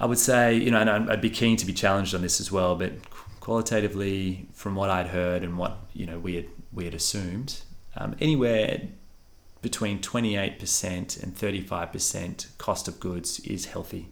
I 0.00 0.06
would 0.06 0.18
say, 0.18 0.54
you 0.54 0.70
know, 0.70 0.80
and 0.80 1.10
I'd 1.10 1.20
be 1.20 1.28
keen 1.28 1.58
to 1.58 1.66
be 1.66 1.74
challenged 1.74 2.14
on 2.14 2.22
this 2.22 2.40
as 2.40 2.50
well, 2.50 2.74
but 2.74 2.92
qualitatively, 3.38 4.48
from 4.54 4.74
what 4.74 4.88
I'd 4.88 5.08
heard 5.08 5.42
and 5.42 5.58
what 5.58 5.76
you 5.92 6.06
know 6.06 6.18
we 6.18 6.36
had 6.36 6.46
we 6.72 6.86
had 6.86 6.94
assumed, 6.94 7.60
um, 7.96 8.16
anywhere 8.18 8.80
between 9.60 10.00
twenty 10.00 10.36
eight 10.36 10.58
percent 10.58 11.18
and 11.18 11.36
thirty 11.36 11.60
five 11.60 11.92
percent 11.92 12.46
cost 12.56 12.88
of 12.88 12.98
goods 12.98 13.40
is 13.40 13.66
healthy 13.66 14.08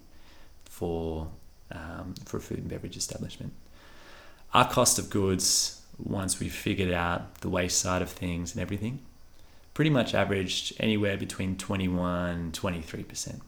for 0.67 1.29
um, 1.73 2.15
for 2.27 2.37
a 2.37 2.41
food 2.41 2.59
and 2.59 2.69
beverage 2.69 2.97
establishment. 2.99 3.55
Our 4.53 4.69
cost 4.69 4.99
of 4.99 5.09
goods, 5.09 5.81
once 5.99 6.39
we 6.39 6.51
figured 6.51 6.93
out 6.93 7.41
the 7.41 7.49
waste 7.49 7.79
side 7.79 8.03
of 8.03 8.11
things 8.11 8.53
and 8.53 8.61
everything, 8.61 9.01
pretty 9.73 9.91
much 9.91 10.15
averaged 10.15 10.75
anywhere 10.81 11.17
between 11.17 11.57
21 11.57 12.31
and 12.31 12.53
23% 12.53 13.41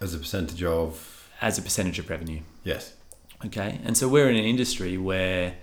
As 0.00 0.14
a 0.14 0.18
percentage 0.18 0.62
of. 0.62 1.15
As 1.40 1.58
a 1.58 1.62
percentage 1.62 1.98
of 1.98 2.08
revenue. 2.10 2.40
Yes. 2.64 2.94
Okay. 3.44 3.80
And 3.84 3.96
so 3.96 4.08
we're 4.08 4.28
in 4.30 4.36
an 4.36 4.44
industry 4.44 4.96
where 4.96 5.54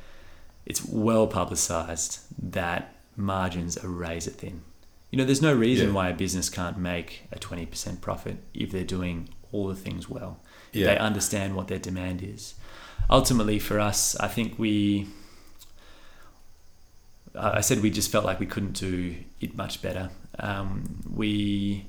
it's 0.66 0.86
well 0.86 1.28
publicized 1.28 2.20
that 2.52 2.95
margins 3.18 3.78
are 3.78 3.90
razor 3.90 4.32
thin. 4.32 4.62
You 5.12 5.18
know, 5.18 5.26
there's 5.26 5.41
no 5.41 5.54
reason 5.54 5.88
Yeah. 5.90 5.94
why 5.94 6.10
a 6.10 6.14
business 6.14 6.50
can't 6.50 6.78
make 6.78 7.24
a 7.32 7.38
20% 7.40 8.02
profit 8.02 8.38
if 8.54 8.72
they're 8.72 8.84
doing 8.84 9.30
all 9.52 9.68
the 9.68 9.76
things 9.76 10.10
well. 10.10 10.40
If 10.72 10.82
Yeah. 10.82 10.86
They 10.94 10.98
understand 10.98 11.56
what 11.56 11.68
their 11.68 11.80
demand 11.80 12.22
is. 12.24 12.56
Ultimately, 13.10 13.60
for 13.60 13.80
us, 13.80 14.16
I 14.20 14.28
think 14.28 14.58
we. 14.58 15.08
I 17.36 17.58
I 17.58 17.62
said 17.62 17.82
we 17.82 17.90
just 17.90 18.12
felt 18.12 18.24
like 18.26 18.40
we 18.40 18.45
couldn't 18.45 18.74
do 18.74 19.16
it 19.41 19.58
much 19.58 19.82
better. 19.82 20.10
Um, 20.40 21.02
we, 21.10 21.86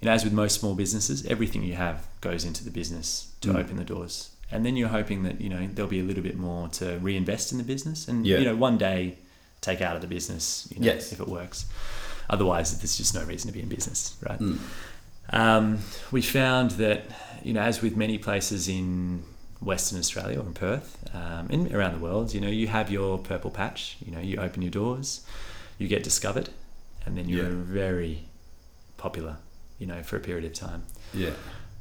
you 0.00 0.06
know, 0.06 0.10
as 0.12 0.24
with 0.24 0.32
most 0.32 0.60
small 0.60 0.74
businesses, 0.74 1.24
everything 1.26 1.62
you 1.62 1.74
have 1.74 2.07
goes 2.20 2.44
into 2.44 2.64
the 2.64 2.70
business 2.70 3.32
to 3.40 3.48
Mm. 3.48 3.56
open 3.60 3.76
the 3.76 3.84
doors, 3.84 4.30
and 4.50 4.64
then 4.66 4.76
you're 4.76 4.88
hoping 4.88 5.22
that 5.22 5.40
you 5.40 5.48
know 5.48 5.68
there'll 5.72 5.90
be 5.90 6.00
a 6.00 6.04
little 6.04 6.22
bit 6.22 6.36
more 6.36 6.68
to 6.68 6.98
reinvest 6.98 7.52
in 7.52 7.58
the 7.58 7.64
business, 7.64 8.08
and 8.08 8.26
Yeah. 8.26 8.38
you 8.38 8.44
know, 8.44 8.56
one 8.56 8.78
day 8.78 9.16
take 9.60 9.80
out 9.82 9.96
of 9.96 10.02
the 10.02 10.08
business, 10.08 10.68
you 10.72 10.80
know, 10.80 10.86
Yes. 10.86 11.12
if 11.12 11.20
it 11.20 11.28
works. 11.28 11.66
Otherwise, 12.30 12.78
there's 12.78 12.96
just 12.96 13.14
no 13.14 13.24
reason 13.24 13.48
to 13.48 13.52
be 13.52 13.60
in 13.62 13.68
business, 13.68 14.14
right? 14.28 14.38
Mm. 14.38 14.58
Um, 15.30 15.78
we 16.10 16.22
found 16.22 16.72
that, 16.72 17.04
you 17.42 17.52
know, 17.52 17.60
as 17.62 17.82
with 17.82 17.96
many 17.96 18.18
places 18.18 18.68
in 18.68 19.24
Western 19.60 19.98
Australia 19.98 20.38
or 20.40 20.46
in 20.46 20.54
Perth 20.54 20.96
um, 21.14 21.48
and 21.50 21.72
around 21.74 21.92
the 21.94 21.98
world, 21.98 22.32
you 22.34 22.40
know, 22.40 22.48
you 22.48 22.68
have 22.68 22.90
your 22.90 23.18
purple 23.18 23.50
patch. 23.50 23.96
You 24.04 24.12
know, 24.12 24.20
you 24.20 24.36
open 24.38 24.62
your 24.62 24.70
doors, 24.70 25.22
you 25.78 25.88
get 25.88 26.02
discovered, 26.04 26.50
and 27.04 27.16
then 27.18 27.28
you're 27.28 27.48
Yeah. 27.50 27.64
very 27.64 28.24
popular. 28.96 29.36
You 29.80 29.86
know, 29.86 30.02
for 30.02 30.16
a 30.16 30.20
period 30.20 30.44
of 30.44 30.54
time. 30.54 30.82
Yeah. 31.14 31.30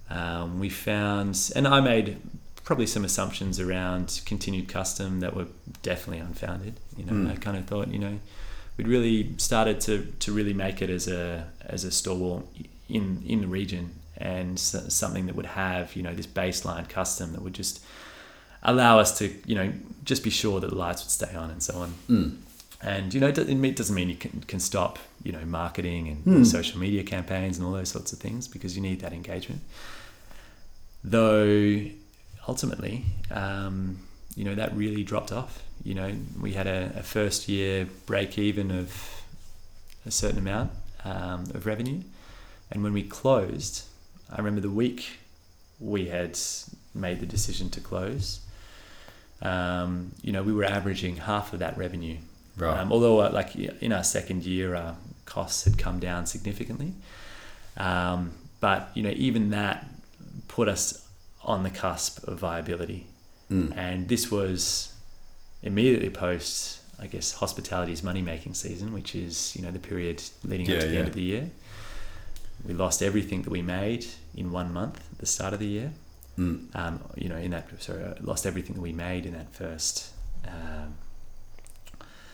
Um, 0.09 0.59
we 0.59 0.69
found, 0.69 1.51
and 1.55 1.67
I 1.67 1.81
made 1.81 2.17
probably 2.63 2.87
some 2.87 3.05
assumptions 3.05 3.59
around 3.59 4.21
continued 4.25 4.67
custom 4.67 5.19
that 5.21 5.35
were 5.35 5.47
definitely 5.83 6.19
unfounded. 6.19 6.73
You 6.97 7.05
know, 7.05 7.13
Mm. 7.13 7.31
I 7.31 7.35
kind 7.35 7.57
of 7.57 7.65
thought, 7.65 7.87
you 7.89 7.99
know, 7.99 8.19
we'd 8.77 8.87
really 8.87 9.33
started 9.37 9.79
to, 9.81 10.13
to 10.19 10.31
really 10.31 10.53
make 10.53 10.81
it 10.81 10.89
as 10.89 11.07
a 11.07 11.47
as 11.61 11.83
a 11.83 11.91
stalwart 11.91 12.45
in 12.89 13.23
in 13.25 13.41
the 13.41 13.47
region 13.47 13.91
and 14.17 14.59
something 14.59 15.27
that 15.27 15.35
would 15.35 15.45
have 15.45 15.95
you 15.95 16.01
know 16.01 16.13
this 16.13 16.25
baseline 16.25 16.87
custom 16.89 17.33
that 17.33 17.41
would 17.41 17.53
just 17.53 17.83
allow 18.63 18.97
us 18.99 19.17
to 19.19 19.31
you 19.45 19.53
know 19.55 19.71
just 20.03 20.23
be 20.23 20.29
sure 20.29 20.59
that 20.59 20.69
the 20.69 20.75
lights 20.75 21.03
would 21.03 21.11
stay 21.11 21.35
on 21.35 21.49
and 21.51 21.61
so 21.61 21.75
on. 21.75 21.93
Mm. 22.09 22.37
And 22.81 23.13
you 23.13 23.19
know, 23.19 23.27
it 23.27 23.35
doesn't 23.35 23.75
doesn't 23.75 23.95
mean 23.95 24.09
you 24.09 24.15
can, 24.15 24.43
can 24.47 24.59
stop 24.59 24.99
you 25.23 25.31
know 25.31 25.43
marketing 25.45 26.07
and 26.07 26.23
Hmm. 26.23 26.43
social 26.43 26.79
media 26.79 27.03
campaigns 27.03 27.57
and 27.57 27.65
all 27.65 27.73
those 27.73 27.89
sorts 27.89 28.13
of 28.13 28.19
things 28.19 28.47
because 28.47 28.75
you 28.75 28.81
need 28.81 28.99
that 29.01 29.13
engagement. 29.13 29.61
Though 31.03 31.81
ultimately, 32.47 33.05
um, 33.31 33.99
you 34.35 34.43
know, 34.43 34.55
that 34.55 34.75
really 34.75 35.03
dropped 35.03 35.31
off. 35.31 35.63
You 35.83 35.95
know, 35.95 36.11
we 36.39 36.53
had 36.53 36.67
a, 36.67 36.91
a 36.97 37.03
first 37.03 37.47
year 37.49 37.87
break 38.05 38.37
even 38.37 38.71
of 38.71 39.21
a 40.05 40.11
certain 40.11 40.39
amount 40.39 40.71
um, 41.03 41.43
of 41.53 41.65
revenue, 41.65 42.01
and 42.71 42.83
when 42.83 42.93
we 42.93 43.03
closed, 43.03 43.83
I 44.31 44.37
remember 44.37 44.61
the 44.61 44.69
week 44.69 45.19
we 45.79 46.07
had 46.07 46.37
made 46.93 47.19
the 47.19 47.25
decision 47.25 47.69
to 47.71 47.79
close. 47.79 48.39
Um, 49.41 50.11
you 50.21 50.31
know, 50.31 50.41
we 50.41 50.51
were 50.51 50.65
averaging 50.65 51.17
half 51.17 51.53
of 51.53 51.59
that 51.59 51.77
revenue 51.77 52.17
Right. 52.57 52.79
um, 52.79 52.91
although, 52.91 53.19
uh, 53.21 53.29
like 53.31 53.55
in 53.55 53.91
our 53.93 54.03
second 54.03 54.43
year, 54.45 54.75
our 54.75 54.95
costs 55.25 55.63
had 55.65 55.77
come 55.77 55.99
down 55.99 56.25
significantly. 56.25 56.93
Um, 57.77 58.31
but 58.59 58.89
you 58.95 59.03
know, 59.03 59.13
even 59.15 59.51
that 59.51 59.85
put 60.47 60.67
us 60.67 61.05
on 61.43 61.63
the 61.63 61.69
cusp 61.69 62.23
of 62.27 62.39
viability, 62.39 63.05
Mm. 63.51 63.77
and 63.77 64.07
this 64.09 64.29
was 64.29 64.91
immediately 65.63 66.09
post, 66.09 66.81
I 66.99 67.07
guess, 67.07 67.31
hospitality's 67.33 68.03
money 68.03 68.21
making 68.21 68.55
season, 68.55 68.91
which 68.91 69.15
is 69.15 69.55
you 69.55 69.61
know 69.61 69.71
the 69.71 69.79
period 69.79 70.21
leading 70.43 70.65
Yeah, 70.65 70.75
up 70.75 70.81
to 70.81 70.87
the 70.87 70.93
yeah. 70.93 70.99
end 70.99 71.07
of 71.07 71.13
the 71.13 71.21
year. 71.21 71.49
We 72.67 72.73
lost 72.73 73.01
everything 73.01 73.43
that 73.43 73.51
we 73.51 73.61
made 73.61 74.05
in 74.35 74.51
one 74.51 74.73
month 74.73 74.97
at 75.13 75.19
the 75.19 75.25
start 75.27 75.53
of 75.53 75.59
the 75.59 75.67
year. 75.67 75.91
Mm. 76.37 76.75
Um, 76.75 76.99
you 77.15 77.29
know, 77.29 77.37
in 77.37 77.51
that 77.51 77.67
sorry, 77.81 78.03
uh, 78.03 78.15
lost 78.21 78.45
everything 78.45 78.75
that 78.75 78.81
we 78.81 78.91
made 78.93 79.25
in 79.25 79.33
that 79.33 79.53
first. 79.53 80.11
Um, 80.45 80.95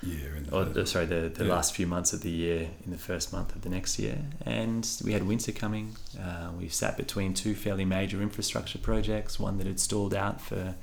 Year 0.04 0.36
in 0.36 0.44
the 0.46 0.56
or 0.56 0.66
the, 0.66 0.86
sorry, 0.86 1.06
the, 1.06 1.30
the 1.34 1.46
Yeah. 1.46 1.54
last 1.54 1.74
few 1.76 1.88
months 1.88 2.14
of 2.14 2.22
the 2.22 2.30
year 2.30 2.70
in 2.86 2.92
the 2.92 2.98
first 2.98 3.32
month 3.32 3.56
of 3.56 3.62
the 3.62 3.70
next 3.70 3.98
year. 4.00 4.18
And 4.46 4.88
we 5.04 5.14
had 5.14 5.24
winter 5.26 5.52
coming. 5.52 5.96
Uh, 6.20 6.50
we 6.58 6.68
sat 6.70 6.98
between 6.98 7.34
two 7.34 7.56
fairly 7.56 7.86
major 7.86 8.22
infrastructure 8.22 8.78
projects, 8.80 9.40
one 9.40 9.58
that 9.58 9.68
had 9.68 9.80
stalled 9.80 10.14
out 10.14 10.42
for 10.42 10.76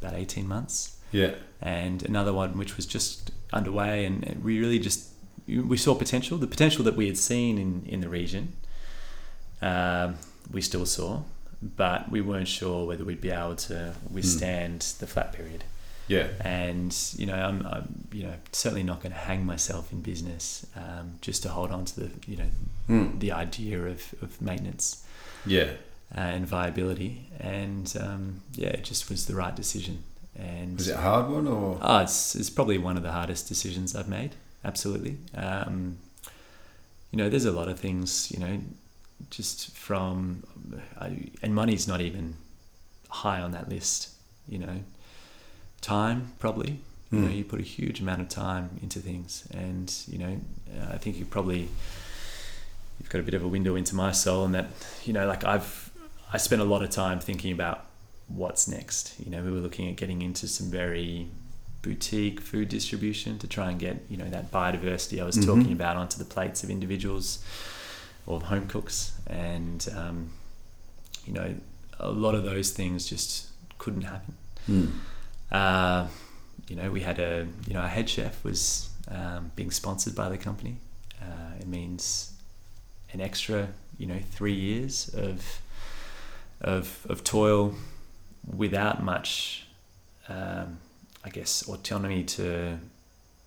about 0.00 0.14
18 0.14 0.48
months, 0.48 0.96
yeah. 1.12 1.34
and 1.60 2.02
another 2.04 2.32
one 2.32 2.58
which 2.58 2.76
was 2.76 2.86
just 2.86 3.30
underway. 3.52 4.04
And 4.04 4.40
we 4.42 4.58
really 4.58 4.78
just 4.80 5.08
we 5.46 5.76
saw 5.76 5.94
potential, 5.94 6.38
the 6.38 6.46
potential 6.46 6.84
that 6.84 6.96
we 6.96 7.06
had 7.06 7.18
seen 7.18 7.58
in, 7.58 7.82
in 7.86 8.00
the 8.00 8.08
region, 8.08 8.52
um, 9.60 10.16
we 10.50 10.60
still 10.60 10.86
saw, 10.86 11.22
but 11.60 12.10
we 12.10 12.20
weren't 12.20 12.48
sure 12.48 12.86
whether 12.86 13.04
we'd 13.04 13.20
be 13.20 13.30
able 13.30 13.56
to 13.56 13.94
withstand 14.10 14.80
the 14.98 15.06
flat 15.06 15.32
period 15.32 15.64
Yeah. 16.14 16.26
and 16.40 16.92
you 17.20 17.26
know 17.30 17.34
I'm, 17.48 17.58
I'm 17.74 17.86
you 18.12 18.24
know 18.26 18.34
certainly 18.52 18.82
not 18.92 18.98
going 19.02 19.12
to 19.18 19.22
hang 19.30 19.40
myself 19.54 19.84
in 19.94 20.00
business 20.12 20.66
um, 20.82 21.06
just 21.26 21.42
to 21.44 21.48
hold 21.56 21.70
on 21.76 21.84
to 21.90 21.94
the 22.00 22.08
you 22.30 22.36
know 22.40 22.50
Mm. 22.88 23.20
the 23.24 23.30
idea 23.46 23.78
of, 23.92 24.00
of 24.24 24.30
maintenance 24.50 24.86
Yeah. 25.46 25.70
uh, 26.18 26.34
and 26.34 26.44
viability 26.58 27.12
and 27.38 27.86
um, 28.06 28.22
yeah 28.62 28.72
it 28.78 28.84
just 28.92 29.02
was 29.10 29.20
the 29.30 29.34
right 29.42 29.54
decision 29.62 29.96
and 30.36 30.76
Was 30.78 30.88
it 30.88 30.96
a 30.96 31.00
hard 31.10 31.26
one 31.30 31.46
or? 31.56 31.78
oh, 31.80 31.98
it's, 32.06 32.34
it's 32.40 32.50
probably 32.50 32.78
one 32.88 32.96
of 32.96 33.04
the 33.08 33.12
hardest 33.12 33.48
decisions 33.48 33.94
I've 33.98 34.08
made 34.20 34.32
absolutely 34.64 35.14
um, 35.46 35.98
you 37.12 37.18
know 37.18 37.28
there's 37.30 37.44
a 37.54 37.56
lot 37.60 37.68
of 37.68 37.78
things 37.78 38.30
you 38.34 38.40
know 38.44 38.54
just 39.30 39.56
from 39.76 40.42
I, 41.00 41.30
and 41.42 41.54
money's 41.54 41.86
not 41.86 42.00
even 42.00 42.34
high 43.22 43.40
on 43.46 43.52
that 43.52 43.68
list 43.68 44.08
you 44.48 44.58
know 44.58 44.76
time 45.82 46.32
probably 46.38 46.78
you 47.10 47.18
know 47.18 47.28
Mm. 47.28 47.36
you 47.36 47.44
put 47.44 47.60
a 47.60 47.62
huge 47.64 48.00
amount 48.00 48.22
of 48.22 48.28
time 48.30 48.70
into 48.82 48.98
things 49.00 49.46
and 49.52 49.92
you 50.08 50.16
know 50.16 50.40
uh, 50.74 50.94
i 50.94 50.96
think 50.96 51.18
you 51.18 51.26
probably 51.26 51.68
you've 52.98 53.10
got 53.10 53.18
a 53.20 53.22
bit 53.22 53.34
of 53.34 53.42
a 53.44 53.48
window 53.48 53.74
into 53.76 53.94
my 53.94 54.12
soul 54.12 54.44
and 54.46 54.54
that 54.54 54.66
you 55.04 55.12
know 55.12 55.26
like 55.26 55.44
i've 55.44 55.90
i 56.32 56.38
spent 56.38 56.62
a 56.62 56.64
lot 56.64 56.82
of 56.82 56.88
time 56.90 57.18
thinking 57.20 57.52
about 57.52 57.84
what's 58.28 58.66
next 58.66 59.14
you 59.22 59.30
know 59.30 59.42
we 59.42 59.50
were 59.52 59.58
looking 59.58 59.88
at 59.90 59.96
getting 59.96 60.22
into 60.22 60.46
some 60.48 60.70
very 60.70 61.26
boutique 61.82 62.40
food 62.40 62.68
distribution 62.68 63.38
to 63.38 63.46
try 63.46 63.68
and 63.70 63.78
get 63.80 63.96
you 64.08 64.16
know 64.16 64.30
that 64.30 64.50
biodiversity 64.50 65.20
i 65.20 65.24
was 65.24 65.36
Mhm. 65.36 65.44
talking 65.46 65.72
about 65.72 65.96
onto 65.96 66.16
the 66.16 66.24
plates 66.24 66.62
of 66.64 66.70
individuals 66.70 67.40
or 68.24 68.40
home 68.40 68.66
cooks 68.68 69.12
and 69.26 69.88
um, 69.96 70.30
you 71.26 71.32
know 71.34 71.54
a 71.98 72.10
lot 72.10 72.34
of 72.34 72.44
those 72.44 72.70
things 72.70 73.04
just 73.06 73.48
couldn't 73.78 74.02
happen 74.14 74.34
Mm. 74.70 74.92
Uh, 75.52 76.08
you 76.68 76.74
know, 76.76 76.90
we 76.90 77.00
had 77.00 77.18
a, 77.18 77.46
you 77.66 77.74
know, 77.74 77.80
our 77.80 77.88
head 77.88 78.08
chef 78.08 78.42
was 78.42 78.88
um, 79.08 79.52
being 79.54 79.70
sponsored 79.70 80.14
by 80.14 80.28
the 80.28 80.38
company. 80.38 80.76
Uh, 81.20 81.54
it 81.60 81.68
means 81.68 82.32
an 83.12 83.20
extra, 83.20 83.68
you 83.98 84.06
know, 84.06 84.18
three 84.32 84.54
years 84.54 85.08
of, 85.14 85.60
of, 86.60 87.06
of 87.08 87.22
toil 87.22 87.74
without 88.56 89.02
much, 89.02 89.66
um, 90.28 90.78
I 91.24 91.28
guess, 91.30 91.68
autonomy 91.68 92.24
to, 92.24 92.78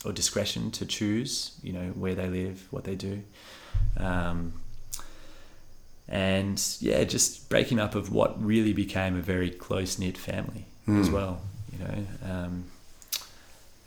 or 0.05 0.11
discretion 0.13 0.71
to 0.71 0.85
choose, 0.85 1.57
you 1.63 1.73
know, 1.73 1.87
where 1.95 2.15
they 2.15 2.29
live, 2.29 2.67
what 2.71 2.83
they 2.83 2.95
do. 2.95 3.23
Um, 3.97 4.53
and 6.07 6.61
yeah, 6.79 7.03
just 7.03 7.49
breaking 7.49 7.79
up 7.79 7.95
of 7.95 8.11
what 8.11 8.41
really 8.43 8.73
became 8.73 9.17
a 9.17 9.21
very 9.21 9.49
close 9.49 9.97
knit 9.97 10.17
family 10.17 10.65
as 10.87 11.09
Mm. 11.09 11.13
well, 11.13 11.41
you 11.77 11.85
know. 11.85 12.05
Um, 12.31 12.65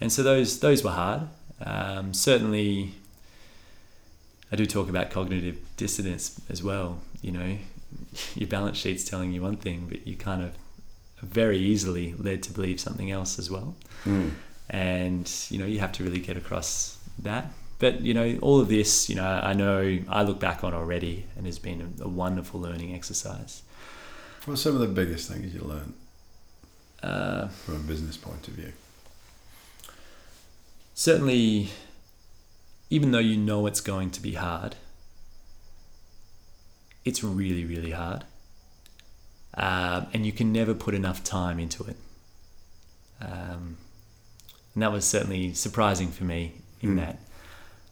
and 0.01 0.13
so 0.13 0.23
those 0.23 0.61
those 0.61 0.85
were 0.85 0.91
hard. 0.91 1.23
Um, 1.61 2.15
certainly, 2.15 2.93
I 4.53 4.57
do 4.57 4.67
talk 4.67 4.89
about 4.89 5.11
cognitive 5.11 5.59
dissonance 5.77 6.41
as 6.49 6.63
well. 6.63 7.01
You 7.21 7.33
know, 7.33 7.59
your 8.35 8.49
balance 8.49 8.79
sheet's 8.79 9.05
telling 9.05 9.33
you 9.33 9.43
one 9.43 9.57
thing, 9.57 9.87
but 9.89 10.07
you 10.07 10.17
kind 10.17 10.43
of 10.43 10.53
very 11.21 11.59
easily 11.59 12.15
led 12.17 12.43
to 12.45 12.53
believe 12.53 12.79
something 12.79 13.11
else 13.11 13.39
as 13.39 13.51
well. 13.51 13.75
Mm. 14.05 14.31
And 14.71 15.33
you 15.51 15.59
know, 15.59 15.67
you 15.67 15.81
have 15.81 15.93
to 15.93 16.05
really 16.05 16.21
get 16.21 16.37
across 16.37 16.99
that. 17.21 17.53
But 17.81 18.01
you 18.03 18.15
know, 18.15 18.39
all 18.43 18.61
of 18.61 18.69
this, 18.69 19.09
you 19.09 19.17
know, 19.17 19.25
I 19.25 19.53
know 19.53 19.99
I 20.09 20.23
look 20.23 20.39
back 20.39 20.63
on 20.63 20.75
already, 20.75 21.27
and 21.37 21.47
has 21.47 21.59
been 21.59 21.95
a, 22.01 22.05
a 22.05 22.09
wonderful 22.09 22.61
learning 22.61 22.95
exercise. 22.95 23.63
What's 24.45 24.63
some 24.63 24.75
of 24.75 24.81
the 24.81 24.87
biggest 24.87 25.29
things 25.29 25.53
you 25.53 25.61
learned 25.61 25.93
Uh, 27.03 27.49
from 27.49 27.77
a 27.77 27.79
business 27.79 28.17
point 28.17 28.49
of 28.49 28.55
view? 28.55 28.73
certainly, 30.95 31.69
even 32.91 33.13
though 33.13 33.21
you 33.21 33.37
know 33.37 33.67
it's 33.69 33.81
going 33.81 34.11
to 34.11 34.21
be 34.21 34.35
hard, 34.35 34.75
it's 37.05 37.23
really, 37.23 37.65
really 37.65 37.93
hard. 37.93 38.25
Um, 39.55 40.09
and 40.13 40.27
you 40.27 40.33
can 40.33 40.53
never 40.53 40.75
put 40.75 40.95
enough 40.95 41.23
time 41.23 41.61
into 41.61 41.85
it. 41.85 41.97
Um, 43.21 43.77
and 44.75 44.83
that 44.83 44.91
was 44.93 45.05
certainly 45.05 45.55
surprising 45.55 46.09
for 46.11 46.25
me 46.25 46.53
in 46.81 46.91
Mm. 46.91 46.97
that 46.97 47.19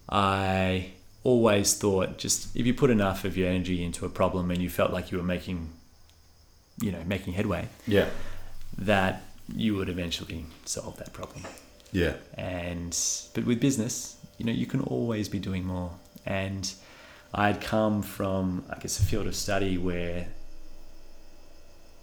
I 0.09 0.91
always 1.23 1.73
thought 1.73 2.17
just 2.17 2.55
if 2.55 2.65
you 2.65 2.73
put 2.73 2.89
enough 2.89 3.25
of 3.25 3.35
your 3.37 3.49
energy 3.49 3.83
into 3.83 4.05
a 4.05 4.09
problem 4.09 4.51
and 4.51 4.61
you 4.61 4.69
felt 4.69 4.91
like 4.91 5.11
you 5.11 5.17
were 5.17 5.23
making, 5.23 5.69
you 6.81 6.91
know, 6.91 7.03
making 7.05 7.33
headway, 7.33 7.67
Yeah. 7.87 8.09
That 8.77 9.23
you 9.55 9.75
would 9.75 9.89
eventually 9.89 10.45
solve 10.65 10.97
that 10.97 11.13
problem. 11.13 11.43
Yeah. 11.91 12.15
and 12.33 12.95
but 13.33 13.45
with 13.45 13.61
business 13.61 14.17
you 14.37 14.45
know 14.45 14.51
you 14.51 14.65
can 14.65 14.81
always 14.81 15.29
be 15.29 15.39
doing 15.39 15.63
more. 15.65 15.91
And 16.25 16.71
i 17.33 17.47
had 17.47 17.59
come 17.61 18.01
from 18.01 18.63
i 18.69 18.77
guess 18.79 18.99
a 18.99 19.03
field 19.03 19.27
of 19.27 19.35
study 19.35 19.77
where 19.77 20.27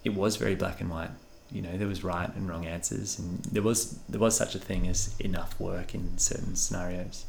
it 0.04 0.14
was 0.14 0.36
very 0.36 0.54
black 0.54 0.80
and 0.80 0.90
white. 0.90 1.10
You 1.50 1.62
know 1.62 1.76
there 1.76 1.86
was 1.86 2.02
right 2.02 2.34
and 2.34 2.48
wrong 2.48 2.66
answers 2.66 3.18
and 3.18 3.42
there 3.44 3.62
was 3.62 3.98
there 4.08 4.20
was 4.20 4.36
such 4.36 4.54
a 4.54 4.58
thing 4.58 4.88
as 4.88 5.14
enough 5.20 5.58
work 5.60 5.94
in 5.94 6.18
certain 6.18 6.56
scenarios. 6.56 7.24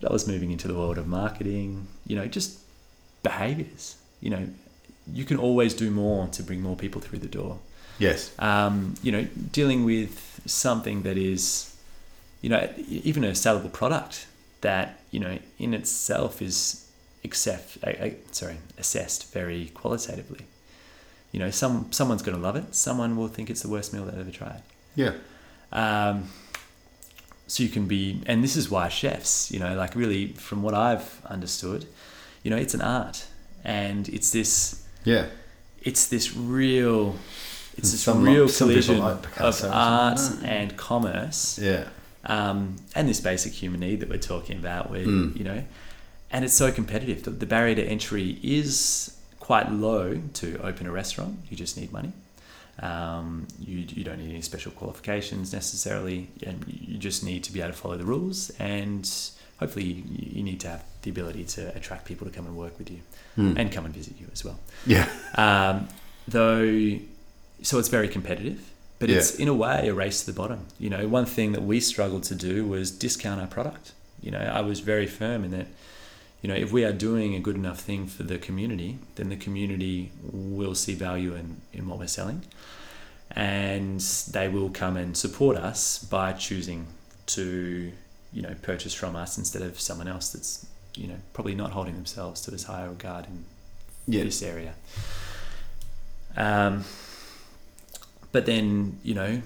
But 0.00 0.10
i 0.10 0.12
was 0.12 0.26
moving 0.26 0.50
into 0.50 0.66
the 0.68 0.74
world 0.74 0.98
of 0.98 1.06
marketing 1.06 1.86
you 2.06 2.16
know 2.16 2.26
just 2.26 2.58
behaviors. 3.22 3.96
You 4.20 4.30
know 4.30 4.48
you 5.12 5.24
can 5.24 5.38
always 5.38 5.72
do 5.74 5.90
more 5.90 6.26
to 6.28 6.42
bring 6.42 6.60
more 6.60 6.76
people 6.76 7.00
through 7.00 7.20
the 7.20 7.28
door 7.28 7.58
Yes. 8.00 8.32
um, 8.38 8.94
you 9.02 9.12
know, 9.12 9.24
dealing 9.52 9.84
with 9.84 10.40
something 10.46 11.02
that 11.02 11.16
is, 11.16 11.72
you 12.42 12.48
know, 12.50 12.68
even 12.88 13.22
a 13.24 13.32
sellable 13.32 13.72
product 13.72 14.26
that 14.62 14.86
you 15.12 15.20
know 15.20 15.38
in 15.58 15.74
itself 15.74 16.42
is 16.42 16.86
accept, 17.24 17.78
uh, 17.84 17.90
uh, 17.90 18.10
sorry, 18.32 18.56
assessed 18.78 19.32
very 19.32 19.66
qualitatively. 19.74 20.44
you 21.32 21.38
know, 21.38 21.50
some 21.50 21.86
someone's 21.92 22.22
going 22.22 22.36
to 22.36 22.42
love 22.42 22.56
it. 22.56 22.74
Someone 22.74 23.16
will 23.16 23.28
think 23.28 23.50
it's 23.50 23.62
the 23.62 23.68
worst 23.68 23.92
meal 23.92 24.04
they've 24.06 24.18
ever 24.26 24.30
tried. 24.32 24.62
Yeah. 24.96 25.12
Um, 25.72 26.28
so 27.46 27.62
you 27.62 27.68
can 27.68 27.86
be, 27.86 28.22
and 28.26 28.42
this 28.42 28.56
is 28.56 28.70
why 28.70 28.88
chefs, 28.88 29.50
you 29.52 29.58
know, 29.60 29.74
like 29.74 29.94
really 29.94 30.28
from 30.46 30.62
what 30.62 30.74
I've 30.74 31.20
understood, 31.26 31.86
you 32.42 32.50
know, 32.50 32.56
it's 32.56 32.74
an 32.74 32.80
art, 32.80 33.26
and 33.64 34.08
it's 34.08 34.30
this, 34.32 34.82
Yeah. 35.04 35.26
it's 35.82 36.06
this 36.08 36.34
real, 36.36 37.16
it's 37.80 37.92
this 37.92 38.00
some 38.00 38.22
real 38.22 38.48
some 38.48 38.68
collision 38.68 38.98
like 38.98 39.40
of 39.40 39.64
art 39.64 40.20
and 40.44 40.76
commerce, 40.76 41.58
Yeah. 41.58 41.84
um, 42.24 42.76
and 42.94 43.08
this 43.08 43.20
basic 43.20 43.52
human 43.52 43.80
need 43.80 44.00
that 44.00 44.08
we're 44.08 44.18
talking 44.18 44.58
about, 44.58 44.90
where 44.90 45.04
Mm. 45.06 45.36
you 45.36 45.44
know, 45.44 45.64
and 46.30 46.44
it's 46.44 46.54
so 46.54 46.70
competitive. 46.70 47.22
The, 47.24 47.30
the 47.30 47.46
barrier 47.46 47.74
to 47.76 47.82
entry 47.84 48.38
is 48.42 49.16
quite 49.40 49.70
low 49.72 50.20
to 50.34 50.46
open 50.62 50.86
a 50.86 50.92
restaurant. 50.92 51.38
You 51.50 51.56
just 51.56 51.76
need 51.76 51.90
money. 51.92 52.12
Um, 52.80 53.46
you, 53.58 53.78
you 53.88 54.04
don't 54.04 54.18
need 54.18 54.30
any 54.30 54.40
special 54.42 54.72
qualifications 54.72 55.52
necessarily, 55.52 56.28
and 56.46 56.64
you 56.68 56.96
just 56.98 57.22
need 57.24 57.44
to 57.44 57.52
be 57.52 57.60
able 57.60 57.72
to 57.72 57.76
follow 57.76 57.96
the 57.98 58.04
rules. 58.04 58.50
And 58.58 59.10
hopefully, 59.58 59.84
you, 59.84 60.02
you 60.36 60.42
need 60.42 60.60
to 60.60 60.68
have 60.68 60.84
the 61.02 61.10
ability 61.10 61.44
to 61.44 61.74
attract 61.76 62.04
people 62.06 62.26
to 62.26 62.32
come 62.32 62.46
and 62.46 62.56
work 62.56 62.78
with 62.78 62.90
you 62.90 63.00
Mm. 63.38 63.56
and 63.58 63.70
come 63.72 63.84
and 63.84 63.94
visit 63.94 64.14
you 64.20 64.26
as 64.32 64.44
well. 64.44 64.58
yeah. 64.86 65.08
Um, 65.36 65.88
though, 66.26 66.98
so 67.62 67.78
it's 67.78 67.88
very 67.88 68.08
competitive, 68.08 68.60
but 68.98 69.08
Yeah. 69.08 69.16
it's 69.18 69.34
in 69.34 69.48
a 69.48 69.54
way 69.54 69.88
a 69.88 69.94
race 69.94 70.20
to 70.20 70.26
the 70.26 70.32
bottom. 70.32 70.66
You 70.78 70.90
know, 70.90 71.06
one 71.08 71.26
thing 71.26 71.52
that 71.52 71.62
we 71.62 71.80
struggled 71.80 72.22
to 72.24 72.34
do 72.34 72.66
was 72.66 72.90
discount 72.90 73.40
our 73.40 73.46
product. 73.46 73.92
You 74.22 74.30
know, 74.30 74.38
I 74.40 74.60
was 74.60 74.80
very 74.80 75.06
firm 75.06 75.44
in 75.44 75.50
that. 75.52 75.66
You 76.42 76.48
know, 76.48 76.54
if 76.54 76.72
we 76.72 76.84
are 76.84 76.92
doing 76.92 77.34
a 77.34 77.38
good 77.40 77.54
enough 77.56 77.80
thing 77.80 78.06
for 78.06 78.22
the 78.22 78.38
community, 78.38 78.98
then 79.16 79.28
the 79.28 79.36
community 79.36 80.10
will 80.22 80.74
see 80.74 80.94
value 80.94 81.34
in, 81.34 81.60
in 81.74 81.86
what 81.86 81.98
we're 81.98 82.06
selling, 82.06 82.42
and 83.32 84.00
they 84.30 84.48
will 84.48 84.70
come 84.70 84.96
and 84.96 85.14
support 85.16 85.56
us 85.58 85.98
by 85.98 86.32
choosing 86.32 86.86
to, 87.26 87.92
you 88.32 88.40
know, 88.42 88.54
purchase 88.62 88.94
from 88.94 89.16
us 89.16 89.36
instead 89.36 89.60
of 89.60 89.78
someone 89.78 90.08
else 90.08 90.30
that's, 90.32 90.66
you 90.94 91.06
know, 91.08 91.16
probably 91.34 91.54
not 91.54 91.72
holding 91.72 91.94
themselves 91.94 92.40
to 92.42 92.52
as 92.54 92.62
high 92.64 92.84
regard 92.84 93.26
in 93.26 93.44
Yeah. 94.06 94.24
this 94.24 94.42
area. 94.42 94.72
Um, 96.36 96.84
but 98.32 98.46
then, 98.46 98.98
you 99.02 99.14
know, 99.14 99.42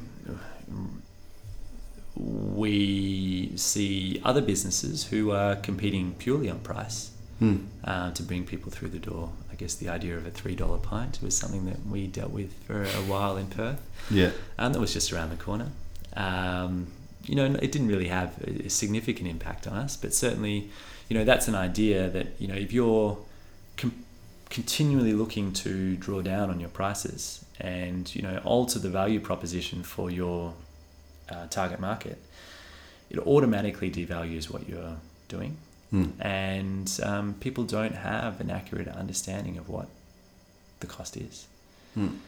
we 2.16 3.52
see 3.56 4.20
other 4.24 4.40
businesses 4.40 5.04
who 5.06 5.30
are 5.32 5.56
competing 5.56 6.14
purely 6.14 6.48
on 6.50 6.60
price 6.60 7.10
Mm. 7.40 7.66
uh, 7.82 8.12
to 8.12 8.22
bring 8.22 8.44
people 8.46 8.70
through 8.70 8.90
the 8.90 8.98
door. 9.00 9.32
I 9.50 9.56
guess 9.56 9.74
the 9.74 9.88
idea 9.88 10.16
of 10.16 10.24
a 10.24 10.30
$3 10.30 10.78
pint 10.78 11.18
was 11.20 11.36
something 11.36 11.64
that 11.66 11.84
we 11.84 12.06
dealt 12.06 12.30
with 12.30 12.52
for 12.64 12.84
a 12.84 13.02
while 13.10 13.36
in 13.36 13.48
Perth, 13.48 13.80
Yeah. 14.08 14.30
and 14.56 14.72
that 14.72 14.78
was 14.80 14.92
just 14.92 15.12
around 15.12 15.30
the 15.30 15.36
corner. 15.36 15.72
Um, 16.16 16.86
you 17.24 17.34
know, 17.34 17.46
it 17.46 17.72
didn't 17.72 17.88
really 17.88 18.06
have 18.08 18.30
a 18.46 18.66
a 18.66 18.70
significant 18.70 19.28
impact 19.28 19.66
on 19.66 19.72
us, 19.76 19.96
but 19.96 20.14
certainly, 20.14 20.70
you 21.08 21.14
know, 21.18 21.24
that's 21.24 21.48
an 21.48 21.56
idea 21.56 22.08
that, 22.08 22.28
you 22.38 22.46
know, 22.46 22.54
if 22.54 22.72
you're 22.72 23.18
com- 23.76 24.03
continually 24.54 25.12
looking 25.12 25.52
to 25.52 25.96
draw 25.96 26.22
down 26.22 26.48
on 26.48 26.60
your 26.60 26.68
prices 26.68 27.44
and, 27.58 28.14
you 28.14 28.22
know, 28.22 28.40
alter 28.44 28.78
the 28.78 28.88
value 28.88 29.18
proposition 29.18 29.82
for 29.82 30.12
your 30.12 30.54
uh, 31.28 31.48
target 31.48 31.80
market, 31.80 32.18
it 33.10 33.18
automatically 33.18 33.90
devalues 33.90 34.48
what 34.48 34.68
you're 34.68 34.96
doing. 35.26 35.56
Mm. 35.92 36.12
And 36.20 37.00
um, 37.02 37.34
people 37.40 37.64
don't 37.64 37.96
have 37.96 38.40
an 38.40 38.48
accurate 38.48 38.86
understanding 38.86 39.58
of 39.58 39.68
what 39.68 39.88
the 40.78 40.86
cost 40.86 41.16
is. 41.16 41.48
Mm. 41.98 42.18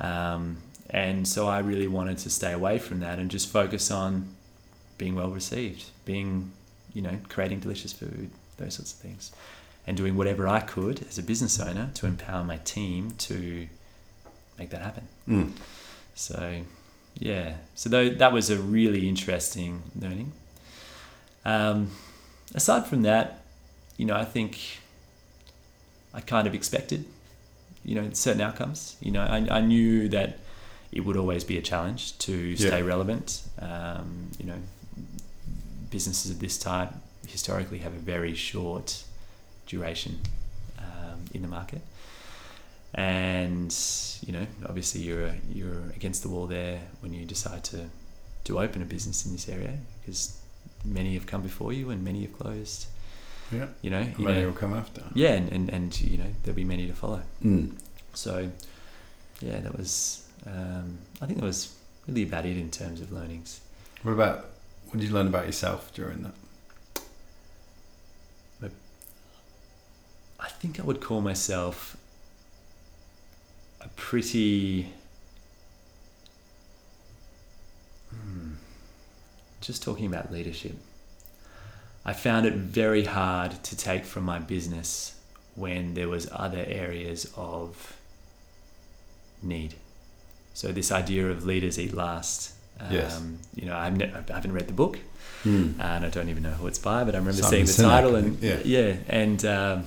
Um, 0.00 0.56
and 0.88 1.28
so 1.28 1.46
I 1.46 1.58
really 1.58 1.88
wanted 1.88 2.16
to 2.18 2.30
stay 2.30 2.52
away 2.52 2.78
from 2.78 3.00
that 3.00 3.18
and 3.18 3.30
just 3.30 3.50
focus 3.50 3.90
on 3.90 4.28
being 4.96 5.14
well 5.14 5.28
received, 5.28 5.90
being, 6.06 6.52
you 6.94 7.02
know, 7.02 7.18
creating 7.28 7.60
delicious 7.60 7.92
food, 7.92 8.30
those 8.56 8.74
sorts 8.76 8.94
of 8.94 8.98
things, 8.98 9.32
and 9.86 9.96
doing 9.96 10.16
whatever 10.16 10.48
I 10.48 10.60
could 10.60 11.06
as 11.08 11.18
a 11.18 11.22
business 11.22 11.60
owner 11.60 11.90
to 11.94 12.06
empower 12.06 12.42
my 12.44 12.56
team 12.58 13.12
to 13.18 13.68
make 14.58 14.70
that 14.70 14.82
happen. 14.82 15.06
Mm. 15.28 15.52
So, 16.14 16.62
yeah, 17.18 17.56
so 17.74 17.88
tho- 17.88 18.10
that 18.14 18.32
was 18.32 18.50
a 18.50 18.56
really 18.58 19.08
interesting 19.08 19.82
learning. 19.98 20.32
Um, 21.44 21.90
aside 22.54 22.86
from 22.86 23.02
that, 23.02 23.42
you 23.96 24.06
know, 24.06 24.16
I 24.16 24.24
think 24.24 24.58
I 26.12 26.20
kind 26.20 26.46
of 26.46 26.54
expected, 26.54 27.04
you 27.84 27.94
know, 27.94 28.10
certain 28.12 28.40
outcomes. 28.40 28.96
You 29.00 29.12
know, 29.12 29.22
I, 29.22 29.46
I 29.50 29.60
knew 29.60 30.08
that 30.08 30.38
it 30.90 31.00
would 31.04 31.16
always 31.16 31.44
be 31.44 31.58
a 31.58 31.62
challenge 31.62 32.18
to 32.18 32.56
stay 32.56 32.78
Yeah. 32.80 32.84
relevant. 32.86 33.42
Um, 33.60 34.30
you 34.38 34.46
know, 34.46 34.58
businesses 35.90 36.30
of 36.30 36.40
this 36.40 36.58
type 36.58 36.92
historically 37.28 37.78
have 37.78 37.92
a 37.92 37.98
very 37.98 38.34
short 38.34 39.02
duration 39.66 40.18
um, 40.78 41.20
in 41.34 41.42
the 41.42 41.48
market, 41.48 41.80
and 42.94 43.74
you 44.26 44.32
know, 44.32 44.46
obviously 44.68 45.02
you're 45.02 45.34
you're 45.52 45.90
against 45.94 46.22
the 46.22 46.28
wall 46.28 46.46
there 46.46 46.80
when 47.00 47.12
you 47.12 47.24
decide 47.24 47.64
to 47.64 47.86
to 48.44 48.60
open 48.60 48.80
a 48.82 48.84
business 48.84 49.26
in 49.26 49.32
this 49.32 49.48
area 49.48 49.78
because 50.00 50.38
many 50.84 51.14
have 51.14 51.26
come 51.26 51.42
before 51.42 51.72
you 51.72 51.90
and 51.90 52.04
many 52.04 52.22
have 52.22 52.32
closed. 52.38 52.86
Yeah. 53.52 53.66
You 53.80 53.90
know, 53.90 54.00
you 54.18 54.24
Many 54.24 54.40
know 54.40 54.46
will 54.48 54.54
come 54.54 54.74
after. 54.74 55.02
yeah, 55.14 55.32
and, 55.34 55.52
and, 55.52 55.68
and 55.70 56.00
you 56.00 56.18
know 56.18 56.26
there'll 56.42 56.56
be 56.56 56.64
many 56.64 56.86
to 56.88 56.92
follow. 56.92 57.22
Mm. 57.44 57.72
So, 58.12 58.50
yeah, 59.40 59.60
that 59.60 59.76
was. 59.76 60.26
Um, 60.46 60.98
I 61.20 61.26
think 61.26 61.38
that 61.38 61.44
was 61.44 61.72
really 62.08 62.24
about 62.24 62.44
it 62.46 62.56
in 62.56 62.70
terms 62.70 63.00
of 63.00 63.12
learnings. 63.12 63.60
What 64.02 64.12
about 64.12 64.46
what 64.86 64.98
did 65.00 65.08
you 65.08 65.14
learn 65.14 65.28
about 65.28 65.46
yourself 65.46 65.92
during 65.94 66.22
that? 66.24 66.32
I 70.38 70.48
think 70.48 70.78
I 70.78 70.82
would 70.82 71.00
call 71.00 71.20
myself 71.20 71.96
a 73.80 73.88
pretty. 73.96 74.92
Hmm, 78.10 78.52
just 79.60 79.82
talking 79.82 80.06
about 80.06 80.32
leadership. 80.32 80.74
I 82.04 82.12
found 82.12 82.46
it 82.46 82.54
very 82.54 83.04
hard 83.04 83.62
to 83.64 83.76
take 83.76 84.04
from 84.04 84.24
my 84.24 84.38
business 84.38 85.18
when 85.56 85.94
there 85.94 86.08
was 86.08 86.28
other 86.30 86.64
areas 86.68 87.32
of 87.36 87.96
need. 89.42 89.74
So 90.54 90.70
this 90.72 90.92
idea 90.92 91.28
of 91.30 91.44
leaders 91.44 91.78
eat 91.78 91.92
last. 91.94 92.52
Um, 92.78 92.92
Yes. 92.92 93.20
You 93.54 93.66
know, 93.66 93.76
I've 93.76 93.96
ne- 93.96 94.12
I 94.12 94.32
haven't 94.32 94.52
read 94.52 94.68
the 94.68 94.72
book, 94.74 94.98
Mm. 95.44 95.80
and 95.80 96.04
I 96.04 96.08
don't 96.10 96.28
even 96.28 96.42
know 96.42 96.50
who 96.52 96.66
it's 96.66 96.78
by, 96.78 97.04
but 97.04 97.14
I 97.14 97.18
remember 97.18 97.42
seeing 97.42 97.64
the 97.66 97.72
title 97.72 98.14
and 98.16 98.38
think, 98.38 98.62
yeah, 98.64 98.96
and 99.08 99.44
um, 99.46 99.84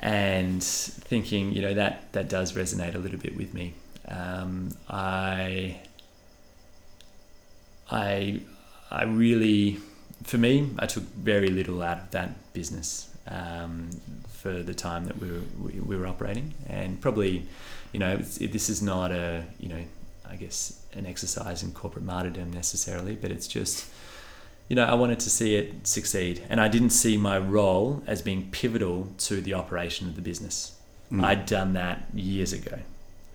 and 0.00 0.62
thinking, 0.64 1.52
you 1.52 1.62
know, 1.62 1.74
that 1.74 2.12
that 2.12 2.28
does 2.28 2.54
resonate 2.54 2.94
a 2.94 2.98
little 2.98 3.18
bit 3.18 3.36
with 3.36 3.54
me. 3.54 3.74
Um, 4.08 4.70
I 4.88 5.76
I 7.90 8.40
I 8.90 9.04
really, 9.04 9.78
for 10.24 10.38
me, 10.38 10.70
I 10.78 10.86
took 10.86 11.04
very 11.04 11.48
little 11.48 11.82
out 11.82 11.98
of 11.98 12.10
that 12.12 12.52
business 12.52 13.08
um, 13.28 13.90
for 14.28 14.62
the 14.62 14.74
time 14.74 15.04
that 15.04 15.18
we 15.18 15.30
were 15.30 15.42
we, 15.62 15.80
we 15.80 15.96
were 15.96 16.06
operating, 16.06 16.54
and 16.66 17.00
probably, 17.00 17.46
you 17.92 18.00
know, 18.00 18.18
it, 18.40 18.52
this 18.52 18.70
is 18.70 18.80
not 18.82 19.12
a 19.12 19.44
you 19.58 19.68
know, 19.68 19.84
I 20.28 20.36
guess 20.36 20.82
an 20.94 21.04
exercise 21.06 21.62
in 21.62 21.72
corporate 21.72 22.04
martyrdom 22.04 22.52
necessarily, 22.52 23.14
but 23.14 23.30
it's 23.30 23.46
just 23.46 23.86
you 24.70 24.76
know, 24.76 24.84
I 24.84 24.94
wanted 24.94 25.18
to 25.20 25.30
see 25.30 25.56
it 25.56 25.84
succeed, 25.86 26.42
and 26.48 26.60
I 26.60 26.68
didn't 26.68 26.90
see 26.90 27.16
my 27.16 27.38
role 27.38 28.04
as 28.06 28.22
being 28.22 28.48
pivotal 28.52 29.08
to 29.18 29.40
the 29.40 29.52
operation 29.52 30.06
of 30.06 30.14
the 30.14 30.22
business. 30.22 30.78
Mm. 31.10 31.24
I'd 31.24 31.44
done 31.44 31.72
that 31.72 32.04
years 32.14 32.52
ago. 32.52 32.78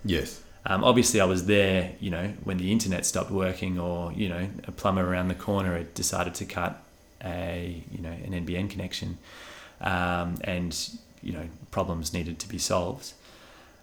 Yes. 0.06 0.41
Um, 0.66 0.86
obviously, 0.86 1.20
I 1.20 1.26
was 1.26 1.45
there, 1.45 1.91
you 1.99 2.10
know, 2.10 2.32
when 2.45 2.57
the 2.57 2.72
internet 2.72 3.06
stopped 3.06 3.32
working, 3.32 3.78
or 3.78 4.14
you 4.14 4.30
know, 4.30 4.48
a 4.66 4.72
plumber 4.72 5.06
around 5.06 5.28
the 5.28 5.36
corner 5.36 5.78
had 5.78 5.94
decided 5.94 6.36
to 6.36 6.45
cut 6.45 6.82
a, 7.24 7.84
you 7.91 8.02
know, 8.02 8.12
an 8.12 8.32
NBN 8.45 8.70
connection, 8.70 9.18
um, 9.82 10.38
and 10.45 10.90
you 11.22 11.34
know, 11.34 11.49
problems 11.70 12.14
needed 12.14 12.40
to 12.40 12.48
be 12.48 12.57
solved. 12.57 13.12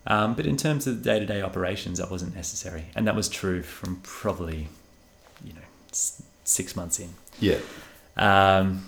Um, 0.07 0.35
but 0.35 0.47
in 0.47 0.57
terms 0.57 0.87
of 0.87 1.03
day-to-day 1.03 1.43
operations, 1.43 1.99
that 1.99 2.11
wasn't 2.11 2.35
necessary, 2.35 2.87
and 2.97 3.07
that 3.07 3.15
was 3.15 3.29
true 3.29 3.63
from 3.63 4.01
probably, 4.03 4.69
you 5.45 5.53
know, 5.53 5.67
s- 5.91 6.23
six 6.45 6.75
months 6.75 6.99
in. 6.99 7.11
Yeah. 7.43 7.59
Um, 8.17 8.87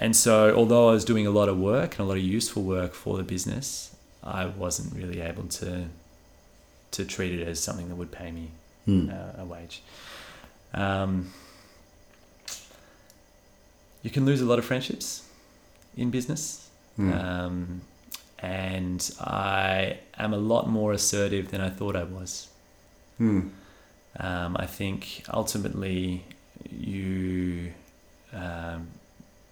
and 0.00 0.14
so, 0.16 0.54
although 0.54 0.88
I 0.88 0.92
was 0.92 1.04
doing 1.04 1.26
a 1.26 1.30
lot 1.30 1.48
of 1.48 1.56
work 1.58 1.92
and 1.92 2.00
a 2.00 2.04
lot 2.04 2.16
of 2.18 2.24
useful 2.24 2.62
work 2.62 2.92
for 2.94 3.16
the 3.16 3.22
business, 3.22 3.94
I 4.22 4.46
wasn't 4.46 4.94
really 4.94 5.20
able 5.20 5.44
to 5.60 5.86
to 6.90 7.04
treat 7.04 7.32
it 7.38 7.46
as 7.48 7.58
something 7.60 7.88
that 7.88 7.96
would 7.96 8.12
pay 8.12 8.30
me 8.30 8.50
Mm. 8.86 9.10
uh, 9.10 9.42
a 9.42 9.44
wage. 9.44 9.82
Um, 10.74 11.32
you 14.02 14.10
can 14.10 14.24
lose 14.26 14.40
a 14.40 14.44
lot 14.44 14.58
of 14.58 14.64
friendships 14.64 15.22
in 15.96 16.10
business, 16.10 16.68
Mm. 16.98 17.12
um, 17.24 17.80
and 18.40 19.10
I 19.20 19.98
am 20.18 20.34
a 20.34 20.36
lot 20.38 20.68
more 20.68 20.92
assertive 20.92 21.50
than 21.50 21.60
I 21.60 21.70
thought 21.70 21.96
I 21.96 22.04
was. 22.04 22.48
Hmm. 23.18 23.48
Um, 24.20 24.56
I 24.60 24.66
think 24.66 25.24
ultimately 25.32 26.24
you, 26.70 27.72
um, 28.34 28.88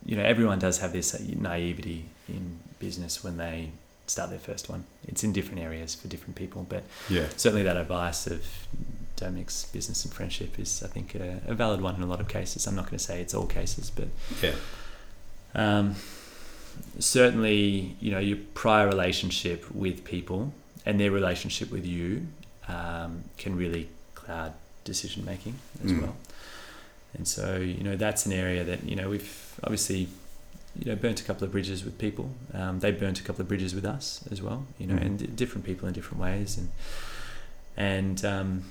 you 0.04 0.16
know, 0.16 0.22
everyone 0.24 0.58
does 0.58 0.78
have 0.78 0.92
this 0.92 1.18
naivety 1.20 2.06
in 2.28 2.58
business 2.80 3.22
when 3.22 3.36
they 3.36 3.70
start 4.06 4.30
their 4.30 4.38
first 4.40 4.68
one. 4.68 4.84
It's 5.06 5.22
in 5.22 5.32
different 5.32 5.60
areas 5.60 5.94
for 5.94 6.08
different 6.08 6.34
people, 6.34 6.66
but 6.68 6.82
Yeah. 7.08 7.28
certainly 7.36 7.62
that 7.62 7.76
advice 7.76 8.26
of 8.26 8.44
don't 9.16 9.34
mix 9.36 9.64
business 9.66 10.04
and 10.04 10.12
friendship 10.12 10.58
is, 10.58 10.82
I 10.82 10.88
think, 10.88 11.14
a, 11.14 11.40
a 11.46 11.54
valid 11.54 11.80
one 11.80 11.94
in 11.94 12.02
a 12.02 12.06
lot 12.06 12.20
of 12.20 12.26
cases. 12.28 12.66
I'm 12.66 12.74
not 12.74 12.86
going 12.86 12.98
to 12.98 13.04
say 13.04 13.20
it's 13.20 13.34
all 13.34 13.46
cases, 13.46 13.90
but 13.94 14.08
Yeah. 14.42 14.54
um, 15.54 15.94
certainly, 16.98 17.96
you 18.00 18.10
know, 18.10 18.18
your 18.18 18.38
prior 18.54 18.86
relationship 18.88 19.70
with 19.74 20.04
people 20.04 20.52
and 20.84 20.98
their 20.98 21.10
relationship 21.10 21.70
with 21.70 21.86
you 21.86 22.26
um, 22.68 23.24
can 23.38 23.56
really 23.56 23.88
cloud 24.14 24.52
decision 24.84 25.24
making 25.24 25.58
as 25.84 25.92
Mm. 25.92 26.02
well. 26.02 26.16
And 27.14 27.28
so, 27.28 27.56
you 27.56 27.82
know, 27.84 27.96
that's 27.96 28.24
an 28.26 28.32
area 28.32 28.64
that 28.64 28.84
you 28.84 28.96
know 28.96 29.10
we've 29.10 29.58
obviously, 29.62 30.08
you 30.78 30.86
know, 30.86 30.96
burnt 30.96 31.20
a 31.20 31.24
couple 31.24 31.44
of 31.44 31.52
bridges 31.52 31.84
with 31.84 31.98
people. 31.98 32.30
Um, 32.54 32.80
they 32.80 32.90
burnt 32.90 33.20
a 33.20 33.22
couple 33.22 33.42
of 33.42 33.48
bridges 33.48 33.74
with 33.74 33.84
us 33.84 34.26
as 34.30 34.40
well. 34.40 34.64
You 34.78 34.86
know, 34.86 34.94
Mhm. 34.94 35.02
and 35.06 35.18
d- 35.18 35.26
different 35.26 35.64
people 35.66 35.86
in 35.88 35.94
different 35.94 36.20
ways, 36.22 36.56
and 36.58 36.70
and 37.76 38.24
um, 38.24 38.64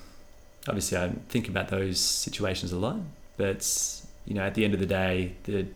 obviously 0.67 0.97
I 0.97 1.09
think 1.29 1.47
about 1.47 1.69
those 1.69 1.99
situations 1.99 2.71
a 2.71 2.77
lot. 2.77 2.97
But 3.37 3.67
you 4.25 4.33
know, 4.35 4.41
at 4.43 4.53
the 4.55 4.65
end 4.65 4.73
of 4.73 4.79
the 4.79 4.85
day, 4.85 5.33
the 5.43 5.67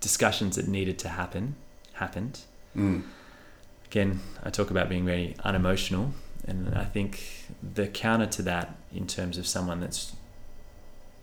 discussions 0.00 0.56
that 0.56 0.68
needed 0.68 0.98
to 1.00 1.08
happen 1.08 1.54
happened. 1.94 2.40
Mm. 2.76 3.02
Again, 3.86 4.20
I 4.44 4.50
talk 4.50 4.70
about 4.70 4.88
being 4.88 5.04
very 5.06 5.34
unemotional, 5.44 6.12
and 6.46 6.74
I 6.74 6.84
think 6.84 7.22
the 7.62 7.86
counter 7.88 8.26
to 8.26 8.42
that, 8.42 8.74
in 8.92 9.06
terms 9.06 9.38
of 9.38 9.46
someone 9.46 9.80
that's, 9.80 10.14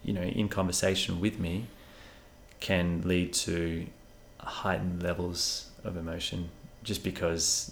you 0.03 0.13
know, 0.13 0.21
in 0.21 0.49
conversation 0.49 1.19
with 1.19 1.39
me, 1.39 1.67
can 2.59 3.01
lead 3.05 3.33
to 3.33 3.85
heightened 4.39 5.01
levels 5.03 5.69
of 5.83 5.95
emotion, 5.97 6.49
just 6.83 7.03
because 7.03 7.71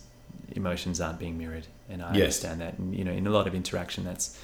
emotions 0.56 0.99
aren't 1.02 1.20
being 1.20 1.38
mirrored, 1.38 1.68
and 1.90 2.02
I 2.02 2.16
Yes. 2.16 2.22
understand 2.44 2.62
that. 2.62 2.78
And 2.78 2.95
you 2.95 3.03
know, 3.03 3.12
in 3.12 3.28
a 3.28 3.30
lot 3.32 3.48
of 3.48 3.56
interaction, 3.56 4.03
that's. 4.06 4.38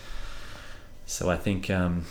So 1.05 1.29
I 1.29 1.37
think 1.37 1.69
um, 1.69 2.05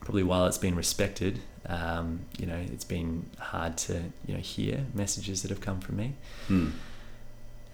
probably 0.00 0.22
while 0.22 0.46
it's 0.46 0.56
been 0.58 0.74
respected, 0.74 1.40
um, 1.66 2.20
you 2.38 2.46
know, 2.46 2.56
it's 2.72 2.84
been 2.84 3.26
hard 3.38 3.76
to 3.78 4.04
you 4.26 4.34
know 4.34 4.40
hear 4.40 4.86
messages 4.94 5.42
that 5.42 5.50
have 5.50 5.60
come 5.60 5.80
from 5.80 5.96
me 5.96 6.14
Mm. 6.48 6.72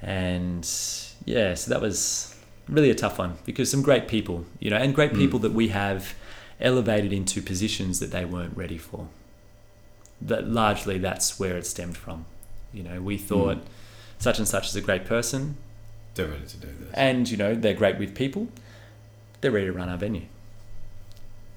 and 0.02 0.68
yeah, 1.24 1.54
so 1.54 1.70
that 1.70 1.80
was 1.80 2.34
really 2.68 2.90
a 2.90 2.94
tough 2.94 3.18
one 3.18 3.36
because 3.44 3.70
some 3.70 3.82
great 3.82 4.08
people, 4.08 4.44
you 4.58 4.70
know, 4.70 4.76
and 4.76 4.94
great 4.94 5.12
Mm. 5.12 5.18
people 5.18 5.38
that 5.40 5.52
we 5.52 5.68
have 5.68 6.14
elevated 6.60 7.12
into 7.12 7.42
positions 7.42 8.00
that 8.00 8.10
they 8.10 8.24
weren't 8.24 8.56
ready 8.56 8.78
for. 8.78 9.08
That 10.20 10.48
largely 10.48 10.98
that's 10.98 11.38
where 11.38 11.56
it 11.56 11.66
stemmed 11.66 11.96
from. 11.96 12.24
You 12.72 12.82
know, 12.82 13.00
we 13.00 13.18
thought 13.18 13.58
such 14.18 14.38
and 14.38 14.48
such 14.48 14.68
is 14.68 14.76
a 14.76 14.80
great 14.80 15.04
person, 15.04 15.56
They're 16.14 16.26
ready 16.28 16.46
to 16.46 16.56
do 16.56 16.68
this. 16.80 16.94
and 16.94 17.28
you 17.30 17.36
know 17.36 17.54
they're 17.54 17.74
great 17.74 17.98
with 17.98 18.14
people. 18.14 18.48
They're 19.40 19.50
ready 19.50 19.66
to 19.66 19.72
run 19.72 19.88
our 19.88 19.98
venue. 19.98 20.26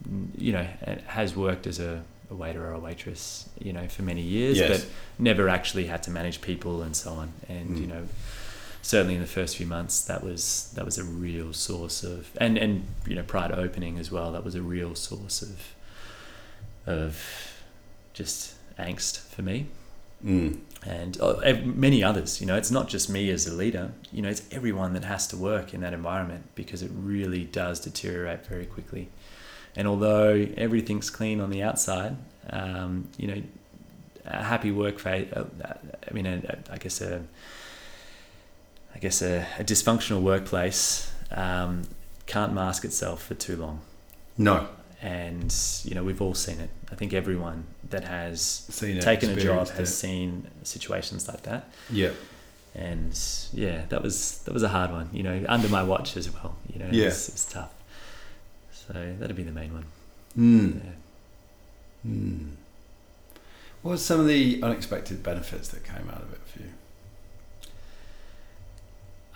Mm, 0.07 0.27
You 0.37 0.51
know, 0.53 0.67
it 0.81 1.01
has 1.07 1.35
worked 1.35 1.67
as 1.67 1.79
a, 1.79 2.03
a 2.29 2.35
waiter 2.35 2.65
or 2.67 2.73
a 2.73 2.79
waitress, 2.79 3.47
you 3.59 3.71
know, 3.73 3.87
for 3.87 4.01
many 4.03 4.21
years, 4.21 4.57
Yes. 4.57 4.81
but 4.83 4.89
never 5.17 5.47
actually 5.49 5.85
had 5.85 6.03
to 6.03 6.11
manage 6.11 6.41
people 6.41 6.81
and 6.81 6.95
so 6.95 7.13
on. 7.13 7.31
And 7.47 7.77
you 7.79 7.85
Mm. 7.85 7.89
know, 7.89 8.07
certainly 8.81 9.15
in 9.15 9.21
the 9.21 9.27
first 9.27 9.57
few 9.57 9.65
months, 9.65 10.01
that 10.05 10.23
was 10.23 10.71
that 10.75 10.85
was 10.85 10.97
a 10.97 11.03
real 11.03 11.53
source 11.53 12.03
of, 12.03 12.31
and 12.37 12.57
and 12.57 12.85
you 13.07 13.15
know, 13.15 13.23
prior 13.23 13.49
to 13.49 13.57
opening 13.57 13.97
as 13.99 14.11
well, 14.11 14.31
that 14.31 14.43
was 14.43 14.55
a 14.55 14.61
real 14.61 14.95
source 14.95 15.41
of 15.41 15.73
of 16.85 17.53
just 18.13 18.55
angst 18.77 19.19
for 19.19 19.41
me 19.41 19.67
Mm. 20.25 20.61
and 20.83 21.19
uh, 21.21 21.53
many 21.63 22.03
others. 22.03 22.41
You 22.41 22.47
know, 22.47 22.55
it's 22.55 22.71
not 22.71 22.87
just 22.87 23.07
me 23.07 23.29
as 23.29 23.45
a 23.45 23.53
leader. 23.53 23.91
You 24.11 24.23
know, 24.23 24.29
it's 24.29 24.41
everyone 24.51 24.93
that 24.93 25.03
has 25.03 25.27
to 25.27 25.37
work 25.37 25.75
in 25.75 25.81
that 25.81 25.93
environment 25.93 26.45
because 26.55 26.81
it 26.81 26.89
really 26.93 27.43
does 27.43 27.79
deteriorate 27.79 28.45
very 28.47 28.65
quickly. 28.65 29.09
And 29.75 29.87
although 29.87 30.47
everything's 30.57 31.11
clean 31.11 31.39
on 31.39 31.51
the 31.51 31.61
outside, 31.61 32.17
um, 32.49 33.09
you 33.17 33.27
know, 33.27 33.43
a 34.25 34.43
happy 34.43 34.71
work 34.71 34.97
phase. 34.97 35.31
Uh, 35.31 35.45
I 36.09 36.13
mean, 36.13 36.25
a, 36.25 36.37
a, 36.69 36.73
I 36.73 36.77
guess 36.77 36.99
a, 37.01 37.21
I 38.97 38.99
guess 38.99 39.21
a, 39.21 39.45
a 39.59 39.63
dysfunctional 39.63 40.21
workplace 40.23 41.11
um, 41.31 41.83
can't 42.25 42.51
mask 42.51 42.83
itself 42.83 43.23
for 43.23 43.35
too 43.35 43.55
long. 43.55 43.81
No. 44.39 44.67
And 45.03 45.55
you 45.83 45.93
know, 45.93 46.03
we've 46.03 46.19
all 46.21 46.33
seen 46.33 46.59
it. 46.59 46.71
I 46.91 46.95
think 46.95 47.13
everyone 47.13 47.65
that 47.91 48.05
has 48.05 48.41
Seen 48.41 48.97
it, 48.97 49.01
taken 49.03 49.29
a 49.29 49.35
job 49.35 49.69
has 49.69 49.89
it. 49.91 49.93
seen 49.93 50.47
situations 50.63 51.27
like 51.27 51.43
that 51.43 51.69
Yeah. 51.91 52.09
and 52.75 53.17
yeah 53.53 53.83
that 53.89 54.01
was 54.01 54.39
that 54.45 54.53
was 54.53 54.63
a 54.63 54.67
hard 54.69 54.91
one 54.91 55.09
you 55.13 55.23
know 55.23 55.43
under 55.47 55.69
my 55.69 55.83
watch 55.83 56.17
as 56.17 56.29
well 56.33 56.55
you 56.71 56.79
know 56.79 56.89
Yeah. 56.91 57.07
it's, 57.07 57.29
it's 57.29 57.45
tough 57.45 57.71
so 58.71 58.93
that'd 59.19 59.35
be 59.35 59.43
the 59.43 59.51
main 59.51 59.73
one 59.73 59.85
Mm. 60.37 60.81
yeah. 60.83 62.11
Mm. 62.11 62.49
What 63.81 63.91
were 63.91 63.97
some 63.97 64.19
of 64.19 64.27
the 64.27 64.61
unexpected 64.63 65.21
benefits 65.23 65.67
that 65.69 65.83
came 65.85 66.09
out 66.09 66.21
of 66.21 66.31
it 66.33 66.41
for 66.45 66.59
you? 66.59 66.69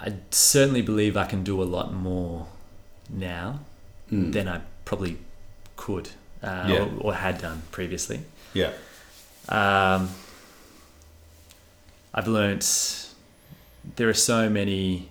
I 0.01 0.13
certainly 0.31 0.81
believe 0.81 1.15
i 1.15 1.25
can 1.25 1.43
do 1.43 1.61
a 1.61 1.67
lot 1.77 1.93
more 1.93 2.47
now 3.09 3.59
Mm. 4.11 4.33
than 4.33 4.47
i 4.49 4.59
probably 4.83 5.17
could 5.77 6.09
uh, 6.43 6.65
Yeah. 6.67 6.79
or, 6.81 6.89
or 7.05 7.13
had 7.13 7.37
done 7.41 7.61
previously 7.71 8.19
Yeah. 8.53 8.71
um, 9.47 10.09
I've 12.13 12.27
learnt 12.27 13.07
there 13.95 14.09
are 14.09 14.13
so 14.13 14.49
many 14.49 15.09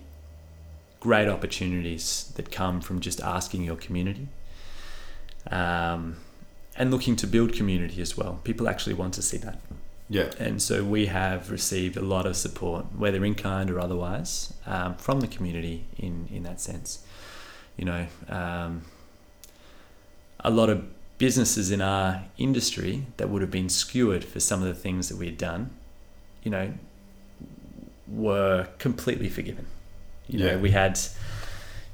great 1.01 1.29
opportunities 1.29 2.31
that 2.37 2.51
come 2.53 2.81
from 2.83 3.01
just 3.01 3.21
asking 3.23 3.65
your 3.65 3.77
community 3.77 4.29
um, 5.51 6.17
and 6.77 6.91
looking 6.91 7.17
to 7.17 7.27
build 7.27 7.53
community 7.55 8.03
as 8.03 8.17
well. 8.19 8.41
People 8.45 8.69
actually 8.69 8.95
want 8.95 9.15
to 9.15 9.23
see 9.23 9.39
that. 9.39 9.59
Yeah. 10.13 10.31
And 10.41 10.61
so 10.61 10.83
we 10.83 11.07
have 11.07 11.51
received 11.53 11.97
a 11.97 12.03
lot 12.03 12.27
of 12.27 12.37
support, 12.37 12.87
whether 12.97 13.25
in 13.25 13.37
kind 13.37 13.71
or 13.71 13.79
otherwise, 13.79 14.53
um, 14.67 14.97
from 14.97 15.21
the 15.21 15.29
community 15.29 15.85
in, 15.97 16.29
in 16.33 16.43
that 16.43 16.61
sense. 16.61 17.05
You 17.77 17.85
know, 17.85 18.07
um, 18.29 18.83
a 20.41 20.51
lot 20.51 20.69
of 20.69 20.85
businesses 21.19 21.71
in 21.71 21.81
our 21.81 22.25
industry 22.39 23.07
that 23.19 23.31
would 23.31 23.41
have 23.41 23.53
been 23.53 23.69
skewered 23.69 24.25
for 24.25 24.41
some 24.41 24.61
of 24.61 24.67
the 24.69 24.75
things 24.75 25.09
that 25.11 25.17
we 25.17 25.27
had 25.27 25.39
done, 25.39 25.71
you 26.43 26.51
know, 26.51 26.73
were 28.09 28.67
completely 28.79 29.29
forgiven. 29.29 29.67
You 30.27 30.41
Yeah. 30.41 30.53
know, 30.53 30.59
we 30.59 30.71
had 30.73 30.99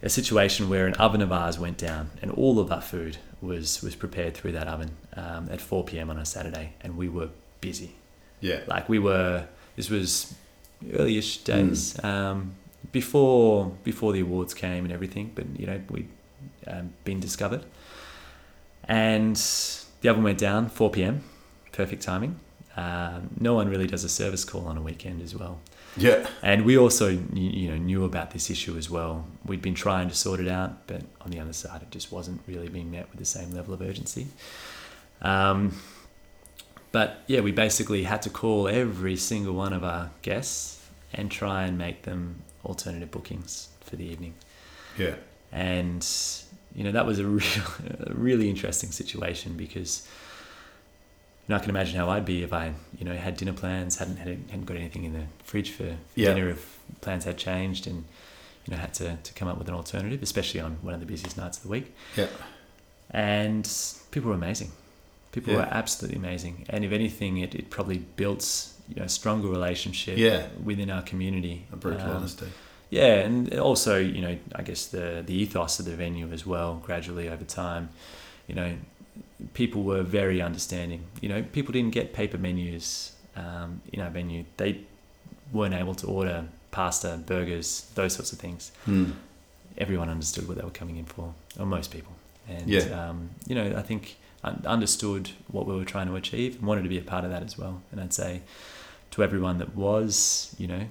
a 0.02 0.09
situation 0.09 0.70
where 0.70 0.86
an 0.86 0.94
oven 0.94 1.20
of 1.20 1.32
ours 1.32 1.59
went 1.59 1.76
down 1.76 2.10
and 2.22 2.30
all 2.30 2.59
of 2.60 2.72
our 2.72 2.80
food 2.80 3.18
was, 3.43 3.82
was 3.82 3.94
prepared 3.94 4.34
through 4.34 4.52
that 4.52 4.68
oven 4.68 4.93
um, 5.14 5.48
at 5.51 5.60
4 5.60 5.84
p.m. 5.84 6.09
on 6.09 6.16
a 6.18 6.24
Saturday 6.24 6.72
and 6.80 6.97
we 6.97 7.09
were 7.10 7.28
busy. 7.60 7.94
Yeah. 8.40 8.60
Like 8.66 8.88
we 8.88 8.98
were, 8.98 9.46
this 9.76 9.90
was 9.90 10.34
early-ish 10.92 11.38
days 11.38 12.02
um, 12.04 12.54
before 12.92 13.72
before 13.82 14.12
the 14.12 14.20
awards 14.20 14.54
came 14.54 14.84
and 14.84 14.92
everything. 14.92 15.32
But 15.34 15.46
you 15.58 15.66
know 15.66 15.80
we'd 15.90 16.08
um, 16.66 16.92
been 17.04 17.20
discovered, 17.20 17.64
and 18.84 19.36
the 20.00 20.08
oven 20.08 20.22
went 20.22 20.38
down 20.38 20.68
4 20.68 20.90
p.m. 20.90 21.22
Perfect 21.72 22.02
timing. 22.02 22.38
Um, 22.76 23.30
no 23.40 23.54
one 23.54 23.68
really 23.68 23.86
does 23.86 24.04
a 24.04 24.08
service 24.08 24.44
call 24.44 24.66
on 24.66 24.76
a 24.76 24.82
weekend 24.82 25.22
as 25.22 25.34
well. 25.34 25.60
Yeah. 25.96 26.28
And 26.42 26.66
we 26.66 26.76
also, 26.76 27.08
you 27.32 27.70
know, 27.70 27.78
knew 27.78 28.04
about 28.04 28.32
this 28.32 28.50
issue 28.50 28.76
as 28.76 28.90
well. 28.90 29.26
We'd 29.46 29.62
been 29.62 29.74
trying 29.74 30.08
to 30.10 30.14
sort 30.14 30.40
it 30.40 30.48
out, 30.48 30.86
but 30.86 31.02
on 31.22 31.30
the 31.30 31.40
other 31.40 31.54
side, 31.54 31.82
it 31.82 31.90
just 31.90 32.12
wasn't 32.12 32.42
really 32.46 32.68
being 32.68 32.90
met 32.90 33.08
with 33.10 33.18
the 33.18 33.24
same 33.24 33.52
level 33.52 33.72
of 33.72 33.80
urgency. 33.80 34.26
Um, 35.22 35.80
but 36.97 37.09
yeah, 37.27 37.40
we 37.40 37.52
basically 37.52 38.05
had 38.05 38.23
to 38.23 38.31
call 38.31 38.68
every 38.68 39.16
single 39.16 39.55
one 39.55 39.74
of 39.74 39.85
our 39.85 40.05
guests 40.23 40.81
and 41.12 41.31
try 41.31 41.64
and 41.66 41.77
make 41.77 41.98
them 42.09 42.20
alternative 42.64 43.10
bookings 43.10 43.68
for 43.82 43.97
the 43.97 44.05
evening. 44.12 44.32
Yeah. 44.97 45.16
And 45.52 46.02
you 46.74 46.85
know 46.85 46.93
that 46.93 47.05
was 47.05 47.18
a 47.18 47.27
real, 47.40 47.66
a 48.01 48.14
really 48.14 48.48
interesting 48.48 48.90
situation 48.93 49.56
because 49.59 50.09
you 51.43 51.48
know 51.51 51.56
I 51.56 51.59
can 51.59 51.68
imagine 51.77 51.97
how 52.01 52.09
I'd 52.09 52.24
be 52.24 52.43
if 52.43 52.52
I 52.55 52.73
you 52.98 53.05
know 53.05 53.14
had 53.14 53.36
dinner 53.36 53.52
plans, 53.52 53.98
hadn't 53.98 54.16
had, 54.16 54.28
hadn't 54.51 54.64
got 54.64 54.78
anything 54.78 55.05
in 55.05 55.12
the 55.12 55.27
fridge 55.44 55.70
for, 55.73 55.85
for 55.85 55.97
Yeah. 56.23 56.32
dinner 56.32 56.48
if 56.48 56.78
plans 57.02 57.24
had 57.24 57.36
changed, 57.36 57.86
and 57.86 57.98
you 58.64 58.70
know 58.73 58.78
had 58.81 58.94
to, 58.94 59.18
to 59.23 59.32
come 59.35 59.48
up 59.48 59.59
with 59.59 59.68
an 59.68 59.74
alternative, 59.74 60.23
especially 60.23 60.60
on 60.60 60.73
one 60.81 60.94
of 60.94 61.01
the 61.01 61.06
busiest 61.12 61.36
nights 61.36 61.59
of 61.59 61.62
the 61.64 61.68
week. 61.77 61.94
Yeah. 62.16 62.28
And 63.10 63.64
people 64.12 64.31
were 64.31 64.35
amazing. 64.44 64.70
People 65.36 65.52
Yeah. 65.52 65.58
were 65.60 65.68
absolutely 65.70 66.16
amazing, 66.24 66.64
and 66.70 66.82
if 66.82 66.92
anything, 66.92 67.36
it, 67.44 67.54
it 67.54 67.68
probably 67.68 67.98
built 68.22 68.44
you 68.88 68.96
know 69.00 69.06
stronger 69.06 69.48
relationship 69.48 70.16
Yeah. 70.16 70.46
within 70.64 70.88
our 70.90 71.02
community. 71.02 71.56
A 71.72 71.76
brutal 71.76 72.08
Um, 72.10 72.16
honesty. 72.16 72.46
Yeah, 72.88 73.26
and 73.26 73.52
also, 73.68 73.98
you 73.98 74.22
know, 74.22 74.34
I 74.54 74.62
guess 74.62 74.86
the 74.86 75.22
the 75.26 75.34
ethos 75.42 75.78
of 75.80 75.84
the 75.90 75.94
venue 76.04 76.28
as 76.32 76.46
well. 76.46 76.70
Gradually 76.88 77.28
over 77.28 77.44
time, 77.44 77.84
you 78.48 78.54
know, 78.54 78.70
people 79.52 79.82
were 79.82 80.02
very 80.02 80.40
understanding. 80.40 81.00
You 81.20 81.28
know, 81.28 81.42
people 81.56 81.72
didn't 81.72 81.94
get 81.94 82.14
paper 82.14 82.38
menus 82.38 83.12
um, 83.36 83.82
in 83.92 84.00
our 84.00 84.10
venue. 84.10 84.44
They 84.56 84.72
weren't 85.52 85.74
able 85.74 85.94
to 85.96 86.06
order 86.06 86.44
pasta, 86.70 87.10
burgers, 87.26 87.68
those 87.94 88.14
sorts 88.14 88.32
of 88.32 88.38
things. 88.38 88.72
Hmm. 88.86 89.10
Everyone 89.76 90.08
understood 90.08 90.48
what 90.48 90.56
they 90.56 90.64
were 90.64 90.78
coming 90.80 90.96
in 90.96 91.04
for, 91.04 91.34
or 91.58 91.66
most 91.66 91.90
people. 91.90 92.12
And 92.48 92.66
Yeah. 92.68 93.08
um, 93.10 93.18
you 93.48 93.54
know, 93.54 93.76
I 93.76 93.82
think 93.82 94.16
understood 94.64 95.31
what 95.48 95.66
we 95.66 95.74
were 95.77 95.85
trying 95.85 96.06
to 96.09 96.16
achieve 96.16 96.56
and 96.59 96.66
wanted 96.66 96.82
to 96.82 96.89
be 96.89 96.98
a 96.98 97.02
part 97.02 97.24
of 97.24 97.31
that 97.31 97.43
as 97.43 97.56
well. 97.59 97.82
And 97.93 98.01
I'd 98.01 98.12
say 98.12 98.43
to 99.12 99.23
everyone 99.23 99.59
that 99.59 99.74
was, 99.77 100.55
you 100.59 100.66
know, 100.66 100.82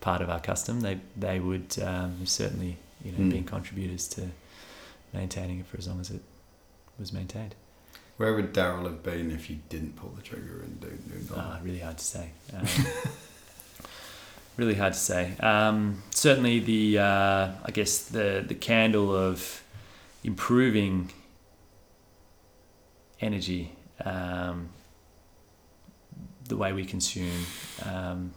part 0.00 0.20
of 0.22 0.28
our 0.30 0.40
custom, 0.40 0.80
they 0.80 0.98
they 1.16 1.40
would 1.40 1.76
um, 1.82 2.26
certainly, 2.26 2.76
you 3.04 3.12
know, 3.12 3.18
Mm. 3.18 3.30
being 3.30 3.44
contributors 3.44 4.06
to 4.08 4.28
maintaining 5.12 5.60
it 5.60 5.66
for 5.66 5.78
as 5.78 5.86
long 5.88 6.00
as 6.00 6.10
it 6.10 6.22
was 6.98 7.12
maintained. 7.12 7.54
Where 8.16 8.34
would 8.34 8.52
Daryl 8.54 8.84
have 8.84 9.02
been 9.02 9.30
if 9.32 9.50
you 9.50 9.58
didn't 9.68 9.96
pull 9.96 10.10
the 10.10 10.22
trigger 10.22 10.60
and 10.62 10.80
do 10.80 10.88
do 10.88 11.34
Ah, 11.36 11.58
really 11.62 11.80
hard 11.80 11.98
to 11.98 12.04
say. 12.04 12.30
Um, 12.56 12.66
really 14.56 14.74
hard 14.74 14.92
to 14.92 14.98
say. 14.98 15.36
Um, 15.40 16.02
certainly, 16.10 16.60
the 16.60 16.98
uh, 16.98 17.48
I 17.64 17.70
guess 17.72 17.98
the 18.04 18.44
the 18.46 18.54
candle 18.54 19.14
of 19.14 19.62
improving 20.22 21.10
energy, 23.24 23.72
um, 24.04 24.68
the 26.48 26.56
way 26.56 26.72
we 26.72 26.84
consume. 26.84 27.46
Um, 27.84 28.34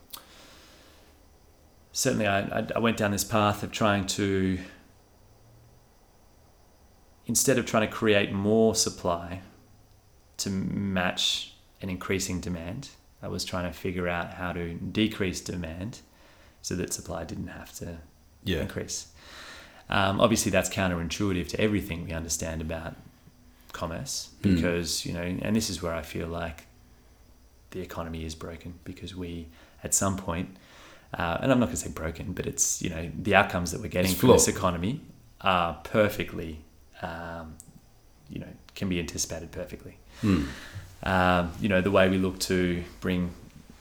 certainly, 1.91 2.25
I, 2.27 2.65
I 2.75 2.79
went 2.79 2.97
down 2.97 3.11
this 3.11 3.23
path 3.23 3.63
of 3.63 3.71
trying 3.71 4.07
to 4.07 4.59
instead 7.25 7.57
of 7.57 7.65
trying 7.65 7.85
to 7.87 7.93
create 7.93 8.31
more 8.31 8.73
supply 8.73 9.41
to 10.37 10.49
match 10.49 11.53
an 11.81 11.89
increasing 11.89 12.39
demand. 12.39 12.89
I 13.21 13.27
was 13.27 13.43
trying 13.43 13.69
to 13.69 13.77
figure 13.77 14.07
out 14.07 14.35
how 14.35 14.53
to 14.53 14.75
decrease 14.75 15.41
demand 15.41 15.99
so 16.61 16.75
that 16.75 16.93
supply 16.93 17.25
didn't 17.25 17.47
have 17.47 17.73
to 17.79 17.97
Yeah. 18.43 18.61
increase. 18.61 19.07
Um, 19.89 20.21
obviously, 20.21 20.51
that's 20.51 20.69
counterintuitive 20.69 21.47
to 21.49 21.59
everything 21.59 22.05
we 22.05 22.11
understand 22.13 22.61
about 22.61 22.95
commerce 23.81 24.13
Mm. 24.41 24.55
because, 24.55 25.05
you 25.05 25.13
know, 25.17 25.21
and 25.45 25.55
this 25.55 25.69
is 25.69 25.77
where 25.83 25.93
I 26.01 26.03
feel 26.13 26.27
like 26.41 26.59
the 27.71 27.81
economy 27.81 28.21
is 28.29 28.35
broken 28.35 28.71
because 28.83 29.11
we, 29.23 29.47
at 29.83 29.93
some 29.93 30.15
point, 30.17 30.47
uh, 31.19 31.37
and 31.41 31.51
I'm 31.51 31.59
not 31.59 31.67
going 31.67 31.77
to 31.77 31.83
say 31.87 31.91
broken, 32.03 32.33
but 32.37 32.45
it's, 32.51 32.81
you 32.83 32.89
know, 32.93 33.03
the 33.27 33.33
outcomes 33.39 33.71
that 33.71 33.79
we're 33.81 33.95
getting 33.99 34.13
from 34.19 34.29
this 34.29 34.47
economy 34.47 34.93
are 35.41 35.73
perfectly, 35.83 36.51
um, 37.01 37.55
you 38.33 38.39
know, 38.43 38.53
can 38.75 38.87
be 38.89 38.99
anticipated 38.99 39.51
perfectly 39.51 39.95
Hmm. 40.21 40.43
um, 41.03 41.43
you 41.61 41.69
know, 41.71 41.81
the 41.87 41.91
way 41.97 42.09
we 42.09 42.17
look 42.17 42.37
to 42.51 42.83
bring 43.05 43.21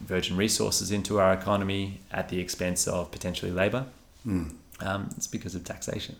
virgin 0.00 0.36
resources 0.36 0.90
into 0.90 1.12
our 1.22 1.32
economy 1.32 1.84
at 2.12 2.28
the 2.28 2.38
expense 2.44 2.86
of 2.86 3.10
potentially 3.10 3.50
labour, 3.62 3.84
Hmm. 4.24 4.44
um, 4.80 5.08
it's 5.16 5.26
because 5.36 5.54
of 5.58 5.62
taxation. 5.64 6.16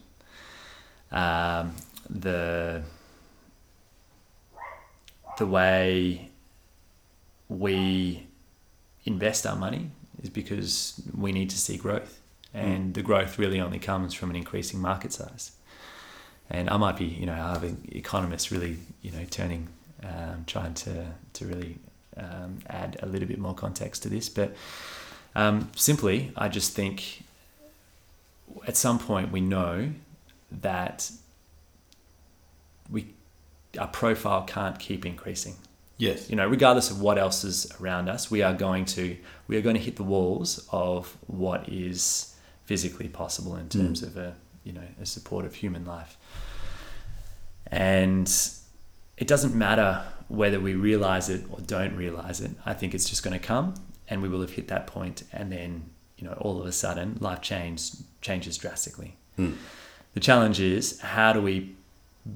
Um, 1.13 1.75
the 2.09 2.83
the 5.39 5.47
way 5.47 6.31
we 7.49 8.27
invest 9.05 9.47
our 9.47 9.57
money 9.57 9.91
is 10.23 10.31
because 10.31 11.01
we 11.17 11.33
need 11.33 11.51
to 11.51 11.59
see 11.59 11.77
growth, 11.77 12.21
and 12.55 12.95
the 12.95 13.03
growth 13.03 13.39
really 13.39 13.61
only 13.61 13.79
comes 13.79 14.15
from 14.15 14.31
an 14.31 14.37
increasing 14.37 14.81
market 14.81 15.13
size. 15.13 15.53
And 16.49 16.71
I 16.71 16.77
might 16.77 16.97
be, 16.97 17.05
you 17.05 17.27
know, 17.27 17.35
having 17.35 17.89
economists 17.93 18.53
really, 18.53 18.79
you 19.03 19.11
know, 19.11 19.25
turning, 19.31 19.69
um, 20.03 20.45
trying 20.47 20.75
to 20.75 21.07
to 21.35 21.47
really 21.47 21.79
um, 22.17 22.59
add 22.69 22.99
a 23.03 23.07
little 23.07 23.29
bit 23.29 23.39
more 23.39 23.55
context 23.55 24.03
to 24.05 24.09
this, 24.09 24.29
but 24.29 24.55
um, 25.37 25.71
simply, 25.77 26.33
I 26.35 26.49
just 26.49 26.73
think 26.73 27.23
at 28.67 28.77
some 28.77 28.99
point 28.99 29.31
we 29.31 29.43
know 29.43 29.91
that 30.51 31.11
our 33.79 33.89
profile 33.89 34.43
can't 34.43 34.79
keep 34.79 35.05
increasing. 35.05 35.57
Yes. 35.99 36.29
You 36.29 36.37
know, 36.37 36.47
regardless 36.47 36.91
of 36.91 37.01
what 37.01 37.19
else 37.19 37.43
is 37.45 37.73
around 37.81 38.09
us, 38.09 38.31
we 38.31 38.43
are 38.43 38.53
going 38.53 38.85
to 38.87 39.17
we 39.49 39.57
are 39.57 39.63
going 39.63 39.77
to 39.77 39.83
hit 39.83 39.97
the 39.97 40.05
walls 40.05 40.69
of 40.71 41.17
what 41.27 41.69
is 41.69 42.35
physically 42.65 43.09
possible 43.09 43.57
in 43.57 43.69
terms 43.69 44.03
of 44.03 44.17
a 44.17 44.35
you 44.65 44.73
know 44.73 44.83
a 45.01 45.07
supportive 45.07 45.55
human 45.55 45.85
life. 45.85 46.17
And 47.69 48.31
it 49.17 49.27
doesn't 49.27 49.55
matter 49.55 50.05
whether 50.29 50.61
we 50.61 50.75
realize 50.75 51.29
it 51.29 51.45
or 51.51 51.61
don't 51.61 51.97
realize 51.97 52.41
it. 52.41 52.51
I 52.67 52.75
think 52.75 52.95
it's 52.95 53.09
just 53.09 53.23
going 53.23 53.39
to 53.39 53.45
come, 53.45 53.75
and 54.09 54.23
we 54.23 54.29
will 54.29 54.41
have 54.41 54.51
hit 54.51 54.69
that 54.69 54.87
point, 54.87 55.23
and 55.33 55.51
then 55.51 55.91
you 56.19 56.27
know 56.27 56.35
all 56.35 56.61
of 56.61 56.67
a 56.67 56.73
sudden 56.73 57.17
life 57.21 57.41
change 57.41 57.93
changes 58.21 58.59
drastically. 58.59 59.17
Hmm. 59.37 59.53
The 60.15 60.21
challenge 60.21 60.61
is 60.61 61.01
how 61.01 61.33
do 61.33 61.41
we 61.41 61.75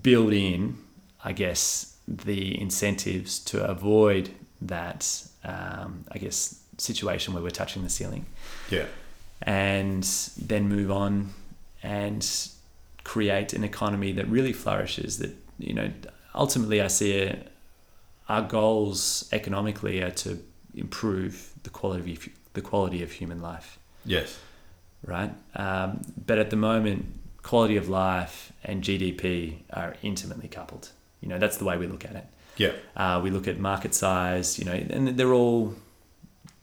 build 0.03 0.33
in, 0.33 0.79
I 1.25 1.33
guess, 1.33 1.97
the 2.09 2.61
incentives 2.61 3.39
to 3.41 3.65
avoid 3.65 4.31
that, 4.63 5.27
um, 5.45 6.05
I 6.11 6.19
guess, 6.19 6.61
situation 6.79 7.35
where 7.35 7.43
we're 7.43 7.51
touching 7.51 7.83
the 7.83 7.91
ceiling, 7.91 8.27
Yeah. 8.71 8.87
and 9.43 10.03
then 10.37 10.69
move 10.69 10.91
on 10.91 11.35
and 11.83 12.27
create 13.05 13.53
an 13.53 13.65
economy 13.65 14.13
that 14.13 14.27
really 14.29 14.53
flourishes. 14.53 15.19
That 15.19 15.35
you 15.59 15.75
know, 15.75 15.91
ultimately, 16.35 16.81
I 16.81 16.89
see 16.89 17.13
it, 17.13 17.49
our 18.29 18.43
goals 18.43 19.29
economically 19.33 20.03
are 20.03 20.11
to 20.11 20.39
improve 20.75 21.53
the 21.65 21.71
quality 21.71 22.13
of, 22.15 22.29
the 22.55 22.61
quality 22.63 23.03
of 23.03 23.13
human 23.13 23.41
life 23.43 23.79
Yes. 24.05 24.39
right? 25.05 25.33
Um, 25.57 26.01
but 26.27 26.39
at 26.39 26.51
the 26.51 26.57
moment, 26.57 27.07
quality 27.43 27.77
of 27.77 27.89
life 27.89 28.53
and 28.65 28.83
GDP 28.83 29.63
are 29.73 29.97
intimately 30.03 30.49
coupled. 30.49 30.91
You 31.21 31.29
know, 31.29 31.39
that's 31.39 31.57
the 31.57 31.65
way 31.65 31.77
we 31.77 31.87
look 31.87 32.05
at 32.05 32.17
it. 32.17 32.27
Yeah. 32.57 32.73
Uh, 32.97 33.21
we 33.23 33.31
look 33.31 33.49
at 33.49 33.59
market 33.59 33.95
size, 33.95 34.59
you 34.59 34.65
know, 34.65 34.73
and 34.73 35.17
they're 35.17 35.33
all 35.33 35.75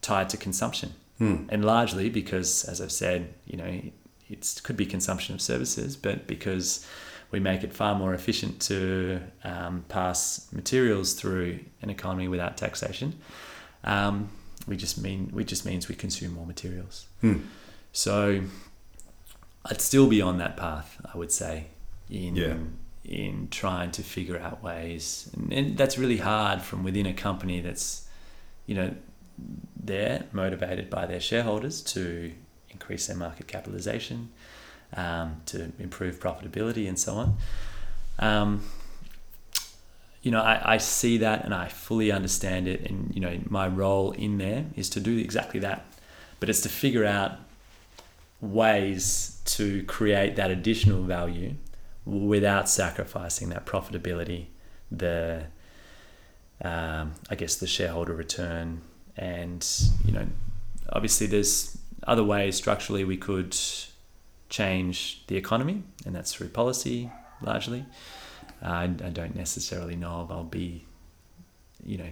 tied 0.01 0.29
to 0.29 0.37
consumption. 0.37 0.93
Hmm. 1.17 1.45
And 1.49 1.65
largely 1.65 2.09
because, 2.09 2.63
as 2.65 2.79
I've 2.81 2.91
said, 2.91 3.33
you 3.45 3.57
know, 3.57 3.81
it 4.29 4.61
could 4.63 4.77
be 4.77 4.85
consumption 4.85 5.33
of 5.33 5.41
services, 5.41 5.95
but 5.95 6.27
because 6.27 6.85
we 7.31 7.39
make 7.39 7.63
it 7.63 7.73
far 7.73 7.95
more 7.95 8.13
efficient 8.13 8.61
to 8.61 9.21
um, 9.43 9.85
pass 9.89 10.47
materials 10.51 11.13
through 11.13 11.59
an 11.81 11.89
economy 11.89 12.27
without 12.27 12.57
taxation, 12.57 13.19
um, 13.83 14.29
we 14.67 14.77
just 14.77 15.01
mean 15.01 15.29
we 15.33 15.43
just 15.43 15.65
means 15.65 15.87
we 15.87 15.95
consume 15.95 16.33
more 16.33 16.45
materials. 16.45 17.07
Hmm. 17.21 17.37
So 17.91 18.41
I'd 19.65 19.81
still 19.81 20.07
be 20.07 20.21
on 20.21 20.37
that 20.37 20.57
path, 20.57 21.01
I 21.11 21.17
would 21.17 21.31
say, 21.31 21.67
in 22.09 22.35
Yeah. 22.35 22.57
In 23.07 23.47
trying 23.49 23.91
to 23.91 24.03
figure 24.03 24.37
out 24.37 24.61
ways, 24.61 25.29
and, 25.33 25.53
and 25.53 25.77
that's 25.77 25.97
really 25.97 26.17
hard 26.17 26.61
from 26.61 26.83
within 26.83 27.05
a 27.05 27.13
company 27.13 27.61
that's, 27.61 28.07
you 28.65 28.75
know, 28.75 28.93
they're 29.81 30.25
motivated 30.31 30.89
by 30.89 31.05
their 31.05 31.19
shareholders 31.19 31.81
to 31.81 32.31
increase 32.69 33.07
their 33.07 33.15
market 33.15 33.47
capitalization, 33.47 34.29
um, 34.95 35.41
to 35.45 35.71
improve 35.79 36.19
profitability, 36.19 36.87
and 36.87 36.99
so 36.99 37.13
on. 37.13 37.37
Um, 38.19 38.63
you 40.21 40.31
know, 40.31 40.41
I, 40.41 40.73
I 40.73 40.77
see 40.77 41.19
that 41.19 41.45
and 41.45 41.53
I 41.53 41.69
fully 41.69 42.11
understand 42.11 42.67
it, 42.67 42.81
and 42.89 43.13
you 43.15 43.21
know, 43.21 43.39
my 43.47 43.67
role 43.67 44.11
in 44.11 44.37
there 44.37 44.65
is 44.75 44.89
to 44.91 44.99
do 44.99 45.17
exactly 45.17 45.61
that, 45.61 45.85
but 46.39 46.49
it's 46.49 46.61
to 46.61 46.69
figure 46.69 47.05
out 47.05 47.33
ways 48.41 49.41
to 49.45 49.83
create 49.83 50.35
that 50.35 50.51
additional 50.51 51.03
value 51.03 51.55
without 52.07 52.69
sacrificing 52.69 53.49
that 53.49 53.65
profitability, 53.65 54.45
the 54.91 55.45
um, 56.63 57.13
I 57.29 57.35
guess 57.35 57.55
the 57.55 57.67
shareholder 57.67 58.13
return, 58.13 58.81
and 59.15 59.67
you 60.05 60.11
know, 60.13 60.25
obviously 60.91 61.27
there's 61.27 61.77
other 62.07 62.23
ways 62.23 62.55
structurally 62.55 63.03
we 63.03 63.17
could 63.17 63.55
change 64.49 65.23
the 65.27 65.35
economy, 65.35 65.83
and 66.05 66.15
that's 66.15 66.33
through 66.33 66.49
policy 66.49 67.11
largely. 67.41 67.85
I, 68.61 68.83
I 68.85 68.87
don't 68.87 69.35
necessarily 69.35 69.95
know 69.95 70.23
if 70.23 70.31
I'll 70.31 70.43
be, 70.43 70.85
you 71.85 71.97
know, 71.99 72.09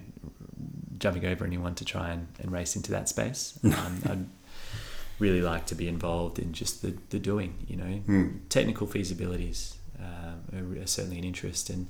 jumping 0.98 1.24
over 1.26 1.44
anyone 1.44 1.74
to 1.76 1.84
try 1.84 2.10
and, 2.10 2.28
and 2.38 2.52
race 2.52 2.76
into 2.76 2.92
that 2.92 3.08
space. 3.08 3.58
Um, 3.64 4.02
I'd 4.08 4.26
really 5.18 5.40
like 5.40 5.66
to 5.66 5.74
be 5.74 5.88
involved 5.88 6.38
in 6.38 6.52
just 6.52 6.82
the, 6.82 6.94
the 7.10 7.18
doing, 7.18 7.54
you 7.66 7.76
know, 7.76 7.84
Hmm. 8.06 8.26
technical 8.48 8.86
feasibilities 8.86 9.74
um, 9.98 10.78
are, 10.80 10.86
certainly 10.86 11.18
an 11.18 11.24
interest 11.24 11.70
and 11.70 11.88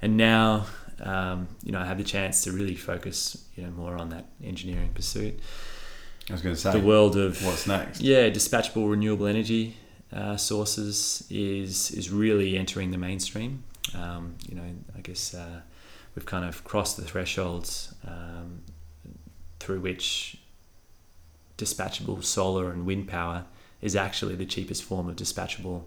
and 0.00 0.16
now 0.16 0.66
um, 1.02 1.48
you 1.64 1.72
know, 1.72 1.80
I 1.80 1.86
have 1.86 1.98
the 1.98 2.04
chance 2.04 2.44
to 2.44 2.52
really 2.52 2.76
focus, 2.76 3.44
you 3.56 3.64
know, 3.64 3.70
more 3.70 3.96
on 3.96 4.10
that 4.10 4.26
engineering 4.42 4.90
pursuit. 4.94 5.38
I 6.28 6.32
was 6.32 6.42
going 6.42 6.54
to 6.54 6.60
say 6.60 6.72
The 6.72 6.86
world 6.86 7.16
of 7.16 7.44
what's 7.44 7.66
next. 7.66 8.00
yeah, 8.00 8.30
dispatchable 8.30 8.88
renewable 8.88 9.26
energy 9.26 9.76
uh, 10.12 10.36
sources 10.36 11.26
is 11.30 11.90
is 11.90 12.10
really 12.10 12.56
entering 12.56 12.90
the 12.90 12.98
mainstream. 12.98 13.64
Um, 13.96 14.36
you 14.48 14.54
know, 14.54 14.62
I 14.96 15.00
guess 15.00 15.34
uh, 15.34 15.60
we've 16.14 16.26
kind 16.26 16.44
of 16.44 16.62
crossed 16.62 16.96
the 16.96 17.02
thresholds 17.02 17.94
um, 18.06 18.62
through 19.58 19.80
which 19.80 20.36
dispatchable 21.58 22.22
solar 22.22 22.70
and 22.70 22.86
wind 22.86 23.08
power 23.08 23.44
is 23.80 23.96
actually 23.96 24.36
the 24.36 24.46
cheapest 24.46 24.84
form 24.84 25.08
of 25.08 25.16
dispatchable 25.16 25.84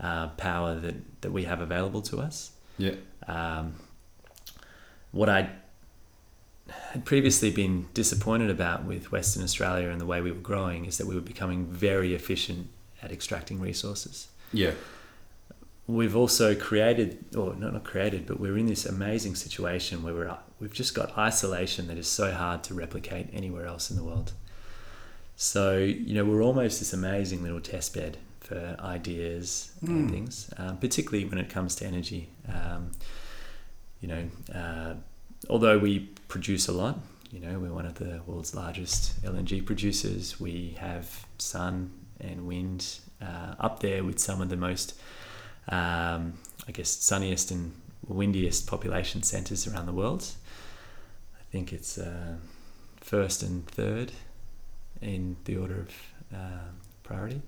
uh, 0.00 0.28
power 0.28 0.74
that, 0.76 0.94
that 1.22 1.32
we 1.32 1.44
have 1.44 1.60
available 1.60 2.02
to 2.02 2.18
us. 2.18 2.52
Yeah. 2.78 2.94
Um, 3.26 3.74
what 5.12 5.28
I 5.28 5.50
had 6.68 7.04
previously 7.04 7.50
been 7.50 7.86
disappointed 7.94 8.50
about 8.50 8.84
with 8.84 9.12
Western 9.12 9.42
Australia 9.42 9.88
and 9.88 10.00
the 10.00 10.06
way 10.06 10.20
we 10.20 10.32
were 10.32 10.40
growing 10.40 10.84
is 10.84 10.98
that 10.98 11.06
we 11.06 11.14
were 11.14 11.20
becoming 11.20 11.66
very 11.66 12.14
efficient 12.14 12.68
at 13.02 13.12
extracting 13.12 13.60
resources. 13.60 14.28
Yeah. 14.52 14.72
We've 15.86 16.16
also 16.16 16.56
created, 16.56 17.24
or 17.36 17.54
not 17.54 17.72
not 17.72 17.84
created, 17.84 18.26
but 18.26 18.40
we're 18.40 18.58
in 18.58 18.66
this 18.66 18.84
amazing 18.84 19.36
situation 19.36 20.02
where 20.02 20.14
we're 20.14 20.36
we've 20.58 20.72
just 20.72 20.94
got 20.94 21.16
isolation 21.16 21.86
that 21.86 21.96
is 21.96 22.08
so 22.08 22.32
hard 22.32 22.64
to 22.64 22.74
replicate 22.74 23.28
anywhere 23.32 23.66
else 23.66 23.90
in 23.90 23.96
the 23.96 24.02
world. 24.02 24.32
So 25.36 25.78
you 25.78 26.14
know 26.14 26.24
we're 26.24 26.42
almost 26.42 26.80
this 26.80 26.92
amazing 26.92 27.42
little 27.42 27.60
test 27.60 27.94
bed 27.94 28.18
for 28.46 28.76
ideas 28.80 29.72
and 29.82 30.08
Mm. 30.08 30.10
things, 30.10 30.50
um, 30.56 30.78
particularly 30.78 31.24
when 31.24 31.38
it 31.38 31.48
comes 31.50 31.74
to 31.76 31.84
energy. 31.86 32.28
Um, 32.48 32.92
you 34.00 34.08
know, 34.08 34.30
uh, 34.54 34.94
although 35.50 35.78
we 35.78 36.00
produce 36.28 36.68
a 36.68 36.72
lot, 36.72 37.00
you 37.32 37.40
know, 37.40 37.58
we're 37.58 37.72
one 37.72 37.86
of 37.86 37.94
the 37.96 38.20
world's 38.26 38.54
largest 38.54 39.20
LNG 39.24 39.60
producers. 39.60 40.38
We 40.38 40.76
have 40.78 41.26
sun 41.38 41.90
and 42.20 42.46
wind 42.46 43.00
uh, 43.20 43.54
up 43.58 43.80
there 43.80 44.04
with 44.04 44.18
some 44.20 44.40
of 44.40 44.48
the 44.48 44.56
most, 44.56 44.94
um, 45.68 46.34
I 46.68 46.72
guess, 46.72 46.90
sunniest 46.90 47.50
and 47.50 47.72
windiest 48.06 48.68
population 48.68 49.22
centres 49.24 49.66
around 49.66 49.86
the 49.86 49.92
world. 49.92 50.22
I 51.40 51.42
think 51.50 51.72
it's 51.72 51.98
uh, 51.98 52.36
first 53.00 53.42
and 53.42 53.66
third 53.66 54.12
in 55.00 55.36
the 55.46 55.56
order 55.56 55.80
of 55.80 55.90
uh, 56.32 56.68
priority. 57.02 57.42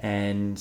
And 0.00 0.60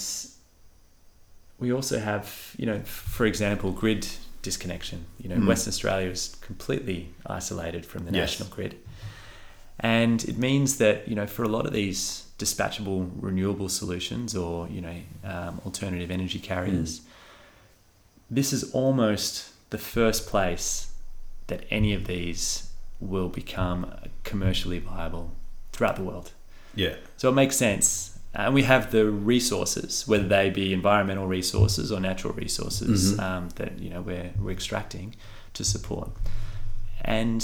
we 1.59 1.71
also 1.73 1.99
have, 1.99 2.53
you 2.57 2.65
know, 2.65 2.79
for 2.81 3.25
example, 3.25 3.71
grid 3.71 4.07
disconnection. 4.41 5.05
You 5.17 5.29
know, 5.29 5.35
Mm. 5.37 5.47
Western 5.47 5.71
Australia 5.71 6.09
is 6.09 6.35
completely 6.41 7.09
isolated 7.25 7.85
from 7.85 8.05
the 8.05 8.11
Yes. 8.11 8.31
national 8.39 8.49
grid. 8.49 8.75
And 9.79 10.23
it 10.25 10.37
means 10.37 10.77
that, 10.77 11.07
you 11.07 11.15
know, 11.15 11.25
for 11.25 11.43
a 11.43 11.47
lot 11.47 11.65
of 11.65 11.71
these 11.73 12.25
dispatchable 12.37 13.09
renewable 13.19 13.69
solutions 13.69 14.35
or, 14.35 14.67
you 14.67 14.81
know, 14.81 14.95
um, 15.23 15.61
alternative 15.65 16.11
energy 16.11 16.39
carriers, 16.39 17.01
this 18.29 18.51
is 18.53 18.71
almost 18.71 19.49
the 19.69 19.77
first 19.77 20.27
place 20.27 20.87
that 21.47 21.63
any 21.69 21.93
of 21.93 22.07
these 22.07 22.69
will 22.99 23.29
become 23.29 23.93
commercially 24.23 24.79
viable 24.79 25.31
throughout 25.71 25.95
the 25.95 26.03
world. 26.03 26.31
Yeah. 26.75 26.95
So 27.17 27.29
it 27.29 27.33
makes 27.33 27.55
sense. 27.55 28.18
And 28.33 28.53
we 28.53 28.63
have 28.63 28.91
the 28.91 29.05
resources, 29.09 30.07
whether 30.07 30.27
they 30.27 30.49
be 30.51 30.71
environmental 30.71 31.27
resources 31.27 31.91
or 31.91 31.99
natural 31.99 32.33
resources 32.33 33.13
Mhm. 33.13 33.19
um, 33.19 33.49
that 33.55 33.79
you 33.79 33.89
know 33.89 34.01
we're, 34.01 34.31
we're 34.39 34.51
extracting 34.51 35.15
to 35.53 35.63
support, 35.63 36.11
and 37.01 37.43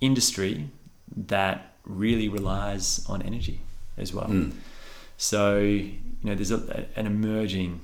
industry 0.00 0.70
that 1.16 1.74
really 1.84 2.28
relies 2.28 3.04
on 3.08 3.20
energy 3.22 3.60
as 3.96 4.12
well. 4.14 4.28
Mm. 4.28 4.52
So 5.16 5.58
you 5.58 5.98
know 6.22 6.34
there's 6.36 6.52
a, 6.52 6.86
an 6.94 7.06
emerging 7.06 7.80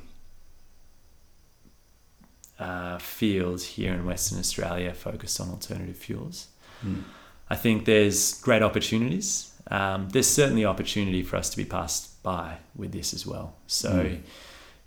uh, 2.59 2.99
field 2.99 3.61
here 3.63 3.93
in 3.93 4.05
Western 4.07 4.39
Australia 4.39 4.95
focused 4.95 5.41
on 5.41 5.49
alternative 5.51 5.97
fuels. 5.97 6.49
Mm. 6.87 7.03
I 7.51 7.57
think 7.57 7.85
there's 7.85 8.41
great 8.41 8.63
opportunities. 8.63 9.51
Um, 9.71 10.09
there's 10.11 10.27
certainly 10.29 10.65
opportunity 10.65 11.23
for 11.23 11.37
us 11.37 11.49
to 11.51 11.57
be 11.57 11.65
passed 11.65 12.23
by 12.23 12.59
with 12.77 12.93
this 12.93 13.15
as 13.15 13.27
well. 13.27 13.55
So, 13.67 13.91
Mm. 13.91 14.21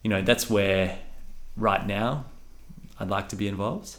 you 0.04 0.10
know, 0.10 0.22
that's 0.22 0.50
where 0.50 1.00
right 1.56 1.86
now 1.86 2.26
I'd 3.00 3.10
like 3.10 3.30
to 3.30 3.36
be 3.36 3.48
involved. 3.48 3.98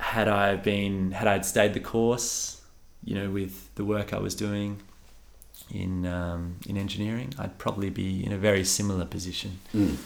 Had 0.00 0.28
I 0.28 0.56
been, 0.56 1.12
had 1.12 1.26
I 1.26 1.40
stayed 1.40 1.74
the 1.74 1.80
course, 1.80 2.60
you 3.04 3.14
know, 3.14 3.30
with 3.30 3.74
the 3.74 3.84
work 3.84 4.12
I 4.12 4.18
was 4.18 4.34
doing 4.34 4.80
in 5.70 6.06
um, 6.06 6.56
in 6.68 6.76
engineering, 6.76 7.34
I'd 7.38 7.58
probably 7.58 7.90
be 7.90 8.24
in 8.24 8.32
a 8.32 8.38
very 8.38 8.64
similar 8.64 9.04
position. 9.04 9.58
Mm. 9.74 9.96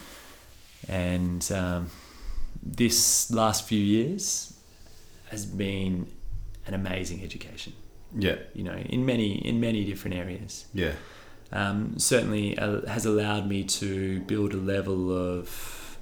And 0.89 1.53
um, 1.53 1.91
this 2.63 3.31
last 3.31 3.67
few 3.69 3.79
years 3.81 4.55
has 5.31 5.45
been 5.47 6.07
an 6.67 6.75
amazing 6.75 7.23
education. 7.23 7.73
Yeah. 8.17 8.37
You 8.55 8.65
know, 8.65 8.75
in 8.75 9.07
many 9.07 9.39
in 9.47 9.61
many 9.61 9.85
different 9.85 10.17
areas. 10.17 10.67
Yeah. 10.75 10.93
Um, 11.53 11.99
certainly 11.99 12.57
uh, 12.57 12.87
has 12.87 13.05
allowed 13.05 13.47
me 13.47 13.65
to 13.65 14.21
build 14.21 14.55
a 14.55 14.57
level 14.57 15.13
of 15.13 15.99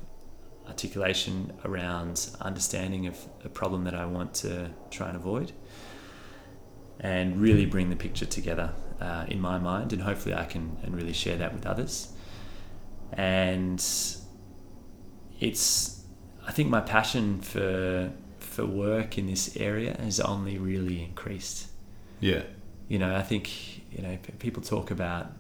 articulation 0.69 1.53
around 1.65 2.31
understanding 2.41 3.09
of 3.09 3.17
a 3.45 3.49
problem 3.49 3.85
that 3.85 3.95
I 3.95 4.07
want 4.07 4.35
to 4.35 4.71
try 4.91 5.09
and 5.09 5.17
avoid, 5.17 5.53
and 7.01 7.41
really 7.41 7.67
bring 7.67 7.91
the 7.91 7.97
picture 7.97 8.27
together 8.27 8.73
uh, 9.01 9.25
in 9.27 9.41
my 9.41 9.59
mind, 9.59 9.93
and 9.93 10.03
hopefully 10.03 10.35
I 10.35 10.45
can 10.45 10.77
and 10.85 10.95
really 10.95 11.13
share 11.13 11.37
that 11.39 11.53
with 11.53 11.67
others. 11.67 12.13
And 13.13 13.85
it's, 15.41 16.05
I 16.47 16.53
think 16.53 16.69
my 16.69 16.81
passion 16.81 17.41
for 17.41 18.13
for 18.39 18.67
work 18.67 19.19
in 19.19 19.27
this 19.27 19.57
area 19.57 19.97
has 20.01 20.21
only 20.21 20.59
really 20.59 21.03
increased 21.03 21.70
Yeah. 22.21 22.43
you 22.89 22.99
know, 22.99 23.15
I 23.17 23.23
think 23.23 23.51
you 23.93 24.03
know 24.03 24.19
people 24.39 24.63
talk 24.63 24.91
about 24.91 25.33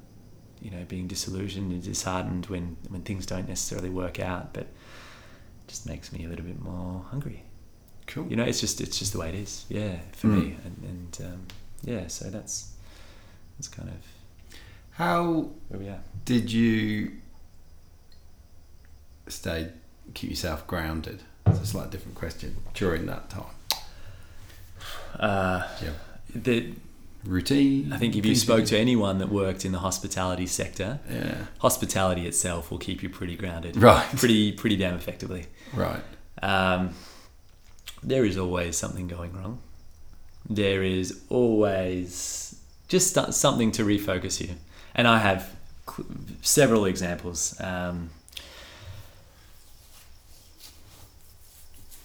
you 0.62 0.70
know 0.70 0.84
being 0.88 1.06
disillusioned 1.06 1.72
and 1.72 1.82
disheartened 1.82 2.46
when 2.46 2.76
when 2.88 3.02
things 3.02 3.26
don't 3.26 3.48
necessarily 3.48 3.90
work 3.90 4.18
out, 4.20 4.52
but 4.54 4.62
it 4.64 5.68
just 5.68 5.86
makes 5.86 6.12
me 6.12 6.24
a 6.24 6.28
little 6.28 6.44
bit 6.44 6.60
more 6.60 7.04
hungry. 7.10 7.42
Cool. 8.06 8.26
You 8.28 8.36
know, 8.36 8.44
it's 8.44 8.60
just 8.60 8.80
it's 8.80 8.98
just 8.98 9.12
the 9.12 9.18
way 9.20 9.28
it 9.28 9.34
is. 9.36 9.64
Yeah, 9.68 9.98
for 10.12 10.26
Mm. 10.28 10.34
me, 10.44 10.56
and, 10.64 10.76
and 10.84 11.26
um, 11.26 11.46
yeah, 11.82 12.06
so 12.08 12.28
that's 12.30 12.72
that's 13.56 13.68
kind 13.68 13.88
of 13.88 13.94
How 14.92 15.50
where 15.68 15.80
we 15.80 15.88
are. 15.88 16.00
did 16.24 16.50
you 16.52 17.12
stay 19.28 19.70
keep 20.14 20.30
yourself 20.30 20.66
grounded? 20.66 21.22
It's 21.46 21.60
a 21.60 21.66
slightly 21.66 21.90
different 21.92 22.16
question 22.16 22.56
during 22.74 23.06
that 23.06 23.30
time. 23.30 23.54
Uh, 25.18 25.66
Yeah. 25.82 25.90
The, 26.34 26.72
Routine. 27.22 27.92
I 27.92 27.98
think 27.98 28.16
if 28.16 28.24
you 28.24 28.34
spoke 28.34 28.64
to 28.66 28.78
anyone 28.78 29.18
that 29.18 29.28
worked 29.28 29.66
in 29.66 29.72
the 29.72 29.80
hospitality 29.80 30.46
sector, 30.46 31.00
Yeah. 31.10 31.44
hospitality 31.58 32.26
itself 32.26 32.70
will 32.70 32.78
keep 32.78 33.02
you 33.02 33.10
pretty 33.10 33.36
grounded, 33.36 33.76
Right. 33.76 34.06
pretty 34.16 34.52
pretty 34.52 34.76
damn 34.76 34.94
effectively. 34.94 35.44
Right. 35.74 36.02
Um, 36.42 36.94
there 38.02 38.24
is 38.24 38.38
always 38.38 38.78
something 38.78 39.06
going 39.06 39.34
wrong. 39.34 39.58
There 40.48 40.82
is 40.82 41.20
always 41.28 42.54
just 42.88 43.12
something 43.34 43.70
to 43.72 43.84
refocus 43.84 44.40
you. 44.40 44.54
And 44.94 45.06
I 45.06 45.18
have 45.18 45.54
several 46.40 46.86
examples. 46.86 47.54
Um, 47.60 48.08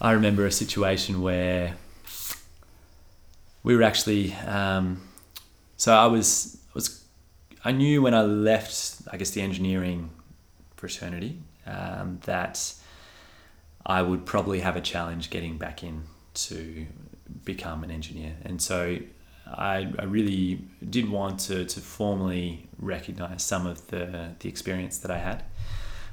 I 0.00 0.12
remember 0.12 0.44
a 0.44 0.52
situation 0.52 1.22
where 1.22 1.76
we 3.66 3.74
were 3.76 3.82
actually. 3.82 4.32
Um, 4.46 5.02
so 5.76 5.92
I 5.92 6.06
was 6.06 6.56
was 6.72 7.04
I 7.64 7.72
knew 7.72 8.00
when 8.00 8.14
I 8.14 8.22
left, 8.22 9.02
I 9.12 9.16
guess 9.16 9.30
the 9.30 9.42
engineering 9.42 10.10
fraternity, 10.76 11.42
um, 11.66 12.20
that 12.26 12.72
I 13.84 14.02
would 14.02 14.24
probably 14.24 14.60
have 14.60 14.76
a 14.76 14.80
challenge 14.80 15.30
getting 15.30 15.58
back 15.58 15.82
in 15.82 16.04
to 16.46 16.86
become 17.44 17.82
an 17.82 17.90
engineer. 17.90 18.34
And 18.44 18.62
so 18.62 18.98
I, 19.48 19.92
I 19.98 20.04
really 20.04 20.60
did 20.88 21.10
want 21.10 21.40
to, 21.40 21.64
to 21.64 21.80
formally 21.80 22.68
recognize 22.78 23.42
some 23.42 23.66
of 23.66 23.84
the, 23.88 24.30
the 24.38 24.48
experience 24.48 24.98
that 24.98 25.10
I 25.10 25.18
had. 25.18 25.42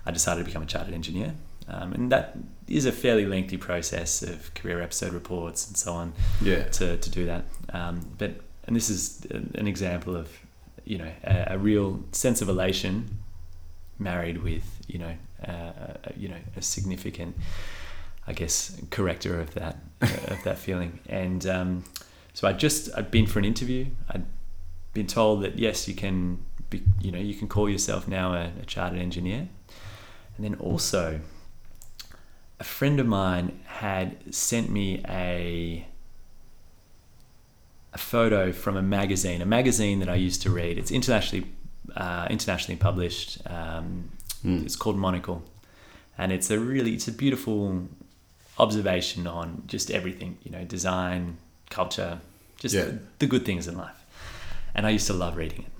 I 0.08 0.12
decided 0.12 0.40
to 0.42 0.46
become 0.46 0.64
a 0.64 0.66
chartered 0.66 0.96
engineer. 0.96 1.36
Um, 1.68 1.94
and 1.94 2.12
that 2.12 2.36
is 2.68 2.86
a 2.86 2.92
fairly 2.92 3.26
lengthy 3.26 3.58
process 3.58 4.22
of 4.22 4.54
career 4.54 4.82
episode 4.82 5.14
reports 5.14 5.68
and 5.68 5.78
so 5.78 5.94
on 5.94 6.14
Yeah. 6.42 6.64
to, 6.64 6.98
to 6.98 7.10
do 7.10 7.26
that. 7.26 7.46
Um, 7.74 8.06
but 8.18 8.32
and 8.66 8.76
this 8.76 8.90
is 8.90 9.26
an 9.32 9.68
example 9.68 10.16
of 10.16 10.30
you 10.86 10.98
know 10.98 11.12
a, 11.24 11.48
a 11.52 11.58
real 11.58 12.04
sense 12.12 12.42
of 12.42 12.50
elation 12.50 13.18
married 14.00 14.42
with 14.44 14.64
you 14.88 15.00
know 15.00 15.14
uh, 15.48 15.52
a, 16.06 16.14
you 16.18 16.28
know 16.30 16.40
a 16.58 16.62
significant 16.62 17.36
I 18.26 18.32
guess, 18.32 18.80
corrector 18.90 19.42
of 19.42 19.54
that 19.56 19.78
of 20.02 20.42
that 20.46 20.58
feeling. 20.66 21.00
And 21.10 21.46
um, 21.46 21.84
so 22.34 22.48
I 22.48 22.54
just 22.54 22.90
I'd 22.96 23.12
been 23.12 23.28
for 23.28 23.40
an 23.40 23.46
interview. 23.46 23.88
I'd 24.10 24.24
been 24.94 25.08
told 25.08 25.44
that 25.44 25.60
yes, 25.60 25.90
you 25.90 25.94
can 25.94 26.40
be, 26.70 26.84
you 27.02 27.12
know, 27.12 27.20
you 27.20 27.34
can 27.36 27.50
call 27.50 27.70
yourself 27.70 28.08
now 28.08 28.34
a, 28.34 28.52
a 28.62 28.66
chartered 28.66 29.00
engineer. 29.00 29.50
And 30.38 30.46
then 30.46 30.56
also, 30.56 31.20
a 32.60 32.64
friend 32.64 33.00
of 33.00 33.08
mine 33.08 33.60
had 33.66 34.34
sent 34.34 34.70
me 34.70 35.04
a 35.08 35.86
a 37.94 37.98
photo 37.98 38.52
from 38.52 38.76
a 38.76 38.82
magazine, 38.82 39.42
a 39.42 39.46
magazine 39.46 40.00
that 40.00 40.10
I 40.10 40.16
used 40.16 40.42
to 40.44 40.50
read. 40.50 40.78
It's 40.78 40.92
internationally 40.92 41.48
uh, 41.96 42.28
internationally 42.30 42.78
published. 42.78 43.40
Um, 43.48 44.10
Mm. 44.44 44.66
It's 44.66 44.76
called 44.76 44.98
Monocle, 44.98 45.42
and 46.18 46.30
it's 46.34 46.52
a 46.52 46.60
really 46.60 46.94
it's 46.94 47.08
a 47.08 47.14
beautiful 47.14 47.88
observation 48.60 49.26
on 49.26 49.64
just 49.68 49.90
everything. 49.90 50.38
You 50.44 50.52
know, 50.52 50.66
design, 50.66 51.38
culture, 51.70 52.20
just 52.60 52.76
Yeah. 52.76 52.84
the, 52.86 53.00
the 53.20 53.28
good 53.28 53.46
things 53.46 53.70
in 53.70 53.78
life. 53.78 53.96
And 54.76 54.86
I 54.86 54.90
used 54.90 55.08
to 55.08 55.14
love 55.14 55.38
reading 55.38 55.60
it. 55.60 55.72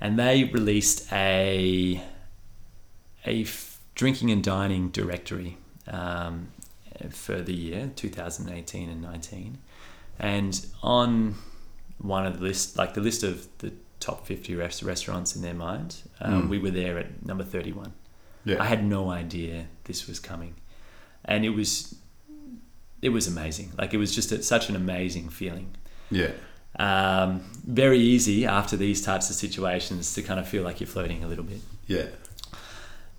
And 0.00 0.18
they 0.18 0.42
released 0.42 1.06
a 1.12 2.02
a 3.24 3.42
f- 3.42 3.78
drinking 3.94 4.32
and 4.32 4.42
dining 4.42 4.88
directory 4.90 5.56
um, 5.90 6.48
for 7.10 7.40
the 7.40 7.52
year 7.54 7.90
2018 7.96 8.88
and 8.88 9.02
19 9.02 9.58
and 10.18 10.66
on 10.82 11.34
one 11.98 12.26
of 12.26 12.38
the 12.38 12.44
list 12.44 12.76
like 12.76 12.94
the 12.94 13.00
list 13.00 13.22
of 13.22 13.46
the 13.58 13.72
top 14.00 14.26
50 14.26 14.54
res- 14.54 14.82
restaurants 14.82 15.34
in 15.36 15.42
their 15.42 15.54
mind 15.54 15.96
um, 16.20 16.44
Mm. 16.44 16.48
we 16.48 16.58
were 16.58 16.70
there 16.70 16.98
at 16.98 17.24
number 17.24 17.44
31 17.44 17.92
Yeah. 18.44 18.62
i 18.62 18.66
had 18.66 18.84
no 18.84 19.10
idea 19.10 19.66
this 19.84 20.06
was 20.06 20.18
coming 20.20 20.54
and 21.24 21.44
it 21.44 21.50
was 21.50 21.94
it 23.02 23.10
was 23.10 23.26
amazing 23.26 23.72
like 23.78 23.94
it 23.94 23.98
was 23.98 24.14
just 24.14 24.30
a, 24.32 24.42
such 24.42 24.68
an 24.68 24.76
amazing 24.76 25.28
feeling 25.30 25.70
yeah. 26.10 26.30
um, 26.78 27.40
very 27.66 27.98
easy 27.98 28.44
after 28.46 28.76
these 28.76 29.00
types 29.02 29.30
of 29.30 29.36
situations 29.36 30.12
to 30.14 30.22
kind 30.22 30.38
of 30.40 30.46
feel 30.48 30.62
like 30.62 30.80
you're 30.80 30.86
floating 30.86 31.24
a 31.24 31.28
little 31.28 31.44
bit 31.44 31.60
Yeah. 31.86 32.06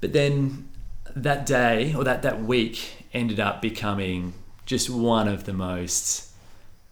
but 0.01 0.13
then 0.13 0.67
that 1.15 1.45
day 1.45 1.93
or 1.93 2.03
that, 2.03 2.21
that 2.21 2.41
week 2.43 3.05
ended 3.13 3.39
up 3.39 3.61
becoming 3.61 4.33
just 4.65 4.89
one 4.89 5.27
of 5.27 5.43
the 5.45 5.53
most 5.53 6.29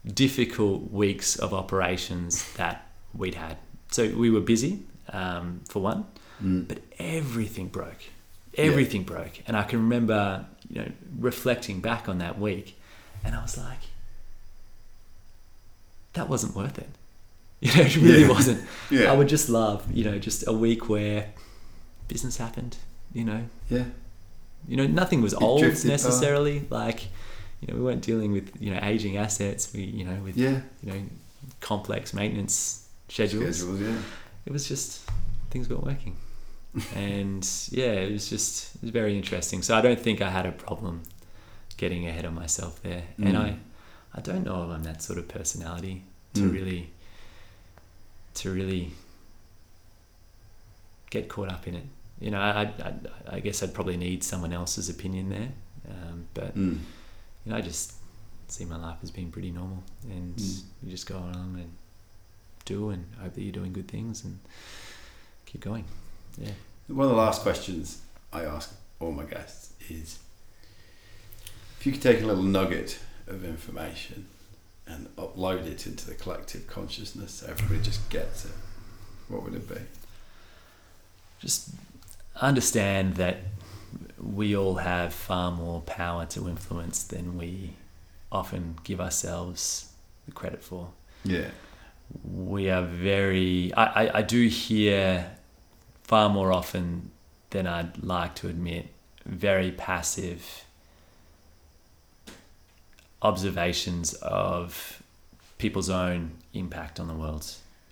difficult 0.05 0.91
weeks 0.91 1.35
of 1.37 1.53
operations 1.53 2.51
that 2.53 2.87
we'd 3.13 3.35
had. 3.35 3.57
So 3.91 4.09
we 4.09 4.29
were 4.29 4.41
busy, 4.41 4.79
um, 5.13 5.61
for 5.69 5.81
one, 5.81 6.05
Mm. 6.43 6.67
but 6.69 6.79
everything 6.99 7.67
broke. 7.67 8.03
Everything 8.57 9.03
broke. 9.03 9.41
And 9.47 9.57
I 9.57 9.63
can 9.63 9.79
remember, 9.79 10.45
you 10.69 10.81
know, 10.81 10.91
reflecting 11.19 11.81
back 11.81 12.07
on 12.07 12.17
that 12.19 12.39
week 12.39 12.77
and 13.23 13.35
I 13.35 13.41
was 13.41 13.57
like, 13.57 13.79
that 16.13 16.29
wasn't 16.29 16.55
worth 16.55 16.77
it. 16.79 16.89
You 17.61 17.75
know, 17.75 17.81
it 17.81 17.95
really 17.97 18.21
Yeah. 18.21 18.29
wasn't. 18.29 18.63
Yeah. 18.89 19.11
I 19.11 19.15
would 19.17 19.27
just 19.27 19.49
love, 19.49 19.83
you 19.93 20.05
know, 20.05 20.17
just 20.17 20.47
a 20.47 20.53
week 20.53 20.87
where 20.87 21.33
business 22.07 22.37
happened, 22.37 22.77
you 23.13 23.25
know. 23.25 23.43
yeah. 23.69 23.85
You 24.67 24.77
know, 24.77 24.87
nothing 24.87 25.21
was 25.21 25.33
It 25.33 25.41
old 25.41 25.61
drifted 25.61 25.87
by. 25.87 25.91
necessarily. 25.93 26.65
Like, 26.69 27.05
you 27.61 27.67
know, 27.67 27.75
we 27.75 27.81
weren't 27.81 28.01
dealing 28.01 28.31
with, 28.31 28.51
you 28.59 28.71
know, 28.73 28.79
aging 28.83 29.17
assets. 29.17 29.73
We, 29.73 29.83
you 29.83 30.05
know, 30.05 30.15
with, 30.23 30.37
Yeah. 30.37 30.61
you 30.83 30.91
know, 30.91 31.01
complex 31.59 32.13
maintenance 32.13 32.87
schedules. 33.07 33.57
Schedules, 33.57 33.81
yeah. 33.81 33.97
It 34.45 34.51
was 34.53 34.67
just 34.67 35.01
things 35.49 35.67
weren't 35.69 35.83
working. 35.83 36.15
and 36.95 37.47
yeah, 37.71 37.93
it 37.93 38.11
was 38.11 38.29
just 38.29 38.75
it 38.75 38.81
was 38.83 38.91
very 38.91 39.17
interesting. 39.17 39.63
So 39.63 39.75
I 39.75 39.81
don't 39.81 39.99
think 39.99 40.21
I 40.21 40.29
had 40.29 40.45
a 40.45 40.51
problem 40.51 41.01
getting 41.77 42.07
ahead 42.07 42.25
of 42.25 42.33
myself 42.33 42.81
there. 42.83 43.03
And 43.17 43.33
Mm. 43.35 43.39
I 43.41 43.57
I 44.13 44.21
don't 44.21 44.43
know 44.43 44.63
if 44.65 44.69
I'm 44.69 44.83
that 44.83 45.01
sort 45.01 45.17
of 45.17 45.27
personality 45.27 46.03
to 46.35 46.41
Mm. 46.41 46.53
really 46.53 46.89
to 48.35 48.51
really 48.51 48.91
get 51.09 51.27
caught 51.27 51.49
up 51.49 51.67
in 51.67 51.73
it. 51.75 51.83
You 52.19 52.31
know, 52.31 52.39
I, 52.39 52.61
I, 52.83 52.93
I 53.35 53.39
guess 53.39 53.63
I'd 53.63 53.73
probably 53.73 53.97
need 53.97 54.23
someone 54.23 54.51
else's 54.53 54.89
opinion 54.89 55.29
there. 55.29 55.49
Um, 55.89 56.27
but 56.33 56.55
Mm. 56.55 56.79
you 57.45 57.51
know, 57.51 57.55
I 57.57 57.61
just 57.61 57.93
see 58.47 58.65
my 58.65 58.75
life 58.77 58.97
as 59.03 59.11
being 59.11 59.31
pretty 59.31 59.51
normal, 59.51 59.83
and 60.09 60.35
Mm. 60.35 60.61
you 60.83 60.91
just 60.91 61.07
go 61.07 61.17
along 61.17 61.55
and 61.59 61.71
do, 62.65 62.89
and 62.89 63.05
hope 63.21 63.33
that 63.33 63.41
you're 63.41 63.51
doing 63.53 63.73
good 63.73 63.87
things, 63.87 64.23
and 64.23 64.39
keep 65.45 65.61
going. 65.61 65.85
Yeah. 66.37 66.51
One 66.87 67.05
of 67.05 67.11
the 67.11 67.17
last 67.17 67.41
questions 67.41 68.01
I 68.33 68.43
ask 68.43 68.73
all 68.99 69.11
my 69.11 69.23
guests 69.23 69.73
is 69.89 70.19
if 71.79 71.85
you 71.85 71.91
could 71.93 72.01
take 72.01 72.21
a 72.21 72.25
little 72.25 72.43
nugget 72.43 72.99
of 73.27 73.45
information 73.45 74.25
and 74.87 75.07
upload 75.15 75.65
it 75.65 75.85
into 75.87 76.05
the 76.07 76.15
collective 76.15 76.67
consciousness 76.67 77.31
so 77.35 77.47
everybody 77.47 77.79
just 77.81 78.07
gets 78.09 78.45
it, 78.45 78.51
what 79.27 79.43
would 79.43 79.53
it 79.55 79.67
be? 79.69 79.79
Just 81.39 81.69
understand 82.39 83.15
that 83.15 83.37
we 84.21 84.55
all 84.55 84.75
have 84.75 85.13
far 85.13 85.51
more 85.51 85.81
power 85.81 86.25
to 86.27 86.47
influence 86.47 87.03
than 87.03 87.37
we 87.37 87.73
often 88.31 88.77
give 88.83 88.99
ourselves 89.01 89.91
the 90.25 90.31
credit 90.31 90.63
for. 90.63 90.89
Yeah. 91.23 91.49
we 92.23 92.69
are 92.69 92.83
very 92.83 93.73
I, 93.73 93.83
I, 94.05 94.17
I 94.19 94.21
do 94.21 94.47
hear 94.47 95.31
far 96.03 96.29
more 96.29 96.51
often 96.51 97.11
than 97.51 97.67
I'd 97.67 98.03
like 98.03 98.35
to 98.35 98.47
admit 98.47 98.87
very 99.25 99.71
passive 99.71 100.63
observations 103.21 104.13
of 104.13 105.01
people's 105.57 105.89
own 105.89 106.31
impact 106.53 106.99
on 106.99 107.07
the 107.07 107.13
world. 107.13 107.45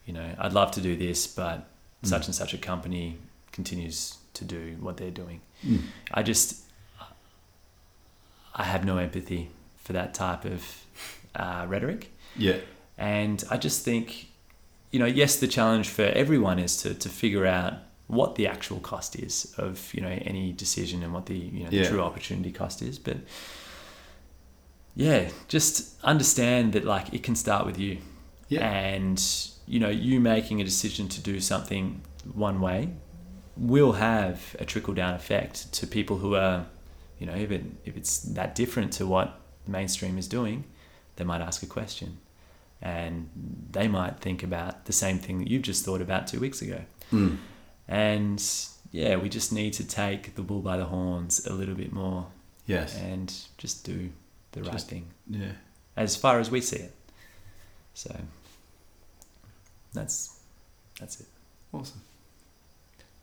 You 0.06 0.14
know, 0.14 0.36
I'd 0.40 0.54
love 0.54 0.72
to 0.72 0.82
do 0.82 0.96
this, 0.96 1.28
but 1.28 1.68
Mm. 2.04 2.10
such 2.10 2.26
and 2.28 2.36
such 2.36 2.54
a 2.54 2.60
company 2.60 3.18
continues 3.52 4.18
to 4.38 4.46
do 4.46 4.78
what 4.80 4.98
they're 4.98 5.12
doing. 5.24 5.42
Mm. 5.66 5.82
I 6.14 6.24
just 6.24 6.64
I 8.56 8.64
have 8.64 8.84
no 8.86 8.98
empathy 8.98 9.50
for 9.84 9.94
that 9.94 10.14
type 10.14 10.44
of 10.46 10.86
uh, 11.36 11.66
rhetoric. 11.70 12.12
Yeah. 12.36 12.58
And 12.98 13.44
I 13.52 13.58
just 13.58 13.86
think, 13.86 14.28
you 14.92 15.00
know, 15.00 15.06
yes, 15.06 15.36
the 15.36 15.48
challenge 15.48 15.90
for 15.90 16.04
everyone 16.04 16.58
is 16.58 16.82
to, 16.82 16.94
to 16.96 17.10
figure 17.10 17.46
out 17.46 17.74
what 18.08 18.36
the 18.36 18.48
actual 18.48 18.80
cost 18.80 19.16
is 19.16 19.54
of, 19.58 19.94
you 19.94 20.02
know, 20.02 20.10
any 20.10 20.54
decision 20.54 21.04
and 21.04 21.14
what 21.14 21.26
the, 21.28 21.36
you 21.36 21.64
know, 21.64 21.70
the 21.70 21.78
Yeah. 21.78 21.90
true 21.90 22.02
opportunity 22.02 22.52
cost 22.52 22.82
is. 22.82 22.98
But 22.98 23.18
yeah, 24.96 25.30
just 25.48 25.94
understand 26.04 26.74
that 26.74 26.84
like 26.84 27.14
it 27.14 27.22
can 27.22 27.36
start 27.36 27.66
with 27.66 27.78
you. 27.78 28.00
Yeah. 28.50 28.68
And, 28.68 29.22
you 29.68 29.80
know, 29.80 29.90
you 29.90 30.20
making 30.20 30.62
a 30.62 30.64
decision 30.64 31.08
to 31.10 31.22
do 31.22 31.40
something 31.40 32.02
one 32.34 32.60
way 32.60 32.90
will 33.58 33.94
have 33.94 34.56
a 34.60 34.66
trickle 34.66 34.94
down 34.94 35.14
effect 35.14 35.72
to 35.74 35.88
people 35.88 36.18
who 36.18 36.36
are, 36.36 36.66
you 37.20 37.26
know, 37.26 37.34
if, 37.36 37.52
it, 37.52 37.64
if 37.86 37.98
it's 37.98 38.20
that 38.20 38.56
different 38.56 38.94
to 38.94 39.06
what 39.08 39.40
the 39.66 39.72
mainstream 39.72 40.18
is 40.18 40.28
doing, 40.28 40.64
they 41.16 41.24
might 41.24 41.42
ask 41.42 41.64
a 41.64 41.66
question 41.66 42.18
and 42.82 43.30
they 43.72 43.88
might 43.88 44.20
think 44.20 44.44
about 44.44 44.86
the 44.86 44.94
same 44.94 45.18
thing 45.18 45.40
that 45.40 45.48
you've 45.50 45.64
just 45.64 45.84
thought 45.84 46.02
about 46.02 46.28
two 46.28 46.40
weeks 46.40 46.62
ago. 46.62 46.82
Mm. 47.12 47.38
And 47.88 48.44
yeah, 48.92 49.16
we 49.16 49.30
just 49.30 49.52
need 49.52 49.74
to 49.74 49.84
take 49.88 50.36
the 50.36 50.42
bull 50.44 50.60
by 50.62 50.78
the 50.78 50.86
horns 50.86 51.46
a 51.48 51.54
little 51.54 51.76
bit 51.76 51.92
more 51.92 52.28
Yes. 52.68 52.96
and 52.98 53.34
just 53.58 53.86
do 53.86 54.10
the 54.52 54.62
right 54.64 54.82
thing 54.82 55.08
Yeah. 55.30 55.54
as 55.96 56.16
far 56.16 56.40
as 56.40 56.52
we 56.52 56.62
see 56.62 56.78
it. 56.78 56.94
So 57.94 58.16
that's 59.94 60.38
that's 61.00 61.20
it. 61.22 61.28
Awesome. 61.74 62.02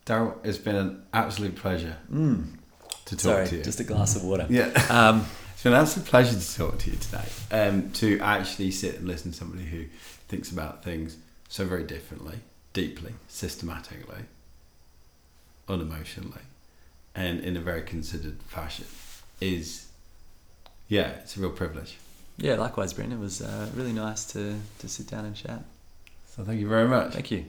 Daryl, 0.06 0.34
it's 0.44 0.58
been 0.58 0.76
an 0.76 1.02
absolute 1.12 1.56
pleasure 1.56 1.96
Mm. 2.12 2.46
to 3.06 3.16
talk 3.16 3.20
Sorry, 3.20 3.48
to 3.48 3.56
you. 3.58 3.64
just 3.64 3.80
a 3.80 3.84
glass 3.84 4.16
of 4.16 4.24
water. 4.24 4.46
yeah. 4.50 4.70
Um, 4.90 5.26
It's 5.54 5.62
been 5.62 5.72
an 5.72 5.80
absolute 5.80 6.06
pleasure 6.06 6.38
to 6.38 6.56
talk 6.56 6.78
to 6.80 6.90
you 6.90 6.96
today. 6.96 7.24
Um, 7.50 7.90
to 7.92 8.18
actually 8.20 8.70
sit 8.70 8.96
and 8.96 9.08
listen 9.08 9.30
to 9.32 9.36
somebody 9.36 9.64
who 9.64 9.84
thinks 10.28 10.50
about 10.50 10.84
things 10.84 11.16
so 11.48 11.64
very 11.64 11.84
differently, 11.84 12.40
deeply, 12.74 13.14
systematically, 13.28 14.24
unemotionally, 15.68 16.42
and 17.14 17.40
in 17.40 17.56
a 17.56 17.60
very 17.60 17.80
considered 17.82 18.36
fashion 18.48 18.84
is, 19.40 19.86
yeah, 20.88 21.08
it's 21.22 21.36
a 21.36 21.40
real 21.40 21.50
privilege. 21.50 21.96
yeah, 22.36 22.54
likewise, 22.56 22.92
Brent. 22.92 23.12
It 23.12 23.18
was 23.18 23.40
uh, 23.40 23.70
really 23.74 23.92
nice 23.92 24.24
to, 24.32 24.56
to 24.80 24.88
sit 24.88 25.06
down 25.06 25.24
and 25.24 25.34
chat. 25.34 25.62
So 26.36 26.42
thank 26.44 26.60
you 26.60 26.68
very 26.68 26.88
much. 26.88 27.12
Thank 27.14 27.30
you. 27.30 27.46